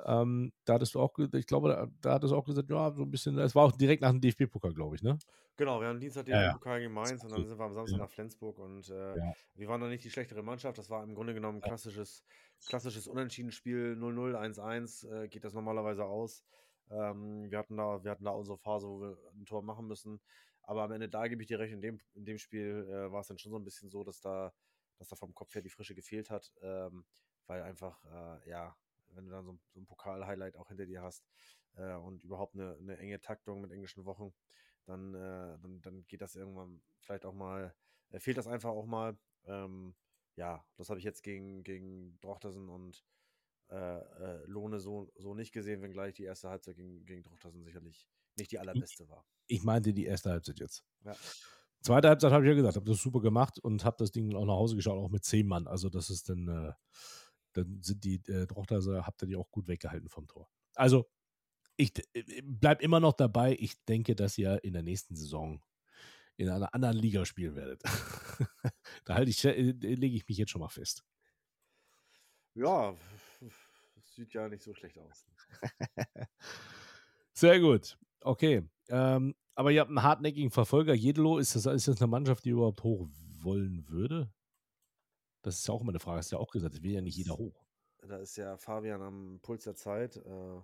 Ähm, 0.05 0.53
da 0.65 0.75
hattest 0.75 0.95
du 0.95 1.01
auch, 1.01 1.17
ich 1.19 1.47
glaube, 1.47 1.69
da, 1.69 1.89
da 2.01 2.15
hattest 2.15 2.33
du 2.33 2.37
auch 2.37 2.45
gesagt, 2.45 2.71
ja, 2.71 2.93
so 2.95 3.03
ein 3.03 3.11
bisschen, 3.11 3.39
es 3.39 3.55
war 3.55 3.65
auch 3.65 3.73
direkt 3.73 4.03
nach 4.03 4.11
dem 4.11 4.21
DFB-Pokal, 4.21 4.75
glaube 4.75 4.97
ich, 4.97 5.03
ne? 5.03 5.19
Genau, 5.57 5.81
wir 5.81 5.89
haben 5.89 6.01
Dienstag 6.01 6.27
DFB-Pokal 6.27 6.75
ja, 6.75 6.79
gegen 6.81 6.93
Mainz 6.93 7.23
und 7.23 7.31
dann 7.31 7.47
sind 7.47 7.59
wir 7.59 7.65
am 7.65 7.73
Samstag 7.73 7.99
nach 7.99 8.11
Flensburg 8.11 8.59
und 8.59 8.89
äh, 8.89 9.17
ja. 9.17 9.33
wir 9.55 9.69
waren 9.69 9.81
noch 9.81 9.89
nicht 9.89 10.03
die 10.03 10.11
schlechtere 10.11 10.43
Mannschaft. 10.43 10.79
Das 10.79 10.91
war 10.91 11.05
im 11.05 11.15
Grunde 11.15 11.33
genommen 11.33 11.59
ein 11.59 11.63
klassisches, 11.63 12.25
klassisches 12.67 13.07
Unentschieden-Spiel, 13.07 13.97
0-0, 13.99 14.57
1-1 14.59 15.25
äh, 15.25 15.29
geht 15.29 15.45
das 15.45 15.53
normalerweise 15.53 16.05
aus. 16.05 16.45
Ähm, 16.91 17.51
wir, 17.51 17.59
hatten 17.59 17.77
da, 17.77 18.03
wir 18.03 18.11
hatten 18.11 18.25
da 18.25 18.33
unsere 18.33 18.59
Phase, 18.59 18.89
wo 18.89 19.01
wir 19.01 19.17
ein 19.35 19.47
Tor 19.47 19.63
machen 19.63 19.87
müssen. 19.87 20.21
Aber 20.63 20.83
am 20.83 20.93
Ende, 20.93 21.09
da 21.09 21.29
gebe 21.29 21.43
ich 21.43 21.49
dir 21.49 21.59
recht, 21.59 21.73
in 21.73 21.83
dem, 21.83 22.01
in 22.15 22.25
dem 22.25 22.39
Spiel 22.39 22.87
äh, 22.89 23.13
war 23.13 23.21
es 23.21 23.29
dann 23.29 23.39
schon 23.39 23.53
so 23.53 23.59
ein 23.59 23.65
bisschen 23.65 23.91
so, 23.91 24.03
dass 24.03 24.21
da, 24.21 24.53
dass 24.99 25.09
da 25.09 25.17
vom 25.17 25.35
Kopf 25.35 25.55
her 25.55 25.63
die 25.63 25.71
Frische 25.71 25.95
gefehlt 25.95 26.31
hat. 26.31 26.53
Ähm, 26.63 27.05
weil 27.47 27.63
einfach, 27.63 28.03
äh, 28.05 28.51
ja, 28.51 28.77
wenn 29.13 29.27
du 29.27 29.31
dann 29.31 29.45
so, 29.45 29.59
so 29.73 29.81
ein 29.81 29.87
Pokal-Highlight 29.87 30.57
auch 30.57 30.69
hinter 30.69 30.87
dir 30.87 31.03
hast 31.03 31.25
äh, 31.77 31.95
und 31.95 32.25
überhaupt 32.25 32.55
eine, 32.55 32.77
eine, 32.81 32.99
enge 32.99 33.21
Taktung 33.21 33.61
mit 33.61 33.71
englischen 33.71 34.05
Wochen, 34.05 34.33
dann, 34.85 35.15
äh, 35.15 35.59
dann, 35.61 35.81
dann 35.83 36.07
geht 36.07 36.21
das 36.21 36.37
irgendwann 36.37 36.83
vielleicht 37.01 37.25
auch 37.25 37.35
mal, 37.35 37.75
äh, 38.11 38.21
fehlt 38.21 38.37
das 38.37 38.47
einfach 38.47 38.71
auch 38.71 38.87
mal. 38.87 39.17
Ähm, 39.45 39.95
ja, 40.37 40.65
das 40.77 40.89
habe 40.91 40.99
ich 40.99 41.05
jetzt 41.05 41.23
gegen, 41.23 41.63
gegen 41.63 42.19
Drochtersen 42.21 42.69
und 42.69 43.05
äh, 43.71 43.99
äh, 43.99 44.45
Lohne 44.47 44.81
so, 44.81 45.11
so 45.17 45.35
nicht 45.35 45.53
gesehen, 45.53 45.83
wenngleich 45.83 46.15
die 46.15 46.25
erste 46.25 46.49
Halbzeit 46.49 46.77
gegen, 46.77 47.05
gegen 47.05 47.23
Drochtersen 47.23 47.63
sicherlich 47.65 48.09
nicht 48.37 48.53
die 48.53 48.59
allerbeste 48.59 49.09
war. 49.09 49.25
Ich 49.47 49.63
meinte 49.63 49.93
die 49.93 50.07
erste 50.07 50.31
Halbzeit 50.31 50.59
jetzt. 50.59 50.85
Ja. 51.05 51.15
Zweite 51.81 52.09
Halbzeit 52.09 52.33
habe 52.33 52.45
ich 52.45 52.49
ja 52.49 52.55
gesagt, 52.55 52.77
habe 52.77 52.91
das 52.91 53.01
super 53.01 53.21
gemacht 53.21 53.59
und 53.59 53.85
habe 53.85 53.97
das 53.99 54.11
Ding 54.11 54.35
auch 54.35 54.47
nach 54.47 54.55
Hause 54.55 54.75
geschaut, 54.75 54.99
auch 54.99 55.11
mit 55.11 55.25
zehn 55.25 55.47
Mann. 55.47 55.67
Also 55.67 55.91
das 55.91 56.11
ist 56.11 56.29
dann, 56.31 56.49
äh, 56.49 56.73
dann 57.53 57.83
sind 57.83 58.05
die 58.05 58.23
äh, 58.27 58.47
Drochterser, 58.47 59.07
habt 59.07 59.23
ihr 59.23 59.29
die 59.29 59.37
auch 59.37 59.51
gut 59.51 59.69
weggehalten 59.69 60.09
vom 60.09 60.27
Tor. 60.27 60.49
Also 60.75 61.07
ich 61.77 61.93
äh, 62.15 62.43
bleibe 62.43 62.83
immer 62.83 63.01
noch 63.01 63.13
dabei. 63.15 63.57
Ich 63.59 63.85
denke, 63.85 64.15
dass 64.15 64.39
ihr 64.39 64.63
in 64.65 64.73
der 64.73 64.83
nächsten 64.83 65.17
Saison 65.17 65.63
in 66.37 66.49
einer 66.49 66.75
anderen 66.75 66.97
Liga 66.97 67.25
spielen 67.25 67.55
werdet. 67.55 67.83
da 69.05 69.15
halte 69.15 69.31
ich, 69.31 69.45
äh, 69.45 69.73
lege 69.73 70.17
ich 70.17 70.27
mich 70.29 70.39
jetzt 70.39 70.51
schon 70.51 70.61
mal 70.61 70.69
fest. 70.69 71.05
Ja, 72.55 72.97
sieht 74.15 74.33
ja 74.33 74.49
nicht 74.49 74.63
so 74.63 74.75
schlecht 74.75 74.99
aus. 74.99 75.27
Sehr 77.33 77.61
gut. 77.61 77.99
Okay. 78.21 78.69
Ähm, 78.89 79.35
aber 79.55 79.71
ihr 79.71 79.81
habt 79.81 79.91
einen 79.91 80.03
hartnäckigen 80.03 80.51
Verfolger. 80.51 80.95
Jedelo, 80.95 81.39
ist 81.39 81.57
das, 81.57 81.67
ist 81.67 81.89
das 81.89 82.01
eine 82.01 82.09
Mannschaft, 82.09 82.45
die 82.45 82.51
überhaupt 82.51 82.83
hoch 82.83 83.09
wollen 83.41 83.89
würde? 83.89 84.33
Das 85.43 85.59
ist 85.59 85.69
ja 85.69 85.75
auch 85.75 85.81
immer 85.81 85.91
eine 85.91 86.01
Frage. 86.01 86.19
Hast 86.19 86.33
du 86.33 86.37
ja 86.37 86.41
auch 86.41 86.51
gesagt, 86.51 86.75
es 86.75 86.83
will 86.83 86.93
ja 86.93 87.01
nicht 87.01 87.17
jeder 87.17 87.37
hoch. 87.37 87.65
Da 87.99 88.19
ist 88.19 88.37
ja 88.37 88.57
Fabian 88.57 89.03
am 89.03 89.41
Puls 89.43 89.65
der 89.65 89.75
Zeit. 89.75 90.17
Äh, 90.17 90.61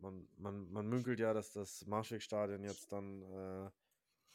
man, 0.00 0.28
man, 0.36 0.70
man 0.72 0.88
münkelt 0.88 1.20
ja, 1.20 1.32
dass 1.32 1.52
das 1.52 1.86
Marschwegstadion 1.86 2.62
jetzt 2.62 2.92
dann 2.92 3.22
äh, 3.22 3.70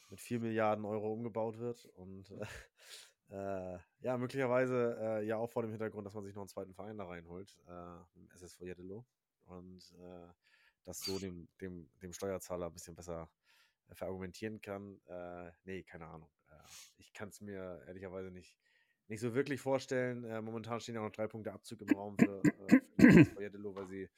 mit 0.10 0.20
4 0.20 0.40
Milliarden 0.40 0.86
Euro 0.86 1.12
umgebaut 1.12 1.58
wird. 1.60 1.86
Und 1.96 2.32
äh, 3.30 3.78
ja, 4.00 4.18
möglicherweise 4.18 4.98
äh, 5.00 5.26
ja 5.26 5.38
auch 5.38 5.50
vor 5.50 5.64
dem 5.64 5.72
Hintergrund, 5.72 6.06
dass 6.06 6.14
man 6.14 6.24
sich 6.24 6.36
noch 6.36 6.44
einen 6.44 6.50
zweiten 6.50 6.74
Verein 6.74 6.98
da 6.98 7.06
reinholt, 7.06 7.58
äh, 7.68 8.36
SSV 8.36 8.62
Jeddelo. 8.62 9.06
Und 9.46 9.94
äh, 10.00 10.28
das 10.84 11.02
so 11.02 11.20
dem, 11.20 11.48
dem, 11.62 11.90
dem 12.02 12.14
Steuerzahler 12.14 12.68
ein 12.68 12.74
bisschen 12.74 12.96
besser 12.96 13.30
äh, 13.90 13.96
verargumentieren 13.96 14.62
kann. 14.62 15.00
Äh, 15.08 15.52
nee, 15.66 15.84
keine 15.84 16.08
Ahnung. 16.08 16.30
Ich 16.98 17.14
kann 17.14 17.30
es 17.30 17.42
mir 17.42 17.84
ehrlicherweise 17.86 18.32
nicht, 18.32 18.58
nicht 19.08 19.20
so 19.20 19.36
wirklich 19.36 19.62
vorstellen. 19.62 20.22
Momentan 20.44 20.80
stehen 20.80 20.96
ja 20.96 21.02
noch 21.02 21.12
drei 21.12 21.28
Punkte 21.28 21.52
Abzug 21.54 21.82
im 21.82 21.96
Raum 21.96 22.18
für, 22.18 22.42
äh, 22.44 23.26
für 23.26 23.42
Jeddelo, 23.42 23.76
weil 23.76 23.88
sie, 23.88 24.10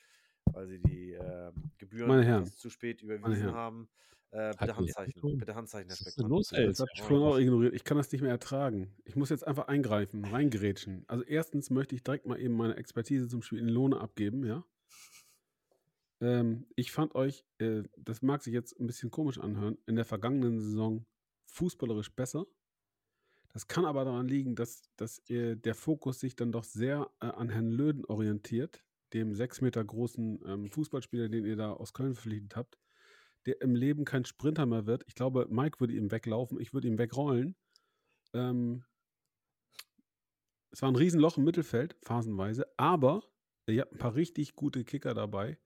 weil 0.58 0.68
sie 0.68 0.80
die 0.80 1.14
äh, 1.14 1.52
Gebühren 1.78 2.46
zu 2.46 2.70
spät 2.70 3.04
überwiesen 3.04 3.54
haben. 3.54 3.88
Äh, 4.32 4.54
bitte 4.60 4.76
Handzeichen. 4.76 5.38
Bitte 5.38 5.56
Handzeichen, 5.56 5.88
Herr 5.88 5.96
Speckmann. 5.96 6.30
Los, 6.30 6.52
ey, 6.52 6.66
das 6.66 6.80
habe 6.80 6.90
ich 6.94 7.02
vorhin 7.02 7.28
auch 7.28 7.38
ignoriert. 7.38 7.74
Ich 7.74 7.84
kann 7.84 7.96
das 7.96 8.12
nicht 8.12 8.22
mehr 8.22 8.32
ertragen. 8.32 8.94
Ich 9.06 9.16
muss 9.16 9.30
jetzt 9.30 9.48
einfach 9.48 9.68
eingreifen, 9.68 10.26
reingerätschen. 10.26 11.06
Also 11.08 11.24
erstens 11.24 11.70
möchte 11.70 11.96
ich 11.96 12.04
direkt 12.04 12.26
mal 12.26 12.40
eben 12.40 12.56
meine 12.56 12.76
Expertise 12.76 13.28
zum 13.28 13.42
Spiel 13.42 13.60
in 13.60 13.70
Lohne 13.70 14.02
abgeben, 14.02 14.46
ja. 14.46 14.66
Ähm, 16.20 16.66
ich 16.76 16.92
fand 16.92 17.14
euch, 17.14 17.46
äh, 17.60 17.84
das 17.96 18.24
mag 18.24 18.42
sich 18.42 18.54
jetzt 18.54 18.78
ein 18.80 18.88
bisschen 18.88 19.12
komisch 19.12 19.38
anhören, 19.38 19.78
in 19.86 19.96
der 19.96 20.06
vergangenen 20.06 20.60
Saison 20.60 21.06
fußballerisch 21.46 22.14
besser. 22.16 22.48
Das 23.54 23.68
kann 23.68 23.86
aber 23.86 24.04
daran 24.04 24.28
liegen, 24.28 24.56
dass, 24.56 24.82
dass 24.98 25.20
äh, 25.30 25.56
der 25.56 25.76
Fokus 25.76 26.20
sich 26.20 26.36
dann 26.36 26.52
doch 26.52 26.64
sehr 26.64 27.10
äh, 27.22 27.28
an 27.28 27.50
Herrn 27.50 27.72
Löden 27.72 28.04
orientiert, 28.06 28.84
dem 29.14 29.34
sechs 29.36 29.62
Meter 29.62 29.84
großen 29.84 30.40
ähm, 30.46 30.70
Fußballspieler, 30.70 31.30
den 31.30 31.46
ihr 31.46 31.56
da 31.56 31.74
aus 31.74 31.94
Köln 31.94 32.14
verpflichtet 32.14 32.56
habt, 32.56 32.78
der 33.46 33.62
im 33.62 33.76
Leben 33.76 34.06
kein 34.06 34.26
Sprinter 34.26 34.66
mehr 34.66 34.86
wird. 34.86 35.04
Ich 35.08 35.16
glaube, 35.16 35.48
Mike 35.50 35.80
würde 35.80 35.94
ihm 35.94 36.12
weglaufen, 36.12 36.60
ich 36.60 36.74
würde 36.74 36.88
ihm 36.88 36.98
wegrollen. 36.98 37.56
Ähm, 38.34 38.84
es 40.72 40.82
war 40.82 40.90
ein 40.90 40.96
Riesenloch 40.96 41.38
im 41.38 41.46
Mittelfeld, 41.46 41.96
phasenweise, 42.04 42.66
aber 42.78 43.24
ihr 43.68 43.82
habt 43.82 43.94
ein 43.94 44.00
paar 44.00 44.16
richtig 44.16 44.56
gute 44.56 44.84
Kicker 44.84 45.14
dabei. 45.14 45.58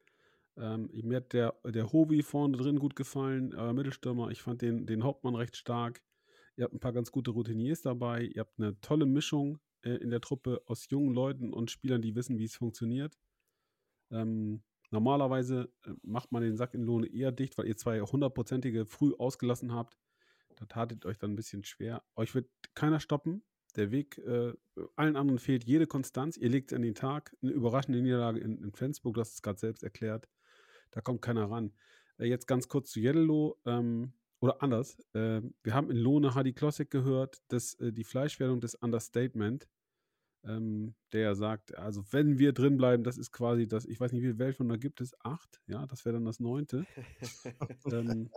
Ähm, 0.57 0.89
mir 0.93 1.17
hat 1.17 1.33
der, 1.33 1.55
der 1.65 1.91
Hovi 1.91 2.21
vorne 2.23 2.57
drin 2.57 2.79
gut 2.79 2.95
gefallen, 2.95 3.53
äh, 3.53 3.73
Mittelstürmer. 3.73 4.29
Ich 4.29 4.41
fand 4.41 4.61
den, 4.61 4.85
den 4.85 5.03
Hauptmann 5.03 5.35
recht 5.35 5.55
stark. 5.55 6.01
Ihr 6.57 6.65
habt 6.65 6.73
ein 6.73 6.79
paar 6.79 6.93
ganz 6.93 7.11
gute 7.11 7.31
Routiniers 7.31 7.81
dabei. 7.81 8.23
Ihr 8.23 8.41
habt 8.41 8.59
eine 8.59 8.79
tolle 8.81 9.05
Mischung 9.05 9.59
äh, 9.83 9.95
in 9.95 10.09
der 10.09 10.21
Truppe 10.21 10.61
aus 10.65 10.89
jungen 10.89 11.13
Leuten 11.13 11.53
und 11.53 11.71
Spielern, 11.71 12.01
die 12.01 12.15
wissen, 12.15 12.37
wie 12.37 12.45
es 12.45 12.55
funktioniert. 12.55 13.17
Ähm, 14.11 14.61
normalerweise 14.89 15.71
äh, 15.85 15.91
macht 16.03 16.31
man 16.31 16.43
den 16.43 16.57
Sack 16.57 16.73
in 16.73 16.83
Lohne 16.83 17.07
eher 17.07 17.31
dicht, 17.31 17.57
weil 17.57 17.67
ihr 17.67 17.77
zwei 17.77 18.01
hundertprozentige 18.01 18.85
früh 18.85 19.13
ausgelassen 19.17 19.73
habt. 19.73 19.97
Da 20.55 20.65
tatet 20.65 21.05
euch 21.05 21.17
dann 21.17 21.31
ein 21.31 21.35
bisschen 21.35 21.63
schwer. 21.63 22.03
Euch 22.15 22.35
wird 22.35 22.49
keiner 22.75 22.99
stoppen. 22.99 23.43
Der 23.75 23.91
Weg, 23.91 24.17
äh, 24.19 24.53
allen 24.95 25.15
anderen 25.15 25.39
fehlt 25.39 25.63
jede 25.63 25.87
Konstanz. 25.87 26.37
Ihr 26.37 26.49
legt 26.49 26.73
an 26.73 26.81
den 26.81 26.95
Tag. 26.95 27.35
Eine 27.41 27.51
überraschende 27.51 28.01
Niederlage 28.01 28.39
in, 28.39 28.57
in 28.61 28.73
Flensburg, 28.73 29.17
hast 29.17 29.33
es 29.33 29.41
gerade 29.41 29.59
selbst 29.59 29.81
erklärt. 29.81 30.27
Da 30.91 31.01
kommt 31.01 31.21
keiner 31.21 31.49
ran. 31.49 31.73
Äh, 32.17 32.25
jetzt 32.25 32.47
ganz 32.47 32.67
kurz 32.67 32.91
zu 32.91 32.99
Yellow. 32.99 33.57
Ähm, 33.65 34.13
oder 34.41 34.61
anders. 34.61 34.99
Äh, 35.13 35.41
wir 35.63 35.73
haben 35.73 35.89
in 35.89 35.97
Lohne 35.97 36.33
Hardy 36.35 36.53
Classic 36.53 36.89
gehört, 36.89 37.37
dass 37.47 37.75
äh, 37.75 37.93
die 37.93 38.03
Fleischwerdung 38.03 38.59
des 38.59 38.75
Understatement, 38.75 39.67
ähm, 40.43 40.95
der 41.13 41.35
sagt, 41.35 41.77
also 41.77 42.03
wenn 42.11 42.39
wir 42.39 42.53
drin 42.53 42.77
bleiben, 42.77 43.03
das 43.03 43.17
ist 43.17 43.31
quasi 43.31 43.67
das, 43.67 43.85
ich 43.85 43.99
weiß 43.99 44.11
nicht, 44.11 44.21
wie 44.21 44.27
viele 44.27 44.39
Weltwunder 44.39 44.77
gibt 44.77 45.01
es? 45.01 45.13
Acht, 45.23 45.61
ja, 45.67 45.85
das 45.85 46.05
wäre 46.05 46.13
dann 46.13 46.25
das 46.25 46.39
neunte. 46.39 46.85
ähm, 47.91 48.29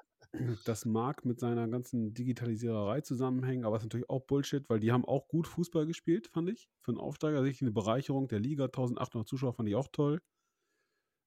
das 0.65 0.85
mag 0.85 1.25
mit 1.25 1.41
seiner 1.41 1.69
ganzen 1.69 2.13
Digitalisiererei 2.13 3.01
zusammenhängen, 3.01 3.65
aber 3.65 3.77
es 3.77 3.83
ist 3.83 3.87
natürlich 3.87 4.11
auch 4.11 4.23
Bullshit, 4.27 4.69
weil 4.69 4.81
die 4.81 4.93
haben 4.93 5.05
auch 5.05 5.29
gut 5.29 5.47
Fußball 5.47 5.87
gespielt, 5.87 6.29
fand 6.29 6.51
ich. 6.51 6.69
Für 6.83 6.93
einen 6.93 7.01
Aufsteiger 7.01 7.43
sicherlich 7.43 7.63
eine 7.63 7.73
Bereicherung 7.73 8.29
der 8.29 8.41
Liga. 8.41 8.65
1800 8.65 9.29
Zuschauer 9.29 9.55
fand 9.55 9.69
ich 9.69 9.75
auch 9.75 9.89
toll. 9.93 10.21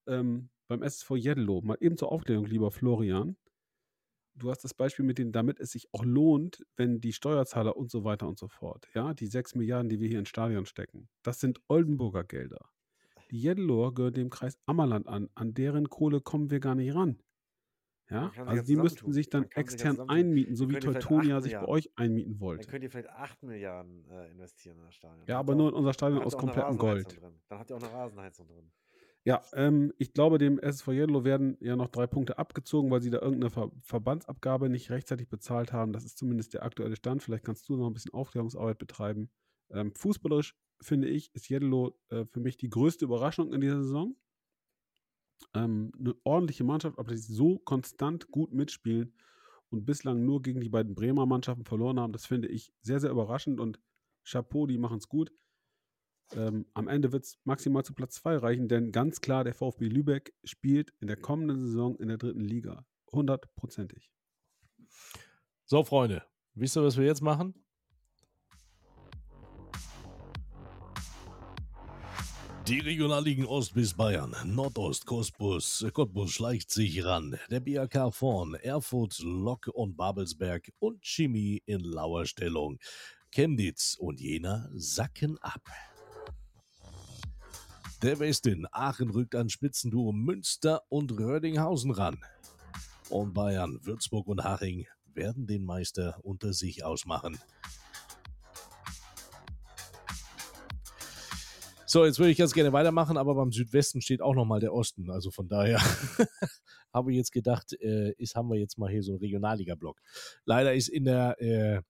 Ähm, 0.07 0.49
beim 0.67 0.83
SSV 0.83 1.11
Jedelo, 1.15 1.61
mal 1.61 1.77
eben 1.79 1.97
zur 1.97 2.11
Aufklärung, 2.11 2.45
lieber 2.45 2.71
Florian. 2.71 3.37
Du 4.37 4.51
hast 4.51 4.63
das 4.63 4.73
Beispiel 4.75 5.03
mit 5.03 5.17
dem, 5.17 5.31
damit 5.31 5.59
es 5.59 5.71
sich 5.71 5.87
auch 5.93 6.03
lohnt, 6.03 6.63
wenn 6.75 7.01
die 7.01 7.11
Steuerzahler 7.11 7.75
und 7.75 7.89
so 7.89 8.03
weiter 8.03 8.27
und 8.27 8.37
so 8.37 8.47
fort, 8.47 8.87
ja, 8.93 9.13
die 9.13 9.25
6 9.25 9.55
Milliarden, 9.55 9.89
die 9.89 9.99
wir 9.99 10.07
hier 10.07 10.19
ins 10.19 10.29
Stadion 10.29 10.65
stecken, 10.65 11.09
das 11.23 11.39
sind 11.39 11.59
Oldenburger 11.67 12.23
Gelder. 12.23 12.69
Die 13.31 13.39
Jedeloer 13.39 13.93
gehören 13.93 14.13
dem 14.13 14.29
Kreis 14.29 14.57
Ammerland 14.65 15.07
an. 15.07 15.29
An 15.35 15.53
deren 15.53 15.89
Kohle 15.89 16.21
kommen 16.21 16.49
wir 16.49 16.59
gar 16.59 16.75
nicht 16.75 16.93
ran. 16.95 17.19
Ja, 18.09 18.31
also 18.45 18.63
die 18.63 18.77
müssten 18.77 19.11
sich 19.11 19.29
dann 19.29 19.51
extern 19.51 19.97
sich 19.97 20.09
einmieten, 20.09 20.55
so 20.55 20.69
wie 20.69 20.79
Teutonia 20.79 21.41
sich 21.41 21.53
bei 21.53 21.67
euch 21.67 21.91
einmieten 21.97 22.39
wollte. 22.39 22.63
Dann 22.63 22.71
könnt 22.71 22.83
ihr 22.83 22.89
vielleicht 22.89 23.09
8 23.09 23.43
Milliarden 23.43 24.09
äh, 24.09 24.31
investieren 24.31 24.77
in 24.77 24.83
das 24.85 24.95
Stadion. 24.95 25.25
Ja, 25.27 25.39
aber 25.39 25.55
nur 25.55 25.69
in 25.69 25.75
unser 25.75 25.91
Stadion 25.91 26.23
aus 26.23 26.37
komplettem 26.37 26.77
Gold. 26.77 27.19
Drin. 27.19 27.33
Dann 27.49 27.59
habt 27.59 27.69
ihr 27.69 27.75
auch 27.75 27.83
eine 27.83 27.91
Rasenheizung 27.91 28.47
drin. 28.47 28.71
Ja, 29.27 29.41
ähm, 29.53 29.91
ich 29.97 30.13
glaube, 30.13 30.37
dem 30.37 30.57
SSV 30.57 30.87
Jedlo 30.93 31.25
werden 31.25 31.57
ja 31.59 31.75
noch 31.75 31.89
drei 31.89 32.07
Punkte 32.07 32.37
abgezogen, 32.37 32.89
weil 32.91 33.01
sie 33.01 33.09
da 33.09 33.19
irgendeine 33.19 33.49
Ver 33.49 33.71
Verbandsabgabe 33.81 34.69
nicht 34.69 34.89
rechtzeitig 34.89 35.27
bezahlt 35.27 35.73
haben. 35.73 35.91
Das 35.91 36.05
ist 36.05 36.17
zumindest 36.17 36.53
der 36.53 36.63
aktuelle 36.63 36.95
Stand. 36.95 37.23
Vielleicht 37.23 37.43
kannst 37.43 37.67
du 37.67 37.75
noch 37.75 37.87
ein 37.87 37.93
bisschen 37.93 38.13
Aufklärungsarbeit 38.13 38.77
betreiben. 38.77 39.29
Ähm, 39.69 39.93
fußballerisch 39.93 40.55
finde 40.81 41.09
ich, 41.09 41.35
ist 41.35 41.49
Jedlo 41.49 41.99
äh, 42.09 42.23
für 42.25 42.39
mich 42.39 42.55
die 42.55 42.69
größte 42.69 43.03
Überraschung 43.03 43.51
in 43.51 43.59
dieser 43.59 43.83
Saison 43.83 44.15
ähm, 45.53 45.91
eine 45.99 46.15
ordentliche 46.23 46.63
Mannschaft, 46.63 46.97
aber 46.99 47.11
die 47.11 47.17
so 47.17 47.59
konstant 47.59 48.31
gut 48.31 48.53
mitspielen 48.53 49.13
und 49.69 49.85
bislang 49.85 50.25
nur 50.25 50.41
gegen 50.41 50.61
die 50.61 50.69
beiden 50.69 50.95
Bremer 50.95 51.25
Mannschaften 51.25 51.65
verloren 51.65 51.99
haben, 51.99 52.13
das 52.13 52.25
finde 52.25 52.47
ich 52.47 52.73
sehr, 52.81 52.99
sehr 52.99 53.11
überraschend 53.11 53.59
und 53.59 53.79
Chapeau, 54.23 54.67
die 54.67 54.77
machen 54.77 54.97
es 54.97 55.07
gut. 55.09 55.31
Ähm, 56.35 56.65
am 56.73 56.87
Ende 56.87 57.11
wird 57.11 57.23
es 57.23 57.37
maximal 57.45 57.85
zu 57.85 57.93
Platz 57.93 58.15
2 58.15 58.37
reichen, 58.37 58.67
denn 58.67 58.91
ganz 58.91 59.21
klar, 59.21 59.43
der 59.43 59.53
VfB 59.53 59.85
Lübeck 59.85 60.33
spielt 60.43 60.93
in 60.99 61.07
der 61.07 61.17
kommenden 61.17 61.59
Saison 61.59 61.95
in 61.97 62.09
der 62.09 62.17
dritten 62.17 62.41
Liga. 62.41 62.85
Hundertprozentig. 63.11 64.11
So, 65.65 65.83
Freunde, 65.83 66.23
wisst 66.53 66.77
ihr, 66.77 66.83
was 66.83 66.97
wir 66.97 67.05
jetzt 67.05 67.21
machen? 67.21 67.53
Die 72.67 72.79
Regionalligen 72.79 73.45
Ost 73.45 73.75
bis 73.75 73.93
Bayern, 73.93 74.35
Nordost, 74.43 75.05
Cottbus, 75.05 75.85
Cottbus 75.93 76.31
schleicht 76.31 76.69
sich 76.69 77.05
ran. 77.05 77.39
Der 77.49 77.61
BRK 77.61 78.11
vorn, 78.11 78.55
Erfurt, 78.55 79.19
Lok 79.19 79.67
und 79.73 79.95
Babelsberg 79.95 80.69
und 80.79 81.01
Chemie 81.01 81.63
in 81.65 81.79
lauer 81.79 82.25
Stellung. 82.25 82.77
Chemnitz 83.31 83.95
und 83.97 84.19
Jena 84.19 84.69
sacken 84.73 85.37
ab. 85.37 85.61
Der 88.03 88.19
Westen, 88.19 88.67
Aachen 88.71 89.09
rückt 89.09 89.33
an 89.33 89.49
Spitzenduo 89.49 90.11
Münster 90.11 90.83
und 90.87 91.11
Rödinghausen 91.17 91.89
ran. 91.89 92.19
Und 93.09 93.33
Bayern, 93.33 93.79
Würzburg 93.81 94.27
und 94.27 94.43
Haching 94.43 94.85
werden 95.15 95.47
den 95.47 95.65
Meister 95.65 96.19
unter 96.21 96.53
sich 96.53 96.83
ausmachen. 96.83 97.39
So, 101.87 102.05
jetzt 102.05 102.19
würde 102.19 102.29
ich 102.29 102.37
ganz 102.37 102.53
gerne 102.53 102.71
weitermachen, 102.71 103.17
aber 103.17 103.33
beim 103.33 103.51
Südwesten 103.51 104.01
steht 104.01 104.21
auch 104.21 104.35
nochmal 104.35 104.59
der 104.59 104.73
Osten. 104.73 105.09
Also 105.09 105.31
von 105.31 105.47
daher 105.47 105.79
habe 106.93 107.11
ich 107.11 107.17
jetzt 107.17 107.31
gedacht, 107.31 107.73
äh, 107.81 108.11
ist, 108.19 108.35
haben 108.35 108.49
wir 108.49 108.59
jetzt 108.59 108.77
mal 108.77 108.91
hier 108.91 109.01
so 109.01 109.13
einen 109.13 109.21
Regionalliga-Block. 109.21 109.99
Leider 110.45 110.75
ist 110.75 110.89
in 110.89 111.05
der, 111.05 111.41
äh, 111.41 111.81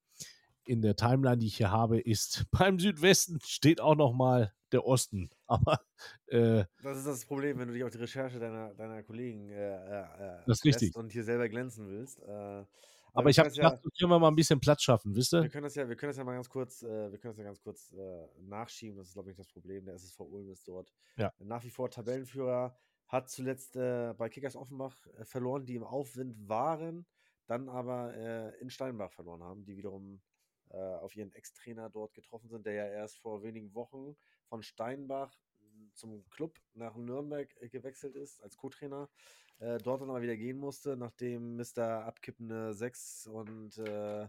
in 0.68 0.82
der 0.82 0.96
Timeline, 0.96 1.38
die 1.38 1.48
ich 1.48 1.58
hier 1.58 1.72
habe, 1.72 2.00
ist 2.00 2.46
beim 2.52 2.80
Südwesten 2.80 3.40
steht 3.44 3.82
auch 3.82 3.96
nochmal 3.96 4.54
der 4.72 4.86
Osten. 4.86 5.30
Aber 5.48 5.80
äh, 6.28 6.66
das 6.84 6.98
ist 6.98 7.08
das 7.08 7.26
Problem, 7.26 7.58
wenn 7.58 7.70
du 7.70 7.74
dich 7.74 7.84
auf 7.84 7.92
die 7.92 7.98
Recherche 7.98 8.40
deiner, 8.40 8.74
deiner 8.74 9.02
Kollegen 9.04 9.50
äh, 9.50 9.76
äh, 9.76 10.44
das 10.46 10.64
richtig. 10.64 10.96
und 10.96 11.12
hier 11.12 11.24
selber 11.24 11.48
glänzen 11.48 11.88
willst. 11.88 12.20
Äh, 12.20 12.66
aber 13.14 13.32
ich 13.32 13.40
habe 13.40 13.50
gedacht, 13.50 13.80
ja, 13.84 13.90
können 13.98 14.12
wir 14.12 14.20
mal 14.20 14.28
ein 14.28 14.36
bisschen 14.36 14.60
Platz 14.60 14.84
schaffen, 14.84 15.16
wisst 15.16 15.34
ihr? 15.34 15.42
Wir 15.42 15.50
können 15.50 15.64
das 15.64 15.74
ja, 15.74 15.88
wir 15.88 15.96
können 15.96 16.12
das 16.12 16.18
ja 16.18 16.24
mal 16.24 16.36
ganz 16.36 16.50
kurz, 16.50 16.84
äh, 16.84 17.12
wir 17.12 17.18
können 17.18 17.32
das 17.32 17.38
ja 17.38 17.46
ganz 17.46 17.62
kurz 17.62 17.92
äh, 17.94 18.28
nachschieben. 18.42 18.98
Das 18.98 19.08
ist, 19.08 19.14
glaube 19.14 19.32
ich, 19.32 19.38
das 19.38 19.48
Problem. 19.48 19.86
Der 19.86 19.96
SSV 19.96 20.20
Ulm 20.20 20.52
ist 20.52 20.68
dort 20.68 20.94
ja. 21.16 21.34
nach 21.40 21.64
wie 21.64 21.72
vor 21.72 21.90
Tabellenführer, 21.90 22.78
hat 23.08 23.30
zuletzt 23.30 23.74
bei 23.74 24.30
Kickers 24.30 24.58
Offenbach 24.58 24.98
verloren, 25.24 25.66
die 25.66 25.76
im 25.76 25.84
Aufwind 25.86 26.36
waren, 26.50 27.06
dann 27.46 27.70
aber 27.70 28.14
in 28.60 28.70
Steinbach 28.70 29.14
verloren 29.14 29.42
haben, 29.42 29.64
die 29.64 29.78
wiederum 29.78 30.20
auf 30.70 31.16
ihren 31.16 31.32
Ex-Trainer 31.32 31.90
dort 31.90 32.14
getroffen 32.14 32.50
sind, 32.50 32.66
der 32.66 32.74
ja 32.74 32.88
erst 32.88 33.20
vor 33.20 33.42
wenigen 33.44 33.74
Wochen 33.74 34.16
von 34.46 34.64
Steinbach 34.64 35.34
zum 35.94 36.28
Club 36.30 36.60
nach 36.74 36.96
Nürnberg 36.96 37.50
gewechselt 37.72 38.16
ist 38.16 38.44
als 38.44 38.58
Co-Trainer 38.58 39.10
äh, 39.60 39.80
dort 39.80 40.02
dann 40.02 40.10
aber 40.10 40.22
wieder 40.22 40.38
gehen 40.38 40.58
musste, 40.58 40.96
nachdem 40.96 41.58
Mr. 41.58 42.06
Abkippende 42.06 42.74
6 42.74 43.28
und 43.28 43.78
äh, 43.80 44.28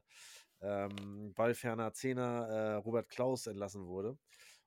ähm, 0.60 1.34
ballferner 1.34 1.92
Zehner 1.92 2.48
äh, 2.48 2.74
Robert 2.76 3.08
Klaus 3.10 3.46
entlassen 3.46 3.86
wurde 3.86 4.18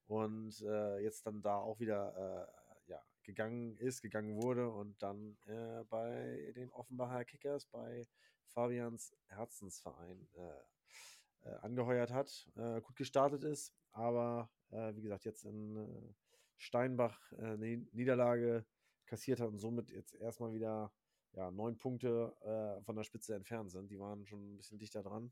und 0.08 0.62
äh, 0.62 1.00
jetzt 1.00 1.26
dann 1.26 1.42
da 1.42 1.58
auch 1.58 1.80
wieder 1.80 2.48
äh, 2.88 2.92
ja, 2.92 3.02
gegangen 3.24 3.76
ist, 3.78 4.02
gegangen 4.02 4.42
wurde 4.42 4.70
und 4.70 5.02
dann 5.02 5.38
äh, 5.48 5.84
bei 5.90 6.54
den 6.56 6.72
Offenbacher 6.72 7.26
Kickers, 7.26 7.66
bei 7.66 8.08
Fabians 8.46 9.16
Herzensverein 9.28 10.28
angeheuert 11.62 12.12
hat, 12.12 12.48
gut 12.84 12.96
gestartet 12.96 13.44
ist, 13.44 13.74
aber 13.92 14.50
wie 14.70 15.02
gesagt, 15.02 15.26
jetzt 15.26 15.44
in 15.44 16.16
Steinbach 16.58 17.20
eine 17.34 17.78
Niederlage 17.92 18.66
kassiert 19.06 19.40
hat 19.40 19.50
und 19.50 19.58
somit 19.58 19.92
jetzt 19.92 20.16
erstmal 20.16 20.54
wieder 20.54 20.94
ja, 21.34 21.52
neun 21.52 21.78
Punkte 21.78 22.36
äh, 22.42 22.82
von 22.84 22.96
der 22.96 23.04
Spitze 23.04 23.36
entfernt 23.36 23.72
sind. 23.72 23.90
Die 23.90 24.00
waren 24.00 24.26
schon 24.26 24.54
ein 24.54 24.58
bisschen 24.58 24.80
dichter 24.80 25.04
dran. 25.04 25.32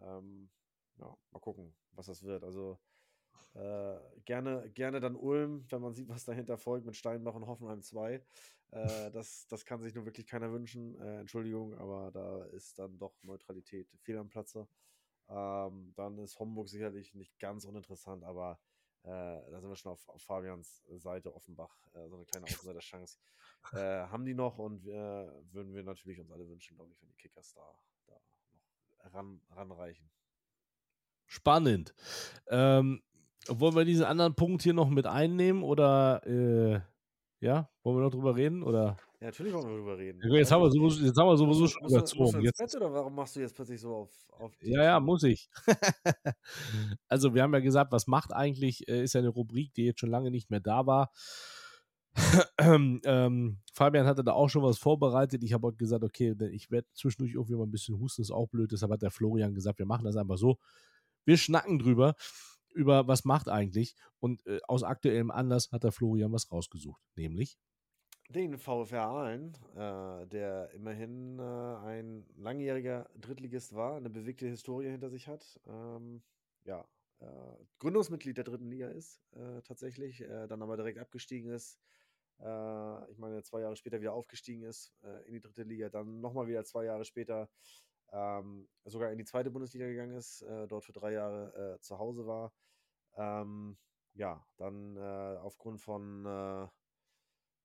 Ähm, 0.00 0.50
ja, 0.96 1.16
mal 1.30 1.40
gucken, 1.40 1.74
was 1.92 2.06
das 2.06 2.22
wird. 2.22 2.44
Also 2.44 2.78
äh, 3.54 3.98
gerne, 4.24 4.70
gerne 4.70 5.00
dann 5.00 5.16
Ulm, 5.16 5.64
wenn 5.70 5.80
man 5.80 5.94
sieht, 5.94 6.08
was 6.08 6.24
dahinter 6.24 6.58
folgt 6.58 6.86
mit 6.86 6.96
Steinbach 6.96 7.34
und 7.34 7.46
Hoffenheim 7.46 7.82
2. 7.82 8.14
Äh, 8.70 9.10
das, 9.10 9.46
das 9.48 9.64
kann 9.64 9.80
sich 9.82 9.94
nur 9.94 10.04
wirklich 10.04 10.26
keiner 10.26 10.52
wünschen. 10.52 11.00
Äh, 11.00 11.20
Entschuldigung, 11.20 11.74
aber 11.78 12.10
da 12.12 12.44
ist 12.46 12.78
dann 12.78 12.98
doch 12.98 13.14
Neutralität 13.22 13.88
fehl 14.02 14.18
am 14.18 14.28
Platze. 14.28 14.68
Ähm, 15.28 15.92
dann 15.96 16.18
ist 16.18 16.38
Homburg 16.38 16.68
sicherlich 16.68 17.14
nicht 17.14 17.38
ganz 17.38 17.64
uninteressant, 17.64 18.24
aber 18.24 18.58
äh, 19.02 19.08
da 19.50 19.60
sind 19.60 19.68
wir 19.68 19.76
schon 19.76 19.92
auf, 19.92 20.08
auf 20.08 20.22
Fabians 20.22 20.84
Seite 20.96 21.34
Offenbach, 21.34 21.74
äh, 21.94 22.08
so 22.08 22.16
eine 22.16 22.24
kleine 22.24 22.46
Außenseiter-Chance. 22.46 23.18
Äh, 23.72 24.06
haben 24.08 24.24
die 24.24 24.34
noch 24.34 24.58
und 24.58 24.84
würden 24.84 25.74
wir 25.74 25.82
natürlich 25.82 26.20
uns 26.20 26.30
alle 26.30 26.48
wünschen, 26.48 26.76
glaube 26.76 26.92
ich, 26.92 27.00
wenn 27.02 27.08
die 27.08 27.16
Kickers 27.16 27.52
da, 27.54 27.62
da 28.06 28.14
noch 28.14 29.14
ran, 29.14 29.40
ranreichen. 29.50 30.10
Spannend. 31.26 31.94
Ähm, 32.46 33.02
wollen 33.48 33.74
wir 33.74 33.84
diesen 33.84 34.04
anderen 34.04 34.34
Punkt 34.34 34.62
hier 34.62 34.74
noch 34.74 34.88
mit 34.88 35.06
einnehmen 35.06 35.62
oder 35.62 36.26
äh, 36.26 36.80
ja, 37.40 37.70
wollen 37.82 37.96
wir 37.98 38.02
noch 38.02 38.10
drüber 38.10 38.36
reden 38.36 38.62
oder? 38.62 38.96
Ja, 39.20 39.26
natürlich 39.26 39.52
wollen 39.52 39.66
wir 39.66 39.76
drüber 39.76 39.98
reden. 39.98 40.20
Ja, 40.22 40.36
jetzt, 40.36 40.52
haben 40.52 40.62
wir 40.62 40.70
sowieso, 40.70 41.04
jetzt 41.04 41.18
haben 41.18 41.28
wir 41.28 41.36
sowieso 41.36 41.66
schon 41.66 41.82
musst 41.82 41.94
überzogen. 41.94 42.22
Musst 42.22 42.34
du 42.34 42.40
jetzt. 42.40 42.58
Bett, 42.58 42.76
oder 42.76 42.92
warum 42.92 43.14
machst 43.16 43.34
du 43.34 43.40
jetzt 43.40 43.56
plötzlich 43.56 43.80
so 43.80 43.92
auf, 43.92 44.12
auf 44.30 44.52
Ja, 44.62 44.84
ja, 44.84 45.00
muss 45.00 45.24
ich. 45.24 45.50
also, 47.08 47.34
wir 47.34 47.42
haben 47.42 47.52
ja 47.52 47.58
gesagt, 47.58 47.90
was 47.90 48.06
macht 48.06 48.32
eigentlich, 48.32 48.86
äh, 48.88 49.02
ist 49.02 49.14
ja 49.14 49.18
eine 49.18 49.30
Rubrik, 49.30 49.74
die 49.74 49.86
jetzt 49.86 49.98
schon 49.98 50.10
lange 50.10 50.30
nicht 50.30 50.50
mehr 50.50 50.60
da 50.60 50.86
war. 50.86 51.10
ähm, 52.58 53.58
Fabian 53.72 54.06
hatte 54.06 54.22
da 54.22 54.32
auch 54.34 54.48
schon 54.50 54.62
was 54.62 54.78
vorbereitet. 54.78 55.42
Ich 55.42 55.52
habe 55.52 55.66
heute 55.66 55.78
gesagt, 55.78 56.04
okay, 56.04 56.36
ich 56.52 56.70
werde 56.70 56.86
zwischendurch 56.94 57.34
irgendwie 57.34 57.56
mal 57.56 57.64
ein 57.64 57.72
bisschen 57.72 57.98
husten, 57.98 58.22
ist 58.22 58.30
auch 58.30 58.46
blöd. 58.46 58.70
Deshalb 58.70 58.92
hat 58.92 59.02
der 59.02 59.10
Florian 59.10 59.52
gesagt, 59.52 59.80
wir 59.80 59.86
machen 59.86 60.04
das 60.04 60.16
einfach 60.16 60.38
so. 60.38 60.58
Wir 61.24 61.36
schnacken 61.38 61.80
drüber, 61.80 62.14
über 62.72 63.08
was 63.08 63.24
macht 63.24 63.48
eigentlich. 63.48 63.96
Und 64.20 64.46
äh, 64.46 64.60
aus 64.68 64.84
aktuellem 64.84 65.32
Anlass 65.32 65.72
hat 65.72 65.82
der 65.82 65.92
Florian 65.92 66.32
was 66.32 66.50
rausgesucht, 66.52 67.02
nämlich 67.16 67.58
den 68.28 68.58
VfR 68.58 69.02
Aalen, 69.02 69.54
äh, 69.74 70.26
der 70.26 70.70
immerhin 70.72 71.38
äh, 71.38 71.42
ein 71.42 72.26
langjähriger 72.36 73.08
Drittligist 73.16 73.74
war, 73.74 73.96
eine 73.96 74.10
bewegte 74.10 74.46
Historie 74.46 74.90
hinter 74.90 75.08
sich 75.10 75.28
hat. 75.28 75.58
Ähm, 75.66 76.22
ja, 76.64 76.86
äh, 77.20 77.26
Gründungsmitglied 77.78 78.36
der 78.36 78.44
dritten 78.44 78.68
Liga 78.68 78.88
ist 78.88 79.22
äh, 79.32 79.62
tatsächlich, 79.62 80.20
äh, 80.20 80.46
dann 80.46 80.62
aber 80.62 80.76
direkt 80.76 80.98
abgestiegen 80.98 81.50
ist 81.50 81.78
Äh, 82.40 83.10
ich 83.12 83.18
meine, 83.18 83.42
zwei 83.42 83.62
Jahre 83.62 83.76
später 83.76 84.00
wieder 84.00 84.14
aufgestiegen 84.14 84.62
ist 84.64 84.94
in 85.26 85.34
die 85.34 85.40
dritte 85.40 85.64
Liga, 85.64 85.88
dann 85.90 86.20
nochmal 86.20 86.46
wieder 86.48 86.64
zwei 86.64 86.84
Jahre 86.84 87.04
später 87.04 87.50
ähm, 88.12 88.68
sogar 88.84 89.12
in 89.12 89.18
die 89.18 89.24
zweite 89.24 89.50
Bundesliga 89.50 89.86
gegangen 89.86 90.16
ist, 90.16 90.44
dort 90.68 90.84
für 90.84 90.92
drei 90.92 91.12
Jahre 91.12 91.78
zu 91.82 91.98
Hause 91.98 92.26
war. 92.26 92.52
Ähm, 93.16 93.78
ja, 94.14 94.46
dann 94.56 94.98
aufgrund 95.38 95.80
von 95.80 96.26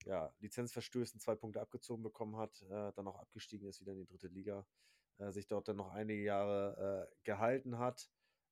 ja, 0.06 0.34
Lizenzverstößen 0.40 1.20
zwei 1.20 1.36
Punkte 1.36 1.62
abgezogen 1.62 2.04
bekommen 2.04 2.38
hat, 2.38 2.62
äh, 2.64 2.92
dann 2.94 3.08
auch 3.08 3.20
abgestiegen 3.20 3.68
ist 3.68 3.82
wieder 3.82 3.94
in 3.94 4.00
die 4.00 4.06
dritte 4.06 4.28
Liga, 4.28 4.66
äh, 5.18 5.32
sich 5.32 5.48
dort 5.48 5.68
dann 5.68 5.78
noch 5.78 5.90
einige 5.92 6.24
Jahre 6.24 7.10
gehalten 7.24 7.78
hat. 7.78 8.10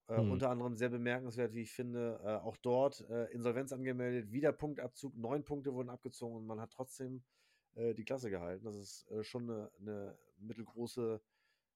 Hm. 0.07 0.31
Unter 0.31 0.49
anderem 0.49 0.75
sehr 0.75 0.89
bemerkenswert, 0.89 1.53
wie 1.53 1.61
ich 1.61 1.71
finde, 1.71 2.41
auch 2.43 2.57
dort 2.57 2.99
Insolvenz 3.31 3.71
angemeldet, 3.71 4.31
wieder 4.31 4.51
Punktabzug, 4.51 5.15
neun 5.15 5.45
Punkte 5.45 5.73
wurden 5.73 5.89
abgezogen 5.89 6.35
und 6.35 6.45
man 6.45 6.59
hat 6.59 6.71
trotzdem 6.71 7.23
die 7.75 8.03
Klasse 8.03 8.29
gehalten. 8.29 8.65
Das 8.65 8.75
ist 8.75 9.07
schon 9.21 9.49
eine, 9.49 9.71
eine 9.79 10.17
mittelgroße 10.39 11.21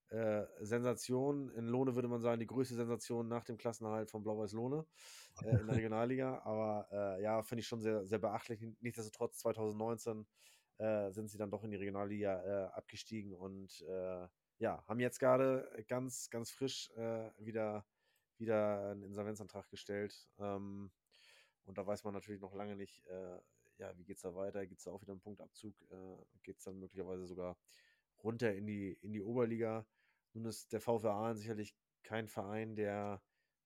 äh, 0.10 0.46
Sensation. 0.60 1.50
In 1.52 1.66
Lohne 1.66 1.96
würde 1.96 2.08
man 2.08 2.22
sagen, 2.22 2.40
die 2.40 2.48
größte 2.48 2.76
Sensation 2.76 3.28
nach 3.28 3.44
dem 3.44 3.58
Klassenerhalt 3.58 4.10
von 4.12 4.24
Blau-Weiß 4.24 4.54
Lohne 4.54 4.86
äh, 5.44 5.58
in 5.58 5.68
der 5.68 5.76
Regionalliga. 5.76 6.42
Aber 6.44 6.88
äh, 6.92 7.24
ja, 7.24 7.42
finde 7.42 7.62
ich 7.62 7.68
schon 7.68 7.82
sehr, 7.82 8.06
sehr 8.06 8.20
beachtlich. 8.20 8.66
Nichtsdestotrotz, 8.82 9.40
2019 9.40 10.26
äh, 10.78 11.12
sind 11.12 11.30
sie 11.30 11.38
dann 11.38 11.50
doch 11.50 11.64
in 11.64 11.72
die 11.72 11.78
Regionalliga 11.78 12.44
äh, 12.44 12.68
abgestiegen 12.74 13.34
und 13.34 13.82
äh, 13.82 14.28
ja, 14.58 14.84
haben 14.88 15.00
jetzt 15.00 15.20
gerade 15.20 15.70
ganz, 15.88 16.30
ganz 16.30 16.50
frisch 16.52 16.90
wieder, 17.38 17.86
wieder 18.38 18.92
einen 18.92 19.04
Insolvenzantrag 19.04 19.70
gestellt. 19.70 20.30
Ähm, 20.40 20.92
und 21.66 21.78
da 21.78 21.86
weiß 21.86 22.06
man 22.06 22.14
natürlich 22.14 22.40
noch 22.40 22.54
lange 22.54 22.76
nicht, 22.76 23.04
ja, 23.78 23.98
wie 23.98 24.06
geht 24.06 24.16
es 24.16 24.22
da 24.22 24.34
weiter? 24.34 24.66
Gibt 24.66 24.80
es 24.80 24.86
da 24.86 24.92
auch 24.92 25.02
wieder 25.02 25.12
einen 25.12 25.20
Punktabzug? 25.20 25.76
geht 26.44 26.58
es 26.58 26.64
dann 26.64 26.80
möglicherweise 26.80 27.26
sogar 27.26 27.58
runter 28.24 28.54
in 28.54 28.66
die, 28.66 28.98
in 29.02 29.14
die 29.14 29.22
Oberliga. 29.22 29.86
Nun 30.36 30.46
ist 30.46 30.74
der 30.74 30.82
VfA 30.82 31.34
sicherlich 31.34 31.74
kein 32.04 32.28
Verein, 32.28 32.76
der 32.76 33.22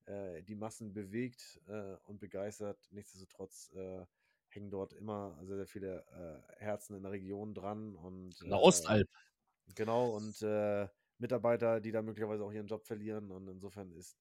äh, 0.06 0.44
die 0.44 0.56
Massen 0.56 0.94
bewegt 0.94 1.60
äh, 1.68 1.96
und 2.06 2.20
begeistert. 2.20 2.88
Nichtsdestotrotz 2.92 3.72
äh, 3.74 4.06
hängen 4.50 4.70
dort 4.70 4.94
immer 4.94 5.38
sehr, 5.44 5.58
sehr 5.58 5.68
viele 5.68 6.06
äh, 6.12 6.64
Herzen 6.64 6.96
in 6.96 7.02
der 7.02 7.12
Region 7.12 7.56
dran. 7.56 7.96
Und, 7.96 8.40
in 8.42 8.50
der 8.50 8.60
Ostalb. 8.60 9.08
Äh, 9.08 9.74
genau, 9.74 10.16
und 10.16 10.42
äh, 10.44 10.88
Mitarbeiter, 11.18 11.80
die 11.80 11.92
da 11.92 12.04
möglicherweise 12.04 12.44
auch 12.44 12.52
ihren 12.52 12.68
Job 12.68 12.86
verlieren. 12.86 13.32
Und 13.32 13.48
insofern 13.48 13.92
ist, 13.92 14.18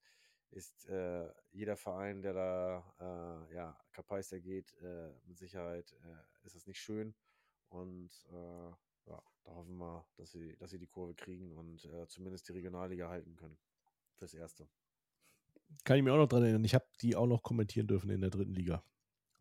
ist 0.51 0.89
jeder 1.53 1.77
Verein, 1.77 2.23
der 2.23 2.33
da 2.33 3.47
ja, 3.53 3.79
Kapeister 3.93 4.41
geht, 4.41 4.75
mit 5.27 5.39
Sicherheit 5.39 5.95
ist 6.43 6.57
das 6.57 6.67
nicht 6.67 6.81
schön. 6.81 7.15
Und 7.69 8.11
ja, 9.09 9.23
da 9.45 9.55
hoffen 9.55 9.77
wir, 9.79 10.07
dass 10.17 10.33
sie, 10.33 10.57
dass 10.57 10.71
sie 10.71 10.79
die 10.79 10.87
Kurve 10.87 11.15
kriegen 11.15 11.53
und 11.53 11.85
äh, 11.87 12.07
zumindest 12.09 12.49
die 12.49 12.53
Regionalliga 12.53 13.09
halten 13.09 13.35
können. 13.37 13.59
Fürs 14.17 14.35
Erste. 14.35 14.69
Kann 15.85 15.97
ich 15.97 16.03
mir 16.03 16.13
auch 16.13 16.19
noch 16.19 16.29
dran 16.29 16.43
erinnern. 16.43 16.65
Ich 16.65 16.75
habe 16.75 16.87
die 17.03 17.15
auch 17.15 17.27
noch 17.27 17.43
kommentieren 17.43 17.87
dürfen 17.87 18.11
in 18.11 18.21
der 18.21 18.31
dritten 18.31 18.55
Liga 18.55 18.83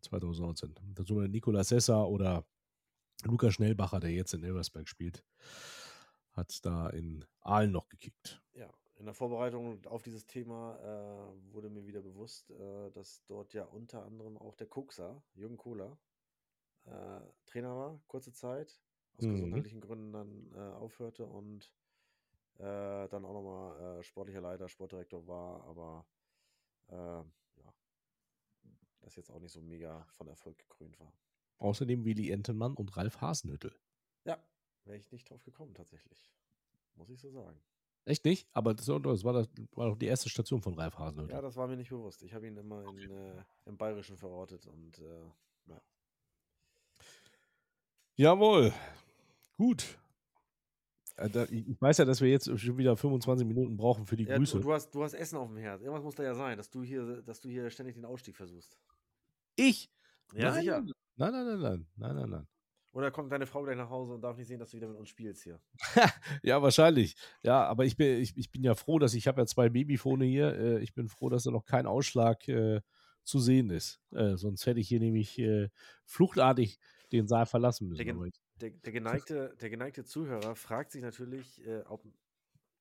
2019. 0.02 0.74
Dazu 0.94 1.14
mal 1.14 1.28
Nikola 1.28 1.64
Sessa 1.64 2.04
oder 2.04 2.46
Lukas 3.24 3.54
Schnellbacher, 3.54 3.98
der 3.98 4.12
jetzt 4.12 4.34
in 4.34 4.44
Elversberg 4.44 4.88
spielt, 4.88 5.24
hat 6.32 6.64
da 6.64 6.88
in 6.90 7.24
Aalen 7.40 7.72
noch 7.72 7.88
gekickt. 7.88 8.40
Ja, 8.52 8.70
in 8.98 9.06
der 9.06 9.14
Vorbereitung 9.14 9.84
auf 9.86 10.02
dieses 10.02 10.26
Thema 10.26 10.78
äh, 10.78 11.52
wurde 11.52 11.68
mir 11.70 11.86
wieder 11.86 12.00
bewusst, 12.00 12.50
äh, 12.50 12.90
dass 12.92 13.24
dort 13.26 13.54
ja 13.54 13.64
unter 13.64 14.04
anderem 14.04 14.38
auch 14.38 14.54
der 14.54 14.68
Kuxer, 14.68 15.22
Jürgen 15.34 15.56
Kohler, 15.56 15.98
äh, 16.84 17.20
Trainer 17.46 17.76
war, 17.76 18.00
kurze 18.06 18.32
Zeit, 18.32 18.80
aus 19.18 19.24
mhm. 19.24 19.34
gesundheitlichen 19.34 19.80
Gründen 19.80 20.12
dann 20.12 20.52
äh, 20.54 20.74
aufhörte 20.74 21.26
und 21.26 21.72
äh, 22.58 23.08
dann 23.08 23.24
auch 23.24 23.34
nochmal 23.34 23.98
äh, 23.98 24.02
sportlicher 24.02 24.40
Leiter, 24.40 24.68
Sportdirektor 24.68 25.26
war, 25.26 25.64
aber 25.64 26.06
äh, 26.88 26.94
ja, 27.62 27.74
das 29.00 29.16
jetzt 29.16 29.30
auch 29.30 29.40
nicht 29.40 29.52
so 29.52 29.60
mega 29.60 30.06
von 30.12 30.28
Erfolg 30.28 30.58
gekrönt 30.58 30.98
war. 30.98 31.12
Außerdem 31.58 32.04
Willi 32.04 32.30
Entenmann 32.30 32.74
und 32.74 32.96
Ralf 32.96 33.20
Hasenhüttel. 33.20 33.74
Ja, 34.24 34.38
wäre 34.84 34.98
ich 34.98 35.10
nicht 35.10 35.28
drauf 35.28 35.42
gekommen 35.44 35.74
tatsächlich. 35.74 36.32
Muss 36.94 37.10
ich 37.10 37.20
so 37.20 37.30
sagen. 37.30 37.60
Echt 38.04 38.24
nicht? 38.24 38.48
Aber 38.52 38.74
das, 38.74 38.86
das, 38.86 39.24
war, 39.24 39.32
das 39.34 39.48
war 39.72 39.88
doch 39.88 39.98
die 39.98 40.06
erste 40.06 40.30
Station 40.30 40.62
von 40.62 40.74
Ralf 40.74 40.96
Hasenhüttel. 40.96 41.34
Ja, 41.34 41.42
das 41.42 41.56
war 41.56 41.66
mir 41.66 41.76
nicht 41.76 41.90
bewusst. 41.90 42.22
Ich 42.22 42.32
habe 42.32 42.46
ihn 42.46 42.56
immer 42.56 42.84
in, 42.84 43.10
äh, 43.10 43.44
im 43.66 43.76
Bayerischen 43.76 44.16
verortet 44.16 44.66
und 44.66 44.98
äh, 44.98 45.30
ja. 45.66 45.82
Jawohl. 48.16 48.72
Gut. 49.58 49.98
Äh, 51.16 51.44
ich 51.50 51.82
weiß 51.82 51.98
ja, 51.98 52.04
dass 52.04 52.20
wir 52.20 52.30
jetzt 52.30 52.58
schon 52.58 52.78
wieder 52.78 52.96
25 52.96 53.46
Minuten 53.46 53.76
brauchen 53.76 54.06
für 54.06 54.16
die 54.16 54.24
ja, 54.24 54.36
Grüße. 54.36 54.58
Du, 54.58 54.62
du, 54.62 54.72
hast, 54.72 54.94
du 54.94 55.02
hast 55.02 55.14
Essen 55.14 55.36
auf 55.36 55.48
dem 55.48 55.58
Herz. 55.58 55.82
Irgendwas 55.82 56.04
muss 56.04 56.14
da 56.14 56.22
ja 56.22 56.34
sein, 56.34 56.56
dass 56.56 56.70
du 56.70 56.82
hier, 56.82 57.22
dass 57.22 57.40
du 57.40 57.48
hier 57.48 57.68
ständig 57.70 57.96
den 57.96 58.04
Ausstieg 58.04 58.36
versuchst. 58.36 58.78
Ich? 59.56 59.90
Ja, 60.32 60.50
nein, 60.50 60.60
sicher. 60.60 60.80
Nein, 61.16 61.32
nein, 61.32 61.32
nein, 61.32 61.60
nein, 61.60 61.86
nein, 61.96 62.16
nein, 62.16 62.30
nein. 62.30 62.46
Oder 62.92 63.10
kommt 63.10 63.32
deine 63.32 63.46
Frau 63.46 63.62
gleich 63.64 63.76
nach 63.76 63.90
Hause 63.90 64.14
und 64.14 64.22
darf 64.22 64.36
nicht 64.36 64.46
sehen, 64.46 64.58
dass 64.58 64.70
du 64.70 64.76
wieder 64.76 64.88
mit 64.88 64.96
uns 64.96 65.08
spielst 65.08 65.42
hier? 65.42 65.60
ja, 66.42 66.62
wahrscheinlich. 66.62 67.16
Ja, 67.42 67.64
aber 67.64 67.84
ich 67.84 67.96
bin, 67.96 68.20
ich, 68.20 68.36
ich 68.36 68.50
bin 68.50 68.62
ja 68.62 68.74
froh, 68.74 68.98
dass 68.98 69.14
ich, 69.14 69.26
habe 69.26 69.40
ja 69.40 69.46
zwei 69.46 69.68
Babyfone 69.68 70.24
hier. 70.24 70.54
Äh, 70.54 70.82
ich 70.82 70.94
bin 70.94 71.08
froh, 71.08 71.28
dass 71.28 71.42
da 71.42 71.50
noch 71.50 71.64
kein 71.64 71.86
Ausschlag 71.86 72.46
äh, 72.48 72.80
zu 73.24 73.40
sehen 73.40 73.70
ist. 73.70 74.00
Äh, 74.12 74.36
sonst 74.36 74.66
hätte 74.66 74.80
ich 74.80 74.88
hier 74.88 75.00
nämlich 75.00 75.38
äh, 75.38 75.68
fluchtartig 76.06 76.78
den 77.12 77.28
Saal 77.28 77.46
verlassen 77.46 77.88
müssen. 77.88 78.04
Der, 78.04 78.30
der, 78.60 78.70
der, 78.70 78.92
geneigte, 78.92 79.56
der 79.60 79.70
geneigte 79.70 80.04
Zuhörer 80.04 80.54
fragt 80.54 80.92
sich 80.92 81.02
natürlich, 81.02 81.64
äh, 81.66 81.82
ob 81.88 82.04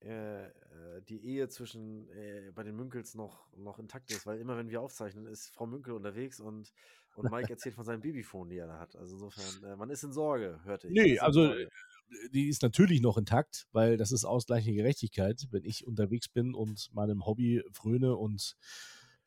äh, 0.01 0.45
äh, 0.45 0.51
die 1.09 1.25
Ehe 1.25 1.47
zwischen 1.49 2.07
äh, 2.09 2.51
bei 2.53 2.63
den 2.63 2.75
Münkels 2.75 3.15
noch, 3.15 3.47
noch 3.55 3.79
intakt 3.79 4.11
ist, 4.11 4.25
weil 4.27 4.39
immer 4.39 4.55
wenn 4.55 4.69
wir 4.69 4.81
aufzeichnen, 4.81 5.25
ist 5.25 5.49
Frau 5.49 5.65
Münkel 5.65 5.93
unterwegs 5.93 6.39
und, 6.39 6.71
und 7.15 7.31
Mike 7.31 7.49
erzählt 7.49 7.73
von 7.73 7.83
seinem 7.83 8.01
Babyphone, 8.01 8.49
die 8.49 8.57
er 8.57 8.67
da 8.67 8.79
hat. 8.79 8.95
Also 8.95 9.15
insofern, 9.15 9.63
äh, 9.63 9.75
man 9.75 9.89
ist 9.89 10.03
in 10.03 10.13
Sorge, 10.13 10.59
hörte 10.65 10.87
ich. 10.87 10.93
Nee, 10.93 11.19
also 11.19 11.51
die 12.31 12.47
ist 12.47 12.61
natürlich 12.61 13.01
noch 13.01 13.17
intakt, 13.17 13.67
weil 13.71 13.97
das 13.97 14.11
ist 14.11 14.23
ausgleichende 14.23 14.75
Gerechtigkeit, 14.75 15.47
wenn 15.51 15.63
ich 15.63 15.85
unterwegs 15.85 16.29
bin 16.29 16.53
und 16.53 16.89
meinem 16.93 17.25
Hobby 17.25 17.63
fröne 17.71 18.15
und 18.15 18.55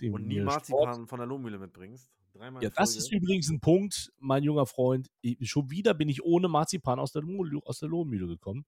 dem 0.01 0.15
Und 0.15 0.27
nie 0.27 0.41
Marzipan 0.41 1.07
von 1.07 1.19
der 1.19 1.27
Lohmühle 1.27 1.59
mitbringst. 1.59 2.09
Dreimal 2.41 2.63
ja, 2.63 2.71
das 2.71 2.97
ist 2.97 3.13
übrigens 3.13 3.51
ein 3.51 3.61
Punkt, 3.61 4.13
mein 4.19 4.43
junger 4.43 4.65
Freund. 4.65 5.11
Schon 5.43 5.71
wieder 5.71 5.93
bin 5.93 6.09
ich 6.09 6.25
ohne 6.25 6.49
Marzipan 6.49 6.99
aus 6.99 7.13
der, 7.13 7.23
aus 7.65 7.81
der 7.81 7.89
Lohnmühle 7.91 8.27
gekommen. 8.27 8.65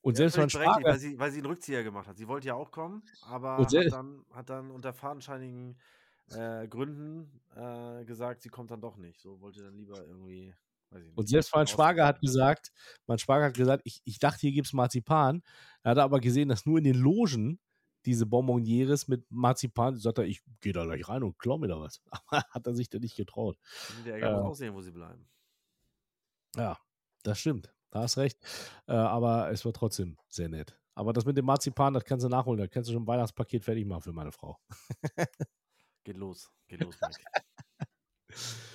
Und 0.00 0.12
ja, 0.12 0.28
selbst 0.28 0.36
mein 0.36 0.50
Schwager, 0.50 0.84
weil 0.84 0.98
sie, 0.98 1.18
weil 1.18 1.32
sie 1.32 1.38
einen 1.38 1.46
Rückzieher 1.46 1.82
gemacht 1.82 2.06
hat. 2.06 2.16
Sie 2.16 2.28
wollte 2.28 2.46
ja 2.46 2.54
auch 2.54 2.70
kommen, 2.70 3.02
aber 3.22 3.58
hat 3.58 3.72
dann, 3.90 4.24
hat 4.30 4.48
dann 4.48 4.70
unter 4.70 4.92
fadenscheinigen 4.92 5.76
äh, 6.30 6.68
Gründen 6.68 7.40
äh, 7.56 8.04
gesagt, 8.04 8.42
sie 8.42 8.48
kommt 8.48 8.70
dann 8.70 8.80
doch 8.80 8.96
nicht. 8.96 9.20
So 9.20 9.40
wollte 9.40 9.62
dann 9.62 9.74
lieber 9.74 10.06
irgendwie. 10.06 10.54
Nicht, 10.90 11.16
und 11.16 11.28
selbst 11.28 11.52
mein 11.52 11.66
Schwager 11.66 12.06
hat 12.06 12.20
gesagt, 12.20 12.70
mein 13.08 13.18
Schwager 13.18 13.46
hat 13.46 13.54
gesagt, 13.54 13.82
ich, 13.84 14.02
ich 14.04 14.20
dachte, 14.20 14.42
hier 14.42 14.52
gibt 14.52 14.68
es 14.68 14.72
Marzipan. 14.72 15.42
Er 15.82 15.92
hat 15.92 15.98
aber 15.98 16.20
gesehen, 16.20 16.48
dass 16.48 16.64
nur 16.64 16.78
in 16.78 16.84
den 16.84 16.96
Logen 16.96 17.58
diese 18.06 18.26
Bonbonnieres 18.26 19.08
mit 19.08 19.30
Marzipan. 19.30 19.96
Sagt 19.96 20.18
er, 20.18 20.24
ich 20.24 20.42
gehe 20.60 20.72
da 20.72 20.84
gleich 20.84 21.08
rein 21.08 21.22
und 21.22 21.38
klau 21.38 21.58
mir 21.58 21.68
da 21.68 21.80
was. 21.80 22.02
Aber 22.10 22.42
hat 22.50 22.66
er 22.66 22.74
sich 22.74 22.88
da 22.88 22.98
nicht 22.98 23.16
getraut. 23.16 23.58
Der 24.04 24.14
Ärger 24.14 24.30
äh, 24.30 24.34
muss 24.34 24.44
auch 24.44 24.54
sehen, 24.54 24.74
wo 24.74 24.80
sie 24.80 24.92
bleiben. 24.92 25.28
Ja, 26.56 26.78
das 27.22 27.38
stimmt. 27.38 27.72
Da 27.90 28.02
hast 28.02 28.18
recht. 28.18 28.38
Äh, 28.86 28.92
aber 28.92 29.50
es 29.50 29.64
war 29.64 29.72
trotzdem 29.72 30.18
sehr 30.28 30.48
nett. 30.48 30.76
Aber 30.94 31.12
das 31.12 31.24
mit 31.24 31.36
dem 31.36 31.44
Marzipan, 31.44 31.94
das 31.94 32.04
kannst 32.04 32.24
du 32.24 32.28
nachholen. 32.28 32.58
Da 32.58 32.66
kannst 32.66 32.88
du 32.88 32.92
schon 32.92 33.02
ein 33.02 33.06
Weihnachtspaket 33.06 33.62
fertig 33.62 33.86
machen 33.86 34.02
für 34.02 34.12
meine 34.12 34.32
Frau. 34.32 34.58
geht 36.04 36.16
los. 36.16 36.50
Geht 36.66 36.80
los, 36.80 36.96
Mike. 37.00 37.24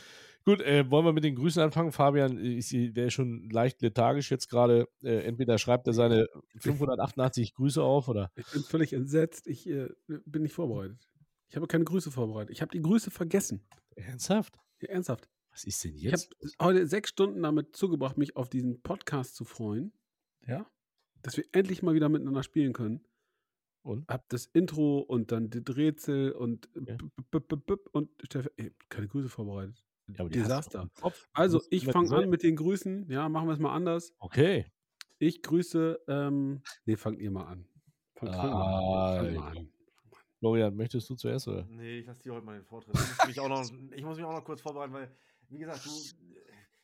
Gut, 0.49 0.61
äh, 0.61 0.89
wollen 0.89 1.05
wir 1.05 1.13
mit 1.13 1.23
den 1.23 1.35
Grüßen 1.35 1.61
anfangen? 1.61 1.91
Fabian, 1.91 2.43
ich, 2.43 2.69
der 2.71 3.05
ist 3.05 3.13
schon 3.13 3.47
leicht 3.51 3.83
lethargisch 3.83 4.31
jetzt 4.31 4.49
gerade. 4.49 4.87
Äh, 5.03 5.19
entweder 5.19 5.59
schreibt 5.59 5.85
er 5.85 5.93
seine 5.93 6.25
588 6.55 7.53
Grüße 7.53 7.83
auf 7.83 8.07
oder. 8.07 8.31
Ich 8.35 8.47
bin 8.47 8.63
völlig 8.63 8.93
entsetzt. 8.93 9.45
Ich 9.45 9.69
äh, 9.69 9.89
bin 10.07 10.41
nicht 10.41 10.55
vorbereitet. 10.55 11.07
Ich 11.49 11.55
habe 11.55 11.67
keine 11.67 11.83
Grüße 11.83 12.09
vorbereitet. 12.09 12.49
Ich 12.49 12.63
habe 12.63 12.71
die 12.71 12.81
Grüße 12.81 13.11
vergessen. 13.11 13.63
Ernsthaft? 13.95 14.57
Ja, 14.81 14.89
ernsthaft. 14.89 15.29
Was 15.51 15.65
ist 15.65 15.83
denn 15.83 15.95
jetzt? 15.95 16.31
Ich 16.39 16.55
habe 16.57 16.71
heute 16.71 16.87
sechs 16.87 17.11
Stunden 17.11 17.43
damit 17.43 17.75
zugebracht, 17.75 18.17
mich 18.17 18.35
auf 18.35 18.49
diesen 18.49 18.81
Podcast 18.81 19.35
zu 19.35 19.45
freuen. 19.45 19.93
Ja. 20.47 20.65
Dass 21.21 21.37
wir 21.37 21.43
endlich 21.51 21.83
mal 21.83 21.93
wieder 21.93 22.09
miteinander 22.09 22.41
spielen 22.41 22.73
können. 22.73 23.05
Und? 23.83 24.07
Hab 24.07 24.27
das 24.29 24.47
Intro 24.47 24.97
und 24.97 25.31
dann 25.31 25.51
das 25.51 25.75
Rätsel 25.75 26.31
und 26.31 26.67
ja. 26.73 26.97
und 27.91 28.09
Stefan, 28.25 28.49
keine 28.89 29.07
Grüße 29.07 29.29
vorbereitet. 29.29 29.85
Ja, 30.17 30.27
Desaster. 30.27 30.89
Also, 31.33 31.61
ich 31.69 31.85
fange 31.85 32.15
an 32.15 32.29
mit 32.29 32.43
den 32.43 32.55
Grüßen. 32.55 33.09
Ja, 33.09 33.29
machen 33.29 33.47
wir 33.47 33.53
es 33.53 33.59
mal 33.59 33.73
anders. 33.73 34.13
Okay. 34.19 34.65
Ich 35.19 35.41
grüße, 35.41 35.99
ähm, 36.07 36.61
nee, 36.85 36.95
fangt 36.95 37.19
ihr 37.19 37.29
mal 37.29 37.45
an. 37.45 37.67
Fangt 38.15 38.33
ah, 38.33 39.21
mal 39.21 39.57
an. 39.57 39.69
Florian, 40.39 40.75
möchtest 40.75 41.09
du 41.09 41.15
zuerst 41.15 41.47
oder? 41.49 41.67
Nee, 41.69 41.99
ich 41.99 42.05
lasse 42.05 42.21
dir 42.21 42.33
heute 42.33 42.45
mal 42.45 42.57
den 42.57 42.63
Vortritt. 42.63 42.95
Ich 42.95 43.01
muss, 43.01 43.27
mich 43.27 43.39
auch 43.41 43.49
noch, 43.49 43.69
ich 43.95 44.03
muss 44.03 44.17
mich 44.17 44.25
auch 44.25 44.31
noch 44.31 44.43
kurz 44.45 44.61
vorbereiten, 44.61 44.93
weil, 44.93 45.11
wie 45.49 45.57
gesagt, 45.57 45.85
du, 45.85 45.91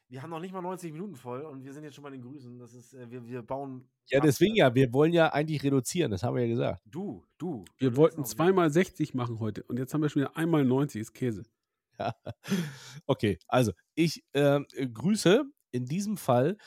wir 0.09 0.21
haben 0.21 0.29
noch 0.29 0.41
nicht 0.41 0.53
mal 0.53 0.61
90 0.61 0.91
Minuten 0.91 1.15
voll 1.15 1.41
und 1.41 1.63
wir 1.63 1.73
sind 1.73 1.83
jetzt 1.83 1.95
schon 1.95 2.03
bei 2.03 2.09
den 2.09 2.21
Grüßen. 2.21 2.59
Das 2.59 2.73
ist, 2.73 2.93
äh, 2.93 3.09
wir, 3.09 3.25
wir 3.25 3.41
bauen. 3.41 3.87
Ja, 4.07 4.19
deswegen 4.19 4.55
ja, 4.55 4.75
wir 4.75 4.91
wollen 4.93 5.13
ja 5.13 5.31
eigentlich 5.31 5.63
reduzieren, 5.63 6.11
das 6.11 6.23
haben 6.23 6.35
wir 6.35 6.43
ja 6.43 6.49
gesagt. 6.49 6.81
Du, 6.85 7.23
du. 7.37 7.63
Wir 7.77 7.95
wollten 7.95 8.25
zweimal 8.25 8.69
60 8.69 9.13
machen 9.13 9.39
heute 9.39 9.63
und 9.63 9.79
jetzt 9.79 9.93
haben 9.93 10.01
wir 10.01 10.09
schon 10.09 10.23
wieder 10.23 10.35
einmal 10.35 10.65
90, 10.65 11.01
ist 11.01 11.13
Käse. 11.13 11.43
Ja. 11.99 12.13
Okay, 13.07 13.37
also 13.47 13.71
ich 13.95 14.23
äh, 14.33 14.59
grüße 14.93 15.45
in 15.71 15.85
diesem 15.85 16.17
Fall, 16.17 16.57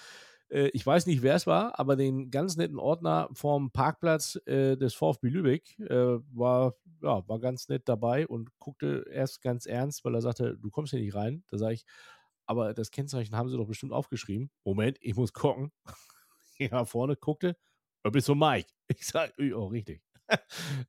äh, 0.50 0.68
ich 0.68 0.86
weiß 0.86 1.06
nicht, 1.06 1.22
wer 1.22 1.34
es 1.34 1.46
war, 1.46 1.78
aber 1.78 1.96
den 1.96 2.30
ganz 2.30 2.56
netten 2.56 2.78
Ordner 2.78 3.28
vom 3.32 3.70
Parkplatz 3.70 4.40
äh, 4.46 4.76
des 4.76 4.94
VfB 4.94 5.28
Lübeck 5.28 5.78
äh, 5.78 6.18
war, 6.32 6.74
ja, 7.02 7.26
war 7.28 7.38
ganz 7.40 7.68
nett 7.68 7.88
dabei 7.88 8.26
und 8.26 8.50
guckte 8.58 9.04
erst 9.10 9.42
ganz 9.42 9.66
ernst, 9.66 10.04
weil 10.04 10.14
er 10.14 10.22
sagte, 10.22 10.56
du 10.58 10.70
kommst 10.70 10.90
hier 10.90 11.00
nicht 11.00 11.14
rein. 11.14 11.44
Da 11.48 11.58
sage 11.58 11.74
ich, 11.74 11.84
aber 12.46 12.74
das 12.74 12.90
Kennzeichen 12.90 13.36
haben 13.36 13.48
sie 13.48 13.56
doch 13.56 13.66
bestimmt 13.66 13.92
aufgeschrieben. 13.92 14.50
Moment, 14.64 14.98
ich 15.00 15.16
muss 15.16 15.32
gucken. 15.32 15.72
Nach 16.70 16.88
vorne 16.88 17.16
guckte, 17.16 17.56
bist 18.10 18.28
du 18.28 18.34
Mike. 18.34 18.70
Ich 18.88 19.06
sage, 19.06 19.32
oh, 19.54 19.66
richtig. 19.66 20.02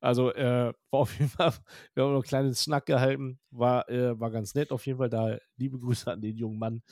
Also 0.00 0.32
äh, 0.32 0.72
war 0.90 1.00
auf 1.00 1.12
jeden 1.18 1.30
Fall, 1.30 1.52
wir 1.94 2.04
haben 2.04 2.10
noch 2.10 2.16
einen 2.16 2.22
kleinen 2.22 2.54
Snack 2.54 2.86
gehalten, 2.86 3.38
war, 3.50 3.88
äh, 3.88 4.18
war 4.18 4.30
ganz 4.30 4.54
nett 4.54 4.70
auf 4.72 4.86
jeden 4.86 4.98
Fall. 4.98 5.10
Da 5.10 5.38
liebe 5.56 5.78
Grüße 5.78 6.10
an 6.10 6.20
den 6.20 6.36
jungen 6.36 6.58
Mann, 6.58 6.82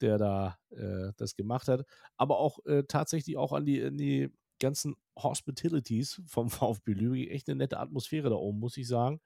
der 0.00 0.18
da 0.18 0.58
äh, 0.70 1.12
das 1.16 1.34
gemacht 1.36 1.68
hat. 1.68 1.84
Aber 2.16 2.38
auch 2.38 2.64
äh, 2.66 2.84
tatsächlich 2.84 3.36
auch 3.36 3.52
an 3.52 3.64
die, 3.66 3.82
an 3.82 3.96
die 3.96 4.30
ganzen 4.60 4.96
Hospitalities 5.18 6.22
vom 6.26 6.50
VfB 6.50 6.92
Lübeck. 6.92 7.30
Echt 7.30 7.48
eine 7.48 7.56
nette 7.58 7.78
Atmosphäre 7.78 8.30
da 8.30 8.36
oben, 8.36 8.58
muss 8.60 8.76
ich 8.76 8.88
sagen. 8.88 9.20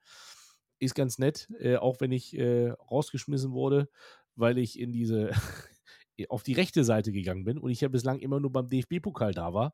Ist 0.79 0.95
ganz 0.95 1.17
nett, 1.17 1.49
äh, 1.59 1.77
auch 1.77 2.01
wenn 2.01 2.11
ich 2.11 2.37
äh, 2.37 2.69
rausgeschmissen 2.71 3.53
wurde, 3.53 3.89
weil 4.35 4.57
ich 4.57 4.79
in 4.79 4.91
diese 4.91 5.31
auf 6.29 6.43
die 6.43 6.53
rechte 6.53 6.83
Seite 6.83 7.11
gegangen 7.11 7.43
bin 7.43 7.57
und 7.57 7.71
ich 7.71 7.81
ja 7.81 7.87
bislang 7.87 8.19
immer 8.19 8.39
nur 8.39 8.51
beim 8.51 8.69
DFB-Pokal 8.69 9.33
da 9.33 9.53
war. 9.53 9.73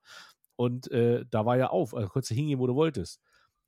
Und 0.59 0.91
äh, 0.91 1.25
da 1.29 1.45
war 1.45 1.55
ja 1.55 1.69
auf, 1.69 1.95
also 1.95 2.09
konntest 2.09 2.31
du 2.31 2.35
hingehen, 2.35 2.59
wo 2.59 2.67
du 2.67 2.75
wolltest. 2.75 3.21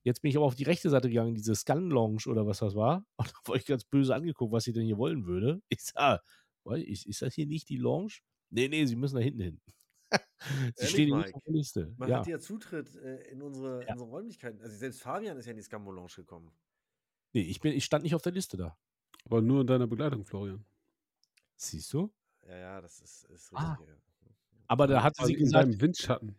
Jetzt 0.04 0.22
bin 0.22 0.30
ich 0.30 0.36
aber 0.36 0.46
auf 0.46 0.56
die 0.56 0.66
rechte 0.66 0.90
Seite 0.90 1.08
gegangen, 1.08 1.34
diese 1.36 1.56
Scan 1.56 1.90
Lounge 1.90 2.24
oder 2.28 2.46
was 2.46 2.60
das 2.60 2.76
war. 2.76 3.06
Und 3.16 3.30
da 3.30 3.34
wurde 3.46 3.60
ich 3.60 3.66
ganz 3.66 3.86
böse 3.86 4.14
angeguckt, 4.14 4.52
was 4.52 4.66
sie 4.66 4.74
denn 4.74 4.84
hier 4.84 4.98
wollen 4.98 5.26
würde. 5.26 5.62
Ich 5.70 5.84
sag, 5.84 6.22
ist, 6.66 7.06
ist 7.06 7.22
das 7.22 7.34
hier 7.34 7.48
nicht 7.48 7.70
die 7.70 7.78
Lounge? 7.78 8.16
Nee, 8.50 8.68
nee, 8.68 8.86
sie 8.86 8.98
müssen 8.98 9.16
da 9.16 9.22
hinten 9.22 9.40
hin. 9.40 9.62
sie 10.12 10.18
Ehrlich, 10.76 10.90
stehen 10.90 11.10
Mike? 11.12 11.26
nicht 11.28 11.36
auf 11.36 11.44
der 11.44 11.54
Liste. 11.54 11.94
Man 11.96 12.10
ja. 12.10 12.20
hat 12.20 12.28
ja 12.28 12.40
Zutritt 12.40 12.94
äh, 12.98 13.32
in 13.32 13.42
unsere, 13.42 13.86
Ja. 13.86 13.94
unsere 13.94 14.10
Räumlichkeiten. 14.10 14.60
Also 14.62 14.76
selbst 14.76 15.02
Fabian 15.02 15.38
ist 15.38 15.46
ja 15.46 15.52
in 15.52 15.58
die 15.58 15.64
Scambo 15.64 15.94
Lounge 15.94 16.12
gekommen. 16.18 16.52
Nee, 17.32 17.44
ich, 17.44 17.62
bin, 17.62 17.72
ich 17.72 17.86
stand 17.86 18.04
nicht 18.04 18.16
auf 18.16 18.22
der 18.22 18.34
Liste 18.34 18.58
da. 18.58 18.78
Aber 19.24 19.42
nur 19.42 19.62
in 19.62 19.68
deiner 19.68 19.88
Begleitung, 19.88 20.26
Florian. 20.26 20.66
Siehst 21.56 21.94
du? 21.94 22.14
Ja, 22.46 22.58
ja, 22.58 22.82
das 22.82 23.00
ist, 23.00 23.24
ist 23.30 23.54
richtig. 23.54 23.60
Ah. 23.60 23.78
ja. 23.88 23.96
Aber 24.68 24.88
da 24.88 25.04
hatte 25.04 25.20
Also 25.20 25.28
sie 25.28 25.36
in 25.36 25.46
gesagt, 25.46 25.64
deinem 25.64 25.80
Windschatten. 25.80 26.36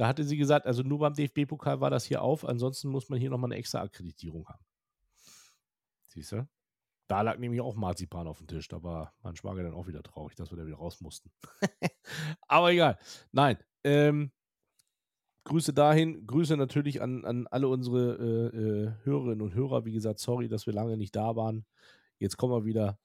Da 0.00 0.08
hatte 0.08 0.24
sie 0.24 0.38
gesagt, 0.38 0.66
also 0.66 0.82
nur 0.82 0.98
beim 0.98 1.12
DFB-Pokal 1.12 1.82
war 1.82 1.90
das 1.90 2.06
hier 2.06 2.22
auf, 2.22 2.48
ansonsten 2.48 2.88
muss 2.88 3.10
man 3.10 3.18
hier 3.18 3.28
nochmal 3.28 3.48
eine 3.48 3.58
extra 3.58 3.82
Akkreditierung 3.82 4.48
haben. 4.48 4.64
Siehst 6.06 6.32
du? 6.32 6.48
Da 7.06 7.20
lag 7.20 7.36
nämlich 7.36 7.60
auch 7.60 7.74
Marzipan 7.74 8.26
auf 8.26 8.38
dem 8.38 8.46
Tisch, 8.46 8.66
da 8.68 8.82
war 8.82 9.12
mein 9.20 9.36
Schwager 9.36 9.62
dann 9.62 9.74
auch 9.74 9.88
wieder 9.88 10.02
traurig, 10.02 10.36
dass 10.36 10.50
wir 10.50 10.56
da 10.56 10.64
wieder 10.64 10.78
raus 10.78 11.02
mussten. 11.02 11.30
Aber 12.48 12.72
egal. 12.72 12.98
Nein. 13.30 13.58
Ähm, 13.84 14.32
Grüße 15.44 15.74
dahin, 15.74 16.26
Grüße 16.26 16.56
natürlich 16.56 17.02
an, 17.02 17.26
an 17.26 17.46
alle 17.48 17.68
unsere 17.68 18.14
äh, 18.14 18.56
äh, 18.56 18.92
Hörerinnen 19.04 19.42
und 19.42 19.52
Hörer. 19.52 19.84
Wie 19.84 19.92
gesagt, 19.92 20.18
sorry, 20.18 20.48
dass 20.48 20.64
wir 20.64 20.72
lange 20.72 20.96
nicht 20.96 21.14
da 21.14 21.36
waren. 21.36 21.66
Jetzt 22.18 22.38
kommen 22.38 22.54
wir 22.54 22.64
wieder. 22.64 22.98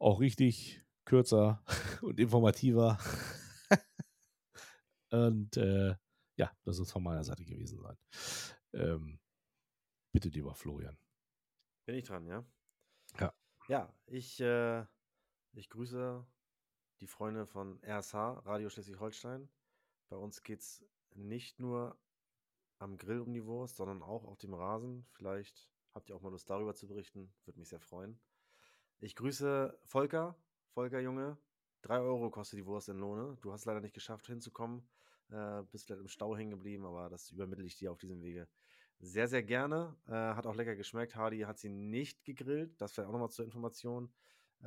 Auch 0.00 0.18
richtig 0.18 0.82
kürzer 1.04 1.62
und 2.02 2.18
informativer. 2.18 2.98
Und 5.12 5.56
äh, 5.56 5.94
ja, 6.36 6.50
das 6.64 6.78
ist 6.78 6.90
von 6.90 7.02
meiner 7.02 7.24
Seite 7.24 7.44
gewesen 7.44 7.80
sein. 7.80 7.96
Ähm, 8.72 9.20
bitte, 10.12 10.28
lieber 10.28 10.54
Florian. 10.54 10.96
Bin 11.84 11.96
ich 11.96 12.04
dran, 12.04 12.26
ja? 12.26 12.44
Ja. 13.18 13.34
Ja, 13.68 13.94
ich, 14.06 14.40
äh, 14.40 14.84
ich 15.52 15.68
grüße 15.68 16.26
die 17.00 17.06
Freunde 17.06 17.46
von 17.46 17.78
RSH, 17.84 18.14
Radio 18.44 18.70
Schleswig-Holstein. 18.70 19.48
Bei 20.08 20.16
uns 20.16 20.42
geht 20.42 20.60
es 20.60 20.84
nicht 21.14 21.60
nur 21.60 21.98
am 22.78 22.96
Grill 22.96 23.20
um 23.20 23.32
die 23.32 23.44
Wurst, 23.44 23.76
sondern 23.76 24.02
auch 24.02 24.24
auf 24.24 24.38
dem 24.38 24.54
Rasen. 24.54 25.06
Vielleicht 25.12 25.68
habt 25.94 26.08
ihr 26.08 26.16
auch 26.16 26.22
mal 26.22 26.30
Lust 26.30 26.48
darüber 26.48 26.74
zu 26.74 26.88
berichten. 26.88 27.32
Würde 27.44 27.58
mich 27.58 27.68
sehr 27.68 27.80
freuen. 27.80 28.18
Ich 28.98 29.14
grüße 29.14 29.78
Volker. 29.84 30.36
Volker, 30.70 31.00
Junge. 31.00 31.36
3 31.82 32.00
Euro 32.00 32.30
kostet 32.30 32.58
die 32.58 32.66
Wurst 32.66 32.88
in 32.88 32.98
Lohne. 32.98 33.36
Du 33.42 33.52
hast 33.52 33.64
leider 33.64 33.80
nicht 33.80 33.94
geschafft 33.94 34.26
hinzukommen. 34.26 34.88
Äh, 35.30 35.62
bist 35.70 35.86
vielleicht 35.86 36.00
im 36.00 36.08
Stau 36.08 36.36
hängen 36.36 36.50
geblieben, 36.50 36.84
aber 36.84 37.08
das 37.08 37.30
übermittle 37.30 37.64
ich 37.64 37.76
dir 37.76 37.92
auf 37.92 37.98
diesem 37.98 38.22
Wege 38.22 38.48
sehr, 39.02 39.26
sehr 39.28 39.42
gerne. 39.42 39.96
Äh, 40.06 40.12
hat 40.12 40.46
auch 40.46 40.54
lecker 40.54 40.76
geschmeckt. 40.76 41.16
Hardy 41.16 41.40
hat 41.40 41.58
sie 41.58 41.68
nicht 41.68 42.24
gegrillt. 42.24 42.80
Das 42.80 42.92
vielleicht 42.92 43.08
auch 43.08 43.12
nochmal 43.12 43.30
zur 43.30 43.44
Information. 43.44 44.12
Äh, 44.60 44.64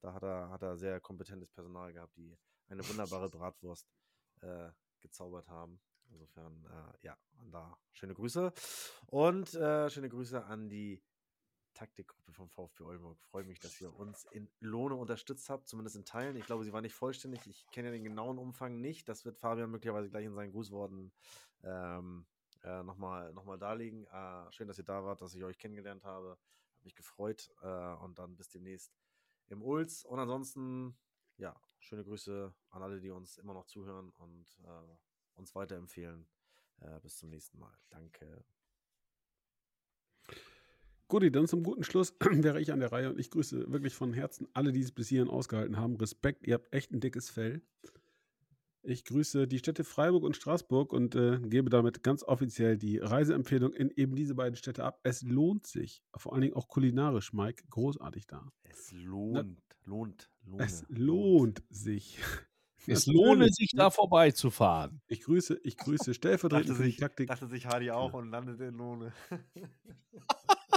da 0.00 0.12
hat 0.12 0.22
er, 0.22 0.50
hat 0.50 0.62
er 0.62 0.76
sehr 0.76 1.00
kompetentes 1.00 1.50
Personal 1.50 1.92
gehabt, 1.92 2.16
die 2.16 2.36
eine 2.68 2.86
wunderbare 2.88 3.30
Bratwurst 3.30 3.88
äh, 4.40 4.70
gezaubert 5.00 5.48
haben. 5.48 5.80
Insofern, 6.10 6.64
äh, 6.66 7.06
ja, 7.06 7.16
da 7.50 7.78
schöne 7.92 8.14
Grüße. 8.14 8.52
Und 9.06 9.54
äh, 9.54 9.88
schöne 9.88 10.08
Grüße 10.08 10.44
an 10.44 10.68
die 10.68 11.02
Taktikgruppe 11.74 12.32
vom 12.32 12.48
VfB 12.48 12.84
Oldenburg. 12.84 13.18
Freue 13.20 13.44
mich, 13.44 13.58
dass 13.58 13.80
ihr 13.80 13.94
uns 13.94 14.24
in 14.32 14.48
Lohne 14.60 14.94
unterstützt 14.94 15.50
habt, 15.50 15.68
zumindest 15.68 15.96
in 15.96 16.04
Teilen. 16.04 16.36
Ich 16.36 16.46
glaube, 16.46 16.64
sie 16.64 16.72
war 16.72 16.80
nicht 16.80 16.94
vollständig. 16.94 17.46
Ich 17.46 17.66
kenne 17.70 17.88
ja 17.88 17.92
den 17.92 18.04
genauen 18.04 18.38
Umfang 18.38 18.80
nicht. 18.80 19.08
Das 19.08 19.24
wird 19.24 19.38
Fabian 19.38 19.70
möglicherweise 19.70 20.08
gleich 20.08 20.24
in 20.24 20.34
seinen 20.34 20.52
Grußworten 20.52 21.12
ähm, 21.62 22.26
äh, 22.62 22.82
nochmal 22.82 23.32
noch 23.34 23.44
mal 23.44 23.58
darlegen. 23.58 24.06
Äh, 24.06 24.52
schön, 24.52 24.68
dass 24.68 24.78
ihr 24.78 24.84
da 24.84 25.04
wart, 25.04 25.20
dass 25.20 25.34
ich 25.34 25.44
euch 25.44 25.58
kennengelernt 25.58 26.04
habe. 26.04 26.30
Hat 26.30 26.84
mich 26.84 26.94
gefreut. 26.94 27.52
Äh, 27.62 27.94
und 27.96 28.18
dann 28.18 28.36
bis 28.36 28.48
demnächst 28.48 28.92
im 29.48 29.62
Ulz. 29.62 30.04
Und 30.04 30.18
ansonsten, 30.18 30.96
ja, 31.36 31.54
schöne 31.78 32.04
Grüße 32.04 32.54
an 32.70 32.82
alle, 32.82 33.00
die 33.00 33.10
uns 33.10 33.36
immer 33.38 33.54
noch 33.54 33.66
zuhören 33.66 34.10
und 34.10 34.46
äh, 34.64 34.96
uns 35.34 35.54
weiterempfehlen. 35.54 36.26
Äh, 36.80 37.00
bis 37.00 37.18
zum 37.18 37.30
nächsten 37.30 37.58
Mal. 37.58 37.76
Danke. 37.90 38.44
Guti, 41.14 41.30
dann 41.30 41.46
zum 41.46 41.62
guten 41.62 41.84
Schluss 41.84 42.12
wäre 42.20 42.60
ich 42.60 42.72
an 42.72 42.80
der 42.80 42.90
Reihe 42.90 43.08
und 43.08 43.20
ich 43.20 43.30
grüße 43.30 43.70
wirklich 43.70 43.94
von 43.94 44.12
Herzen 44.12 44.48
alle, 44.52 44.72
die 44.72 44.80
es 44.80 44.90
bis 44.90 45.06
hierhin 45.06 45.30
ausgehalten 45.30 45.76
haben. 45.76 45.94
Respekt, 45.94 46.44
ihr 46.44 46.54
habt 46.54 46.74
echt 46.74 46.90
ein 46.90 46.98
dickes 46.98 47.30
Fell. 47.30 47.62
Ich 48.82 49.04
grüße 49.04 49.46
die 49.46 49.60
Städte 49.60 49.84
Freiburg 49.84 50.24
und 50.24 50.34
Straßburg 50.34 50.92
und 50.92 51.14
äh, 51.14 51.38
gebe 51.38 51.70
damit 51.70 52.02
ganz 52.02 52.24
offiziell 52.24 52.76
die 52.76 52.98
Reiseempfehlung 52.98 53.72
in 53.74 53.90
eben 53.90 54.16
diese 54.16 54.34
beiden 54.34 54.56
Städte 54.56 54.82
ab. 54.82 54.98
Es 55.04 55.22
lohnt 55.22 55.68
sich, 55.68 56.02
vor 56.16 56.32
allen 56.32 56.42
Dingen 56.42 56.54
auch 56.54 56.66
kulinarisch, 56.66 57.32
Mike, 57.32 57.62
großartig 57.70 58.26
da. 58.26 58.50
Es 58.64 58.90
lohnt, 58.90 59.62
lohnt, 59.84 60.28
lohnt. 60.44 60.62
Es 60.62 60.84
lohnt 60.88 61.62
sich. 61.70 62.18
Es 62.86 63.06
lohne 63.06 63.48
sich, 63.48 63.70
da 63.74 63.88
vorbeizufahren. 63.88 65.00
Ich 65.06 65.22
grüße, 65.22 65.58
ich 65.64 65.78
grüße 65.78 66.12
stellvertretend 66.14 66.68
Dachte 66.68 66.76
für 66.76 66.82
die 66.82 66.90
sich, 66.90 67.00
Taktik. 67.00 67.28
dachte 67.28 67.46
sich 67.46 67.64
Hardy 67.64 67.90
auch 67.90 68.12
und 68.12 68.28
landete 68.28 68.64
in 68.64 68.74
Lohne. 68.74 69.14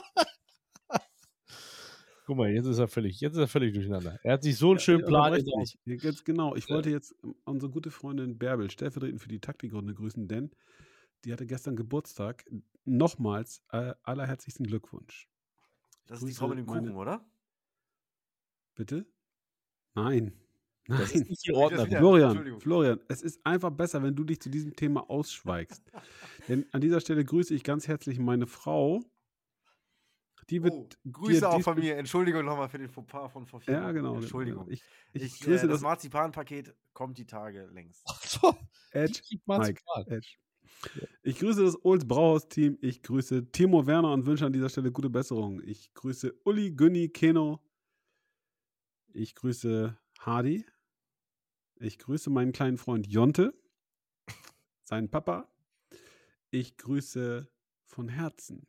Guck 2.28 2.36
mal, 2.36 2.49
jetzt 2.52 2.66
ist 2.66 2.78
er 2.78 2.90
völlig, 2.90 3.22
jetzt 3.22 3.36
ist 3.36 3.40
er 3.40 3.48
völlig 3.48 3.74
durcheinander. 3.74 4.20
Er 4.22 4.34
hat 4.34 4.44
sich 4.44 4.58
so 4.58 4.72
einen 4.72 4.80
schönen 4.80 4.99
Ja, 4.99 5.08
Plan 5.08 5.32
Ganz 6.02 6.26
genau. 6.26 6.58
Ich 6.58 6.68
Ja. 6.68 6.76
wollte 6.76 6.90
jetzt 6.90 7.16
ähm, 7.24 7.36
unsere 7.45 7.72
gute 7.72 7.90
Freundin 7.90 8.38
Bärbel 8.38 8.70
stellvertretend 8.70 9.22
für 9.22 9.30
die 9.30 9.40
Taktikrunde 9.40 9.94
grüßen, 9.94 10.28
denn 10.28 10.52
die 11.24 11.32
hatte 11.32 11.45
gestern 11.48 11.78
Geburtstag. 11.78 12.44
Nochmals 12.84 13.64
äh, 13.72 13.94
allerherzlichsten 14.04 14.68
Glückwunsch. 14.68 15.30
Das 16.06 16.22
ist 16.22 16.28
die 16.28 16.34
Frau 16.34 16.49
mit 16.49 16.58
dem 16.58 16.66
meine- 16.66 16.88
Kuchen, 16.88 16.98
oder? 16.98 17.26
Bitte? 18.76 19.06
Nein. 19.95 20.34
Nein. 20.90 20.99
Das 20.99 21.14
ist 21.16 21.30
nicht 21.30 21.45
die 21.48 21.52
wieder- 21.54 21.86
Florian, 21.98 22.30
Entschuldigung. 22.32 22.60
Florian, 22.60 22.99
es 23.08 23.22
ist 23.22 23.40
einfach 23.45 23.72
besser, 23.72 24.04
wenn 24.04 24.16
du 24.18 24.26
dich 24.26 24.41
zu 24.41 24.49
diesem 24.49 24.76
Thema 24.76 25.10
ausschweigst. 25.10 25.82
Denn 26.49 26.66
an 26.74 26.82
dieser 26.82 26.99
Stelle 26.99 27.24
grüße 27.24 27.54
ich 27.56 27.64
ganz 27.64 27.88
herzlich 27.88 28.20
meine 28.20 28.48
Frau. 28.48 29.02
Die 30.49 30.64
wird 30.64 30.74
Oh, 30.74 30.88
dir 31.03 31.11
Grüße 31.11 31.49
auch 31.49 31.61
von 31.61 31.78
mir. 31.78 31.98
Entschuldigung 31.98 32.45
nochmal 32.45 32.69
für 32.69 32.78
den 32.78 32.90
Fauxpas 32.90 33.30
von 33.30 33.45
vor 33.45 33.60
vier 33.60 33.74
Ja, 33.74 33.91
genau. 33.91 34.11
genau. 34.14 34.22
Entschuldigung. 34.22 34.69
Ich, 34.69 34.82
Ich, 35.14 35.24
ich, 35.24 35.41
äh, 35.41 35.45
grüße 35.45 35.68
das 35.68 35.76
das 35.78 35.82
Marzipanpaket 35.82 36.74
kommt 36.94 37.18
die 37.18 37.26
Tage 37.26 37.65
längst. 37.74 38.03
Edge. 38.91 39.22
Ich 39.30 39.41
Mike, 39.45 39.82
Edge. 40.07 40.38
Ich 41.24 41.40
grüße 41.40 41.64
das 41.64 41.84
Olds 41.84 42.07
Brauhaus-Team. 42.07 42.78
Ich 42.82 43.02
grüße 43.03 43.52
Timo 43.52 43.86
Werner 43.88 44.14
und 44.14 44.26
wünsche 44.26 44.45
an 44.45 44.53
dieser 44.53 44.69
Stelle 44.69 44.91
gute 44.91 45.10
Besserung. 45.10 45.61
Ich 45.64 45.94
grüße 45.94 46.34
Uli, 46.45 46.72
Günni, 46.72 47.10
Keno. 47.10 47.61
Ich 49.14 49.36
grüße 49.36 49.98
Hardy. 50.19 50.65
Ich 51.80 51.99
grüße 51.99 52.30
meinen 52.30 52.53
kleinen 52.53 52.78
Freund 52.78 53.07
Jonte, 53.07 53.53
seinen 54.84 55.10
Papa. 55.10 55.48
Ich 56.49 56.78
grüße 56.78 57.48
von 57.86 58.10
Herzen 58.10 58.68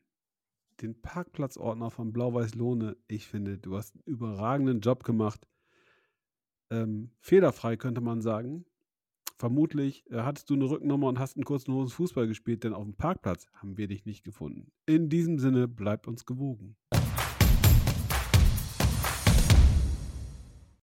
den 0.80 1.00
Parkplatzordner 1.00 1.90
von 1.90 2.12
Blau-Weiß-Lohne. 2.12 2.96
Ich 3.09 3.26
finde, 3.28 3.59
du 3.59 3.76
hast 3.76 3.94
einen 3.94 4.05
überragenden 4.06 4.80
Job 4.80 5.05
gemacht. 5.05 5.46
ähm, 6.70 7.10
fehlerfrei, 7.20 7.76
könnte 7.76 8.00
man 8.00 8.20
sagen. 8.20 8.64
Vermutlich 9.38 10.05
äh, 10.10 10.22
hattest 10.22 10.50
du 10.50 10.55
eine 10.55 10.68
Rückennummer 10.68 11.06
und 11.06 11.18
hast 11.18 11.36
einen 11.36 11.44
kurzen 11.44 11.72
Hosen 11.72 11.90
Fußball 11.92 12.26
gespielt, 12.26 12.64
denn 12.64 12.74
auf 12.74 12.84
dem 12.84 12.94
Parkplatz 12.94 13.46
haben 13.55 13.78
wir 13.78 13.86
dich 13.88 14.05
nicht 14.05 14.24
gefunden. 14.24 14.72
In 14.86 15.09
diesem 15.09 15.38
Sinne, 15.38 15.68
bleibt 15.68 16.09
uns 16.09 16.26
gewogen. 16.26 16.76